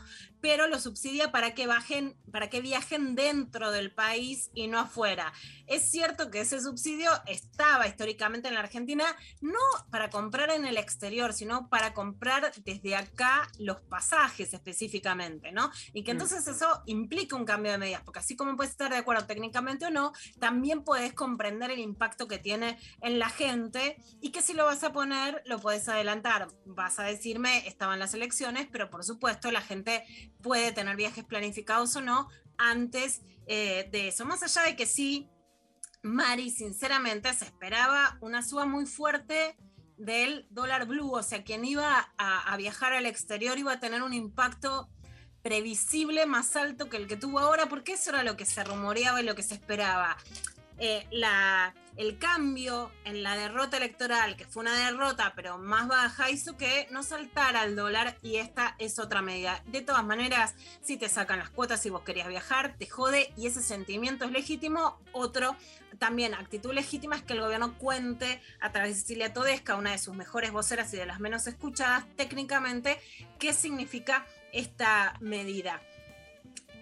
pero 0.47 0.69
lo 0.69 0.79
subsidia 0.79 1.33
para 1.33 1.55
que 1.55 1.67
bajen, 1.67 2.17
para 2.31 2.49
que 2.49 2.61
viajen 2.61 3.17
dentro 3.17 3.73
del 3.73 3.91
país 3.91 4.53
y 4.55 4.69
no 4.69 4.79
afuera. 4.79 5.33
Es 5.67 5.91
cierto 5.91 6.31
que 6.31 6.39
ese 6.39 6.61
subsidio 6.61 7.11
estaba 7.27 7.89
históricamente 7.89 8.47
en 8.47 8.55
la 8.55 8.61
Argentina, 8.61 9.05
no 9.41 9.59
para 9.91 10.09
comprar 10.09 10.51
en 10.51 10.65
el 10.65 10.77
exterior, 10.77 11.33
sino 11.33 11.69
para 11.69 11.95
comprar 11.95 12.53
desde 12.65 12.95
acá 12.95 13.49
los 13.59 13.81
pasajes 13.81 14.55
específicamente, 14.55 15.51
¿no? 15.51 15.73
Y 15.93 16.05
que 16.05 16.13
entonces 16.13 16.47
eso 16.47 16.81
implica 16.87 17.35
un 17.35 17.45
cambio 17.45 17.73
de 17.73 17.79
medidas, 17.79 18.03
porque 18.05 18.21
así 18.21 18.37
como 18.37 18.55
puedes 18.55 18.71
estar 18.71 18.93
de 18.93 18.99
acuerdo 18.99 19.27
técnicamente 19.27 19.87
o 19.87 19.91
no, 19.91 20.13
también 20.39 20.85
puedes 20.85 21.13
comprender 21.13 21.73
el 21.73 21.81
impacto 21.81 22.29
que 22.29 22.39
tiene 22.39 22.79
en 23.01 23.19
la 23.19 23.31
gente 23.31 23.97
y 24.21 24.31
que 24.31 24.43
si 24.43 24.53
lo 24.53 24.65
vas 24.65 24.85
a 24.85 24.93
poner, 24.93 25.43
lo 25.45 25.59
puedes 25.59 25.89
adelantar. 25.89 26.47
Vas 26.67 27.01
a 27.01 27.03
decirme, 27.03 27.67
estaban 27.67 27.99
las 27.99 28.15
elecciones, 28.15 28.69
pero 28.71 28.91
por 28.91 29.03
supuesto 29.03 29.51
la 29.51 29.61
gente 29.61 30.05
puede 30.47 30.71
tener 30.71 30.95
viajes 30.95 31.25
planificados 31.25 31.97
o 31.97 32.01
no 32.01 32.29
antes 32.57 33.23
eh, 33.49 33.89
de 33.91 34.09
eso. 34.09 34.25
Más 34.25 34.45
allá 34.45 34.63
de 34.63 34.77
que 34.77 34.87
sí, 34.87 35.29
Mari, 36.03 36.51
sinceramente, 36.51 37.35
se 37.35 37.47
esperaba 37.47 38.17
una 38.21 38.43
suba 38.43 38.65
muy 38.65 38.87
fuerte 38.87 39.57
del 39.99 40.47
dólar 40.51 40.87
blue, 40.87 41.11
o 41.11 41.23
sea, 41.23 41.43
quien 41.43 41.65
iba 41.65 42.13
a, 42.17 42.53
a 42.53 42.57
viajar 42.57 42.93
al 42.93 43.07
exterior 43.07 43.59
iba 43.59 43.73
a 43.73 43.81
tener 43.81 44.03
un 44.03 44.15
impacto 44.15 44.89
previsible 45.43 46.27
más 46.27 46.55
alto 46.55 46.89
que 46.89 46.97
el 46.97 47.09
que 47.09 47.17
tuvo 47.17 47.41
ahora, 47.41 47.67
porque 47.69 47.95
eso 47.95 48.11
era 48.11 48.23
lo 48.23 48.37
que 48.37 48.47
se 48.47 48.63
rumoreaba 48.63 49.21
y 49.21 49.25
lo 49.25 49.35
que 49.35 49.43
se 49.43 49.55
esperaba. 49.55 50.17
Eh, 50.79 51.07
el 51.97 52.19
cambio 52.19 52.93
en 53.05 53.23
la 53.23 53.37
derrota 53.37 53.79
electoral, 53.79 54.37
que 54.37 54.45
fue 54.45 54.63
una 54.63 54.77
derrota 54.77 55.33
pero 55.35 55.59
más 55.59 55.89
baja, 55.89 56.31
hizo 56.31 56.57
que 56.57 56.87
no 56.91 57.03
saltara 57.03 57.65
el 57.65 57.75
dólar 57.75 58.19
y 58.23 58.37
esta 58.37 58.77
es 58.79 58.99
otra 58.99 59.23
medida. 59.23 59.63
De 59.67 59.81
todas 59.81 60.05
maneras, 60.05 60.55
si 60.83 60.99
te 60.99 61.09
sacan 61.09 61.39
las 61.39 61.51
cuotas 61.51 61.85
y 61.87 61.91
vos 61.91 62.03
querías 62.03 62.29
viajar, 62.29 62.75
te 62.79 62.87
jode 62.87 63.33
y 63.37 63.47
ese 63.47 63.63
sentimiento 63.63 64.27
es 64.27 64.33
legítimo. 64.33 65.01
Otro, 65.13 65.57
también 65.99 66.35
actitud 66.35 66.75
legítima 66.75 67.17
es 67.17 67.23
que 67.23 67.33
el 67.33 67.41
gobierno 67.41 67.79
cuente 67.79 68.43
a 68.61 68.71
través 68.73 68.95
de 68.95 69.01
Cecilia 69.01 69.33
Todesca, 69.33 69.77
una 69.77 69.93
de 69.93 69.99
sus 69.99 70.15
mejores 70.15 70.53
voceras 70.53 70.93
y 70.93 70.99
de 70.99 71.07
las 71.07 71.21
menos 71.21 71.47
escuchadas 71.47 72.05
técnicamente, 72.17 73.01
qué 73.39 73.55
significa 73.55 74.27
esta 74.53 75.15
medida. 75.21 75.81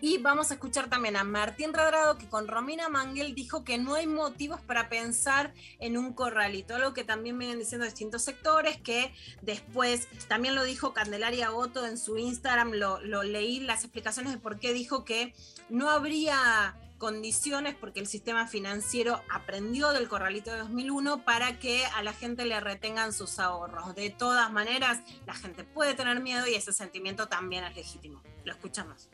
Y 0.07 0.19
vamos 0.19 0.51
a 0.51 0.55
escuchar 0.55 0.91
también 0.91 1.17
a 1.17 1.25
Martín 1.25 1.73
Radrado, 1.73 2.19
que 2.19 2.29
con 2.29 2.47
Romina 2.47 2.91
Manguel 2.91 3.35
dijo 3.35 3.65
que 3.65 3.79
no 3.79 3.95
hay 3.95 4.07
motivos 4.07 4.61
para 4.61 4.91
pensar 4.91 5.55
en 5.79 5.97
un 5.97 6.13
corralito, 6.13 6.75
algo 6.75 6.93
que 6.93 7.05
también 7.05 7.39
vienen 7.39 7.59
diciendo 7.59 7.87
distintos 7.87 8.21
sectores, 8.21 8.77
que 8.77 9.15
después 9.41 10.07
también 10.29 10.57
lo 10.57 10.63
dijo 10.63 10.93
Candelaria 10.93 11.49
Goto 11.49 11.87
en 11.87 11.97
su 11.97 12.19
Instagram, 12.19 12.73
lo, 12.73 13.01
lo 13.01 13.23
leí 13.23 13.61
las 13.61 13.83
explicaciones 13.83 14.35
de 14.35 14.39
por 14.39 14.59
qué 14.59 14.75
dijo 14.75 15.07
que 15.07 15.33
no 15.71 15.89
habría 15.89 16.77
condiciones 16.99 17.75
porque 17.75 18.01
el 18.01 18.07
sistema 18.07 18.47
financiero 18.47 19.23
aprendió 19.31 19.93
del 19.93 20.11
corralito 20.11 20.51
de 20.53 20.59
2001 20.59 21.25
para 21.25 21.59
que 21.59 21.83
a 21.87 22.03
la 22.03 22.13
gente 22.13 22.45
le 22.45 22.61
retengan 22.61 23.15
sus 23.15 23.39
ahorros. 23.39 23.95
De 23.95 24.11
todas 24.11 24.53
maneras, 24.53 25.01
la 25.25 25.33
gente 25.33 25.65
puede 25.65 25.95
tener 25.95 26.21
miedo 26.21 26.47
y 26.47 26.57
ese 26.57 26.75
sentimiento 26.75 27.27
también 27.27 27.65
es 27.65 27.75
legítimo. 27.75 28.23
Lo 28.45 28.53
escuchamos. 28.53 29.09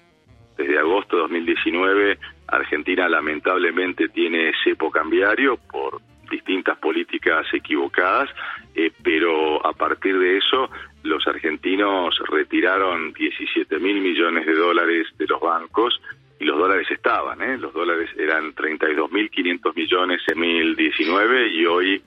Desde 0.61 0.79
agosto 0.79 1.17
de 1.17 1.23
2019, 1.23 2.19
Argentina 2.49 3.09
lamentablemente 3.09 4.11
tiene 4.11 4.53
cepo 4.63 4.91
cambiario 4.91 5.57
por 5.57 6.03
distintas 6.31 6.77
políticas 6.77 7.47
equivocadas, 7.55 8.29
eh, 8.75 8.93
pero 9.03 9.67
a 9.67 9.73
partir 9.73 10.19
de 10.19 10.37
eso 10.37 10.69
los 11.03 11.27
argentinos 11.27 12.15
retiraron 12.29 13.15
17 13.15 13.79
mil 13.79 14.03
millones 14.03 14.45
de 14.45 14.53
dólares 14.53 15.07
de 15.17 15.27
los 15.27 15.41
bancos 15.41 15.99
y 16.39 16.45
los 16.45 16.59
dólares 16.59 16.91
estaban, 16.91 17.41
¿eh? 17.41 17.57
los 17.57 17.73
dólares 17.73 18.11
eran 18.19 18.55
32.500 18.55 19.75
millones 19.75 20.21
en 20.29 20.41
2019 20.41 21.49
y 21.55 21.65
hoy 21.65 22.03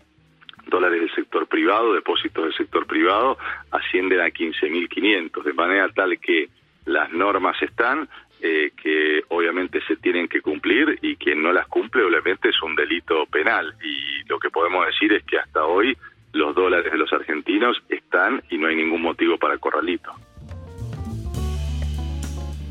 dólares 0.67 1.01
del 1.01 1.15
sector 1.15 1.47
privado, 1.47 1.95
depósitos 1.95 2.43
del 2.43 2.53
sector 2.53 2.85
privado, 2.85 3.39
ascienden 3.71 4.19
a 4.19 4.27
15.500, 4.27 5.43
de 5.43 5.53
manera 5.53 5.89
tal 5.89 6.19
que 6.19 6.49
las 6.85 7.11
normas 7.11 7.61
están, 7.61 8.09
eh, 8.45 8.71
que 8.75 9.23
obviamente 9.29 9.79
se 9.87 9.95
tienen 9.95 10.27
que 10.27 10.41
cumplir 10.41 10.99
y 11.01 11.15
quien 11.15 11.41
no 11.41 11.53
las 11.53 11.65
cumple 11.67 12.03
obviamente 12.03 12.49
es 12.49 12.61
un 12.61 12.75
delito 12.75 13.25
penal 13.27 13.73
y 13.81 14.27
lo 14.27 14.37
que 14.37 14.49
podemos 14.49 14.85
decir 14.85 15.13
es 15.13 15.23
que 15.23 15.37
hasta 15.37 15.63
hoy 15.63 15.97
los 16.33 16.53
dólares 16.53 16.91
de 16.91 16.97
los 16.97 17.13
argentinos 17.13 17.81
están 17.87 18.43
y 18.49 18.57
no 18.57 18.67
hay 18.67 18.75
ningún 18.75 19.01
motivo 19.01 19.37
para 19.37 19.57
corralito. 19.59 20.11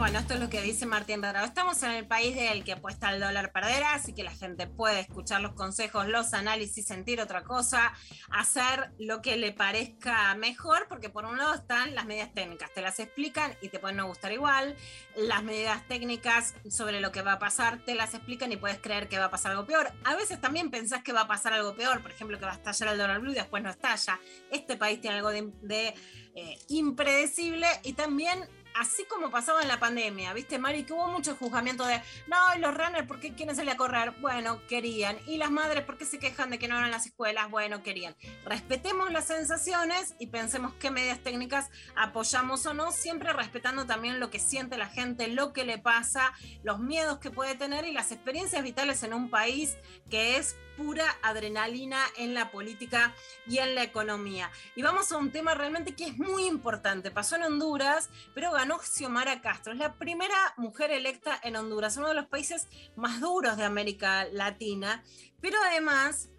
Bueno, 0.03 0.19
esto 0.19 0.35
es 0.35 0.41
lo 0.41 0.51
que 0.51 0.61
dice 0.61 0.85
Martín 0.85 1.23
Radrado. 1.23 1.47
Estamos 1.47 1.81
en 1.85 1.93
el 1.93 2.05
país 2.09 2.35
del 2.35 2.65
que 2.65 2.73
apuesta 2.73 3.15
el 3.15 3.20
dólar 3.20 3.53
perderá, 3.53 3.95
así 3.95 4.12
que 4.12 4.24
la 4.24 4.33
gente 4.33 4.66
puede 4.66 4.99
escuchar 4.99 5.41
los 5.41 5.53
consejos, 5.53 6.09
los 6.09 6.35
análisis, 6.35 6.85
sentir 6.85 7.20
otra 7.20 7.45
cosa, 7.45 7.93
hacer 8.29 8.91
lo 8.99 9.23
que 9.23 9.37
le 9.37 9.53
parezca 9.53 10.35
mejor, 10.35 10.89
porque 10.89 11.09
por 11.09 11.24
un 11.24 11.39
lado 11.39 11.55
están 11.55 11.95
las 11.95 12.05
medidas 12.05 12.35
técnicas, 12.35 12.74
te 12.74 12.83
las 12.83 12.99
explican 12.99 13.55
y 13.62 13.69
te 13.69 13.79
pueden 13.79 13.97
no 13.97 14.09
gustar 14.09 14.33
igual. 14.33 14.74
Las 15.15 15.45
medidas 15.45 15.87
técnicas 15.87 16.57
sobre 16.69 17.01
lo 17.01 17.12
que 17.12 17.23
va 17.23 17.35
a 17.35 17.39
pasar 17.39 17.85
te 17.85 17.95
las 17.95 18.12
explican 18.12 18.51
y 18.51 18.57
puedes 18.57 18.81
creer 18.81 19.09
que 19.09 19.20
va 19.20 19.27
a 19.27 19.31
pasar 19.31 19.53
algo 19.53 19.66
peor. 19.66 19.93
A 20.03 20.16
veces 20.16 20.41
también 20.41 20.73
pensás 20.73 21.05
que 21.05 21.12
va 21.12 21.20
a 21.20 21.29
pasar 21.29 21.53
algo 21.53 21.77
peor, 21.77 22.03
por 22.03 22.11
ejemplo, 22.11 22.41
que 22.41 22.45
va 22.45 22.51
a 22.51 22.57
estallar 22.57 22.89
el 22.89 22.99
dólar 22.99 23.20
blue 23.20 23.31
y 23.31 23.37
después 23.37 23.62
no 23.62 23.70
estalla. 23.70 24.19
Este 24.51 24.77
país 24.77 25.01
tiene 25.01 25.19
algo 25.19 25.31
de, 25.31 25.49
de 25.62 25.95
eh, 26.35 26.59
impredecible 26.70 27.69
y 27.85 27.93
también 27.93 28.49
así 28.74 29.05
como 29.05 29.31
pasaba 29.31 29.62
en 29.62 29.69
la 29.69 29.78
pandemia, 29.78 30.32
¿viste, 30.32 30.59
Mari? 30.59 30.85
Que 30.85 30.93
hubo 30.93 31.09
mucho 31.09 31.36
juzgamiento 31.36 31.85
de, 31.85 32.01
no, 32.27 32.36
y 32.57 32.61
los 32.61 32.74
runners, 32.74 33.07
¿por 33.07 33.20
qué 33.20 33.35
quieren 33.35 33.55
salir 33.55 33.73
a 33.73 33.77
correr? 33.77 34.12
Bueno, 34.20 34.61
querían. 34.66 35.19
Y 35.27 35.36
las 35.36 35.51
madres, 35.51 35.85
¿por 35.85 35.99
qué 35.99 36.05
se 36.05 36.19
quejan 36.19 36.51
de 36.51 36.59
que 36.59 36.69
no 36.69 36.74
van 36.74 36.85
a 36.85 36.89
las 36.89 37.07
escuelas? 37.07 37.51
Bueno, 37.51 37.82
querían. 37.82 38.16
Respetemos 38.44 39.11
las 39.12 39.27
sensaciones 39.27 40.15
y 40.19 40.28
pensemos 40.28 40.74
qué 40.74 40.90
medidas 40.90 41.20
técnicas 41.20 41.70
apoyamos 41.97 42.65
o 42.66 42.74
no, 42.74 42.93
siempre 42.93 43.32
respetando 43.32 43.86
también 43.86 44.20
lo 44.20 44.31
que 44.31 44.39
siente 44.39 44.77
la 44.77 44.89
gente, 44.89 45.28
lo 45.28 45.53
que 45.53 45.65
le 45.65 45.78
pasa, 45.78 46.32
los 46.62 46.78
miedos 46.78 47.19
que 47.19 47.31
puede 47.31 47.55
tener 47.55 47.86
y 47.86 47.93
las 47.93 48.12
experiencias 48.12 48.62
vitales 48.62 49.03
en 49.03 49.15
un 49.15 49.31
país 49.31 49.77
que 50.11 50.36
es 50.36 50.57
pura 50.77 51.05
adrenalina 51.23 51.99
en 52.16 52.35
la 52.35 52.51
política 52.51 53.15
y 53.47 53.59
en 53.59 53.74
la 53.74 53.82
economía. 53.82 54.51
Y 54.74 54.82
vamos 54.82 55.12
a 55.12 55.19
un 55.19 55.31
tema 55.31 55.55
realmente 55.55 55.94
que 55.94 56.07
es 56.07 56.19
muy 56.19 56.44
importante. 56.47 57.11
Pasó 57.11 57.36
en 57.36 57.44
Honduras, 57.44 58.11
pero 58.35 58.53
ganó 58.53 58.78
Xiomara 58.78 59.40
Castro. 59.40 59.73
Es 59.73 59.78
la 59.78 59.94
primera 59.94 60.36
mujer 60.57 60.90
electa 60.90 61.39
en 61.43 61.57
Honduras, 61.57 61.97
uno 61.97 62.09
de 62.09 62.15
los 62.15 62.27
países 62.27 62.69
más 62.97 63.20
duros 63.20 63.57
de 63.57 63.65
América 63.65 64.24
Latina. 64.32 65.03
Pero 65.40 65.59
además 65.65 66.31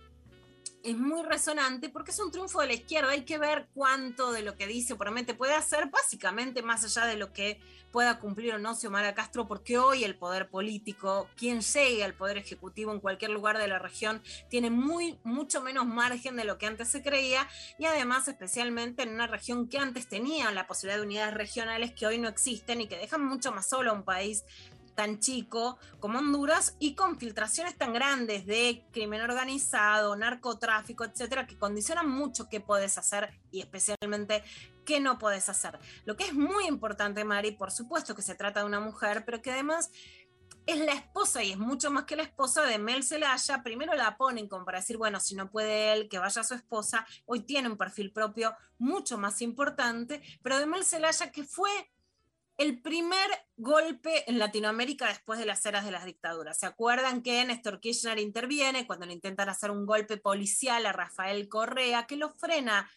es 0.84 0.98
muy 0.98 1.24
resonante 1.24 1.90
porque 1.90 2.12
es 2.12 2.20
un 2.20 2.30
triunfo 2.32 2.60
de 2.60 2.68
la 2.68 2.74
izquierda. 2.74 3.12
Hay 3.12 3.24
que 3.24 3.38
ver 3.38 3.68
cuánto 3.74 4.32
de 4.32 4.42
lo 4.42 4.56
que 4.56 4.68
dice 4.68 4.96
promete 4.96 5.34
puede 5.34 5.56
hacer, 5.56 5.90
básicamente 5.90 6.62
más 6.62 6.84
allá 6.84 7.08
de 7.08 7.16
lo 7.16 7.32
que 7.32 7.60
pueda 7.92 8.20
cumplir 8.20 8.56
o 8.56 8.60
no 8.60 8.76
Xiomara 8.76 9.14
Castro, 9.14 9.48
porque 9.48 9.78
hoy 9.78 10.04
el 10.04 10.16
poder 10.16 10.50
político, 10.50 11.30
quien 11.38 11.62
llegue 11.62 12.04
al 12.04 12.16
poder 12.16 12.38
ejecutivo 12.38 12.92
en 12.92 13.00
cualquier 13.00 13.30
lugar 13.32 13.60
de 13.60 13.68
la 13.68 13.78
región, 13.78 14.22
tiene 14.50 14.72
muy, 14.72 15.20
mucho 15.24 15.62
menos 15.62 15.86
margen 15.86 16.36
de 16.36 16.44
lo 16.44 16.58
que 16.58 16.66
antes 16.66 16.90
se 16.90 17.04
creía 17.04 17.48
y 17.78 17.86
además 17.86 18.28
especialmente 18.28 19.04
en 19.04 19.10
una 19.10 19.28
región 19.28 19.70
que 19.70 19.78
antes 19.78 20.08
tenía 20.08 20.52
la 20.52 20.66
posibilidad 20.66 20.98
de 20.98 21.06
unidades 21.06 21.36
regionales 21.36 21.92
que 21.92 22.08
hoy 22.08 22.18
no 22.18 22.28
existen 22.28 22.82
y 22.82 22.88
que 22.88 22.98
dejan 22.98 23.24
mucho 23.24 23.52
más 23.52 23.70
solo 23.70 23.92
a 23.92 23.94
un 23.94 24.04
país 24.04 24.44
tan 24.96 25.20
chico 25.20 25.78
como 26.00 26.20
Honduras 26.20 26.76
y 26.80 26.96
con 26.96 27.18
filtraciones 27.18 27.78
tan 27.78 27.94
grandes 27.94 28.46
de 28.46 28.86
crimen 28.92 29.22
organizado, 29.22 30.16
narcotráfico, 30.16 31.04
etcétera, 31.04 31.48
que 31.48 31.58
condicionan 31.58 32.10
mucho 32.10 32.50
qué 32.50 32.60
puedes 32.60 32.98
hacer 32.98 33.40
y 33.52 33.62
especialmente 33.62 34.44
qué 34.86 35.00
no 35.00 35.18
puedes 35.18 35.50
hacer. 35.50 35.80
Lo 36.06 36.16
que 36.16 36.26
es 36.26 36.34
muy 36.34 36.66
importante, 36.68 37.24
Mari, 37.24 37.52
por 37.52 37.72
supuesto 37.72 38.16
que 38.16 38.22
se 38.22 38.36
trata 38.36 38.62
de 38.62 38.66
una 38.66 38.80
mujer, 38.80 39.24
pero 39.26 39.42
que 39.42 39.52
además 39.52 39.92
es 40.66 40.80
la 40.80 40.94
esposa 40.94 41.44
y 41.44 41.52
es 41.52 41.58
mucho 41.58 41.92
más 41.92 42.06
que 42.06 42.16
la 42.16 42.24
esposa 42.24 42.64
de 42.64 42.78
Mel 42.78 43.04
Zelaya. 43.04 43.64
Primero 43.64 43.94
la 43.96 44.18
ponen 44.18 44.48
como 44.48 44.66
para 44.66 44.80
decir, 44.80 44.98
bueno, 44.98 45.20
si 45.20 45.36
no 45.36 45.50
puede 45.50 45.94
él, 45.94 46.08
que 46.10 46.20
vaya 46.20 46.44
su 46.44 46.54
esposa. 46.54 47.06
Hoy 47.26 47.42
tiene 47.42 47.70
un 47.70 47.78
perfil 47.78 48.12
propio 48.12 48.56
mucho 48.78 49.18
más 49.18 49.42
importante, 49.42 50.22
pero 50.42 50.60
de 50.60 50.66
Mel 50.66 50.86
Zelaya 50.86 51.32
que 51.32 51.44
fue 51.44 51.72
el 52.58 52.82
primer 52.82 53.30
golpe 53.58 54.30
en 54.30 54.40
Latinoamérica 54.40 55.08
después 55.08 55.40
de 55.40 55.46
las 55.46 55.66
eras 55.66 55.86
de 55.86 55.92
las 55.92 56.06
dictaduras. 56.06 56.60
¿Se 56.60 56.66
acuerdan 56.66 57.22
que 57.22 57.44
Néstor 57.46 57.80
Kirchner 57.80 58.20
interviene 58.20 58.86
cuando 58.86 59.06
le 59.06 59.14
intentan 59.14 59.50
hacer 59.50 59.72
un 59.72 59.86
golpe 59.86 60.18
policial 60.18 60.86
a 60.86 60.92
Rafael 60.94 61.50
Correa, 61.50 62.06
que 62.06 62.18
lo 62.18 62.30
frena 62.30 62.90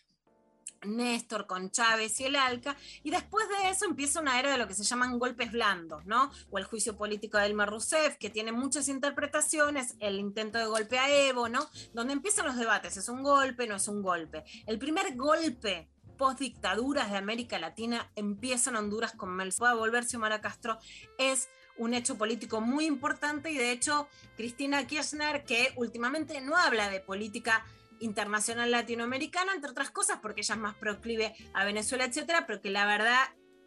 Néstor 0.85 1.47
con 1.47 1.71
Chávez 1.71 2.21
y 2.21 2.25
el 2.25 2.37
ALCA, 2.37 2.77
y 3.03 3.11
después 3.11 3.49
de 3.49 3.71
eso 3.71 3.87
empieza 3.87 4.21
una 4.21 4.39
era 4.39 4.53
de 4.53 4.59
lo 4.59 4.69
que 4.69 4.75
se 4.75 4.85
llaman 4.85 5.19
golpes 5.19 5.51
blandos, 5.51 6.05
¿no? 6.07 6.31
O 6.51 6.59
el 6.59 6.65
juicio 6.65 6.97
político 6.97 7.39
de 7.39 7.47
Elmer 7.47 7.69
Rousseff, 7.69 8.17
que 8.19 8.31
tiene 8.31 8.53
muchas 8.53 8.89
interpretaciones, 8.89 9.97
el 10.01 10.19
intento 10.19 10.59
de 10.59 10.67
golpe 10.67 10.99
a 10.99 11.11
Evo, 11.11 11.49
¿no? 11.49 11.69
Donde 11.93 12.13
empiezan 12.13 12.47
los 12.47 12.57
debates, 12.57 12.97
¿es 12.97 13.09
un 13.09 13.23
golpe, 13.23 13.67
no 13.67 13.77
es 13.77 13.89
un 13.89 14.03
golpe? 14.03 14.45
El 14.67 14.79
primer 14.79 15.17
golpe 15.17 15.89
post 16.17 16.41
dictaduras 16.41 17.11
de 17.11 17.17
América 17.17 17.59
Latina 17.59 18.11
empieza 18.17 18.71
en 18.71 18.77
Honduras 18.77 19.13
con 19.13 19.35
Mel 19.35 19.53
a 19.61 19.75
volver 19.75 20.05
Xiomara 20.05 20.41
Castro. 20.41 20.79
Es 21.19 21.49
un 21.79 21.95
hecho 21.95 22.17
político 22.17 22.61
muy 22.61 22.87
importante 22.87 23.51
y 23.51 23.59
de 23.59 23.71
hecho 23.71 24.09
Cristina 24.37 24.87
Kirchner 24.87 25.45
que 25.45 25.73
últimamente 25.77 26.41
no 26.41 26.57
habla 26.57 26.89
de 26.89 27.01
política 27.01 27.65
internacional 28.01 28.71
latinoamericana, 28.71 29.53
entre 29.55 29.71
otras 29.71 29.91
cosas, 29.91 30.19
porque 30.21 30.43
ella 30.43 30.55
es 30.55 30.61
más 30.61 30.75
proclive 30.75 31.35
a 31.55 31.65
Venezuela, 31.65 32.05
etcétera, 32.05 32.47
pero 32.47 32.61
que 32.61 32.71
la 32.71 32.87
verdad 32.87 33.19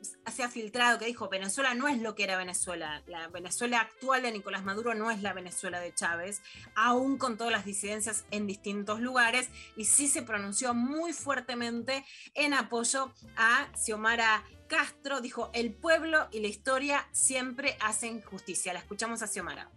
se 0.02 0.44
ha 0.44 0.50
filtrado 0.50 1.00
que 1.00 1.06
dijo 1.06 1.30
Venezuela 1.30 1.74
no 1.74 1.88
es 1.88 2.02
lo 2.02 2.16
que 2.16 2.24
era 2.24 2.38
Venezuela. 2.38 3.04
La 3.08 3.28
Venezuela 3.28 3.82
actual 3.82 4.22
de 4.22 4.32
Nicolás 4.32 4.64
Maduro 4.64 4.94
no 4.96 5.12
es 5.12 5.22
la 5.22 5.34
Venezuela 5.34 5.80
de 5.80 5.94
Chávez, 5.94 6.42
aún 6.76 7.18
con 7.18 7.38
todas 7.38 7.52
las 7.52 7.66
disidencias 7.66 8.26
en 8.32 8.48
distintos 8.48 9.02
lugares, 9.02 9.50
y 9.76 9.86
sí 9.86 10.08
se 10.08 10.22
pronunció 10.22 10.74
muy 10.74 11.14
fuertemente 11.14 12.06
en 12.34 12.54
apoyo 12.54 13.14
a 13.36 13.68
Xiomara 13.76 14.44
Castro. 14.68 15.22
Dijo, 15.22 15.50
el 15.54 15.74
pueblo 15.74 16.28
y 16.32 16.40
la 16.40 16.48
historia 16.48 17.08
siempre 17.12 17.78
hacen 17.82 18.22
justicia. 18.22 18.74
La 18.74 18.80
escuchamos 18.80 19.22
a 19.22 19.28
Xiomara. 19.28 19.70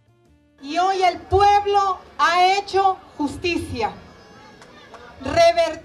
Y 0.61 0.77
hoy 0.77 1.03
el 1.03 1.19
pueblo 1.21 1.99
ha 2.17 2.55
hecho 2.57 2.95
justicia. 3.17 3.93
Revertimos 5.21 5.82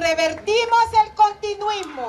revertimos 0.00 0.86
el 1.04 1.14
continuismo. 1.14 2.06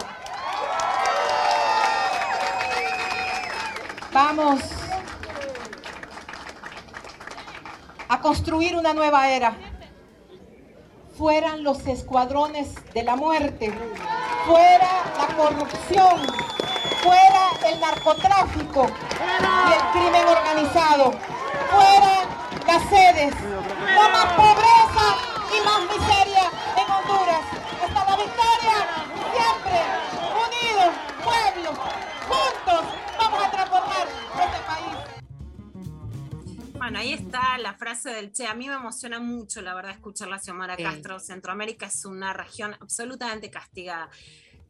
Vamos 4.14 4.62
a 8.08 8.20
construir 8.22 8.76
una 8.76 8.94
nueva 8.94 9.30
era. 9.30 9.56
Fueran 11.18 11.64
los 11.64 11.86
escuadrones 11.86 12.74
de 12.94 13.04
la 13.04 13.16
muerte, 13.16 13.72
fuera 14.46 15.04
la 15.18 15.36
corrupción, 15.36 16.22
fuera 17.04 17.50
el 17.68 17.80
narcotráfico 17.80 18.88
y 18.88 19.74
el 19.74 19.92
crimen 19.92 20.28
organizado, 20.28 21.12
fuera 21.70 22.24
las 22.66 22.90
sedes, 22.90 23.36
no 23.42 24.10
más 24.10 24.34
pobreza 24.34 25.18
y 25.56 25.66
más 25.66 25.82
miseria 25.96 26.20
la 37.72 37.77
frase 37.77 38.10
del 38.10 38.31
Che. 38.34 38.45
A 38.48 38.53
mí 38.53 38.68
me 38.68 38.76
emociona 38.76 39.19
mucho, 39.19 39.61
la 39.61 39.73
verdad, 39.73 39.91
escuchar 39.91 40.27
la 40.27 40.39
Xiomara 40.39 40.76
Sí. 40.76 40.84
Castro. 40.84 41.19
Centroamérica 41.19 41.85
es 41.85 42.03
una 42.06 42.34
región 42.34 42.76
absolutamente 42.80 43.49
castigada. 43.49 44.10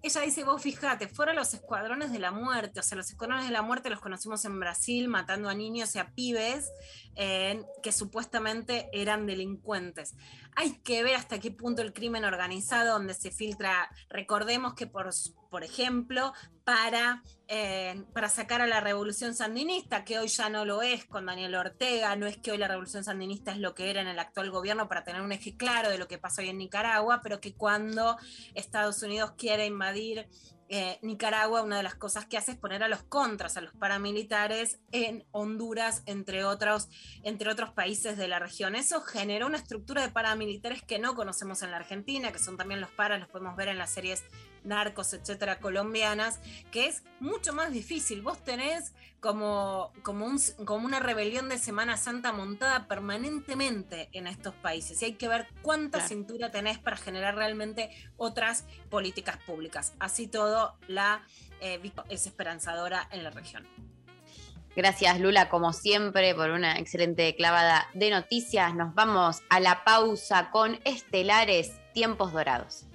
Ella 0.03 0.21
dice, 0.21 0.43
vos 0.43 0.61
fíjate, 0.61 1.07
fueron 1.07 1.35
los 1.35 1.53
escuadrones 1.53 2.11
de 2.11 2.17
la 2.19 2.31
muerte, 2.31 2.79
o 2.79 2.83
sea, 2.83 2.97
los 2.97 3.09
escuadrones 3.09 3.45
de 3.45 3.51
la 3.51 3.61
muerte 3.61 3.89
los 3.89 3.99
conocimos 3.99 4.43
en 4.45 4.59
Brasil, 4.59 5.07
matando 5.07 5.47
a 5.47 5.53
niños 5.53 5.95
y 5.95 5.99
a 5.99 6.09
pibes 6.09 6.71
que 7.15 7.91
supuestamente 7.91 8.89
eran 8.93 9.25
delincuentes. 9.25 10.15
Hay 10.55 10.79
que 10.79 11.03
ver 11.03 11.15
hasta 11.15 11.39
qué 11.39 11.51
punto 11.51 11.81
el 11.81 11.93
crimen 11.93 12.25
organizado, 12.25 12.93
donde 12.93 13.13
se 13.13 13.31
filtra, 13.31 13.89
recordemos 14.09 14.73
que, 14.73 14.87
por, 14.87 15.09
por 15.49 15.63
ejemplo, 15.63 16.33
para, 16.63 17.23
eh, 17.47 18.03
para 18.13 18.29
sacar 18.29 18.61
a 18.61 18.67
la 18.67 18.79
revolución 18.79 19.33
sandinista, 19.33 20.03
que 20.03 20.19
hoy 20.19 20.27
ya 20.27 20.49
no 20.49 20.65
lo 20.65 20.81
es 20.81 21.05
con 21.05 21.25
Daniel 21.25 21.55
Ortega, 21.55 22.15
no 22.15 22.27
es 22.27 22.37
que 22.37 22.51
hoy 22.51 22.57
la 22.57 22.67
revolución 22.67 23.03
sandinista 23.03 23.51
es 23.51 23.57
lo 23.57 23.73
que 23.73 23.89
era 23.89 24.01
en 24.01 24.07
el 24.07 24.19
actual 24.19 24.51
gobierno 24.51 24.87
para 24.87 25.03
tener 25.03 25.21
un 25.21 25.31
eje 25.31 25.55
claro 25.55 25.89
de 25.89 25.97
lo 25.97 26.07
que 26.07 26.17
pasa 26.17 26.41
hoy 26.41 26.49
en 26.49 26.57
Nicaragua, 26.57 27.21
pero 27.23 27.39
que 27.39 27.53
cuando 27.53 28.17
Estados 28.53 29.03
Unidos 29.03 29.33
quiere 29.37 29.65
invadir 29.65 30.27
eh, 30.73 30.99
Nicaragua, 31.01 31.63
una 31.63 31.75
de 31.75 31.83
las 31.83 31.95
cosas 31.95 32.25
que 32.25 32.37
hace 32.37 32.51
es 32.51 32.57
poner 32.57 32.81
a 32.81 32.87
los 32.87 33.03
contras, 33.03 33.57
a 33.57 33.61
los 33.61 33.73
paramilitares 33.73 34.79
en 34.93 35.25
Honduras, 35.31 36.01
entre 36.05 36.45
otros, 36.45 36.87
entre 37.23 37.51
otros 37.51 37.71
países 37.71 38.15
de 38.15 38.29
la 38.29 38.39
región. 38.39 38.75
Eso 38.75 39.01
generó 39.01 39.47
una 39.47 39.57
estructura 39.57 40.01
de 40.01 40.13
paramilitares 40.13 40.81
que 40.81 40.97
no 40.97 41.13
conocemos 41.13 41.61
en 41.61 41.71
la 41.71 41.77
Argentina, 41.77 42.31
que 42.31 42.39
son 42.39 42.55
también 42.55 42.79
los 42.79 42.89
paras, 42.89 43.19
los 43.19 43.27
podemos 43.27 43.57
ver 43.57 43.67
en 43.67 43.77
las 43.77 43.91
series 43.91 44.23
narcos, 44.63 45.13
etcétera, 45.13 45.59
colombianas, 45.59 46.39
que 46.71 46.87
es 46.87 47.03
mucho 47.19 47.53
más 47.53 47.71
difícil. 47.71 48.21
Vos 48.21 48.43
tenés 48.43 48.93
como, 49.19 49.91
como, 50.03 50.25
un- 50.25 50.39
como 50.65 50.85
una 50.85 50.99
rebelión 50.99 51.49
de 51.49 51.57
Semana 51.57 51.97
Santa 51.97 52.31
montada 52.31 52.87
permanentemente 52.87 54.09
en 54.13 54.27
estos 54.27 54.53
países 54.55 55.01
y 55.01 55.05
hay 55.05 55.13
que 55.13 55.27
ver 55.27 55.47
cuánta 55.61 55.99
Claro. 55.99 56.07
cintura 56.09 56.51
tenés 56.51 56.79
para 56.79 56.97
generar 56.97 57.35
realmente 57.35 57.89
otras 58.17 58.65
políticas 58.89 59.37
públicas. 59.37 59.93
Así 59.99 60.27
todo, 60.27 60.75
la 60.87 61.23
eh, 61.59 61.79
es 62.09 62.25
esperanzadora 62.25 63.07
en 63.11 63.23
la 63.23 63.29
región. 63.29 63.67
Gracias 64.75 65.19
Lula, 65.19 65.49
como 65.49 65.73
siempre, 65.73 66.33
por 66.33 66.49
una 66.49 66.79
excelente 66.79 67.35
clavada 67.35 67.87
de 67.93 68.09
noticias. 68.09 68.73
Nos 68.73 68.95
vamos 68.95 69.43
a 69.49 69.59
la 69.59 69.83
pausa 69.83 70.49
con 70.49 70.79
Estelares 70.85 71.73
Tiempos 71.93 72.31
Dorados. 72.31 72.85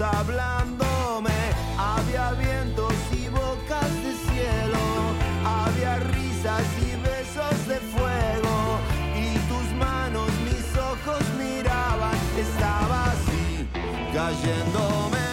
Hablándome. 0.00 1.30
Había 1.78 2.32
vientos 2.32 2.94
y 3.12 3.28
bocas 3.28 3.92
de 4.04 4.12
cielo, 4.12 4.78
había 5.44 5.96
risas 5.96 6.64
y 6.80 6.90
besos 7.02 7.68
de 7.68 7.76
fuego 7.76 8.78
y 9.16 9.38
tus 9.48 9.72
manos, 9.78 10.28
mis 10.44 10.76
ojos 10.76 11.22
miraban, 11.38 12.18
estaba 12.38 13.12
así 13.12 13.68
cayéndome. 14.12 15.29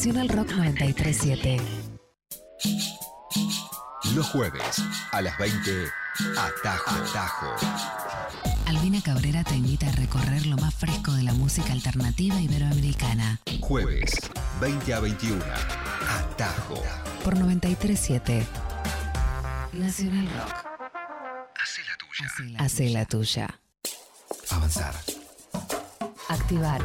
Nacional 0.00 0.30
Rock 0.30 0.52
937. 0.52 1.58
Los 4.14 4.30
jueves 4.30 4.82
a 5.12 5.20
las 5.20 5.36
20, 5.36 5.88
Atajo. 6.38 6.90
Atajo. 6.90 7.54
Albina 8.64 9.02
Cabrera 9.02 9.44
te 9.44 9.56
invita 9.56 9.88
a 9.88 9.92
recorrer 9.92 10.46
lo 10.46 10.56
más 10.56 10.74
fresco 10.74 11.12
de 11.12 11.24
la 11.24 11.34
música 11.34 11.74
alternativa 11.74 12.40
iberoamericana. 12.40 13.40
Jueves, 13.60 14.12
20 14.62 14.94
a 14.94 15.00
21, 15.00 15.44
Atajo. 16.08 16.82
Por 17.22 17.36
937. 17.36 18.46
Nacional 19.74 20.30
Rock. 20.30 20.64
Hacé 21.62 21.82
la 21.84 21.96
tuya. 21.98 22.58
Hace 22.58 22.88
la 22.88 23.04
tuya. 23.04 23.60
Avanzar. 24.48 24.94
Activar. 26.30 26.80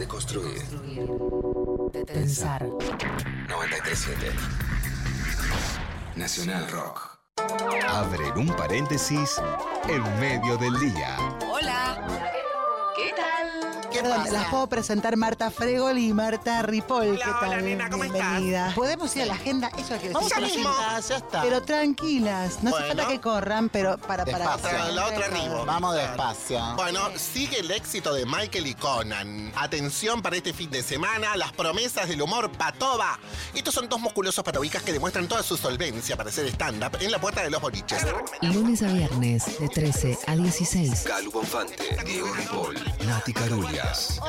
Deconstruir. 0.00 0.62
Pensar. 2.06 2.66
937. 3.46 4.32
Nacional 6.16 6.66
Rock. 6.70 7.18
Abren 7.86 8.38
un 8.38 8.46
paréntesis 8.56 9.38
en 9.90 10.02
medio 10.18 10.56
del 10.56 10.80
día. 10.80 11.18
Hola. 11.46 12.39
¿Qué 14.02 14.08
tal? 14.08 14.12
¿Qué 14.12 14.18
Perdón, 14.18 14.24
pasa? 14.24 14.32
las 14.32 14.50
puedo 14.50 14.66
presentar 14.66 15.16
Marta 15.16 15.50
Fregol 15.50 15.98
y 15.98 16.12
Marta 16.12 16.62
Ripoll. 16.62 17.08
Hola, 17.10 17.18
¿Qué 17.24 17.30
tal? 17.30 17.48
hola, 17.50 17.60
nena, 17.60 17.90
¿cómo 17.90 18.02
Bienvenida. 18.04 18.72
Podemos 18.74 19.14
ir 19.16 19.22
a 19.22 19.26
la 19.26 19.34
agenda, 19.34 19.70
eso 19.78 19.94
es 19.94 20.00
que 20.00 20.08
Vamos 20.10 20.30
decir, 20.30 20.44
ya 20.48 20.56
mismo. 20.56 20.74
Ya 21.08 21.16
está. 21.16 21.42
Pero 21.42 21.62
tranquilas, 21.62 22.62
no 22.62 22.70
hace 22.70 22.78
Bueno. 22.86 22.86
falta 22.88 23.08
que 23.08 23.20
corran, 23.20 23.68
pero 23.68 23.98
para 23.98 24.24
para 24.24 24.56
Despacio. 24.56 24.92
La 24.92 25.06
otra 25.06 25.26
arriba. 25.26 25.64
Vamos 25.64 25.94
despacio. 25.96 26.60
Bueno, 26.76 27.00
sigue 27.16 27.60
el 27.60 27.70
éxito 27.70 28.14
de 28.14 28.24
Michael 28.26 28.66
y 28.66 28.74
Conan. 28.74 29.52
Atención 29.56 30.22
para 30.22 30.36
este 30.36 30.52
fin 30.52 30.70
de 30.70 30.82
semana, 30.82 31.36
las 31.36 31.52
promesas 31.52 32.08
del 32.08 32.22
humor 32.22 32.50
patoba. 32.52 33.18
Estos 33.54 33.74
son 33.74 33.88
dos 33.88 34.00
musculosos 34.00 34.42
patobicas 34.44 34.82
que 34.82 34.92
demuestran 34.92 35.28
toda 35.28 35.42
su 35.42 35.56
solvencia 35.56 36.16
para 36.16 36.30
hacer 36.30 36.46
stand-up 36.46 36.96
en 37.00 37.10
la 37.10 37.20
puerta 37.20 37.42
de 37.42 37.50
los 37.50 37.60
boliches. 37.60 38.04
Lunes 38.42 38.82
a 38.82 38.86
viernes, 38.88 39.58
de 39.58 39.68
13 39.68 40.18
a 40.26 40.36
16. 40.36 41.00
Calu 41.06 41.30
Bonfante, 41.30 41.76
Diego 42.04 42.32
Ripoll, 42.34 42.76
Nati 43.06 43.32
Carulias. 43.90 44.20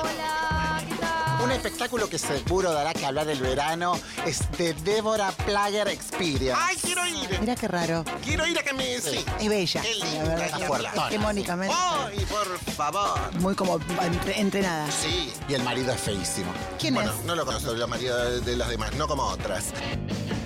Un 1.43 1.51
espectáculo 1.51 2.07
que 2.09 2.17
seguro 2.19 2.71
dará 2.71 2.93
que 2.93 3.05
hablar 3.05 3.27
el 3.29 3.39
verano 3.39 3.99
es 4.25 4.39
The 4.57 4.73
Débora 4.75 5.31
Plager 5.31 5.87
Experience. 5.87 6.53
¡Ay, 6.55 6.77
quiero 6.81 7.05
ir! 7.07 7.39
Mira 7.39 7.55
qué 7.55 7.67
raro. 7.67 8.03
Quiero 8.23 8.45
ir 8.47 8.57
a 8.59 8.63
que 8.63 8.73
me... 8.73 8.99
Sí. 9.01 9.25
Es 9.39 9.49
bella. 9.49 9.81
Qué 9.81 9.95
la 9.95 10.05
linda, 10.05 10.23
verdad. 10.29 10.45
está 10.45 10.59
fuertona. 10.59 11.07
Hegemónicamente. 11.07 11.75
¡Ay, 11.77 12.25
por 12.29 12.59
favor! 12.73 13.33
Muy 13.39 13.55
como 13.55 13.79
entre- 14.01 14.39
entrenada. 14.39 14.87
Sí, 14.91 15.33
y 15.47 15.53
el 15.55 15.63
marido 15.63 15.91
es 15.93 16.01
feísimo. 16.01 16.51
¿Quién 16.79 16.93
bueno, 16.93 17.11
es? 17.11 17.25
no 17.25 17.35
lo 17.35 17.45
conozco, 17.45 17.73
los 17.73 17.89
maridos 17.89 18.45
de, 18.45 18.51
de 18.51 18.55
las 18.57 18.69
demás, 18.69 18.93
no 18.93 19.07
como 19.07 19.23
otras. 19.23 19.73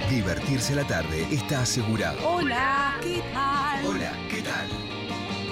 Divertirse 0.10 0.76
la 0.76 0.86
tarde 0.88 1.28
está 1.32 1.62
asegurado. 1.62 2.18
Hola, 2.28 2.96
¿qué 3.02 3.22
tal? 3.34 3.86
Hola, 3.86 4.12
¿qué 4.30 4.42
tal? 4.42 4.68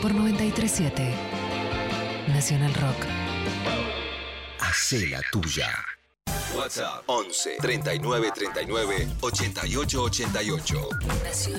Por 0.01 0.13
937. 0.13 1.13
Nacional 2.29 2.73
Rock. 2.75 3.22
Hacé 4.73 5.05
la 5.05 5.21
tuya. 5.31 5.69
WhatsApp 6.57 7.03
11 7.05 7.57
39 7.61 8.31
39 8.33 9.07
88 9.21 10.01
88. 10.01 10.89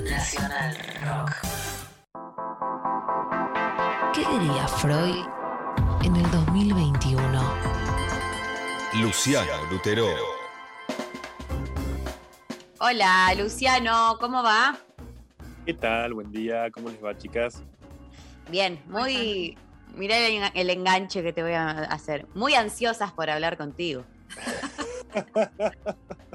Nacional 0.02 0.76
Rock. 1.04 1.30
¿Qué 4.12 4.26
diría 4.36 4.66
Freud 4.66 5.24
en 6.02 6.16
el 6.16 6.28
2021? 6.32 7.54
Luciano 8.94 9.70
Lutero. 9.70 10.08
Hola, 12.80 13.32
Luciano, 13.38 14.16
¿cómo 14.18 14.42
va? 14.42 14.76
¿Qué 15.64 15.74
tal? 15.74 16.14
Buen 16.14 16.32
día, 16.32 16.68
¿cómo 16.72 16.90
les 16.90 17.00
va, 17.02 17.16
chicas? 17.16 17.62
Bien, 18.50 18.82
muy. 18.88 19.56
Mirá 19.96 20.18
el, 20.26 20.42
el 20.54 20.70
enganche 20.70 21.22
que 21.22 21.32
te 21.32 21.42
voy 21.42 21.52
a 21.52 21.70
hacer. 21.70 22.26
Muy 22.34 22.54
ansiosas 22.54 23.12
por 23.12 23.30
hablar 23.30 23.56
contigo. 23.56 24.04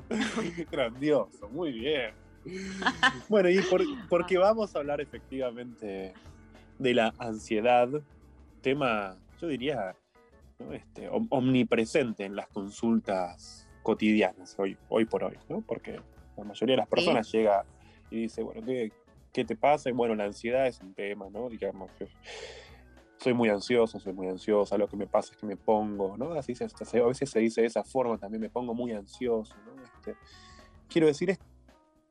Grandioso, 0.71 1.49
muy 1.49 1.71
bien. 1.71 2.13
Bueno, 3.27 3.49
y 3.49 3.61
por- 3.61 3.83
porque 4.07 4.37
vamos 4.37 4.75
a 4.75 4.79
hablar 4.79 5.01
efectivamente 5.01 6.13
de 6.77 6.93
la 6.93 7.13
ansiedad, 7.17 7.89
tema, 8.61 9.17
yo 9.41 9.47
diría, 9.47 9.95
¿no? 10.59 10.73
este, 10.73 11.09
om- 11.09 11.27
omnipresente 11.29 12.23
en 12.25 12.35
las 12.35 12.47
consultas 12.47 13.67
cotidianas 13.83 14.55
hoy, 14.57 14.77
hoy 14.87 15.05
por 15.05 15.23
hoy, 15.23 15.37
¿no? 15.49 15.61
Porque 15.61 15.99
la 16.37 16.43
mayoría 16.43 16.73
de 16.73 16.77
las 16.77 16.87
personas 16.87 17.29
llega 17.31 17.65
y 18.09 18.21
dice, 18.23 18.41
bueno, 18.41 18.65
¿qué, 18.65 18.91
qué 19.33 19.43
te 19.45 19.55
pasa? 19.55 19.89
Y 19.89 19.93
bueno, 19.93 20.15
la 20.15 20.23
ansiedad 20.25 20.65
es 20.67 20.79
un 20.79 20.93
tema, 20.93 21.27
¿no? 21.29 21.49
Digamos, 21.49 21.91
soy 23.19 23.33
muy 23.33 23.49
ansioso, 23.49 23.99
soy 23.99 24.13
muy 24.13 24.27
ansiosa, 24.27 24.77
lo 24.77 24.87
que 24.87 24.95
me 24.95 25.05
pasa 25.05 25.33
es 25.33 25.37
que 25.37 25.45
me 25.45 25.57
pongo, 25.57 26.15
¿no? 26.17 26.31
Así 26.33 26.55
se, 26.55 26.65
a 26.65 27.05
veces 27.05 27.29
se 27.29 27.39
dice 27.39 27.61
de 27.61 27.67
esa 27.67 27.83
forma, 27.83 28.17
también 28.17 28.41
me 28.41 28.49
pongo 28.49 28.73
muy 28.73 28.93
ansioso, 28.93 29.55
¿no? 29.65 29.83
Este, 29.83 30.15
quiero 30.87 31.07
decir, 31.07 31.29
es, 31.31 31.39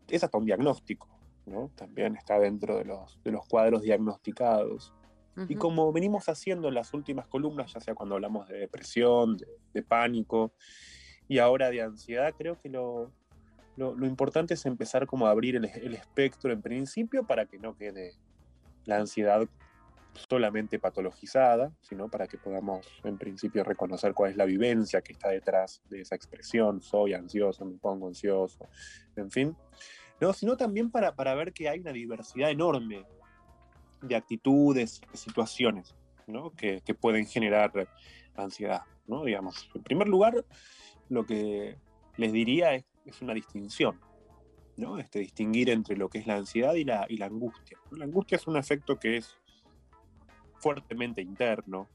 es 0.09 0.22
hasta 0.22 0.36
un 0.36 0.44
diagnóstico, 0.44 1.09
¿no? 1.47 1.70
También 1.74 2.14
está 2.16 2.39
dentro 2.39 2.76
de 2.76 2.85
los, 2.85 3.18
de 3.24 3.32
los 3.32 3.47
cuadros 3.47 3.82
diagnosticados. 3.82 4.93
Y 5.48 5.52
Ujú. 5.55 5.59
como 5.59 5.93
venimos 5.93 6.28
haciendo 6.28 6.68
en 6.68 6.74
las 6.74 6.93
últimas 6.93 7.26
columnas, 7.28 7.72
ya 7.72 7.80
sea 7.80 7.94
cuando 7.94 8.16
hablamos 8.16 8.47
de 8.48 8.59
depresión, 8.59 9.36
de, 9.36 9.47
de 9.72 9.82
pánico 9.82 10.52
y 11.26 11.39
ahora 11.39 11.70
de 11.70 11.80
ansiedad, 11.80 12.35
creo 12.36 12.60
que 12.60 12.68
lo, 12.68 13.12
lo, 13.76 13.94
lo 13.94 14.06
importante 14.06 14.55
es 14.55 14.66
empezar 14.66 15.06
como 15.06 15.26
a 15.26 15.30
abrir 15.30 15.56
el, 15.56 15.64
el 15.64 15.94
espectro 15.94 16.52
en 16.52 16.60
principio 16.60 17.24
para 17.24 17.47
que 17.47 17.59
no 17.59 17.76
quede 17.76 18.14
la 18.85 18.98
ansiedad 18.98 19.48
solamente 20.19 20.78
patologizada, 20.78 21.73
sino 21.81 22.09
para 22.09 22.27
que 22.27 22.39
podamos 22.39 22.86
en 23.05 23.19
principio 23.19 23.65
reconocer 23.65 24.15
cuál 24.15 24.32
es 24.32 24.36
la 24.36 24.45
vivencia 24.45 25.01
que 25.01 25.12
está 25.12 25.28
detrás 25.28 25.82
de 25.89 26.01
esa 26.01 26.15
expresión, 26.15 26.81
soy 26.81 27.15
ansioso, 27.15 27.65
me 27.65 27.78
pongo 27.78 28.09
ansioso, 28.09 28.69
en 29.16 29.31
fin, 29.31 29.57
no, 30.20 30.32
sino 30.32 30.57
también 30.57 30.90
para, 30.90 31.15
para 31.15 31.35
ver 31.35 31.53
que 31.53 31.69
hay 31.69 31.81
una 31.81 31.93
diversidad 31.93 32.51
enorme 32.51 33.07
de 34.03 34.16
actitudes, 34.16 35.01
de 35.11 35.16
situaciones, 35.16 35.95
¿no? 36.27 36.51
que, 36.51 36.81
que 36.85 36.95
pueden 36.95 37.27
generar 37.27 37.89
ansiedad, 38.35 38.82
¿no? 39.07 39.24
Digamos, 39.24 39.69
en 39.74 39.82
primer 39.82 40.09
lugar, 40.09 40.45
lo 41.09 41.24
que 41.27 41.78
les 42.16 42.32
diría 42.32 42.74
es, 42.74 42.85
es 43.05 43.20
una 43.23 43.35
distinción, 43.35 44.01
¿no? 44.77 44.99
Este, 44.99 45.20
distinguir 45.20 45.70
entre 45.70 45.97
lo 45.97 46.09
que 46.09 46.19
es 46.19 46.27
la 46.27 46.36
ansiedad 46.36 46.74
y 46.74 46.85
la, 46.85 47.07
y 47.09 47.16
la 47.16 47.27
angustia. 47.27 47.78
La 47.90 48.05
angustia 48.05 48.36
es 48.36 48.47
un 48.47 48.57
efecto 48.57 48.99
que 48.99 49.19
es 49.19 49.36
fuertemente 50.59 51.22
interno, 51.22 51.89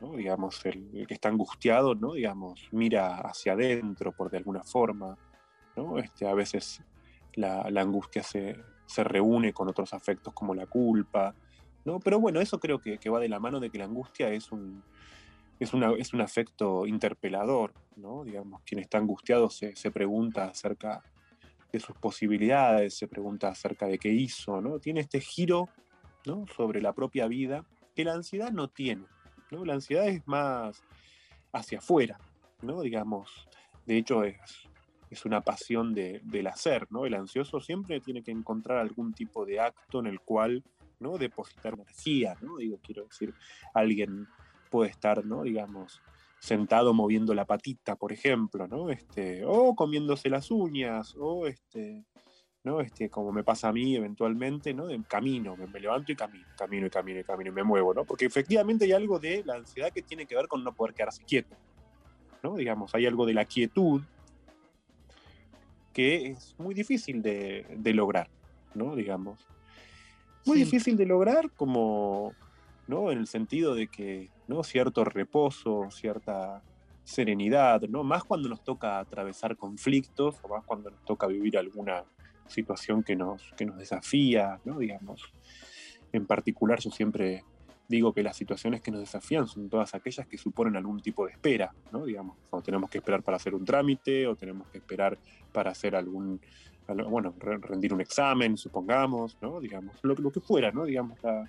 ¿no? 0.00 0.12
digamos, 0.12 0.64
el, 0.66 1.06
que 1.06 1.14
está 1.14 1.28
angustiado, 1.28 1.94
¿no? 1.94 2.14
digamos, 2.14 2.68
mira 2.72 3.20
hacia 3.20 3.52
adentro 3.52 4.12
por 4.12 4.30
de 4.30 4.38
alguna 4.38 4.62
forma, 4.62 5.16
¿no? 5.76 5.98
este, 5.98 6.26
a 6.28 6.34
veces 6.34 6.82
la, 7.34 7.68
la 7.70 7.82
angustia 7.82 8.22
se, 8.22 8.56
se 8.86 9.04
reúne 9.04 9.52
con 9.52 9.68
otros 9.68 9.92
afectos 9.92 10.32
como 10.32 10.54
la 10.54 10.66
culpa, 10.66 11.34
¿no? 11.84 12.00
pero 12.00 12.20
bueno, 12.20 12.40
eso 12.40 12.58
creo 12.58 12.80
que, 12.80 12.98
que 12.98 13.10
va 13.10 13.20
de 13.20 13.28
la 13.28 13.40
mano 13.40 13.60
de 13.60 13.70
que 13.70 13.78
la 13.78 13.84
angustia 13.84 14.30
es 14.30 14.52
un, 14.52 14.82
es, 15.58 15.74
una, 15.74 15.92
es 15.92 16.12
un 16.12 16.20
afecto 16.20 16.86
interpelador, 16.86 17.72
¿no? 17.96 18.24
digamos, 18.24 18.62
quien 18.64 18.80
está 18.80 18.98
angustiado 18.98 19.50
se, 19.50 19.74
se 19.76 19.90
pregunta 19.90 20.46
acerca 20.46 21.02
de 21.72 21.80
sus 21.80 21.96
posibilidades, 21.96 22.94
se 22.96 23.08
pregunta 23.08 23.48
acerca 23.48 23.86
de 23.86 23.98
qué 23.98 24.10
hizo, 24.10 24.60
¿no? 24.60 24.78
tiene 24.78 25.00
este 25.00 25.20
giro 25.20 25.68
¿no? 26.24 26.44
sobre 26.54 26.80
la 26.80 26.92
propia 26.92 27.26
vida 27.26 27.64
que 27.96 28.04
la 28.04 28.12
ansiedad 28.12 28.52
no 28.52 28.68
tiene. 28.68 29.06
¿no? 29.50 29.64
La 29.64 29.74
ansiedad 29.74 30.06
es 30.06 30.24
más 30.28 30.82
hacia 31.52 31.78
afuera, 31.78 32.18
¿no? 32.62 32.82
digamos. 32.82 33.48
De 33.86 33.96
hecho, 33.96 34.22
es, 34.22 34.36
es 35.10 35.24
una 35.24 35.40
pasión 35.40 35.94
de- 35.94 36.20
del 36.24 36.46
hacer. 36.46 36.86
¿no? 36.90 37.06
El 37.06 37.14
ansioso 37.14 37.60
siempre 37.60 38.00
tiene 38.00 38.22
que 38.22 38.30
encontrar 38.30 38.78
algún 38.78 39.12
tipo 39.14 39.44
de 39.46 39.58
acto 39.60 39.98
en 40.00 40.06
el 40.06 40.20
cual 40.20 40.62
¿no? 41.00 41.16
depositar 41.18 41.74
energía. 41.74 42.36
¿no? 42.42 42.58
Digo, 42.58 42.78
quiero 42.82 43.04
decir, 43.06 43.34
alguien 43.74 44.28
puede 44.70 44.90
estar, 44.90 45.24
¿no? 45.24 45.42
digamos, 45.42 46.02
sentado 46.38 46.92
moviendo 46.92 47.34
la 47.34 47.44
patita, 47.46 47.96
por 47.96 48.12
ejemplo, 48.12 48.68
¿no? 48.68 48.90
Este, 48.90 49.42
o 49.44 49.74
comiéndose 49.74 50.28
las 50.28 50.50
uñas, 50.50 51.14
o 51.18 51.46
este, 51.46 52.04
¿no? 52.66 52.80
Este, 52.80 53.08
como 53.08 53.30
me 53.30 53.44
pasa 53.44 53.68
a 53.68 53.72
mí 53.72 53.94
eventualmente, 53.94 54.74
¿no? 54.74 54.88
De 54.88 55.00
camino, 55.04 55.56
me, 55.56 55.68
me 55.68 55.78
levanto 55.78 56.10
y 56.10 56.16
camino, 56.16 56.44
camino 56.58 56.88
y 56.88 56.90
camino 56.90 57.20
y 57.20 57.22
camino 57.22 57.50
y 57.50 57.52
me 57.54 57.62
muevo, 57.62 57.94
¿no? 57.94 58.04
Porque 58.04 58.24
efectivamente 58.26 58.86
hay 58.86 58.92
algo 58.92 59.20
de 59.20 59.44
la 59.44 59.54
ansiedad 59.54 59.92
que 59.92 60.02
tiene 60.02 60.26
que 60.26 60.34
ver 60.34 60.48
con 60.48 60.64
no 60.64 60.74
poder 60.74 60.92
quedarse 60.92 61.22
quieto, 61.24 61.54
¿no? 62.42 62.56
Digamos, 62.56 62.92
hay 62.96 63.06
algo 63.06 63.24
de 63.24 63.34
la 63.34 63.44
quietud 63.44 64.02
que 65.92 66.26
es 66.26 66.56
muy 66.58 66.74
difícil 66.74 67.22
de, 67.22 67.64
de 67.76 67.94
lograr, 67.94 68.28
¿no? 68.74 68.96
Digamos. 68.96 69.46
Muy 70.44 70.58
Sí. 70.58 70.64
difícil 70.64 70.96
de 70.96 71.06
lograr 71.06 71.52
como, 71.52 72.32
¿no? 72.88 73.12
En 73.12 73.18
el 73.18 73.28
sentido 73.28 73.76
de 73.76 73.86
que, 73.86 74.28
¿no? 74.48 74.64
Cierto 74.64 75.04
reposo, 75.04 75.88
cierta 75.92 76.64
serenidad, 77.04 77.82
¿no? 77.82 78.02
Más 78.02 78.24
cuando 78.24 78.48
nos 78.48 78.64
toca 78.64 78.98
atravesar 78.98 79.56
conflictos 79.56 80.40
o 80.42 80.48
más 80.48 80.64
cuando 80.64 80.90
nos 80.90 81.04
toca 81.04 81.28
vivir 81.28 81.56
alguna 81.56 82.04
situación 82.48 83.02
que 83.02 83.16
nos, 83.16 83.42
que 83.56 83.66
nos 83.66 83.76
desafía, 83.78 84.60
¿no? 84.64 84.78
Digamos. 84.78 85.22
En 86.12 86.26
particular, 86.26 86.78
yo 86.80 86.90
siempre 86.90 87.44
digo 87.88 88.12
que 88.12 88.22
las 88.22 88.36
situaciones 88.36 88.80
que 88.80 88.90
nos 88.90 89.00
desafían 89.00 89.46
son 89.46 89.68
todas 89.68 89.94
aquellas 89.94 90.26
que 90.26 90.38
suponen 90.38 90.76
algún 90.76 91.00
tipo 91.00 91.24
de 91.26 91.32
espera, 91.32 91.72
¿no? 91.92 92.04
Digamos, 92.04 92.36
cuando 92.50 92.64
tenemos 92.64 92.90
que 92.90 92.98
esperar 92.98 93.22
para 93.22 93.36
hacer 93.36 93.54
un 93.54 93.64
trámite 93.64 94.26
o 94.26 94.34
tenemos 94.34 94.68
que 94.68 94.78
esperar 94.78 95.18
para 95.52 95.70
hacer 95.70 95.94
algún, 95.94 96.40
bueno, 97.08 97.34
re- 97.38 97.58
rendir 97.58 97.92
un 97.94 98.00
examen, 98.00 98.56
supongamos, 98.56 99.36
¿no? 99.40 99.60
Digamos, 99.60 99.96
lo, 100.02 100.14
lo 100.14 100.30
que 100.32 100.40
fuera, 100.40 100.72
¿no? 100.72 100.84
Digamos, 100.84 101.18
la- 101.22 101.48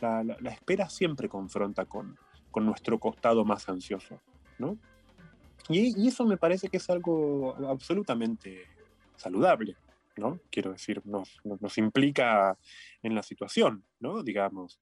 la- 0.00 0.36
la 0.40 0.50
espera 0.50 0.88
siempre 0.88 1.28
confronta 1.28 1.84
con, 1.86 2.16
con 2.50 2.66
nuestro 2.66 2.98
costado 2.98 3.44
más 3.44 3.68
ansioso, 3.68 4.20
¿no? 4.58 4.76
Y, 5.68 6.00
y 6.00 6.08
eso 6.08 6.24
me 6.26 6.36
parece 6.36 6.68
que 6.68 6.76
es 6.78 6.88
algo 6.90 7.54
absolutamente 7.68 8.62
saludable, 9.16 9.76
¿no? 10.16 10.40
Quiero 10.50 10.72
decir, 10.72 11.02
nos, 11.04 11.40
nos, 11.44 11.78
implica 11.78 12.58
en 13.02 13.14
la 13.14 13.22
situación, 13.22 13.84
¿no? 14.00 14.22
Digamos, 14.22 14.80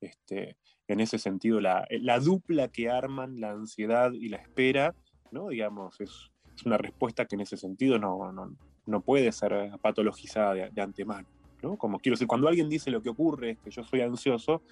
este, 0.00 0.56
en 0.88 1.00
ese 1.00 1.18
sentido, 1.18 1.60
la, 1.60 1.86
la 1.90 2.18
dupla 2.18 2.68
que 2.68 2.90
arman 2.90 3.40
la 3.40 3.50
ansiedad 3.50 4.12
y 4.12 4.28
la 4.28 4.38
espera, 4.38 4.94
¿no? 5.30 5.48
Digamos, 5.48 6.00
es, 6.00 6.30
es 6.56 6.66
una 6.66 6.78
respuesta 6.78 7.26
que 7.26 7.34
en 7.34 7.42
ese 7.42 7.56
sentido 7.56 7.98
no, 7.98 8.32
no, 8.32 8.56
no 8.86 9.00
puede 9.00 9.30
ser 9.32 9.70
patologizada 9.80 10.54
de, 10.54 10.70
de 10.70 10.82
antemano, 10.82 11.28
¿no? 11.62 11.76
Como 11.76 11.98
quiero 11.98 12.14
decir, 12.14 12.26
cuando 12.26 12.48
alguien 12.48 12.68
dice 12.68 12.90
lo 12.90 13.02
que 13.02 13.10
ocurre 13.10 13.50
es 13.50 13.58
que 13.58 13.70
yo 13.70 13.84
soy 13.84 14.00
ansioso, 14.00 14.62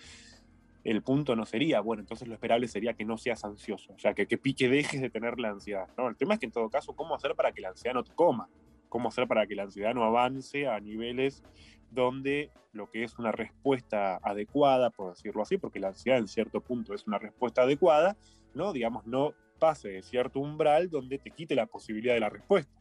el 0.83 1.03
punto 1.03 1.37
no 1.37 1.45
sería, 1.45 1.81
bueno, 1.81 2.01
entonces 2.01 2.27
lo 2.27 2.35
esperable 2.35 2.67
sería 2.67 2.95
que 2.95 3.05
no 3.05 3.19
seas 3.19 3.45
ansioso, 3.45 3.93
o 3.93 3.99
sea, 3.99 4.15
que, 4.15 4.27
que, 4.27 4.39
que 4.39 4.69
dejes 4.69 5.03
de 5.03 5.11
tener 5.11 5.39
la 5.39 5.51
ansiedad, 5.51 5.89
¿no? 5.99 6.09
El 6.09 6.17
tema 6.17 6.35
es 6.35 6.41
que 6.41 6.47
en 6.47 6.53
todo 6.53 6.71
caso, 6.71 6.95
¿cómo 6.95 7.15
hacer 7.15 7.35
para 7.35 7.53
que 7.53 7.61
la 7.61 7.69
ansiedad 7.69 7.95
no 7.95 8.03
te 8.03 8.15
coma? 8.15 8.49
¿Cómo 8.91 9.09
hacer 9.09 9.27
para 9.27 9.47
que 9.47 9.55
la 9.55 9.63
ansiedad 9.63 9.95
no 9.95 10.05
avance 10.05 10.67
a 10.67 10.79
niveles 10.81 11.43
donde 11.91 12.51
lo 12.73 12.91
que 12.91 13.03
es 13.03 13.19
una 13.19 13.33
respuesta 13.33 14.17
adecuada, 14.23 14.91
por 14.91 15.15
decirlo 15.15 15.43
así, 15.43 15.57
porque 15.57 15.81
la 15.81 15.89
ansiedad 15.89 16.19
en 16.19 16.29
cierto 16.29 16.61
punto 16.61 16.95
es 16.95 17.07
una 17.07 17.19
respuesta 17.19 17.63
adecuada, 17.63 18.17
¿no? 18.55 18.73
Digamos, 18.73 19.07
no 19.07 19.33
pase 19.59 19.89
de 19.89 20.03
cierto 20.03 20.41
umbral 20.41 20.91
donde 20.91 21.19
te 21.19 21.31
quite 21.31 21.55
la 21.55 21.67
posibilidad 21.67 22.15
de 22.15 22.21
la 22.21 22.29
respuesta. 22.29 22.73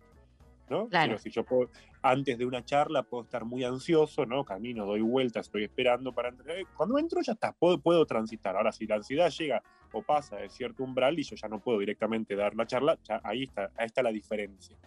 ¿no? 0.69 0.87
Claro. 0.87 1.13
Pero 1.13 1.19
si 1.19 1.31
yo 1.31 1.43
puedo, 1.43 1.71
antes 2.01 2.37
de 2.37 2.45
una 2.45 2.63
charla 2.63 3.03
puedo 3.03 3.23
estar 3.23 3.43
muy 3.43 3.63
ansioso, 3.63 4.25
¿no? 4.25 4.45
Camino, 4.45 4.85
doy 4.85 5.01
vueltas, 5.01 5.47
estoy 5.47 5.63
esperando 5.63 6.13
para 6.13 6.29
entrar. 6.29 6.57
Eh, 6.57 6.65
Cuando 6.77 6.97
entro 6.99 7.21
ya 7.21 7.33
está, 7.33 7.53
puedo, 7.53 7.79
puedo 7.79 8.05
transitar. 8.05 8.55
Ahora, 8.55 8.71
si 8.71 8.85
la 8.85 8.95
ansiedad 8.95 9.29
llega 9.31 9.63
o 9.91 10.01
pasa 10.03 10.37
de 10.37 10.49
cierto 10.49 10.83
umbral 10.83 11.17
y 11.17 11.23
yo 11.23 11.35
ya 11.35 11.47
no 11.47 11.59
puedo 11.59 11.79
directamente 11.79 12.35
dar 12.35 12.55
la 12.55 12.67
charla, 12.67 12.97
ya 13.03 13.19
ahí 13.23 13.43
está, 13.43 13.71
ahí 13.77 13.87
está 13.87 14.03
la 14.03 14.11
diferencia. 14.11 14.77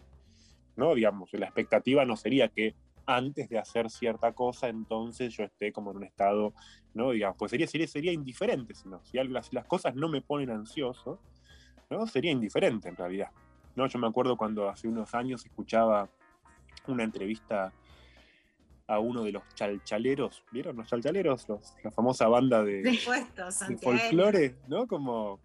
¿No? 0.77 0.95
Digamos, 0.95 1.33
la 1.35 1.47
expectativa 1.47 2.05
no 2.05 2.17
sería 2.17 2.49
que 2.49 2.75
antes 3.05 3.49
de 3.49 3.59
hacer 3.59 3.91
cierta 3.91 4.33
cosa, 4.33 4.69
entonces 4.69 5.35
yo 5.37 5.45
esté 5.45 5.73
como 5.73 5.91
en 5.91 5.99
un 5.99 6.05
estado, 6.05 6.55
¿no? 6.95 7.11
Digamos, 7.11 7.37
pues 7.39 7.51
sería, 7.51 7.67
sería, 7.67 7.89
sería 7.89 8.13
indiferente, 8.13 8.75
si, 8.75 8.89
no, 8.89 9.01
si 9.05 9.19
las, 9.23 9.53
las 9.53 9.67
cosas 9.67 9.95
no 9.97 10.09
me 10.09 10.21
ponen 10.23 10.51
ansioso, 10.51 11.19
¿no? 11.91 12.07
Sería 12.07 12.31
indiferente 12.31 12.89
en 12.89 12.97
realidad. 12.97 13.29
¿no? 13.75 13.87
Yo 13.87 13.99
me 13.99 14.07
acuerdo 14.07 14.37
cuando 14.37 14.69
hace 14.69 14.87
unos 14.89 15.15
años 15.15 15.45
escuchaba 15.45 16.09
una 16.87 17.03
entrevista 17.05 17.73
a 18.87 18.99
uno 18.99 19.23
de 19.25 19.33
los 19.33 19.43
chalchaleros, 19.55 20.43
¿vieron 20.53 20.77
los 20.77 20.89
chalchaleros? 20.89 21.49
Los- 21.49 21.75
la 21.83 21.91
famosa 21.91 22.29
banda 22.29 22.63
de, 22.63 22.83
de 23.69 23.77
folclore, 23.79 24.57
¿no? 24.69 24.87
Como, 24.87 25.41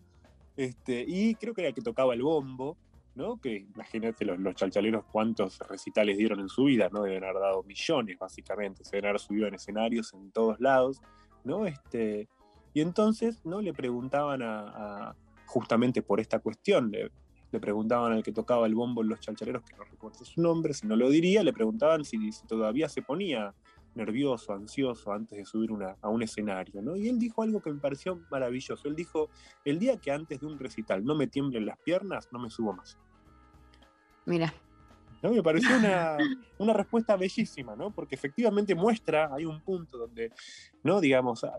este, 0.58 1.06
y 1.08 1.36
creo 1.36 1.54
que 1.54 1.62
era 1.62 1.70
el 1.70 1.76
que 1.76 1.82
tocaba 1.82 2.14
el 2.14 2.22
bombo, 2.22 2.78
¿no? 3.18 3.42
Que 3.42 3.66
imagínate 3.76 4.24
los, 4.24 4.40
los 4.40 4.56
chalchaleros 4.56 5.04
cuántos 5.12 5.60
recitales 5.68 6.18
dieron 6.18 6.40
en 6.40 6.48
su 6.48 6.66
vida, 6.66 6.88
¿no? 6.92 7.04
Deben 7.04 7.24
haber 7.24 7.42
dado 7.42 7.64
millones, 7.64 8.18
básicamente, 8.18 8.84
se 8.86 8.96
deben 8.96 9.10
haber 9.10 9.20
subido 9.20 9.48
en 9.48 9.56
escenarios 9.56 10.14
en 10.14 10.32
todos 10.32 10.60
lados, 10.60 11.02
¿no? 11.44 11.66
Este, 11.66 12.30
y 12.74 12.82
entonces, 12.82 13.44
¿no? 13.44 13.60
Le 13.62 13.74
preguntaban 13.74 14.42
a, 14.44 15.16
justamente 15.48 16.02
por 16.02 16.20
esta 16.20 16.40
cuestión, 16.40 16.92
le, 16.92 17.10
le 17.52 17.60
preguntaban 17.60 18.14
al 18.14 18.22
que 18.24 18.32
tocaba 18.32 18.68
el 18.68 18.76
bombo 18.76 19.02
en 19.02 19.10
los 19.10 19.20
chalchaleros, 19.20 19.64
que 19.64 19.76
no 19.76 19.84
recuerdo 19.84 20.24
su 20.24 20.42
nombre, 20.42 20.74
si 20.74 20.86
no 20.88 20.96
lo 20.96 21.10
diría, 21.10 21.44
le 21.44 21.54
preguntaban 21.54 22.06
si, 22.06 22.32
si 22.32 22.46
todavía 22.46 22.88
se 22.88 23.02
ponía 23.02 23.54
nervioso, 23.96 24.54
ansioso 24.54 25.12
antes 25.12 25.40
de 25.40 25.46
subir 25.46 25.72
una- 25.72 25.96
a 26.02 26.10
un 26.10 26.22
escenario, 26.22 26.84
¿no? 26.84 26.96
Y 26.96 27.08
él 27.10 27.18
dijo 27.18 27.42
algo 27.42 27.62
que 27.62 27.72
me 27.74 27.80
pareció 27.80 28.22
maravilloso. 28.30 28.88
Él 28.88 28.96
dijo, 28.96 29.30
el 29.66 29.80
día 29.80 29.98
que 29.98 30.12
antes 30.12 30.40
de 30.40 30.46
un 30.46 30.60
recital 30.60 31.04
no 31.04 31.16
me 31.16 31.26
tiemblen 31.26 31.66
las 31.66 31.80
piernas, 31.80 32.30
no 32.32 32.38
me 32.38 32.52
subo 32.52 32.74
más. 32.74 33.00
Mira. 34.28 34.54
¿no? 35.24 35.32
Me 35.32 35.42
pareció 35.42 35.76
una, 35.78 36.18
una 36.60 36.74
respuesta 36.74 37.16
bellísima, 37.16 37.76
¿no? 37.76 37.92
Porque 37.92 38.16
efectivamente 38.16 38.76
muestra, 38.76 39.34
hay 39.34 39.46
un 39.46 39.62
punto 39.62 39.98
donde, 39.98 40.32
¿no? 40.84 41.00
Digamos, 41.00 41.46
ah, 41.46 41.58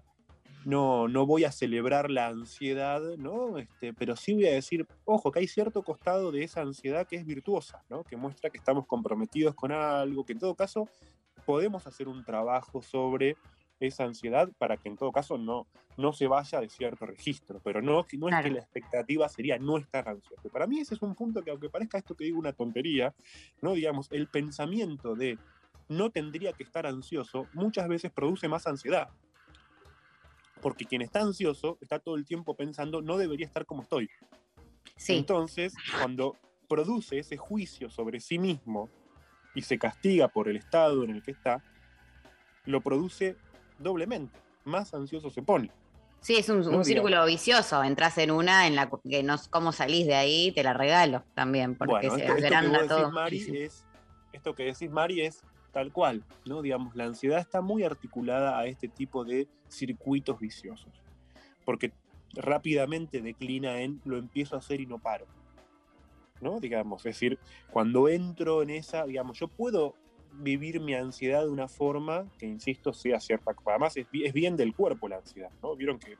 no, 0.66 1.08
no 1.08 1.24
voy 1.24 1.44
a 1.44 1.50
celebrar 1.50 2.10
la 2.10 2.26
ansiedad, 2.26 3.00
¿no? 3.16 3.56
Este, 3.56 3.94
pero 3.94 4.16
sí 4.16 4.34
voy 4.34 4.46
a 4.48 4.52
decir, 4.52 4.86
ojo, 5.06 5.32
que 5.32 5.40
hay 5.40 5.48
cierto 5.48 5.82
costado 5.82 6.30
de 6.30 6.44
esa 6.44 6.60
ansiedad 6.60 7.06
que 7.06 7.16
es 7.16 7.24
virtuosa, 7.24 7.82
¿no? 7.88 8.04
Que 8.04 8.18
muestra 8.18 8.50
que 8.50 8.58
estamos 8.58 8.86
comprometidos 8.86 9.54
con 9.54 9.72
algo, 9.72 10.26
que 10.26 10.34
en 10.34 10.38
todo 10.38 10.54
caso 10.54 10.88
podemos 11.46 11.86
hacer 11.86 12.06
un 12.06 12.22
trabajo 12.22 12.82
sobre 12.82 13.38
esa 13.86 14.04
ansiedad 14.04 14.50
para 14.58 14.76
que 14.76 14.88
en 14.88 14.96
todo 14.96 15.12
caso 15.12 15.38
no, 15.38 15.66
no 15.96 16.12
se 16.12 16.26
vaya 16.26 16.60
de 16.60 16.68
cierto 16.68 17.06
registro, 17.06 17.60
pero 17.62 17.80
no, 17.80 18.06
no 18.12 18.28
es 18.28 18.42
que 18.42 18.50
la 18.50 18.60
expectativa 18.60 19.28
sería 19.28 19.58
no 19.58 19.78
estar 19.78 20.08
ansioso. 20.08 20.48
Para 20.48 20.66
mí 20.66 20.80
ese 20.80 20.94
es 20.94 21.02
un 21.02 21.14
punto 21.14 21.42
que 21.42 21.50
aunque 21.50 21.70
parezca 21.70 21.98
esto 21.98 22.14
que 22.14 22.24
digo 22.24 22.38
una 22.38 22.52
tontería, 22.52 23.14
no 23.62 23.74
digamos, 23.74 24.08
el 24.10 24.28
pensamiento 24.28 25.14
de 25.14 25.38
no 25.88 26.10
tendría 26.10 26.52
que 26.52 26.64
estar 26.64 26.86
ansioso 26.86 27.46
muchas 27.54 27.88
veces 27.88 28.12
produce 28.12 28.48
más 28.48 28.66
ansiedad. 28.66 29.08
Porque 30.60 30.84
quien 30.84 31.02
está 31.02 31.20
ansioso 31.20 31.78
está 31.80 31.98
todo 31.98 32.16
el 32.16 32.24
tiempo 32.24 32.54
pensando 32.54 33.00
no 33.00 33.16
debería 33.16 33.46
estar 33.46 33.64
como 33.64 33.82
estoy. 33.82 34.10
Entonces, 35.06 35.74
cuando 35.98 36.36
produce 36.68 37.18
ese 37.18 37.36
juicio 37.36 37.88
sobre 37.90 38.20
sí 38.20 38.38
mismo 38.38 38.90
y 39.54 39.62
se 39.62 39.78
castiga 39.78 40.28
por 40.28 40.48
el 40.48 40.56
estado 40.56 41.04
en 41.04 41.10
el 41.10 41.22
que 41.22 41.30
está, 41.30 41.62
lo 42.64 42.80
produce 42.80 43.36
doblemente. 43.78 44.38
Más 44.64 44.92
ansioso 44.94 45.30
se 45.30 45.42
pone. 45.42 45.70
Sí, 46.20 46.36
es 46.36 46.48
un, 46.48 46.60
No, 46.60 46.78
un 46.78 46.84
círculo 46.84 47.24
vicioso. 47.26 47.82
Entras 47.84 48.18
en 48.18 48.30
una 48.30 48.66
en 48.66 48.74
la 48.74 48.90
que 49.08 49.22
no 49.22 49.36
cómo 49.50 49.72
salís 49.72 50.06
de 50.06 50.14
ahí, 50.14 50.52
te 50.52 50.62
la 50.62 50.74
regalo 50.74 51.24
también, 51.34 51.76
porque 51.76 52.08
Bueno, 52.08 52.14
se 52.16 52.20
esto, 52.22 52.32
esto 52.34 52.48
que 52.48 52.54
agranda 52.54 52.86
todo. 52.88 53.10
Mari, 53.12 53.56
es, 53.56 53.84
esto 54.32 54.54
que 54.54 54.64
decís, 54.64 54.90
Mari, 54.90 55.22
es 55.22 55.42
tal 55.72 55.92
cual, 55.92 56.24
¿no? 56.44 56.62
Digamos, 56.62 56.96
la 56.96 57.04
ansiedad 57.04 57.38
está 57.38 57.60
muy 57.60 57.84
articulada 57.84 58.58
a 58.58 58.66
este 58.66 58.88
tipo 58.88 59.24
de 59.24 59.48
circuitos 59.68 60.40
viciosos, 60.40 60.92
porque 61.64 61.92
rápidamente 62.34 63.22
declina 63.22 63.80
en 63.80 64.00
lo 64.04 64.16
empiezo 64.16 64.56
a 64.56 64.58
hacer 64.58 64.80
y 64.80 64.86
no 64.86 64.98
paro, 64.98 65.26
¿no? 66.40 66.58
Digamos, 66.58 67.00
es 67.06 67.14
decir, 67.14 67.38
cuando 67.70 68.08
entro 68.08 68.62
en 68.62 68.70
esa, 68.70 69.04
digamos, 69.04 69.38
yo 69.38 69.48
puedo 69.48 69.94
vivir 70.38 70.80
mi 70.80 70.94
ansiedad 70.94 71.42
de 71.42 71.50
una 71.50 71.68
forma 71.68 72.30
que, 72.38 72.46
insisto, 72.46 72.92
sea 72.92 73.20
cierta. 73.20 73.52
Además, 73.66 73.96
es, 73.96 74.08
bi- 74.10 74.24
es 74.24 74.32
bien 74.32 74.56
del 74.56 74.74
cuerpo 74.74 75.08
la 75.08 75.16
ansiedad, 75.16 75.50
¿no? 75.62 75.76
Vieron 75.76 75.98
que 75.98 76.16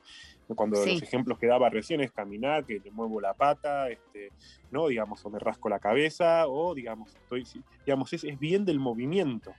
cuando 0.55 0.83
Sí. 0.83 0.91
los 0.91 1.03
ejemplos 1.03 1.37
que 1.39 1.47
daba 1.47 1.69
recién 1.69 2.01
es 2.01 2.11
caminar, 2.11 2.65
que 2.65 2.79
le 2.79 2.91
muevo 2.91 3.21
la 3.21 3.33
pata, 3.33 3.89
este, 3.89 4.33
¿no? 4.71 4.87
Digamos, 4.87 5.23
o 5.25 5.29
me 5.29 5.39
rasco 5.39 5.69
la 5.69 5.79
cabeza, 5.79 6.47
o 6.47 6.73
digamos, 6.75 7.15
estoy, 7.15 7.43
digamos, 7.85 8.13
es, 8.13 8.23
es 8.23 8.39
bien 8.39 8.65
del 8.65 8.79
movimiento. 8.79 9.57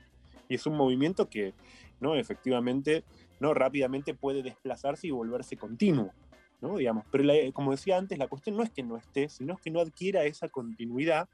Y 0.48 0.56
es 0.56 0.66
un 0.66 0.76
movimiento 0.76 1.28
que, 1.28 1.54
¿no? 2.00 2.16
Efectivamente, 2.16 3.04
¿no? 3.38 3.54
Rápidamente 3.54 4.14
puede 4.14 4.42
desplazarse 4.42 5.06
y 5.06 5.10
volverse 5.10 5.56
continuo, 5.56 6.14
¿no? 6.60 6.76
Digamos, 6.76 7.04
pero 7.10 7.24
la- 7.24 7.52
como 7.52 7.70
decía 7.72 7.96
antes, 7.98 8.18
la 8.18 8.28
cuestión 8.28 8.56
no 8.56 8.62
es 8.64 8.70
que 8.72 8.82
no 8.82 8.96
esté, 8.96 9.28
sino 9.28 9.54
es 9.54 9.60
que 9.60 9.70
no 9.70 9.80
adquiera 9.80 10.24
esa 10.24 10.48
continuidad, 10.48 11.28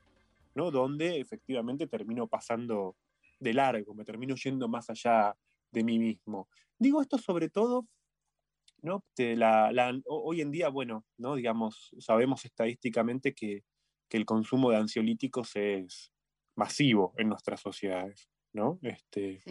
¿no? 0.55 0.71
Donde 0.71 1.21
efectivamente 1.21 1.87
termino 1.87 2.29
pasando 2.29 2.97
de 3.39 3.55
largo, 3.55 3.95
me 3.95 4.05
termino 4.05 4.35
yendo 4.37 4.69
más 4.69 4.91
allá 4.91 5.35
de 5.73 5.85
mí 5.85 5.99
mismo. 5.99 6.49
Digo 6.79 7.03
esto 7.03 7.19
sobre 7.19 7.49
todo, 7.51 7.87
¿no? 8.83 9.05
La- 9.17 9.73
la- 9.73 9.99
hoy 10.07 10.41
en 10.41 10.51
día, 10.51 10.69
bueno, 10.69 11.05
¿no? 11.19 11.35
Digamos, 11.37 11.91
sabemos 11.99 12.45
estadísticamente 12.45 13.35
que, 13.35 13.65
que 14.09 14.17
el 14.17 14.27
consumo 14.27 14.71
de 14.71 14.77
ansiolíticos 14.79 15.51
es 15.57 16.13
masivo 16.57 17.15
en 17.19 17.29
nuestras 17.29 17.61
sociedades, 17.61 18.29
¿no? 18.53 18.79
Este, 18.83 19.43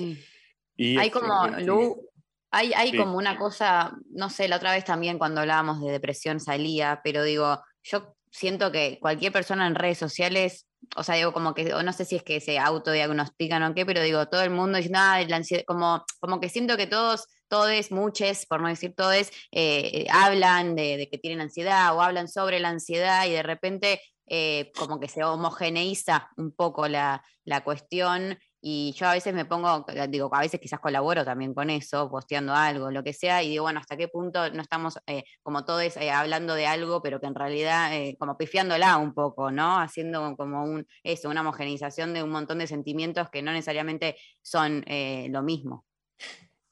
y 0.78 0.98
hay 0.98 1.08
es- 1.08 1.14
como, 1.14 1.46
este, 1.48 1.64
Lu, 1.66 2.10
hay, 2.52 2.74
hay 2.74 2.92
Sí. 2.92 2.98
como 2.98 3.18
una 3.18 3.38
cosa, 3.38 3.94
no 4.10 4.30
sé, 4.30 4.48
la 4.48 4.58
otra 4.58 4.72
vez 4.72 4.86
también 4.86 5.18
cuando 5.18 5.42
hablábamos 5.42 5.82
de 5.82 5.92
depresión 5.92 6.40
salía, 6.40 7.02
pero 7.04 7.24
digo, 7.24 7.62
yo 7.84 8.16
siento 8.32 8.72
que 8.72 9.00
cualquier 9.02 9.32
persona 9.32 9.68
en 9.68 9.76
redes 9.76 9.98
sociales 9.98 10.68
o 10.96 11.04
sea, 11.04 11.16
digo, 11.16 11.34
como 11.34 11.54
que, 11.54 11.74
o 11.74 11.84
no 11.84 11.94
sé 11.94 12.06
si 12.06 12.16
es 12.16 12.24
que 12.24 12.40
se 12.40 12.60
autodiagnostican 12.60 13.64
o 13.64 13.74
qué, 13.74 13.86
pero 13.86 14.02
digo, 14.02 14.28
todo 14.28 14.42
el 14.42 14.50
mundo 14.50 14.78
dice, 14.78 14.90
nada, 14.90 15.16
ansiedad, 15.36 15.64
como, 15.66 16.04
como 16.20 16.40
que 16.40 16.50
siento 16.50 16.78
que 16.78 16.88
todos, 16.88 17.28
todos, 17.48 17.92
muchos, 17.92 18.46
por 18.46 18.62
no 18.62 18.68
decir 18.68 18.94
todos, 18.96 19.30
eh, 19.52 20.06
hablan 20.12 20.76
de, 20.76 20.98
de 20.98 21.10
que 21.10 21.18
tienen 21.18 21.42
ansiedad 21.42 21.96
o 21.96 22.02
hablan 22.02 22.28
sobre 22.28 22.60
la 22.60 22.70
ansiedad 22.70 23.26
y 23.26 23.32
de 23.32 23.44
repente 23.44 24.02
eh, 24.28 24.72
como 24.76 25.00
que 25.00 25.08
se 25.08 25.24
homogeneiza 25.24 26.32
un 26.38 26.52
poco 26.52 26.88
la, 26.88 27.24
la 27.44 27.64
cuestión 27.64 28.40
y 28.68 28.94
yo 28.94 29.06
a 29.06 29.14
veces 29.14 29.32
me 29.36 29.46
pongo, 29.46 29.86
digo, 30.10 30.28
a 30.34 30.40
veces 30.40 30.60
quizás 30.60 30.80
colaboro 30.80 31.24
también 31.24 31.54
con 31.54 31.70
eso, 31.70 32.10
posteando 32.10 32.52
algo, 32.52 32.90
lo 32.90 33.04
que 33.04 33.14
sea, 33.14 33.44
y 33.44 33.50
digo, 33.50 33.66
bueno, 33.66 33.80
¿hasta 33.80 33.96
qué 33.96 34.08
punto 34.08 34.50
no 34.50 34.60
estamos 34.60 34.98
eh, 35.06 35.24
como 35.44 35.66
todos 35.66 35.96
eh, 35.98 36.10
hablando 36.10 36.56
de 36.56 36.66
algo, 36.66 37.00
pero 37.04 37.20
que 37.20 37.28
en 37.28 37.36
realidad 37.36 37.96
eh, 37.96 38.18
como 38.18 38.40
pifiándola 38.40 38.98
un 38.98 39.14
poco, 39.14 39.52
¿no? 39.52 39.78
Haciendo 39.78 40.36
como 40.36 40.64
un, 40.64 40.88
eso, 41.04 41.30
una 41.30 41.48
hogeneización 41.48 42.16
de 42.16 42.24
un 42.24 42.32
montón 42.32 42.58
de 42.58 42.66
sentimientos 42.66 43.30
que 43.30 43.44
no 43.44 43.52
necesariamente 43.52 44.16
son 44.42 44.84
lo 45.30 45.44
mismo. 45.44 45.86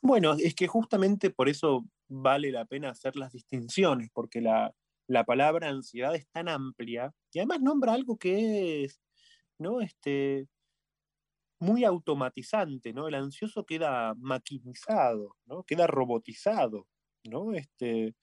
Bueno, 0.02 0.34
es 0.34 0.56
que 0.56 0.66
justamente 0.66 1.30
por 1.30 1.48
eso 1.48 1.86
vale 2.08 2.52
la 2.52 2.66
pena 2.66 2.90
hacer 2.90 3.16
las 3.18 3.34
distinciones, 3.34 4.10
porque 4.12 4.42
la, 4.42 4.74
la 5.06 5.26
palabra 5.26 5.70
ansiedad 5.70 6.16
es 6.16 6.28
tan 6.32 6.50
amplia 6.50 7.14
y 7.32 7.38
además 7.38 7.62
nombra 7.62 7.94
algo 7.94 8.18
que 8.18 8.86
es, 8.86 9.00
¿no? 9.60 9.80
Este, 9.80 10.48
muy 11.60 11.86
automatizante, 11.86 12.94
¿no? 12.94 13.08
El 13.08 13.16
ansioso 13.16 13.66
queda 13.66 14.14
maquinizado, 14.18 15.38
¿no? 15.46 15.64
Queda 15.64 15.88
robotizado, 15.88 16.88
¿no? 17.24 17.54
Este, 17.54 18.16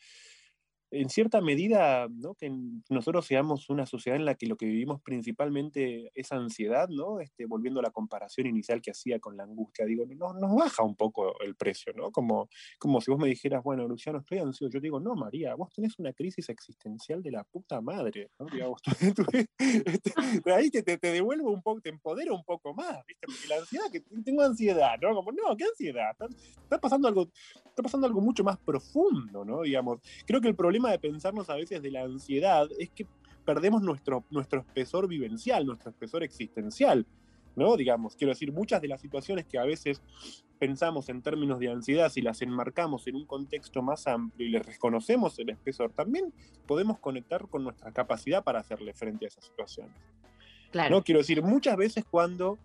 en 0.91 1.09
cierta 1.09 1.41
medida, 1.41 2.09
¿no? 2.09 2.35
que 2.35 2.53
nosotros 2.89 3.27
seamos 3.27 3.71
una 3.71 3.87
sociedad 3.87 4.19
en 4.19 4.25
la 4.25 4.35
que 4.35 4.47
lo 4.47 4.57
que 4.57 4.67
vivimos 4.67 5.01
principalmente 5.01 6.11
es 6.15 6.33
ansiedad, 6.33 6.89
¿no? 6.89 7.21
Este, 7.21 7.47
volviendo 7.47 7.81
a 7.81 7.83
la 7.83 7.91
comparación 7.91 8.47
inicial 8.47 8.83
que 8.83 8.91
hacía 8.91 9.21
con 9.21 9.37
la 9.37 9.45
angustia, 9.45 9.85
digo, 9.87 10.05
no, 10.07 10.35
nos 10.35 10.55
baja 10.55 10.83
un 10.83 10.97
poco 10.97 11.41
el 11.41 11.55
precio, 11.55 11.93
¿no? 11.95 12.11
Como, 12.11 12.49
como 12.79 13.01
si 13.01 13.11
vos 13.11 13.21
me 13.21 13.29
dijeras, 13.29 13.63
bueno, 13.63 13.87
Luciano, 13.87 14.19
estoy 14.19 14.39
ansioso. 14.39 14.73
Yo 14.73 14.81
digo, 14.81 14.99
no, 14.99 15.15
María, 15.15 15.55
vos 15.55 15.71
tenés 15.73 15.99
una 15.99 16.13
crisis 16.13 16.49
existencial 16.49 17.23
de 17.23 17.31
la 17.31 17.45
puta 17.45 17.81
madre, 17.81 18.31
¿no? 18.39 18.47
Digamos, 18.47 18.81
este, 19.59 20.13
ahí 20.53 20.71
te, 20.71 20.83
te, 20.83 21.13
devuelvo 21.13 21.51
un 21.51 21.63
poco, 21.63 21.81
te 21.81 21.91
empodero 21.91 22.35
un 22.35 22.45
poco 22.45 22.75
más, 22.75 23.05
¿viste? 23.07 23.27
Porque 23.27 23.49
la 23.49 23.57
ansiedad, 23.59 23.85
que 23.93 24.01
tengo 24.25 24.43
ansiedad, 24.43 24.97
¿no? 25.01 25.15
Como, 25.15 25.31
no, 25.31 25.57
¿qué 25.57 25.65
ansiedad? 25.65 26.11
Está, 26.13 26.27
está 26.63 26.81
pasando 26.81 27.07
algo, 27.07 27.29
está 27.65 27.83
pasando 27.83 28.07
algo 28.07 28.21
mucho 28.21 28.43
más 28.43 28.59
profundo, 28.59 29.45
¿no? 29.45 29.63
Digamos, 29.63 30.01
creo 30.27 30.41
que 30.41 30.49
el 30.49 30.57
problema 30.57 30.80
de 30.89 30.99
pensarnos 30.99 31.51
a 31.51 31.55
veces 31.57 31.83
de 31.83 31.91
la 31.91 32.03
ansiedad 32.03 32.69
es 32.79 32.91
que 32.91 33.07
perdemos 33.45 33.83
nuestro, 33.83 34.25
nuestro 34.31 34.61
espesor 34.61 35.09
vivencial, 35.09 35.67
nuestro 35.67 35.91
espesor 35.91 36.23
existencial. 36.23 37.07
¿no? 37.57 37.77
Digamos, 37.77 38.17
quiero 38.17 38.33
decir, 38.33 38.53
muchas 38.53 38.81
de 38.81 38.89
las 38.89 39.01
situaciones 39.01 39.45
que 39.45 39.59
a 39.59 39.65
veces 39.65 40.03
pensamos 40.59 41.09
en 41.09 41.23
términos 41.23 41.59
de 41.59 41.71
ansiedad, 41.71 42.11
si 42.11 42.23
las 42.23 42.43
enmarcamos 42.43 43.07
en 43.07 43.17
un 43.17 43.27
contexto 43.27 43.83
más 43.83 44.07
amplio 44.07 44.47
y 44.47 44.51
les 44.51 44.65
reconocemos 44.65 45.39
el 45.39 45.51
espesor, 45.51 45.93
también 45.93 46.33
podemos 46.67 46.99
conectar 46.99 47.49
con 47.49 47.65
nuestra 47.65 47.93
capacidad 47.93 48.45
para 48.45 48.61
hacerle 48.61 48.95
frente 48.95 49.25
a 49.25 49.29
esas 49.29 49.45
situaciones. 49.45 49.97
Claro. 50.71 50.97
¿no? 50.97 51.03
Quiero 51.03 51.19
decir, 51.19 51.43
muchas 51.43 51.77
veces 51.77 52.05
cuando 52.09 52.59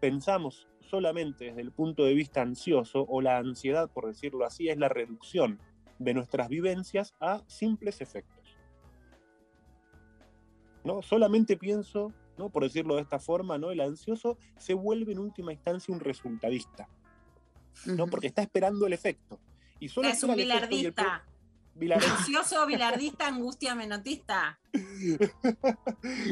pensamos 0.00 0.68
solamente 0.88 1.46
desde 1.46 1.60
el 1.60 1.72
punto 1.72 2.04
de 2.04 2.14
vista 2.14 2.42
ansioso, 2.42 3.04
o 3.08 3.20
la 3.20 3.38
ansiedad, 3.38 3.90
por 3.90 4.06
decirlo 4.06 4.44
así, 4.44 4.68
es 4.68 4.78
la 4.78 4.88
reducción 4.88 5.58
de 5.98 6.14
nuestras 6.14 6.48
vivencias 6.48 7.14
a 7.20 7.42
simples 7.46 8.00
efectos. 8.00 8.56
¿No? 10.84 11.02
Solamente 11.02 11.56
pienso, 11.56 12.12
¿no? 12.36 12.50
por 12.50 12.62
decirlo 12.62 12.96
de 12.96 13.02
esta 13.02 13.18
forma, 13.18 13.58
¿no? 13.58 13.70
el 13.70 13.80
ansioso 13.80 14.38
se 14.56 14.74
vuelve 14.74 15.12
en 15.12 15.18
última 15.18 15.52
instancia 15.52 15.92
un 15.92 16.00
resultadista, 16.00 16.88
¿no? 17.86 18.06
porque 18.06 18.28
está 18.28 18.42
esperando 18.42 18.86
el 18.86 18.92
efecto. 18.92 19.40
Y 19.80 19.88
solo 19.88 20.08
es 20.08 20.22
un 20.22 20.34
bilardista. 20.34 21.24
Ansioso, 21.80 22.66
bilardista, 22.66 23.28
angustia, 23.28 23.74
menotista. 23.74 24.58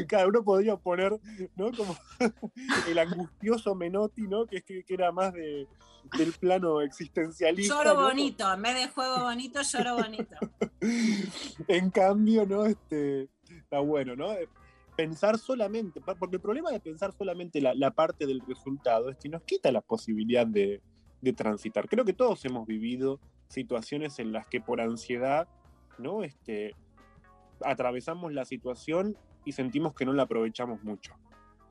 Cada 0.07 0.27
uno 0.27 0.43
podría 0.43 0.75
poner, 0.75 1.13
¿no? 1.55 1.71
Como 1.71 1.95
el 2.87 2.99
angustioso 2.99 3.73
Menotti, 3.73 4.27
¿no? 4.27 4.45
Que, 4.45 4.61
que, 4.61 4.83
que 4.83 4.93
era 4.93 5.11
más 5.11 5.33
de, 5.33 5.67
del 6.17 6.33
plano 6.33 6.81
existencialista. 6.81 7.75
Lloro 7.75 7.93
¿no? 7.93 8.07
bonito, 8.07 8.53
en 8.53 8.61
vez 8.61 8.75
de 8.75 8.87
juego 8.89 9.23
bonito, 9.23 9.61
lloro 9.61 9.95
bonito. 9.95 10.35
en 11.67 11.89
cambio, 11.91 12.45
¿no? 12.45 12.65
Este, 12.65 13.29
está 13.49 13.79
bueno, 13.79 14.15
¿no? 14.15 14.29
Pensar 14.95 15.37
solamente, 15.37 16.01
porque 16.01 16.37
el 16.37 16.41
problema 16.41 16.71
de 16.71 16.79
pensar 16.79 17.13
solamente 17.13 17.61
la, 17.61 17.73
la 17.73 17.91
parte 17.91 18.25
del 18.25 18.41
resultado 18.47 19.09
es 19.09 19.17
que 19.17 19.29
nos 19.29 19.43
quita 19.43 19.71
la 19.71 19.81
posibilidad 19.81 20.47
de, 20.47 20.81
de 21.21 21.33
transitar. 21.33 21.87
Creo 21.87 22.03
que 22.03 22.13
todos 22.13 22.43
hemos 22.45 22.65
vivido 22.65 23.19
situaciones 23.47 24.19
en 24.19 24.31
las 24.31 24.47
que 24.47 24.61
por 24.61 24.81
ansiedad, 24.81 25.47
¿no? 25.97 26.23
Este, 26.23 26.75
atravesamos 27.63 28.33
la 28.33 28.45
situación 28.45 29.17
y 29.45 29.53
sentimos 29.53 29.93
que 29.93 30.05
no 30.05 30.13
la 30.13 30.23
aprovechamos 30.23 30.83
mucho. 30.83 31.15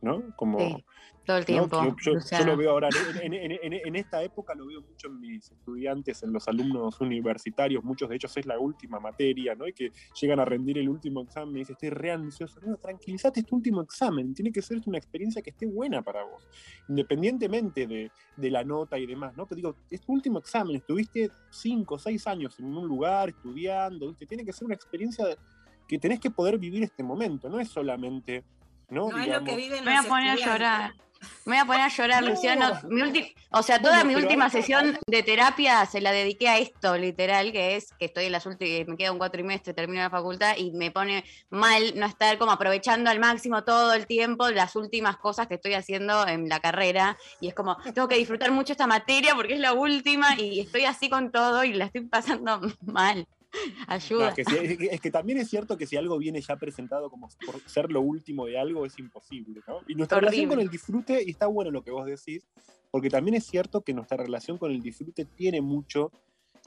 ¿No? 0.03 0.35
Como, 0.37 0.59
sí, 0.59 0.85
todo 1.27 1.37
el 1.39 1.45
tiempo. 1.45 1.83
¿no? 1.83 1.97
Yo, 2.01 2.13
yo, 2.19 2.45
lo 2.45 2.57
veo 2.57 2.71
ahora, 2.71 2.89
en, 3.23 3.35
en, 3.35 3.53
en, 3.53 3.73
en, 3.73 3.97
esta 3.97 4.23
época 4.23 4.55
lo 4.55 4.67
veo 4.67 4.81
mucho 4.81 5.09
en 5.09 5.21
mis 5.21 5.51
estudiantes, 5.51 6.23
en 6.23 6.33
los 6.33 6.47
alumnos 6.49 7.01
universitarios, 7.01 7.83
muchos 7.83 8.09
de 8.09 8.17
ellos 8.17 8.37
es 8.37 8.47
la 8.47 8.59
última 8.59 9.01
materia, 9.01 9.55
¿no? 9.55 9.67
Y 9.67 9.73
que 9.73 9.91
llegan 10.21 10.41
a 10.41 10.45
rendir 10.45 10.79
el 10.79 10.89
último 10.89 11.23
examen 11.23 11.57
y 11.57 11.59
dicen, 11.61 11.75
estoy 11.75 11.91
re 11.91 12.13
ansioso. 12.13 12.61
No, 12.65 12.77
tranquilízate, 12.77 13.41
es 13.41 13.47
tu 13.47 13.57
último 13.57 13.83
examen, 13.83 14.33
tiene 14.35 14.53
que 14.53 14.63
ser 14.63 14.81
una 14.87 14.99
experiencia 14.99 15.43
que 15.43 15.51
esté 15.51 15.67
buena 15.67 16.03
para 16.03 16.25
vos, 16.25 16.47
independientemente 16.89 17.87
de, 17.87 18.11
de 18.37 18.51
la 18.51 18.63
nota 18.63 18.99
y 18.99 19.07
demás, 19.07 19.37
¿no? 19.37 19.47
Pero 19.47 19.57
digo, 19.57 19.77
es 19.91 20.01
tu 20.01 20.13
último 20.13 20.39
examen, 20.39 20.77
estuviste 20.77 21.31
cinco 21.51 21.99
seis 21.99 22.27
años 22.27 22.59
en 22.59 22.67
un 22.67 22.87
lugar 22.87 23.31
estudiando, 23.31 24.09
¿viste? 24.09 24.27
Tiene 24.27 24.45
que 24.45 24.53
ser 24.53 24.67
una 24.67 24.75
experiencia 24.75 25.27
que 25.89 25.99
tenés 25.99 26.21
que 26.21 26.31
poder 26.31 26.59
vivir 26.59 26.83
este 26.83 27.03
momento, 27.03 27.49
no 27.49 27.61
es 27.61 27.69
solamente 27.69 28.45
no, 28.89 29.11
no 29.11 29.19
es 29.19 29.29
lo 29.29 29.45
que 29.45 29.57
viven 29.57 29.85
Me 29.85 29.97
voy 29.97 30.07
a 30.07 30.09
poner 30.09 30.31
a 30.31 30.37
llorar. 30.37 30.95
Me 31.45 31.53
voy 31.55 31.59
a 31.59 31.65
poner 31.65 31.83
a 31.83 31.89
llorar, 31.89 32.23
no. 32.23 32.31
Luciano. 32.31 32.81
Mi 32.89 33.03
o 33.51 33.63
sea, 33.63 33.81
toda 33.81 34.03
bueno, 34.03 34.19
mi 34.19 34.23
última 34.23 34.51
sesión 34.51 34.99
de 35.07 35.23
terapia 35.23 35.87
se 35.87 36.01
la 36.01 36.13
dediqué 36.13 36.49
a 36.49 36.59
esto, 36.59 36.97
literal, 36.99 37.53
que 37.53 37.77
es 37.77 37.93
que 37.99 38.07
estoy 38.07 38.27
en 38.27 38.33
las 38.33 38.45
últimas, 38.45 38.87
me 38.87 38.97
queda 38.97 39.13
un 39.13 39.19
cuatrimestre, 39.19 39.73
termino 39.73 40.03
la 40.03 40.11
facultad 40.11 40.57
y 40.57 40.73
me 40.73 40.91
pone 40.91 41.25
mal 41.49 41.99
no 41.99 42.07
estar 42.07 42.37
como 42.39 42.53
aprovechando 42.53 43.09
al 43.09 43.19
máximo 43.19 43.65
todo 43.65 43.95
el 43.95 44.07
tiempo 44.07 44.51
las 44.51 44.77
últimas 44.77 45.17
cosas 45.17 45.47
que 45.47 45.55
estoy 45.55 45.75
haciendo 45.75 46.27
en 46.27 46.49
la 46.49 46.61
carrera. 46.61 47.17
Y 47.41 47.49
es 47.49 47.55
como, 47.55 47.77
tengo 47.95 48.09
que 48.09 48.17
disfrutar 48.17 48.51
mucho 48.51 48.73
esta 48.73 48.87
materia 48.87 49.35
porque 49.35 49.55
es 49.55 49.61
la 49.61 49.73
última 49.73 50.39
y 50.39 50.61
estoy 50.61 50.85
así 50.85 51.09
con 51.09 51.31
todo 51.31 51.65
y 51.65 51.73
la 51.73 51.87
estoy 51.87 52.03
pasando 52.03 52.61
mal. 52.83 53.27
Ayuda. 53.87 54.25
No, 54.25 54.29
es, 54.29 54.35
que 54.35 54.45
si, 54.45 54.87
es, 54.91 55.01
que 55.01 55.11
también 55.11 55.39
es 55.39 55.49
cierto 55.49 55.77
que 55.77 55.87
si 55.87 55.97
algo 55.97 56.19
viene 56.19 56.41
ya 56.41 56.57
presentado 56.57 57.11
como 57.11 57.29
por 57.45 57.61
ser 57.69 57.91
lo 57.91 58.01
último 58.01 58.47
de 58.47 58.59
algo, 58.59 58.87
es 58.87 58.99
imposible, 58.99 59.61
¿no? 59.67 59.81
Y 59.87 59.95
nuestra 59.95 60.19
Horrible. 60.19 60.31
relación 60.31 60.49
con 60.51 60.61
el 60.61 60.69
disfrute, 60.69 61.23
y 61.25 61.31
está 61.31 61.47
bueno 61.47 61.71
lo 61.71 61.83
que 61.83 61.91
vos 61.91 62.07
decís, 62.07 62.47
porque 62.91 63.11
también 63.11 63.35
es 63.35 63.45
cierto 63.45 63.83
que 63.83 63.95
nuestra 63.95 64.17
relación 64.17 64.59
con 64.59 64.71
el 64.71 64.83
disfrute 64.83 65.25
tiene 65.25 65.61
mucho 65.61 66.13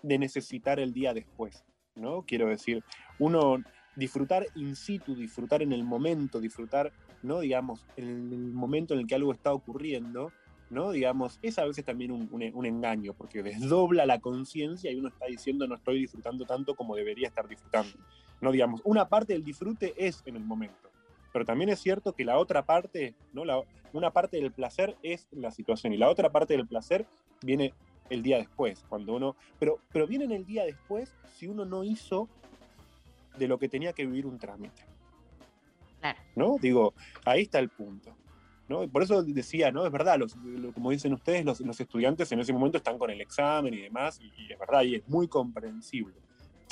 de 0.03 0.17
necesitar 0.17 0.79
el 0.79 0.93
día 0.93 1.13
después, 1.13 1.63
¿no? 1.95 2.23
Quiero 2.23 2.47
decir, 2.47 2.83
uno 3.17 3.57
disfrutar 3.95 4.47
in 4.55 4.75
situ, 4.75 5.15
disfrutar 5.15 5.61
en 5.61 5.73
el 5.73 5.83
momento, 5.83 6.39
disfrutar, 6.39 6.91
¿no? 7.21 7.41
Digamos, 7.41 7.85
en 7.97 8.07
el 8.07 8.51
momento 8.53 8.93
en 8.93 9.01
el 9.01 9.07
que 9.07 9.15
algo 9.15 9.33
está 9.33 9.53
ocurriendo, 9.53 10.31
¿no? 10.69 10.91
Digamos, 10.91 11.39
es 11.41 11.57
a 11.59 11.65
veces 11.65 11.83
también 11.85 12.11
un, 12.11 12.29
un, 12.31 12.43
un 12.53 12.65
engaño, 12.65 13.13
porque 13.13 13.43
desdobla 13.43 14.05
la 14.05 14.19
conciencia 14.19 14.91
y 14.91 14.95
uno 14.95 15.09
está 15.09 15.25
diciendo 15.25 15.67
no 15.67 15.75
estoy 15.75 15.99
disfrutando 15.99 16.45
tanto 16.45 16.75
como 16.75 16.95
debería 16.95 17.27
estar 17.27 17.47
disfrutando. 17.47 17.91
No, 18.41 18.51
digamos, 18.51 18.81
una 18.83 19.09
parte 19.09 19.33
del 19.33 19.43
disfrute 19.43 19.93
es 19.97 20.23
en 20.25 20.35
el 20.35 20.43
momento, 20.43 20.89
pero 21.33 21.45
también 21.45 21.69
es 21.69 21.79
cierto 21.79 22.13
que 22.13 22.25
la 22.25 22.37
otra 22.37 22.65
parte, 22.65 23.15
¿no? 23.33 23.45
La, 23.45 23.61
una 23.93 24.11
parte 24.11 24.37
del 24.37 24.51
placer 24.51 24.95
es 25.03 25.27
la 25.31 25.51
situación 25.51 25.93
y 25.93 25.97
la 25.97 26.09
otra 26.09 26.31
parte 26.31 26.55
del 26.55 26.67
placer 26.67 27.05
viene 27.41 27.73
el 28.09 28.23
día 28.23 28.37
después, 28.37 28.83
cuando 28.89 29.15
uno, 29.15 29.35
pero, 29.59 29.79
pero 29.91 30.07
viene 30.07 30.25
en 30.25 30.31
el 30.31 30.45
día 30.45 30.65
después 30.65 31.13
si 31.35 31.47
uno 31.47 31.65
no 31.65 31.83
hizo 31.83 32.27
de 33.37 33.47
lo 33.47 33.57
que 33.57 33.69
tenía 33.69 33.93
que 33.93 34.05
vivir 34.05 34.25
un 34.25 34.37
trámite. 34.37 34.83
Claro. 35.99 36.19
¿No? 36.35 36.57
Digo, 36.59 36.93
ahí 37.25 37.43
está 37.43 37.59
el 37.59 37.69
punto. 37.69 38.15
¿No? 38.69 38.87
Por 38.87 39.01
eso 39.03 39.23
decía, 39.23 39.71
¿no? 39.71 39.85
Es 39.85 39.91
verdad, 39.91 40.17
los, 40.19 40.37
como 40.73 40.91
dicen 40.91 41.11
ustedes, 41.13 41.43
los, 41.43 41.79
estudiantes 41.79 42.31
en 42.31 42.39
ese 42.39 42.53
momento 42.53 42.77
están 42.77 42.97
con 42.97 43.09
el 43.09 43.19
examen 43.19 43.73
y 43.73 43.81
demás, 43.81 44.21
y, 44.21 44.31
y, 44.41 44.53
es 44.53 44.59
verdad, 44.59 44.83
y 44.83 44.95
es 44.95 45.09
muy 45.09 45.27
comprensible. 45.27 46.15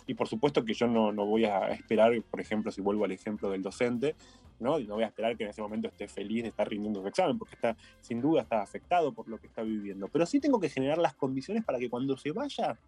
Y 0.06 0.14
por 0.14 0.28
supuesto 0.28 0.64
que 0.64 0.74
yo 0.74 0.88
no, 0.88 1.12
no, 1.12 1.26
voy 1.26 1.46
a 1.46 1.70
esperar, 1.70 2.14
por 2.30 2.40
ejemplo, 2.40 2.72
si 2.72 2.82
vuelvo 2.82 3.04
al 3.04 3.12
ejemplo 3.12 3.50
del 3.50 3.62
docente, 3.62 4.16
¿no? 4.60 4.80
no 4.80 4.96
voy 4.96 5.04
a 5.04 5.08
esperar 5.08 5.36
que 5.36 5.44
en 5.44 5.50
ese 5.50 5.62
momento 5.62 5.88
esté 5.88 6.08
feliz 6.08 6.44
de 6.44 6.50
estar 6.50 6.70
rindiendo 6.70 7.02
su 7.02 7.08
examen, 7.08 7.38
porque 7.38 7.56
está, 7.56 7.76
sin 8.00 8.22
duda 8.22 8.44
está 8.44 8.62
afectado 8.62 9.12
por 9.12 9.28
lo 9.28 9.40
que 9.40 9.48
está 9.48 9.64
viviendo. 9.64 10.08
Pero 10.08 10.26
sí 10.26 10.40
tengo 10.40 10.60
que 10.60 10.70
generar 10.70 11.00
las 11.00 11.16
condiciones 11.16 11.66
para 11.66 11.80
que 11.80 11.90
cuando 11.90 12.16
se 12.16 12.32
vaya 12.32 12.80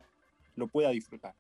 lo 0.56 0.68
pueda 0.68 0.90
disfrutar. 0.92 1.34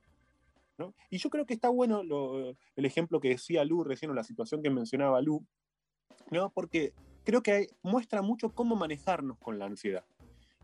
¿no? 0.78 0.94
Y 1.10 1.18
yo 1.18 1.30
creo 1.30 1.46
que 1.46 1.54
está 1.54 1.70
bueno 1.70 2.04
lo, 2.04 2.56
el 2.76 2.86
ejemplo 2.86 3.20
que 3.20 3.30
decía 3.30 3.64
Lu 3.64 3.84
recién, 3.84 4.12
o 4.12 4.14
la 4.14 4.24
situación 4.24 4.64
que 4.64 4.70
mencionaba 4.70 5.22
Lu, 5.22 5.46
¿no? 6.32 6.50
Porque 6.50 6.94
creo 7.30 7.43
que 7.43 7.68
muestra 7.84 8.23
mucho 8.23 8.49
cómo 8.56 8.76
manejarnos 8.76 9.38
con 9.38 9.60
la 9.60 9.65
ansiedad. 9.65 10.03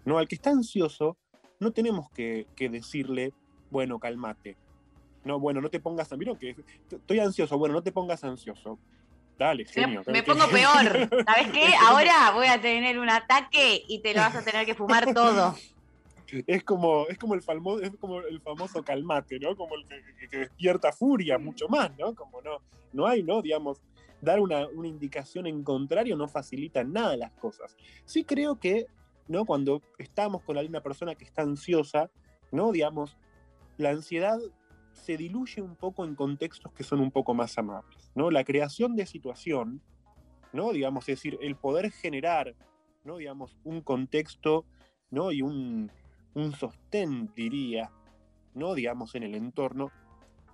¿no? 0.03 0.17
Al 0.17 0.27
que 0.27 0.33
está 0.33 0.49
ansioso, 0.49 1.15
no 1.59 1.71
tenemos 1.71 2.09
que, 2.09 2.47
que 2.55 2.69
decirle, 2.69 3.33
bueno, 3.69 3.99
cálmate. 3.99 4.57
No, 5.23 5.39
bueno, 5.39 5.61
no 5.61 5.69
te 5.69 5.79
pongas 5.79 6.11
ansioso. 6.11 6.39
que 6.39 6.55
estoy 6.89 7.19
ansioso, 7.19 7.57
bueno, 7.59 7.75
no 7.75 7.83
te 7.83 7.91
pongas 7.91 8.23
ansioso. 8.23 8.79
Dale, 9.37 9.65
genio. 9.65 10.01
Me 10.07 10.23
pongo 10.23 10.47
peor. 10.49 11.07
¿Sabes 11.25 11.51
qué? 11.53 11.67
Ahora 11.87 12.31
voy 12.33 12.47
a 12.47 12.59
tener 12.59 12.97
un 12.97 13.09
ataque 13.09 13.83
y 13.87 13.99
te 14.01 14.13
lo 14.15 14.21
vas 14.21 14.35
a 14.35 14.41
tener 14.43 14.65
que 14.65 14.73
fumar 14.73 15.13
todo. 15.13 15.55
Es 16.47 16.63
como, 16.63 17.05
es 17.07 17.19
como 17.19 17.35
el 17.35 17.43
famoso, 17.43 17.83
es 17.83 17.91
como 17.97 18.21
el 18.21 18.41
famoso 18.41 18.83
calmate, 18.83 19.37
¿no? 19.39 19.55
Como 19.55 19.75
el 19.75 19.85
que, 19.87 20.01
que- 20.19 20.27
que 20.29 20.37
despierta 20.39 20.91
furia, 20.91 21.37
mucho 21.37 21.67
más, 21.67 21.91
¿no? 21.99 22.15
Como 22.15 22.41
no, 22.41 22.57
no 22.93 23.05
hay, 23.05 23.21
¿no? 23.21 23.41
Digamos, 23.43 23.79
dar 24.21 24.39
una, 24.39 24.67
indicación 24.83 25.47
en 25.47 25.63
contrario 25.63 26.15
no 26.15 26.27
facilita 26.27 26.83
nada 26.83 27.17
las 27.17 27.31
cosas. 27.33 27.75
Sí 28.05 28.23
creo 28.23 28.59
que, 28.59 28.87
¿no? 29.27 29.45
Cuando 29.45 29.81
estamos 29.97 30.43
con 30.43 30.57
alguna 30.57 30.81
persona 30.81 31.15
que 31.15 31.25
está 31.25 31.41
ansiosa, 31.41 32.09
¿no? 32.51 32.71
Digamos, 32.71 33.17
la 33.77 33.91
ansiedad 33.91 34.39
se 34.93 35.17
diluye 35.17 35.61
un 35.61 35.75
poco 35.75 36.05
en 36.05 36.15
contextos 36.15 36.71
que 36.73 36.83
son 36.83 37.01
un 37.01 37.11
poco 37.11 37.33
más 37.33 37.57
amables, 37.57 38.11
¿no? 38.15 38.31
La 38.31 38.43
creación 38.43 38.95
de 38.95 39.05
situación, 39.05 39.81
¿no? 40.53 40.71
Digamos, 40.71 41.03
es 41.09 41.17
decir, 41.17 41.37
el 41.41 41.55
poder 41.55 41.91
generar, 41.91 42.55
¿no? 43.03 43.17
Digamos, 43.17 43.57
un 43.63 43.81
contexto, 43.81 44.65
¿no? 45.11 45.31
Y 45.31 45.41
un, 45.41 45.91
un 46.33 46.53
sostén, 46.53 47.31
diría, 47.35 47.91
¿no? 48.53 48.73
Digamos, 48.73 49.15
en 49.15 49.23
el 49.23 49.35
entorno, 49.35 49.91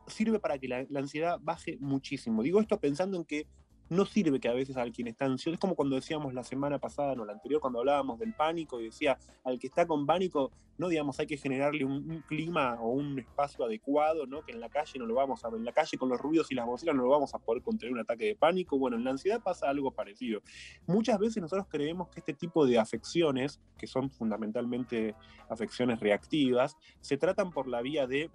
sirve 0.08 0.40
para 0.40 0.58
que 0.58 0.68
la, 0.68 0.86
ansiedad 0.96 1.40
baje 1.42 1.78
muchísimo. 1.80 2.44
Digo 2.44 2.60
esto 2.60 2.80
pensando 2.80 3.18
en 3.18 3.26
que 3.26 3.48
no 3.90 4.06
sirve 4.06 4.40
que 4.40 4.48
a 4.48 4.54
veces 4.54 4.78
al 4.78 4.94
quien 4.94 5.10
está 5.10 5.26
ansioso, 5.26 5.54
es 5.54 5.60
como 5.60 5.76
cuando 5.76 5.96
decíamos 5.96 6.34
la 6.34 6.46
semana 6.46 6.80
pasada, 6.80 7.14
no 7.14 7.26
la 7.26 7.34
anterior, 7.34 7.60
cuando 7.60 7.80
hablábamos 7.80 8.20
del 8.20 8.34
pánico 8.34 8.80
y 8.80 8.86
decía, 8.86 9.18
al 9.44 9.60
que 9.60 9.68
está 9.68 9.86
con 9.86 10.06
pánico, 10.06 10.50
no 10.78 10.88
digamos, 10.88 11.20
hay 11.20 11.28
que 11.28 11.36
generarle 11.36 11.84
un, 11.84 12.10
un 12.10 12.22
clima 12.22 12.80
o 12.80 12.92
un 12.92 13.20
espacio 13.20 13.66
adecuado, 13.66 14.26
¿no? 14.26 14.44
Que 14.46 14.54
en 14.54 14.62
la 14.62 14.70
calle 14.70 14.98
no 14.98 15.06
lo 15.06 15.16
vamos 15.16 15.44
a 15.44 15.50
ver, 15.50 15.60
en 15.60 15.66
la 15.66 15.74
calle 15.74 15.98
con 15.98 16.08
los 16.08 16.22
ruidos 16.22 16.50
y 16.52 16.56
las 16.56 16.66
bocinas 16.66 16.96
no 16.96 17.04
lo 17.04 17.10
vamos 17.10 17.36
a 17.36 17.40
poder 17.40 17.62
contener 17.62 17.92
un 17.92 18.00
ataque 18.00 18.28
de 18.28 18.36
pánico. 18.36 18.80
Bueno, 18.80 18.96
en 18.96 19.04
la 19.04 19.12
ansiedad 19.12 19.44
pasa 19.44 19.70
algo 19.70 19.92
parecido. 19.92 20.42
Muchas 20.88 21.20
veces 21.20 21.42
nosotros 21.42 21.68
creemos 21.70 22.08
que 22.08 22.22
este 22.22 22.34
tipo 22.34 22.66
de 22.66 22.80
afecciones, 22.80 23.60
que 23.78 23.88
son 23.88 24.10
fundamentalmente 24.10 25.16
afecciones 25.50 26.00
reactivas, 26.00 26.78
se 27.02 27.18
tratan 27.18 27.52
por 27.52 27.68
la 27.68 27.82
vía 27.82 28.08
de 28.08 28.32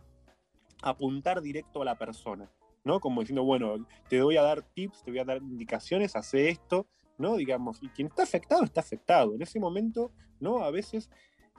apuntar 0.82 1.40
directo 1.42 1.82
a 1.82 1.84
la 1.84 1.96
persona, 1.96 2.50
¿no? 2.84 3.00
Como 3.00 3.20
diciendo, 3.20 3.44
bueno, 3.44 3.86
te 4.08 4.22
voy 4.22 4.36
a 4.36 4.42
dar 4.42 4.62
tips, 4.62 5.02
te 5.02 5.10
voy 5.10 5.20
a 5.20 5.24
dar 5.24 5.38
indicaciones, 5.38 6.16
hace 6.16 6.48
esto, 6.48 6.86
¿no? 7.18 7.36
Digamos, 7.36 7.82
y 7.82 7.88
quien 7.88 8.08
está 8.08 8.22
afectado 8.22 8.64
está 8.64 8.80
afectado. 8.80 9.34
En 9.34 9.42
ese 9.42 9.58
momento, 9.60 10.12
¿no? 10.40 10.62
A 10.62 10.70
veces, 10.70 11.10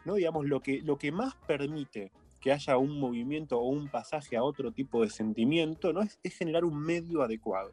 ¿no? 0.06 0.16
Digamos, 0.16 0.46
lo 0.46 0.62
que, 0.62 0.82
lo 0.82 0.98
que 0.98 1.12
más 1.12 1.36
permite 1.48 2.12
que 2.40 2.52
haya 2.52 2.78
un 2.78 3.00
movimiento 3.00 3.60
o 3.60 3.68
un 3.68 3.90
pasaje 3.90 4.38
a 4.38 4.44
otro 4.44 4.72
tipo 4.72 5.02
de 5.02 5.10
sentimiento, 5.10 5.94
¿no? 5.94 6.02
Es, 6.02 6.20
generar 6.38 6.66
un 6.66 6.80
medio 6.80 7.22
adecuado, 7.22 7.72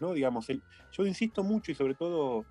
¿no? 0.00 0.12
Digamos, 0.12 0.48
el, 0.50 0.62
yo 0.92 1.06
insisto 1.06 1.42
mucho 1.42 1.72
y 1.72 1.74
sobre 1.74 1.94
todo 1.94 2.44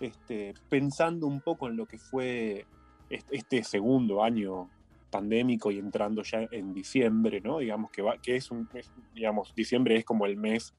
este, 0.00 0.54
pensando 0.68 1.26
un 1.26 1.40
poco 1.40 1.68
en 1.68 1.76
lo 1.76 1.86
que 1.86 1.98
fue 1.98 2.66
este, 3.10 3.36
este 3.36 3.64
segundo 3.64 4.22
año 4.22 4.70
pandémico 5.14 5.70
y 5.70 5.78
entrando 5.78 6.24
ya 6.24 6.48
en 6.50 6.74
diciembre, 6.74 7.40
¿no? 7.40 7.58
Digamos 7.60 7.92
que, 7.92 8.02
va, 8.02 8.18
que 8.20 8.34
es 8.34 8.50
un, 8.50 8.68
es, 8.74 8.90
digamos, 9.14 9.54
diciembre 9.54 9.96
es 9.96 10.04
como 10.04 10.26
el 10.26 10.36
mes, 10.36 10.74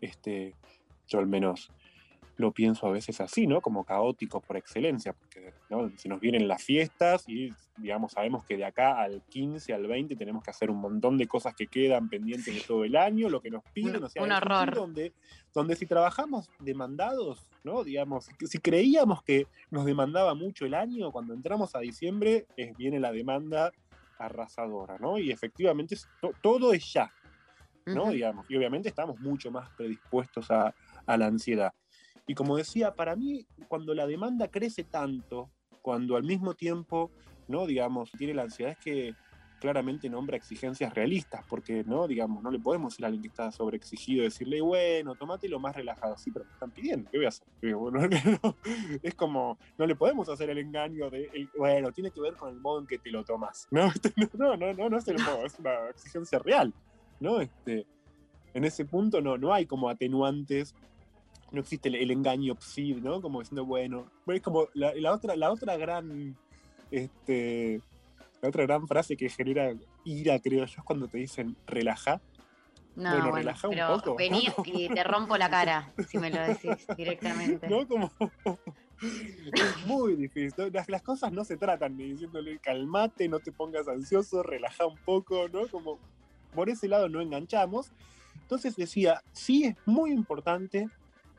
este, 0.00 0.54
yo 1.08 1.18
al 1.18 1.26
menos 1.26 1.72
lo 2.40 2.52
pienso 2.52 2.86
a 2.86 2.90
veces 2.90 3.20
así, 3.20 3.46
¿no? 3.46 3.60
Como 3.60 3.84
caótico 3.84 4.40
por 4.40 4.56
excelencia, 4.56 5.12
porque 5.12 5.52
¿no? 5.68 5.90
si 5.96 6.08
nos 6.08 6.18
vienen 6.20 6.48
las 6.48 6.62
fiestas 6.64 7.28
y, 7.28 7.52
digamos, 7.76 8.12
sabemos 8.12 8.44
que 8.44 8.56
de 8.56 8.64
acá 8.64 9.00
al 9.00 9.22
15, 9.28 9.72
al 9.72 9.86
20 9.86 10.16
tenemos 10.16 10.42
que 10.42 10.50
hacer 10.50 10.70
un 10.70 10.78
montón 10.78 11.16
de 11.18 11.28
cosas 11.28 11.54
que 11.54 11.66
quedan 11.68 12.08
pendientes 12.08 12.52
de 12.54 12.60
todo 12.62 12.84
el 12.84 12.96
año, 12.96 13.28
lo 13.28 13.40
que 13.40 13.50
nos 13.50 13.62
piden, 13.72 13.96
Un- 13.98 14.04
o 14.04 14.08
sea, 14.08 14.22
un 14.22 14.32
horror. 14.32 14.74
Donde, 14.74 15.12
donde 15.54 15.76
si 15.76 15.86
trabajamos 15.86 16.50
demandados, 16.58 17.46
¿no? 17.62 17.84
Digamos, 17.84 18.28
si- 18.48 18.58
creíamos 18.58 19.22
que 19.22 19.46
nos 19.70 19.84
demandaba 19.84 20.34
mucho 20.34 20.64
el 20.66 20.74
año, 20.74 21.12
cuando 21.12 21.34
entramos 21.34 21.74
a 21.76 21.80
diciembre, 21.80 22.46
es, 22.56 22.76
viene 22.76 22.98
la 22.98 23.12
demanda 23.12 23.70
arrasadora, 24.18 24.98
¿no? 24.98 25.18
Y 25.18 25.30
efectivamente 25.30 25.96
to- 26.20 26.32
todo 26.42 26.72
es 26.72 26.92
ya, 26.92 27.10
¿no? 27.86 28.10
Digamos, 28.10 28.46
y 28.50 28.56
obviamente 28.56 28.88
estamos 28.88 29.18
mucho 29.20 29.50
más 29.50 29.68
predispuestos 29.76 30.50
a, 30.50 30.74
a 31.06 31.16
la 31.16 31.26
ansiedad. 31.26 31.72
Y 32.30 32.34
como 32.36 32.56
decía, 32.56 32.94
para 32.94 33.16
mí, 33.16 33.44
cuando 33.66 33.92
la 33.92 34.06
demanda 34.06 34.46
crece 34.46 34.84
tanto, 34.84 35.50
cuando 35.82 36.14
al 36.14 36.22
mismo 36.22 36.54
tiempo, 36.54 37.10
¿no? 37.48 37.66
Digamos, 37.66 38.12
tiene 38.12 38.34
la 38.34 38.42
ansiedad, 38.42 38.70
es 38.70 38.78
que 38.78 39.14
claramente 39.58 40.08
nombra 40.08 40.36
exigencias 40.36 40.94
realistas, 40.94 41.44
porque, 41.48 41.82
¿no? 41.82 42.06
Digamos, 42.06 42.40
no 42.44 42.52
le 42.52 42.60
podemos 42.60 42.92
decir 42.92 43.04
a 43.04 43.08
alguien 43.08 43.22
que 43.22 43.30
está 43.30 43.50
sobreexigido, 43.50 44.22
decirle, 44.22 44.60
bueno, 44.60 45.16
tomate 45.16 45.48
lo 45.48 45.58
más 45.58 45.74
relajado. 45.74 46.16
Sí, 46.18 46.30
pero 46.30 46.44
me 46.44 46.52
están 46.52 46.70
pidiendo, 46.70 47.10
¿qué 47.10 47.18
voy 47.18 47.26
a 47.26 47.30
hacer? 47.30 47.48
Es 49.02 49.16
como, 49.16 49.58
no 49.76 49.84
le 49.84 49.96
podemos 49.96 50.28
hacer 50.28 50.50
el 50.50 50.58
engaño 50.58 51.10
de, 51.10 51.48
bueno, 51.58 51.90
tiene 51.90 52.12
que 52.12 52.20
ver 52.20 52.34
con 52.34 52.50
el 52.50 52.60
modo 52.60 52.78
en 52.78 52.86
que 52.86 53.00
te 53.00 53.10
lo 53.10 53.24
tomas. 53.24 53.66
No, 53.72 53.90
no, 54.34 54.56
no, 54.56 54.72
no, 54.72 54.88
no 54.88 54.98
es 54.98 55.08
el 55.08 55.18
modo, 55.18 55.46
es 55.46 55.58
una 55.58 55.88
exigencia 55.88 56.38
real, 56.38 56.72
¿no? 57.18 57.40
Este, 57.40 57.88
en 58.54 58.64
ese 58.64 58.84
punto 58.84 59.20
no, 59.20 59.36
no 59.36 59.52
hay 59.52 59.66
como 59.66 59.88
atenuantes 59.88 60.76
no 61.52 61.60
existe 61.60 61.88
el, 61.88 61.96
el 61.96 62.10
engaño 62.10 62.56
psi, 62.58 62.94
¿no? 62.94 63.20
Como 63.20 63.40
diciendo, 63.40 63.64
bueno, 63.64 64.06
es 64.26 64.40
como 64.40 64.68
la, 64.74 64.94
la 64.94 65.12
otra, 65.12 65.36
la 65.36 65.50
otra 65.50 65.76
gran, 65.76 66.36
este, 66.90 67.80
la 68.40 68.48
otra 68.48 68.64
gran 68.64 68.86
frase 68.86 69.16
que 69.16 69.28
genera 69.28 69.74
ira, 70.04 70.38
creo 70.38 70.64
yo, 70.64 70.76
es 70.78 70.84
cuando 70.84 71.08
te 71.08 71.18
dicen 71.18 71.56
relaja. 71.66 72.20
No, 72.96 73.10
Bueno, 73.10 73.30
bueno, 73.30 73.36
relaja 73.36 73.68
un 73.68 73.76
poco, 73.96 74.16
vení 74.16 74.48
¿no? 74.48 74.64
y 74.66 74.88
te 74.94 75.04
rompo 75.04 75.36
la 75.36 75.48
cara 75.48 75.92
si 76.08 76.18
me 76.18 76.30
lo 76.30 76.40
decís 76.40 76.86
directamente. 76.96 77.68
¿No? 77.68 77.86
Como 77.86 78.10
es 79.00 79.86
muy 79.86 80.16
difícil. 80.16 80.52
¿no? 80.56 80.68
Las, 80.68 80.88
las 80.88 81.02
cosas 81.02 81.32
no 81.32 81.44
se 81.44 81.56
tratan 81.56 81.96
de 81.96 82.04
diciéndole 82.04 82.58
calmate, 82.58 83.28
no 83.28 83.38
te 83.38 83.52
pongas 83.52 83.88
ansioso, 83.88 84.42
relaja 84.42 84.86
un 84.86 84.98
poco, 84.98 85.48
¿no? 85.48 85.68
Como 85.68 85.98
por 86.54 86.68
ese 86.68 86.88
lado 86.88 87.08
no 87.08 87.20
enganchamos. 87.20 87.92
Entonces 88.42 88.74
decía, 88.74 89.22
sí 89.32 89.64
es 89.64 89.76
muy 89.86 90.10
importante, 90.10 90.88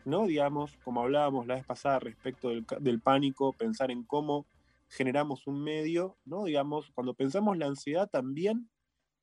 ¿no? 0.05 0.25
Digamos, 0.25 0.77
como 0.83 1.01
hablábamos 1.01 1.47
la 1.47 1.55
vez 1.55 1.65
pasada 1.65 1.99
respecto 1.99 2.49
del, 2.49 2.65
del 2.79 2.99
pánico, 2.99 3.53
pensar 3.53 3.91
en 3.91 4.03
cómo 4.03 4.45
generamos 4.89 5.47
un 5.47 5.63
medio, 5.63 6.17
¿no? 6.25 6.45
Digamos, 6.45 6.91
cuando 6.91 7.13
pensamos 7.13 7.57
la 7.57 7.67
ansiedad 7.67 8.09
también, 8.09 8.69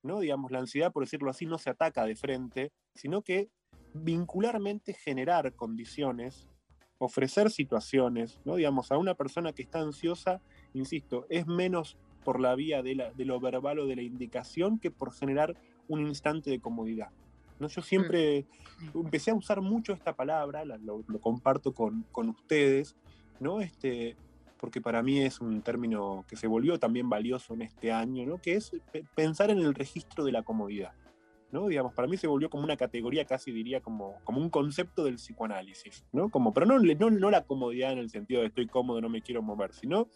¿no? 0.03 0.21
Digamos, 0.21 0.51
la 0.51 0.61
ansiedad, 0.61 0.93
por 0.93 1.05
decirlo 1.05 1.31
así, 1.31 1.47
no 1.47 1.59
se 1.59 1.71
ataca 1.71 2.05
de 2.05 2.17
frente, 2.17 2.73
sino 2.95 3.23
que 3.23 3.51
vincularmente 3.93 4.95
generar 4.95 5.55
condiciones, 5.55 6.49
ofrecer 6.99 7.51
situaciones, 7.51 8.41
¿no? 8.45 8.57
Digamos, 8.57 8.91
a 8.93 8.99
una 8.99 9.15
persona 9.15 9.53
que 9.53 9.63
está 9.63 9.81
ansiosa, 9.81 10.41
insisto, 10.73 11.27
es 11.29 11.47
menos 11.47 11.97
por 12.25 12.41
la 12.41 12.55
vía 12.55 12.83
de, 12.83 12.95
la- 12.95 13.13
de 13.13 13.25
lo 13.25 13.41
verbal 13.41 13.79
o 13.81 13.87
de 13.87 13.97
la 13.97 14.03
indicación 14.03 14.79
que 14.79 14.91
por 14.91 15.13
generar 15.13 15.57
un 15.89 16.07
instante 16.07 16.51
de 16.51 16.61
comodidad. 16.61 17.09
¿No? 17.59 17.69
Yo 17.69 17.83
siempre 17.83 18.47
empecé 18.95 19.31
a 19.31 19.35
usar 19.35 19.61
mucho 19.61 19.93
esta 19.93 20.15
palabra, 20.15 20.65
la- 20.65 20.79
lo, 20.79 21.03
lo 21.07 21.21
comparto 21.21 21.73
con, 21.73 22.05
con 22.13 22.29
ustedes, 22.29 22.97
¿no? 23.41 23.61
Este, 23.61 24.17
porque 24.59 24.81
para 24.81 25.03
mí 25.03 25.21
es 25.21 25.41
un 25.41 25.63
término 25.63 26.25
que 26.29 26.37
se 26.37 26.47
volvió 26.47 26.79
también 26.79 27.09
valioso 27.09 27.55
en 27.55 27.63
este 27.63 27.93
año, 27.93 28.27
¿no? 28.27 28.39
que 28.39 28.55
es 28.55 28.73
pe- 28.93 29.05
pensar 29.15 29.51
en 29.51 29.59
el 29.59 29.73
registro 29.75 30.25
de 30.25 30.33
la 30.33 30.43
comodidad. 30.43 30.93
¿no? 31.53 31.67
Digamos, 31.69 31.95
para 31.95 32.07
mí 32.09 32.17
se 32.19 32.27
volvió 32.27 32.51
como 32.51 32.65
una 32.65 32.77
categoría, 32.77 33.25
casi 33.25 33.53
diría 33.53 33.81
como, 33.81 34.17
como 34.25 34.39
un 34.41 34.51
concepto 34.51 35.05
del 35.05 35.15
psicoanálisis, 35.15 36.05
¿no? 36.13 36.29
Como, 36.29 36.53
pero 36.53 36.67
no, 36.67 36.79
no, 36.79 37.09
no 37.11 37.31
la 37.31 37.45
comodidad 37.45 37.93
en 37.93 37.99
el 38.01 38.11
sentido 38.11 38.43
de 38.43 38.49
estoy 38.49 38.67
cómodo, 38.67 39.01
no 39.01 39.09
me 39.09 39.23
quiero 39.23 39.41
mover, 39.43 39.73
sino 39.73 40.09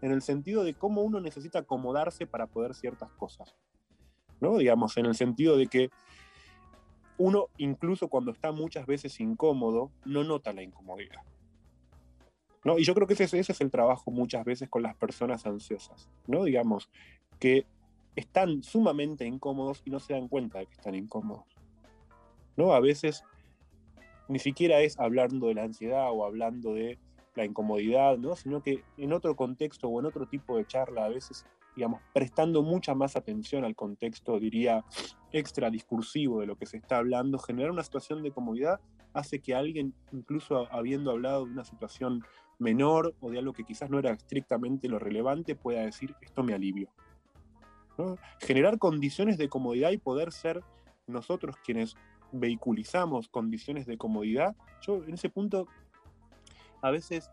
en 0.00 0.10
el 0.10 0.22
sentido 0.22 0.64
de 0.64 0.74
cómo 0.74 1.02
uno 1.02 1.20
necesita 1.20 1.60
acomodarse 1.60 2.26
para 2.26 2.48
poder 2.48 2.74
ciertas 2.74 3.12
cosas. 3.12 3.54
¿no? 4.40 4.56
Digamos, 4.58 4.96
en 4.96 5.06
el 5.06 5.14
sentido 5.14 5.56
de 5.56 5.68
que 5.68 5.90
uno, 7.18 7.48
incluso 7.58 8.08
cuando 8.08 8.30
está 8.30 8.52
muchas 8.52 8.86
veces 8.86 9.20
incómodo, 9.20 9.90
no 10.04 10.24
nota 10.24 10.52
la 10.52 10.62
incomodidad. 10.62 11.22
¿no? 12.64 12.78
Y 12.78 12.84
yo 12.84 12.94
creo 12.94 13.06
que 13.06 13.14
ese, 13.14 13.38
es 13.38 13.60
el 13.60 13.70
trabajo 13.70 14.10
muchas 14.10 14.44
veces 14.44 14.68
con 14.68 14.82
las 14.82 14.94
personas 14.96 15.46
ansiosas, 15.46 16.08
¿no? 16.26 16.44
Digamos, 16.44 16.90
que 17.38 17.66
están 18.14 18.62
sumamente 18.62 19.26
incómodos 19.26 19.82
y 19.84 19.90
no 19.90 19.98
se 19.98 20.14
dan 20.14 20.28
cuenta 20.28 20.58
de 20.58 20.66
que 20.66 20.74
están 20.74 20.94
incómodos. 20.94 21.44
¿no? 22.56 22.72
A 22.72 22.80
veces 22.80 23.24
ni 24.28 24.38
siquiera 24.38 24.80
es 24.80 24.98
hablando 24.98 25.48
de 25.48 25.54
la 25.54 25.64
ansiedad 25.64 26.08
o 26.10 26.24
hablando 26.24 26.74
de 26.74 26.98
la 27.34 27.44
incomodidad, 27.44 28.18
¿no? 28.18 28.36
sino 28.36 28.62
que 28.62 28.84
en 28.96 29.12
otro 29.12 29.34
contexto 29.36 29.88
o 29.88 30.00
en 30.00 30.06
otro 30.06 30.26
tipo 30.26 30.56
de 30.56 30.66
charla, 30.66 31.06
a 31.06 31.08
veces, 31.08 31.46
digamos, 31.76 32.00
prestando 32.12 32.62
mucha 32.62 32.94
más 32.94 33.16
atención 33.16 33.64
al 33.64 33.74
contexto, 33.74 34.38
diría, 34.38 34.84
extra 35.32 35.70
discursivo 35.70 36.40
de 36.40 36.46
lo 36.46 36.56
que 36.56 36.66
se 36.66 36.76
está 36.76 36.98
hablando, 36.98 37.38
generar 37.38 37.70
una 37.70 37.82
situación 37.82 38.22
de 38.22 38.30
comodidad 38.30 38.80
hace 39.14 39.40
que 39.40 39.54
alguien, 39.54 39.94
incluso 40.12 40.72
habiendo 40.72 41.10
hablado 41.10 41.44
de 41.46 41.52
una 41.52 41.64
situación 41.64 42.22
menor 42.58 43.14
o 43.20 43.30
de 43.30 43.38
algo 43.38 43.52
que 43.52 43.64
quizás 43.64 43.90
no 43.90 43.98
era 43.98 44.12
estrictamente 44.12 44.88
lo 44.88 44.98
relevante, 44.98 45.54
pueda 45.54 45.82
decir, 45.82 46.14
esto 46.20 46.42
me 46.42 46.54
alivio. 46.54 46.88
Generar 48.40 48.78
condiciones 48.78 49.38
de 49.38 49.48
comodidad 49.48 49.90
y 49.90 49.98
poder 49.98 50.32
ser 50.32 50.62
nosotros 51.06 51.56
quienes 51.64 51.94
vehiculizamos 52.32 53.28
condiciones 53.28 53.86
de 53.86 53.98
comodidad, 53.98 54.56
yo 54.80 55.04
en 55.04 55.14
ese 55.14 55.28
punto 55.28 55.66
a 56.80 56.90
veces, 56.90 57.30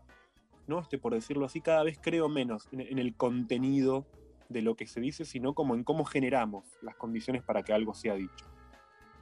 ¿no? 0.66 0.80
Este, 0.80 0.98
por 0.98 1.14
decirlo 1.14 1.46
así, 1.46 1.60
cada 1.60 1.82
vez 1.82 1.98
creo 2.00 2.28
menos 2.28 2.68
en, 2.72 2.80
en 2.80 2.98
el 2.98 3.14
contenido 3.16 4.06
de 4.50 4.62
lo 4.62 4.74
que 4.74 4.86
se 4.86 5.00
dice, 5.00 5.24
sino 5.24 5.54
como 5.54 5.74
en 5.74 5.84
cómo 5.84 6.04
generamos 6.04 6.78
las 6.82 6.96
condiciones 6.96 7.42
para 7.42 7.62
que 7.62 7.72
algo 7.72 7.94
sea 7.94 8.14
dicho. 8.14 8.44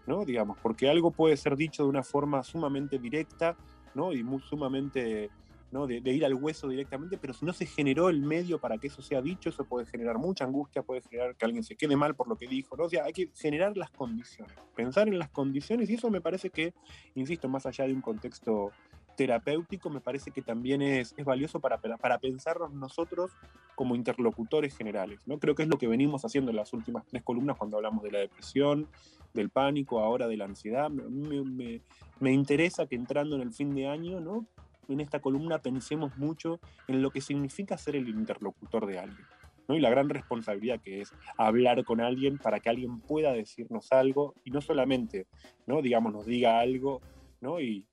¿no? 0.08 0.24
Digamos, 0.24 0.58
porque 0.62 0.88
algo 0.88 1.10
puede 1.10 1.36
ser 1.36 1.54
dicho 1.54 1.84
de 1.84 1.90
una 1.90 2.02
forma 2.02 2.42
sumamente 2.42 2.98
directa, 2.98 3.56
¿no? 3.94 4.14
Y 4.14 4.22
muy 4.22 4.40
sumamente, 4.40 5.28
¿no? 5.70 5.86
De, 5.86 6.00
de 6.00 6.12
ir 6.12 6.24
al 6.24 6.32
hueso 6.32 6.66
directamente, 6.66 7.18
pero 7.18 7.34
si 7.34 7.44
no 7.44 7.52
se 7.52 7.66
generó 7.66 8.08
el 8.08 8.22
medio 8.22 8.58
para 8.58 8.78
que 8.78 8.86
eso 8.86 9.02
sea 9.02 9.20
dicho, 9.20 9.50
eso 9.50 9.66
puede 9.66 9.84
generar 9.84 10.16
mucha 10.16 10.44
angustia, 10.44 10.82
puede 10.82 11.02
generar 11.02 11.36
que 11.36 11.44
alguien 11.44 11.62
se 11.62 11.76
quede 11.76 11.94
mal 11.94 12.16
por 12.16 12.26
lo 12.26 12.36
que 12.36 12.48
dijo, 12.48 12.74
¿no? 12.74 12.84
O 12.84 12.88
sea, 12.88 13.04
hay 13.04 13.12
que 13.12 13.30
generar 13.34 13.76
las 13.76 13.90
condiciones, 13.90 14.56
pensar 14.74 15.08
en 15.08 15.18
las 15.18 15.28
condiciones, 15.28 15.90
y 15.90 15.94
eso 15.94 16.10
me 16.10 16.22
parece 16.22 16.48
que, 16.48 16.72
insisto, 17.14 17.46
más 17.50 17.66
allá 17.66 17.86
de 17.86 17.92
un 17.92 18.00
contexto 18.00 18.72
terapéutico, 19.18 19.90
me 19.90 20.00
parece 20.00 20.30
que 20.30 20.42
también 20.42 20.80
es, 20.80 21.12
es 21.16 21.24
valioso 21.24 21.58
para, 21.58 21.76
para 21.78 22.18
pensarnos 22.18 22.72
nosotros 22.72 23.32
como 23.74 23.96
interlocutores 23.96 24.76
generales. 24.76 25.18
¿no? 25.26 25.40
Creo 25.40 25.56
que 25.56 25.64
es 25.64 25.68
lo 25.68 25.76
que 25.76 25.88
venimos 25.88 26.24
haciendo 26.24 26.52
en 26.52 26.56
las 26.56 26.72
últimas 26.72 27.04
tres 27.04 27.24
columnas 27.24 27.56
cuando 27.56 27.78
hablamos 27.78 28.04
de 28.04 28.12
la 28.12 28.20
depresión, 28.20 28.86
del 29.34 29.50
pánico, 29.50 29.98
ahora 29.98 30.28
de 30.28 30.36
la 30.36 30.44
ansiedad. 30.44 30.88
Me, 30.88 31.42
me, 31.42 31.80
me 32.20 32.32
interesa 32.32 32.86
que 32.86 32.94
entrando 32.94 33.34
en 33.34 33.42
el 33.42 33.52
fin 33.52 33.74
de 33.74 33.88
año, 33.88 34.20
¿no? 34.20 34.46
en 34.88 35.00
esta 35.00 35.18
columna 35.18 35.58
pensemos 35.58 36.16
mucho 36.16 36.60
en 36.86 37.02
lo 37.02 37.10
que 37.10 37.20
significa 37.20 37.76
ser 37.76 37.96
el 37.96 38.08
interlocutor 38.08 38.86
de 38.86 39.00
alguien. 39.00 39.26
¿no? 39.66 39.74
Y 39.74 39.80
la 39.80 39.90
gran 39.90 40.08
responsabilidad 40.08 40.80
que 40.80 41.00
es 41.00 41.12
hablar 41.36 41.84
con 41.84 42.00
alguien 42.00 42.38
para 42.38 42.60
que 42.60 42.70
alguien 42.70 43.00
pueda 43.00 43.32
decirnos 43.32 43.90
algo 43.90 44.36
y 44.44 44.52
no 44.52 44.60
solamente, 44.60 45.26
¿no? 45.66 45.82
digamos, 45.82 46.12
nos 46.12 46.24
diga 46.24 46.60
algo 46.60 47.02
¿no? 47.40 47.60
y, 47.60 47.84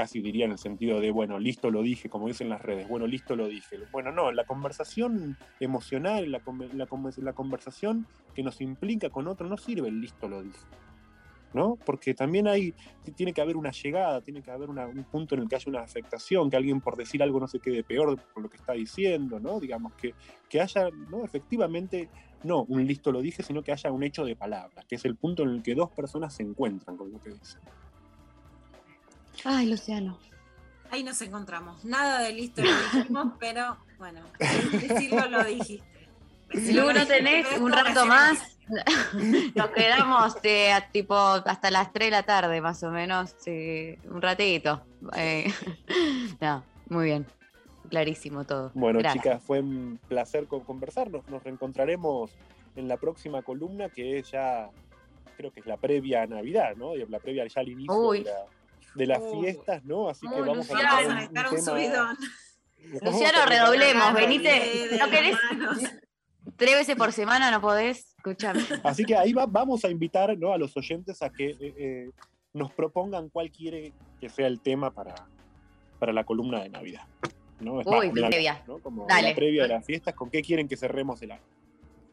casi 0.00 0.22
diría 0.22 0.46
en 0.46 0.52
el 0.52 0.58
sentido 0.58 0.98
de, 0.98 1.10
bueno, 1.10 1.38
listo 1.38 1.70
lo 1.70 1.82
dije, 1.82 2.08
como 2.08 2.26
dicen 2.26 2.48
las 2.48 2.62
redes, 2.62 2.88
bueno, 2.88 3.06
listo 3.06 3.36
lo 3.36 3.48
dije. 3.48 3.76
Bueno, 3.92 4.10
no, 4.10 4.32
la 4.32 4.46
conversación 4.46 5.36
emocional, 5.60 6.32
la, 6.32 6.40
la, 6.72 6.88
la 7.18 7.32
conversación 7.34 8.06
que 8.34 8.42
nos 8.42 8.62
implica 8.62 9.10
con 9.10 9.28
otro, 9.28 9.46
no 9.46 9.58
sirve 9.58 9.88
el 9.88 10.00
listo 10.00 10.26
lo 10.26 10.42
dije. 10.42 10.64
¿no? 11.52 11.76
Porque 11.84 12.14
también 12.14 12.48
hay, 12.48 12.72
tiene 13.14 13.34
que 13.34 13.42
haber 13.42 13.58
una 13.58 13.72
llegada, 13.72 14.22
tiene 14.22 14.40
que 14.40 14.50
haber 14.50 14.70
un 14.70 15.04
punto 15.04 15.34
en 15.34 15.42
el 15.42 15.48
que 15.50 15.56
haya 15.56 15.68
una 15.68 15.82
afectación, 15.82 16.48
que 16.48 16.56
alguien 16.56 16.80
por 16.80 16.96
decir 16.96 17.22
algo 17.22 17.38
no 17.38 17.46
se 17.46 17.58
quede 17.60 17.84
peor 17.84 18.18
por 18.32 18.42
lo 18.42 18.48
que 18.48 18.56
está 18.56 18.72
diciendo, 18.72 19.38
¿no? 19.38 19.60
Digamos, 19.60 19.92
que, 19.96 20.14
que 20.48 20.62
haya, 20.62 20.88
¿no? 21.10 21.26
Efectivamente, 21.26 22.08
no 22.42 22.62
un 22.62 22.86
listo 22.86 23.12
lo 23.12 23.20
dije, 23.20 23.42
sino 23.42 23.62
que 23.62 23.72
haya 23.72 23.92
un 23.92 24.02
hecho 24.02 24.24
de 24.24 24.34
palabra, 24.34 24.82
que 24.88 24.94
es 24.94 25.04
el 25.04 25.16
punto 25.16 25.42
en 25.42 25.50
el 25.50 25.62
que 25.62 25.74
dos 25.74 25.90
personas 25.90 26.32
se 26.32 26.42
encuentran 26.42 26.96
con 26.96 27.12
lo 27.12 27.20
que 27.20 27.34
dicen. 27.34 27.60
Ay, 29.44 29.66
Luciano. 29.66 30.18
Ahí 30.90 31.02
nos 31.04 31.20
encontramos. 31.22 31.84
Nada 31.84 32.20
de 32.20 32.32
listo 32.32 32.62
lo 32.62 32.68
dijimos, 32.92 33.32
pero 33.40 33.76
bueno, 33.98 34.20
decirlo 34.38 35.28
lo 35.28 35.44
dijiste. 35.44 35.84
Lu, 36.52 36.92
¿no 36.92 37.06
tenés 37.06 37.46
un 37.58 37.70
rato 37.72 38.06
más? 38.06 38.56
Nos 39.54 39.70
quedamos 39.70 40.40
de, 40.42 40.72
tipo 40.92 41.14
hasta 41.16 41.70
las 41.70 41.92
3 41.92 42.06
de 42.06 42.10
la 42.10 42.22
tarde, 42.24 42.60
más 42.60 42.82
o 42.82 42.90
menos. 42.90 43.34
Sí, 43.38 43.96
un 44.08 44.20
ratito. 44.20 44.82
Eh, 45.16 45.52
no, 46.40 46.64
muy 46.88 47.06
bien. 47.06 47.26
Clarísimo 47.88 48.44
todo. 48.44 48.70
Bueno, 48.74 48.98
Gracias. 49.00 49.22
chicas, 49.24 49.42
fue 49.42 49.60
un 49.60 49.98
placer 50.08 50.46
conversarnos. 50.46 51.28
Nos 51.28 51.42
reencontraremos 51.42 52.30
en 52.76 52.88
la 52.88 52.96
próxima 52.96 53.42
columna, 53.42 53.88
que 53.88 54.18
es 54.18 54.30
ya, 54.30 54.70
creo 55.36 55.52
que 55.52 55.60
es 55.60 55.66
la 55.66 55.76
previa 55.76 56.22
a 56.22 56.26
Navidad, 56.26 56.74
¿no? 56.76 56.94
La 56.96 57.18
previa 57.18 57.46
ya 57.46 57.60
al 57.60 57.68
inicio 57.68 57.94
Uy. 57.94 58.18
de, 58.24 58.30
la- 58.30 58.46
de 58.94 59.06
las 59.06 59.20
fiestas, 59.32 59.84
¿no? 59.84 60.08
Así 60.08 60.26
que 60.28 60.40
vamos 60.40 60.56
Luciano, 60.68 60.88
a 60.94 60.98
tener 60.98 61.22
Estar 61.24 61.44
un 61.48 61.56
tema- 61.56 61.60
subidón. 61.70 62.16
Luciano, 63.02 63.38
redoblemos, 63.46 64.14
venite. 64.14 64.88
¿No 64.98 65.10
querés? 65.10 65.36
Tres 66.56 66.74
veces 66.74 66.96
por 66.96 67.12
semana 67.12 67.50
no 67.50 67.60
podés, 67.60 68.14
escuchame. 68.16 68.60
Así 68.84 69.04
que 69.04 69.14
ahí 69.16 69.32
va- 69.32 69.46
vamos 69.46 69.84
a 69.84 69.88
invitar 69.90 70.36
¿no? 70.36 70.52
a 70.52 70.58
los 70.58 70.76
oyentes 70.76 71.22
a 71.22 71.30
que 71.30 71.50
eh, 71.50 71.56
eh, 71.60 72.10
nos 72.52 72.72
propongan 72.72 73.28
cuál 73.28 73.50
quiere 73.50 73.92
que 74.20 74.28
sea 74.28 74.46
el 74.46 74.60
tema 74.60 74.90
para, 74.90 75.14
para 75.98 76.12
la 76.12 76.24
columna 76.24 76.62
de 76.62 76.68
Navidad. 76.70 77.02
¿no? 77.60 77.80
Es 77.80 77.86
Uy, 77.86 78.10
más, 78.12 78.28
previa. 78.30 78.62
¿no? 78.66 78.78
Como 78.78 79.06
Dale. 79.06 79.30
la 79.30 79.34
previa 79.34 79.62
de 79.62 79.68
las 79.68 79.84
fiestas, 79.84 80.14
¿con 80.14 80.30
qué 80.30 80.42
quieren 80.42 80.66
que 80.68 80.76
cerremos 80.76 81.20
el 81.22 81.32
año? 81.32 81.42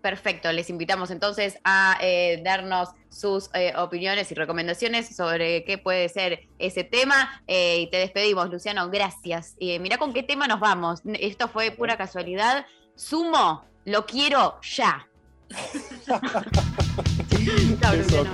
Perfecto, 0.07 0.49
les 0.53 0.69
invitamos 0.69 1.11
entonces 1.11 1.59
a 1.65 1.97
eh, 1.99 2.41
darnos 2.41 2.91
sus 3.09 3.49
eh, 3.53 3.73
opiniones 3.75 4.31
y 4.31 4.35
recomendaciones 4.35 5.13
sobre 5.13 5.65
qué 5.65 5.77
puede 5.77 6.07
ser 6.07 6.47
ese 6.59 6.85
tema. 6.85 7.43
Eh, 7.45 7.81
y 7.81 7.89
te 7.89 7.97
despedimos, 7.97 8.49
Luciano, 8.49 8.89
gracias. 8.89 9.57
Eh, 9.59 9.79
mirá 9.79 9.97
con 9.97 10.13
qué 10.13 10.23
tema 10.23 10.47
nos 10.47 10.61
vamos. 10.61 11.01
Esto 11.19 11.49
fue 11.49 11.71
pura 11.71 11.97
casualidad. 11.97 12.65
Sumo, 12.95 13.65
lo 13.83 14.05
quiero 14.05 14.61
ya. 14.61 15.09
Chao, 17.81 17.95
Luciano. 17.97 18.31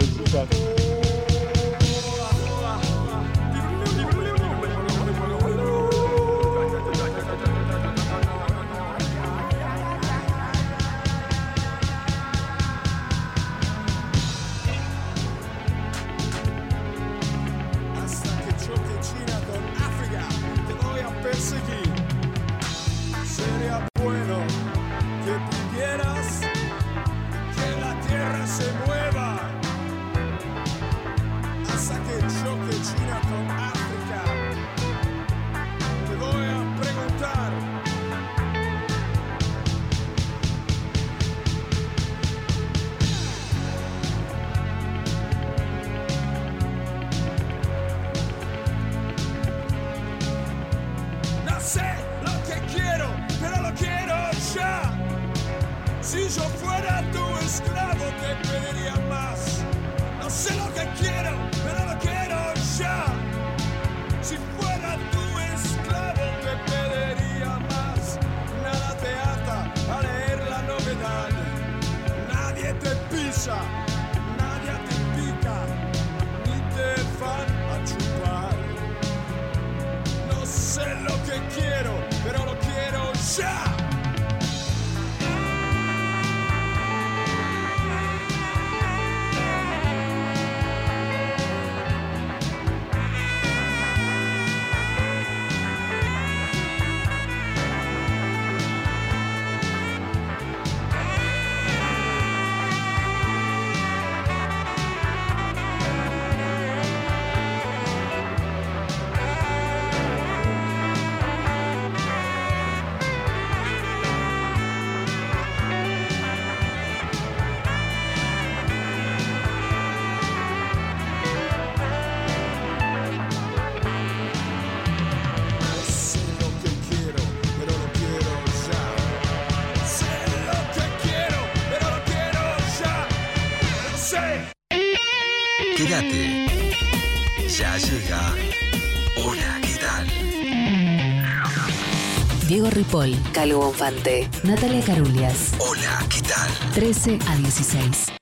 Ripoll, 142.93 143.17
Calvo 143.33 143.57
Bonfante, 143.57 144.29
Natalia 144.43 144.85
Carulias. 144.85 145.55
Hola, 145.57 146.05
¿qué 146.11 146.21
tal? 146.21 146.51
13 146.75 147.17
a 147.27 147.35
16. 147.37 148.13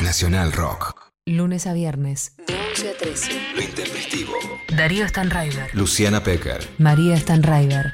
Nacional 0.00 0.52
Rock. 0.52 1.12
Lunes 1.26 1.66
a 1.66 1.74
viernes. 1.74 2.34
De 2.46 2.54
11 2.54 2.88
a 2.88 2.96
13. 2.96 3.54
Lo 3.54 3.60
intempestivo. 3.60 4.32
Darío 4.74 5.06
Stanraiver. 5.06 5.68
Luciana 5.74 6.22
Pecker. 6.22 6.66
María 6.78 7.18
Stanraiver. 7.18 7.92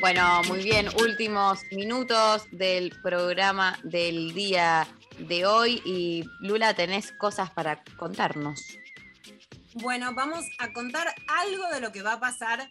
Bueno, 0.00 0.42
muy 0.48 0.62
bien, 0.62 0.88
últimos 1.00 1.60
minutos 1.72 2.42
del 2.52 2.94
programa 3.02 3.78
del 3.84 4.34
día 4.34 4.86
de 5.18 5.46
hoy 5.46 5.80
y 5.86 6.24
Lula, 6.40 6.74
tenés 6.74 7.12
cosas 7.12 7.48
para 7.52 7.82
contarnos. 7.96 8.60
Bueno, 9.76 10.12
vamos 10.14 10.44
a 10.58 10.74
contar 10.74 11.06
algo 11.26 11.68
de 11.72 11.80
lo 11.80 11.90
que 11.90 12.02
va 12.02 12.14
a 12.14 12.20
pasar 12.20 12.70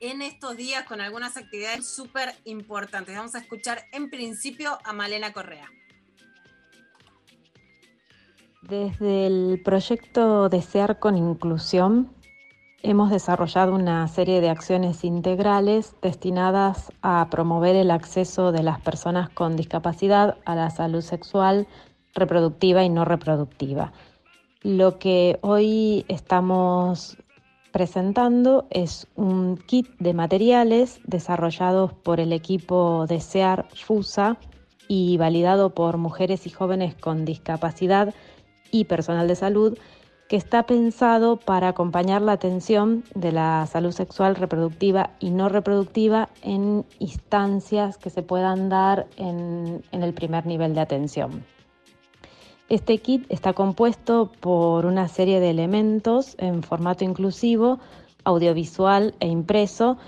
en 0.00 0.22
estos 0.22 0.56
días 0.56 0.84
con 0.84 1.00
algunas 1.00 1.36
actividades 1.36 1.86
súper 1.86 2.34
importantes. 2.44 3.16
Vamos 3.16 3.34
a 3.34 3.38
escuchar 3.38 3.84
en 3.92 4.10
principio 4.10 4.78
a 4.84 4.92
Malena 4.92 5.32
Correa. 5.32 5.70
Desde 8.62 9.26
el 9.26 9.62
proyecto 9.64 10.48
Desear 10.48 10.98
con 10.98 11.16
Inclusión 11.16 12.12
hemos 12.82 13.10
desarrollado 13.10 13.74
una 13.74 14.06
serie 14.08 14.40
de 14.40 14.50
acciones 14.50 15.04
integrales 15.04 15.94
destinadas 16.02 16.92
a 17.02 17.28
promover 17.30 17.76
el 17.76 17.90
acceso 17.90 18.52
de 18.52 18.62
las 18.62 18.80
personas 18.80 19.28
con 19.30 19.56
discapacidad 19.56 20.38
a 20.44 20.54
la 20.54 20.70
salud 20.70 21.00
sexual, 21.00 21.66
reproductiva 22.14 22.84
y 22.84 22.88
no 22.88 23.04
reproductiva. 23.04 23.92
Lo 24.62 24.98
que 24.98 25.38
hoy 25.42 26.04
estamos 26.08 27.16
presentando 27.76 28.66
es 28.70 29.06
un 29.16 29.58
kit 29.58 29.86
de 29.98 30.14
materiales 30.14 30.98
desarrollados 31.04 31.92
por 31.92 32.20
el 32.20 32.32
equipo 32.32 33.04
Desear 33.06 33.66
FUSA 33.74 34.38
y 34.88 35.18
validado 35.18 35.74
por 35.74 35.98
mujeres 35.98 36.46
y 36.46 36.50
jóvenes 36.50 36.94
con 36.94 37.26
discapacidad 37.26 38.14
y 38.70 38.84
personal 38.84 39.28
de 39.28 39.34
salud 39.34 39.78
que 40.30 40.36
está 40.36 40.62
pensado 40.62 41.36
para 41.36 41.68
acompañar 41.68 42.22
la 42.22 42.32
atención 42.32 43.04
de 43.14 43.32
la 43.32 43.66
salud 43.66 43.92
sexual 43.92 44.36
reproductiva 44.36 45.10
y 45.20 45.28
no 45.28 45.50
reproductiva 45.50 46.30
en 46.40 46.86
instancias 46.98 47.98
que 47.98 48.08
se 48.08 48.22
puedan 48.22 48.70
dar 48.70 49.06
en, 49.18 49.82
en 49.92 50.02
el 50.02 50.14
primer 50.14 50.46
nivel 50.46 50.74
de 50.74 50.80
atención. 50.80 51.44
Este 52.68 52.98
kit 52.98 53.24
está 53.28 53.52
compuesto 53.52 54.32
por 54.40 54.86
una 54.86 55.06
serie 55.08 55.38
de 55.38 55.50
elementos 55.50 56.34
en 56.38 56.62
formato 56.62 57.04
inclusivo, 57.04 57.78
audiovisual 58.24 59.14
e 59.20 59.28
impreso 59.28 59.98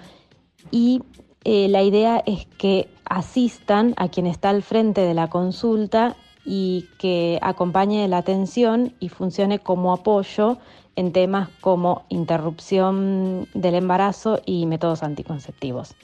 y 0.72 1.02
eh, 1.44 1.68
la 1.68 1.82
idea 1.82 2.22
es 2.26 2.46
que 2.46 2.88
asistan 3.04 3.94
a 3.96 4.08
quien 4.08 4.26
está 4.26 4.50
al 4.50 4.62
frente 4.62 5.02
de 5.02 5.14
la 5.14 5.28
consulta 5.28 6.16
y 6.44 6.88
que 6.98 7.38
acompañe 7.42 8.08
la 8.08 8.18
atención 8.18 8.94
y 8.98 9.08
funcione 9.08 9.60
como 9.60 9.92
apoyo 9.92 10.58
en 10.96 11.12
temas 11.12 11.48
como 11.60 12.06
interrupción 12.08 13.46
del 13.54 13.76
embarazo 13.76 14.40
y 14.44 14.66
métodos 14.66 15.04
anticonceptivos. 15.04 15.94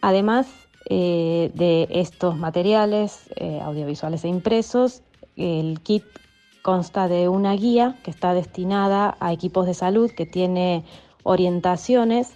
Además 0.00 0.48
eh, 0.90 1.52
de 1.54 1.86
estos 1.90 2.36
materiales 2.36 3.30
eh, 3.36 3.60
audiovisuales 3.62 4.24
e 4.24 4.28
impresos, 4.28 5.02
el 5.36 5.80
kit 5.80 6.04
consta 6.62 7.08
de 7.08 7.28
una 7.28 7.52
guía 7.52 7.96
que 8.02 8.10
está 8.10 8.34
destinada 8.34 9.16
a 9.20 9.32
equipos 9.32 9.66
de 9.66 9.74
salud 9.74 10.10
que 10.10 10.26
tiene 10.26 10.84
orientaciones 11.22 12.32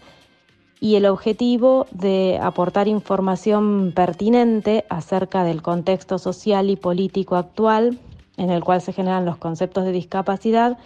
y 0.80 0.96
el 0.96 1.06
objetivo 1.06 1.86
de 1.90 2.38
aportar 2.40 2.88
información 2.88 3.92
pertinente 3.94 4.84
acerca 4.90 5.44
del 5.44 5.62
contexto 5.62 6.18
social 6.18 6.70
y 6.70 6.76
político 6.76 7.36
actual 7.36 7.98
en 8.36 8.50
el 8.50 8.62
cual 8.62 8.80
se 8.80 8.92
generan 8.92 9.24
los 9.24 9.36
conceptos 9.36 9.84
de 9.84 9.92
discapacidad 9.92 10.78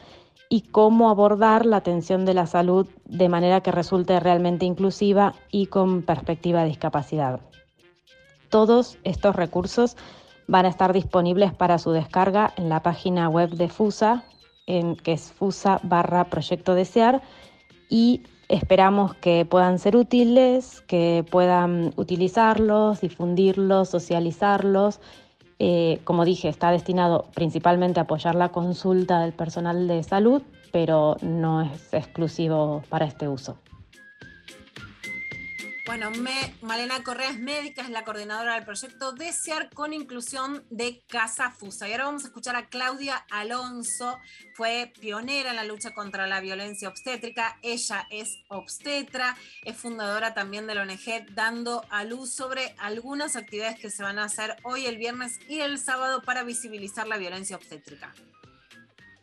y 0.48 0.62
cómo 0.62 1.10
abordar 1.10 1.64
la 1.66 1.78
atención 1.78 2.24
de 2.24 2.34
la 2.34 2.46
salud 2.46 2.86
de 3.06 3.28
manera 3.28 3.60
que 3.60 3.72
resulte 3.72 4.18
realmente 4.20 4.66
inclusiva 4.66 5.34
y 5.50 5.66
con 5.66 6.02
perspectiva 6.02 6.62
de 6.62 6.68
discapacidad. 6.68 7.40
Todos 8.50 8.98
estos 9.04 9.34
recursos 9.36 9.96
van 10.48 10.66
a 10.66 10.68
estar 10.68 10.92
disponibles 10.92 11.52
para 11.52 11.78
su 11.78 11.92
descarga 11.92 12.52
en 12.56 12.68
la 12.68 12.82
página 12.82 13.28
web 13.28 13.50
de 13.50 13.68
FUSA, 13.68 14.24
en, 14.66 14.96
que 14.96 15.12
es 15.12 15.32
fusa 15.32 15.80
barra 15.82 16.24
proyecto 16.24 16.74
desear, 16.74 17.22
y 17.88 18.22
esperamos 18.48 19.14
que 19.14 19.44
puedan 19.44 19.78
ser 19.78 19.96
útiles, 19.96 20.82
que 20.82 21.24
puedan 21.30 21.92
utilizarlos, 21.96 23.00
difundirlos, 23.00 23.88
socializarlos. 23.88 25.00
Eh, 25.58 26.00
como 26.04 26.24
dije, 26.24 26.48
está 26.48 26.70
destinado 26.70 27.26
principalmente 27.34 28.00
a 28.00 28.04
apoyar 28.04 28.34
la 28.34 28.50
consulta 28.50 29.20
del 29.20 29.32
personal 29.32 29.86
de 29.88 30.02
salud, 30.02 30.42
pero 30.72 31.16
no 31.22 31.62
es 31.62 31.92
exclusivo 31.94 32.82
para 32.88 33.06
este 33.06 33.28
uso. 33.28 33.56
Bueno, 35.84 36.12
me, 36.12 36.54
Malena 36.62 37.02
Correa 37.02 37.30
es 37.30 37.40
médica, 37.40 37.82
es 37.82 37.90
la 37.90 38.04
coordinadora 38.04 38.54
del 38.54 38.64
proyecto 38.64 39.10
Desear 39.12 39.68
con 39.74 39.92
Inclusión 39.92 40.64
de 40.70 41.02
Casa 41.08 41.50
Fusa. 41.50 41.88
Y 41.88 41.92
ahora 41.92 42.04
vamos 42.04 42.22
a 42.22 42.28
escuchar 42.28 42.54
a 42.54 42.68
Claudia 42.68 43.16
Alonso, 43.30 44.16
fue 44.54 44.92
pionera 45.00 45.50
en 45.50 45.56
la 45.56 45.64
lucha 45.64 45.92
contra 45.92 46.28
la 46.28 46.40
violencia 46.40 46.88
obstétrica. 46.88 47.58
Ella 47.62 48.06
es 48.10 48.38
obstetra, 48.46 49.36
es 49.64 49.76
fundadora 49.76 50.34
también 50.34 50.68
de 50.68 50.76
la 50.76 50.82
ONG 50.82 51.34
Dando 51.34 51.84
a 51.90 52.04
Luz 52.04 52.32
sobre 52.32 52.76
algunas 52.78 53.34
actividades 53.34 53.80
que 53.80 53.90
se 53.90 54.04
van 54.04 54.20
a 54.20 54.24
hacer 54.24 54.54
hoy, 54.62 54.86
el 54.86 54.98
viernes 54.98 55.40
y 55.48 55.60
el 55.60 55.80
sábado 55.80 56.22
para 56.22 56.44
visibilizar 56.44 57.08
la 57.08 57.16
violencia 57.16 57.56
obstétrica. 57.56 58.14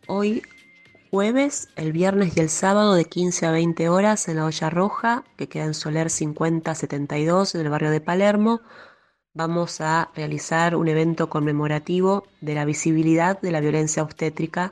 Hoy 0.08 0.44
jueves, 1.10 1.70
el 1.76 1.92
viernes 1.92 2.38
y 2.38 2.40
el 2.40 2.50
sábado 2.50 2.94
de 2.94 3.06
15 3.06 3.48
a 3.48 3.52
20 3.52 3.90
horas 3.90 4.28
en 4.28 4.36
la 4.36 4.46
Olla 4.46 4.70
Roja, 4.70 5.24
que 5.38 5.48
queda 5.48 5.66
en 5.66 5.74
Soler 5.74 6.10
5072 6.10 7.56
en 7.56 7.62
el 7.62 7.70
barrio 7.70 7.90
de 7.90 8.02
Palermo. 8.02 8.62
Vamos 9.34 9.82
a 9.82 10.12
realizar 10.16 10.76
un 10.76 10.88
evento 10.88 11.30
conmemorativo 11.30 12.28
de 12.42 12.54
la 12.54 12.66
visibilidad 12.66 13.42
de 13.42 13.52
la 13.52 13.60
violencia 13.60 14.04
obstétrica 14.04 14.72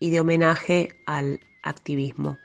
y 0.00 0.10
de 0.10 0.20
homenaje 0.20 1.02
al 1.06 1.40
activismo. 1.62 2.36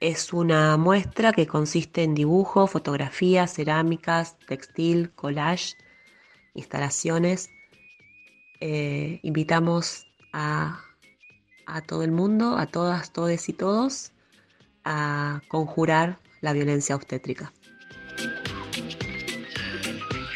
Es 0.00 0.32
una 0.32 0.76
muestra 0.76 1.32
que 1.32 1.48
consiste 1.48 2.04
en 2.04 2.14
dibujo, 2.14 2.68
fotografías, 2.68 3.54
cerámicas, 3.54 4.38
textil, 4.46 5.10
collage, 5.16 5.74
instalaciones. 6.54 7.50
Eh, 8.60 9.18
invitamos 9.22 10.06
a 10.32 10.80
a 11.68 11.82
todo 11.82 12.02
el 12.02 12.10
mundo, 12.10 12.56
a 12.56 12.66
todas, 12.66 13.12
todes 13.12 13.48
y 13.48 13.52
todos, 13.52 14.12
a 14.84 15.42
conjurar 15.48 16.18
la 16.40 16.52
violencia 16.52 16.96
obstétrica. 16.96 17.52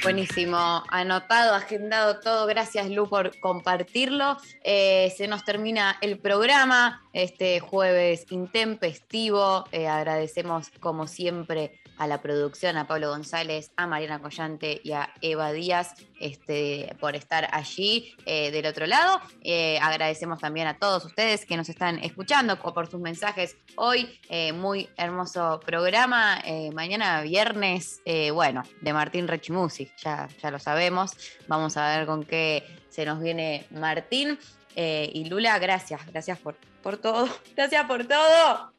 Buenísimo, 0.03 0.83
anotado, 0.89 1.55
agendado 1.55 2.19
todo. 2.19 2.47
Gracias 2.47 2.91
Lu 2.91 3.09
por 3.09 3.39
compartirlo. 3.39 4.37
Eh, 4.65 5.15
se 5.17 5.29
nos 5.29 5.45
termina 5.45 5.97
el 6.01 6.19
programa, 6.19 7.03
este 7.13 7.61
jueves 7.61 8.27
intempestivo. 8.31 9.65
Eh, 9.71 9.87
agradecemos 9.87 10.71
como 10.81 11.07
siempre 11.07 11.81
a 12.03 12.09
la 12.09 12.21
producción, 12.21 12.77
a 12.77 12.89
Pablo 12.89 13.11
González, 13.11 13.71
a 13.77 13.87
Mariana 13.87 14.21
Collante 14.21 14.81
y 14.83 14.91
a 14.91 15.15
Eva 15.21 15.53
Díaz 15.53 15.95
este, 16.19 16.97
por 16.99 17.15
estar 17.15 17.49
allí 17.53 18.17
eh, 18.27 18.51
del 18.51 18.67
otro 18.67 18.87
lado. 18.87 19.21
Eh, 19.41 19.79
agradecemos 19.81 20.41
también 20.41 20.67
a 20.67 20.77
todos 20.79 21.05
ustedes 21.05 21.47
que 21.47 21.57
nos 21.57 21.69
están 21.69 22.01
escuchando 22.01 22.57
por 22.57 22.91
sus 22.91 23.01
mensajes 23.01 23.57
hoy. 23.77 24.19
Eh, 24.29 24.53
muy 24.53 24.89
hermoso 24.97 25.61
programa. 25.65 26.43
mañana 26.75 27.21
viernes, 27.21 28.01
bueno, 28.35 28.65
de 28.81 28.93
Martín 28.93 29.29
Rechimusi, 29.29 29.89
ya, 30.03 30.29
ya 30.43 30.51
lo 30.51 30.59
sabemos. 30.59 31.13
Vamos 31.47 31.77
a 31.77 31.97
ver 31.97 32.07
con 32.07 32.25
qué 32.25 32.65
se 32.89 33.07
nos 33.07 33.21
viene 33.21 33.65
Martín. 33.71 34.41
y 34.75 35.25
Lula, 35.27 35.57
gracias, 35.61 36.05
gracias 36.07 36.37
por, 36.41 36.57
por 36.83 36.97
todo. 36.97 37.29
Gracias 37.55 37.85
por 37.87 38.05
todo. 38.09 38.73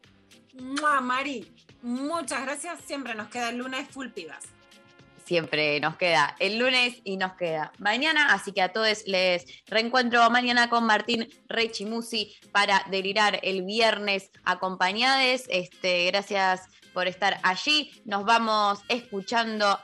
Mari, 1.02 1.54
muchas 1.84 2.42
gracias. 2.42 2.80
Siempre 2.82 3.14
nos 3.14 3.28
queda 3.28 3.50
el 3.50 3.58
lunes 3.58 3.88
full 3.90 4.08
pibas. 4.10 4.44
Siempre 5.26 5.80
nos 5.80 5.96
queda 5.96 6.36
el 6.40 6.58
lunes 6.58 6.98
y 7.06 7.16
nos 7.16 7.34
queda 7.34 7.72
mañana, 7.78 8.34
así 8.34 8.52
que 8.52 8.62
a 8.62 8.74
todos 8.74 9.08
les 9.08 9.46
reencuentro 9.68 10.30
mañana 10.30 10.70
con 10.70 10.86
Martín 10.86 11.30
Rechimusi 11.48 12.36
para 12.52 12.86
delirar 12.92 13.40
el 13.42 13.64
viernes 13.64 14.32
acompañados. 14.44 15.44
Este, 15.48 16.08
gracias 16.08 16.68
por 16.94 17.08
estar 17.08 17.40
allí. 17.44 17.92
Nos 18.04 18.26
vamos 18.26 18.82
escuchando. 18.90 19.80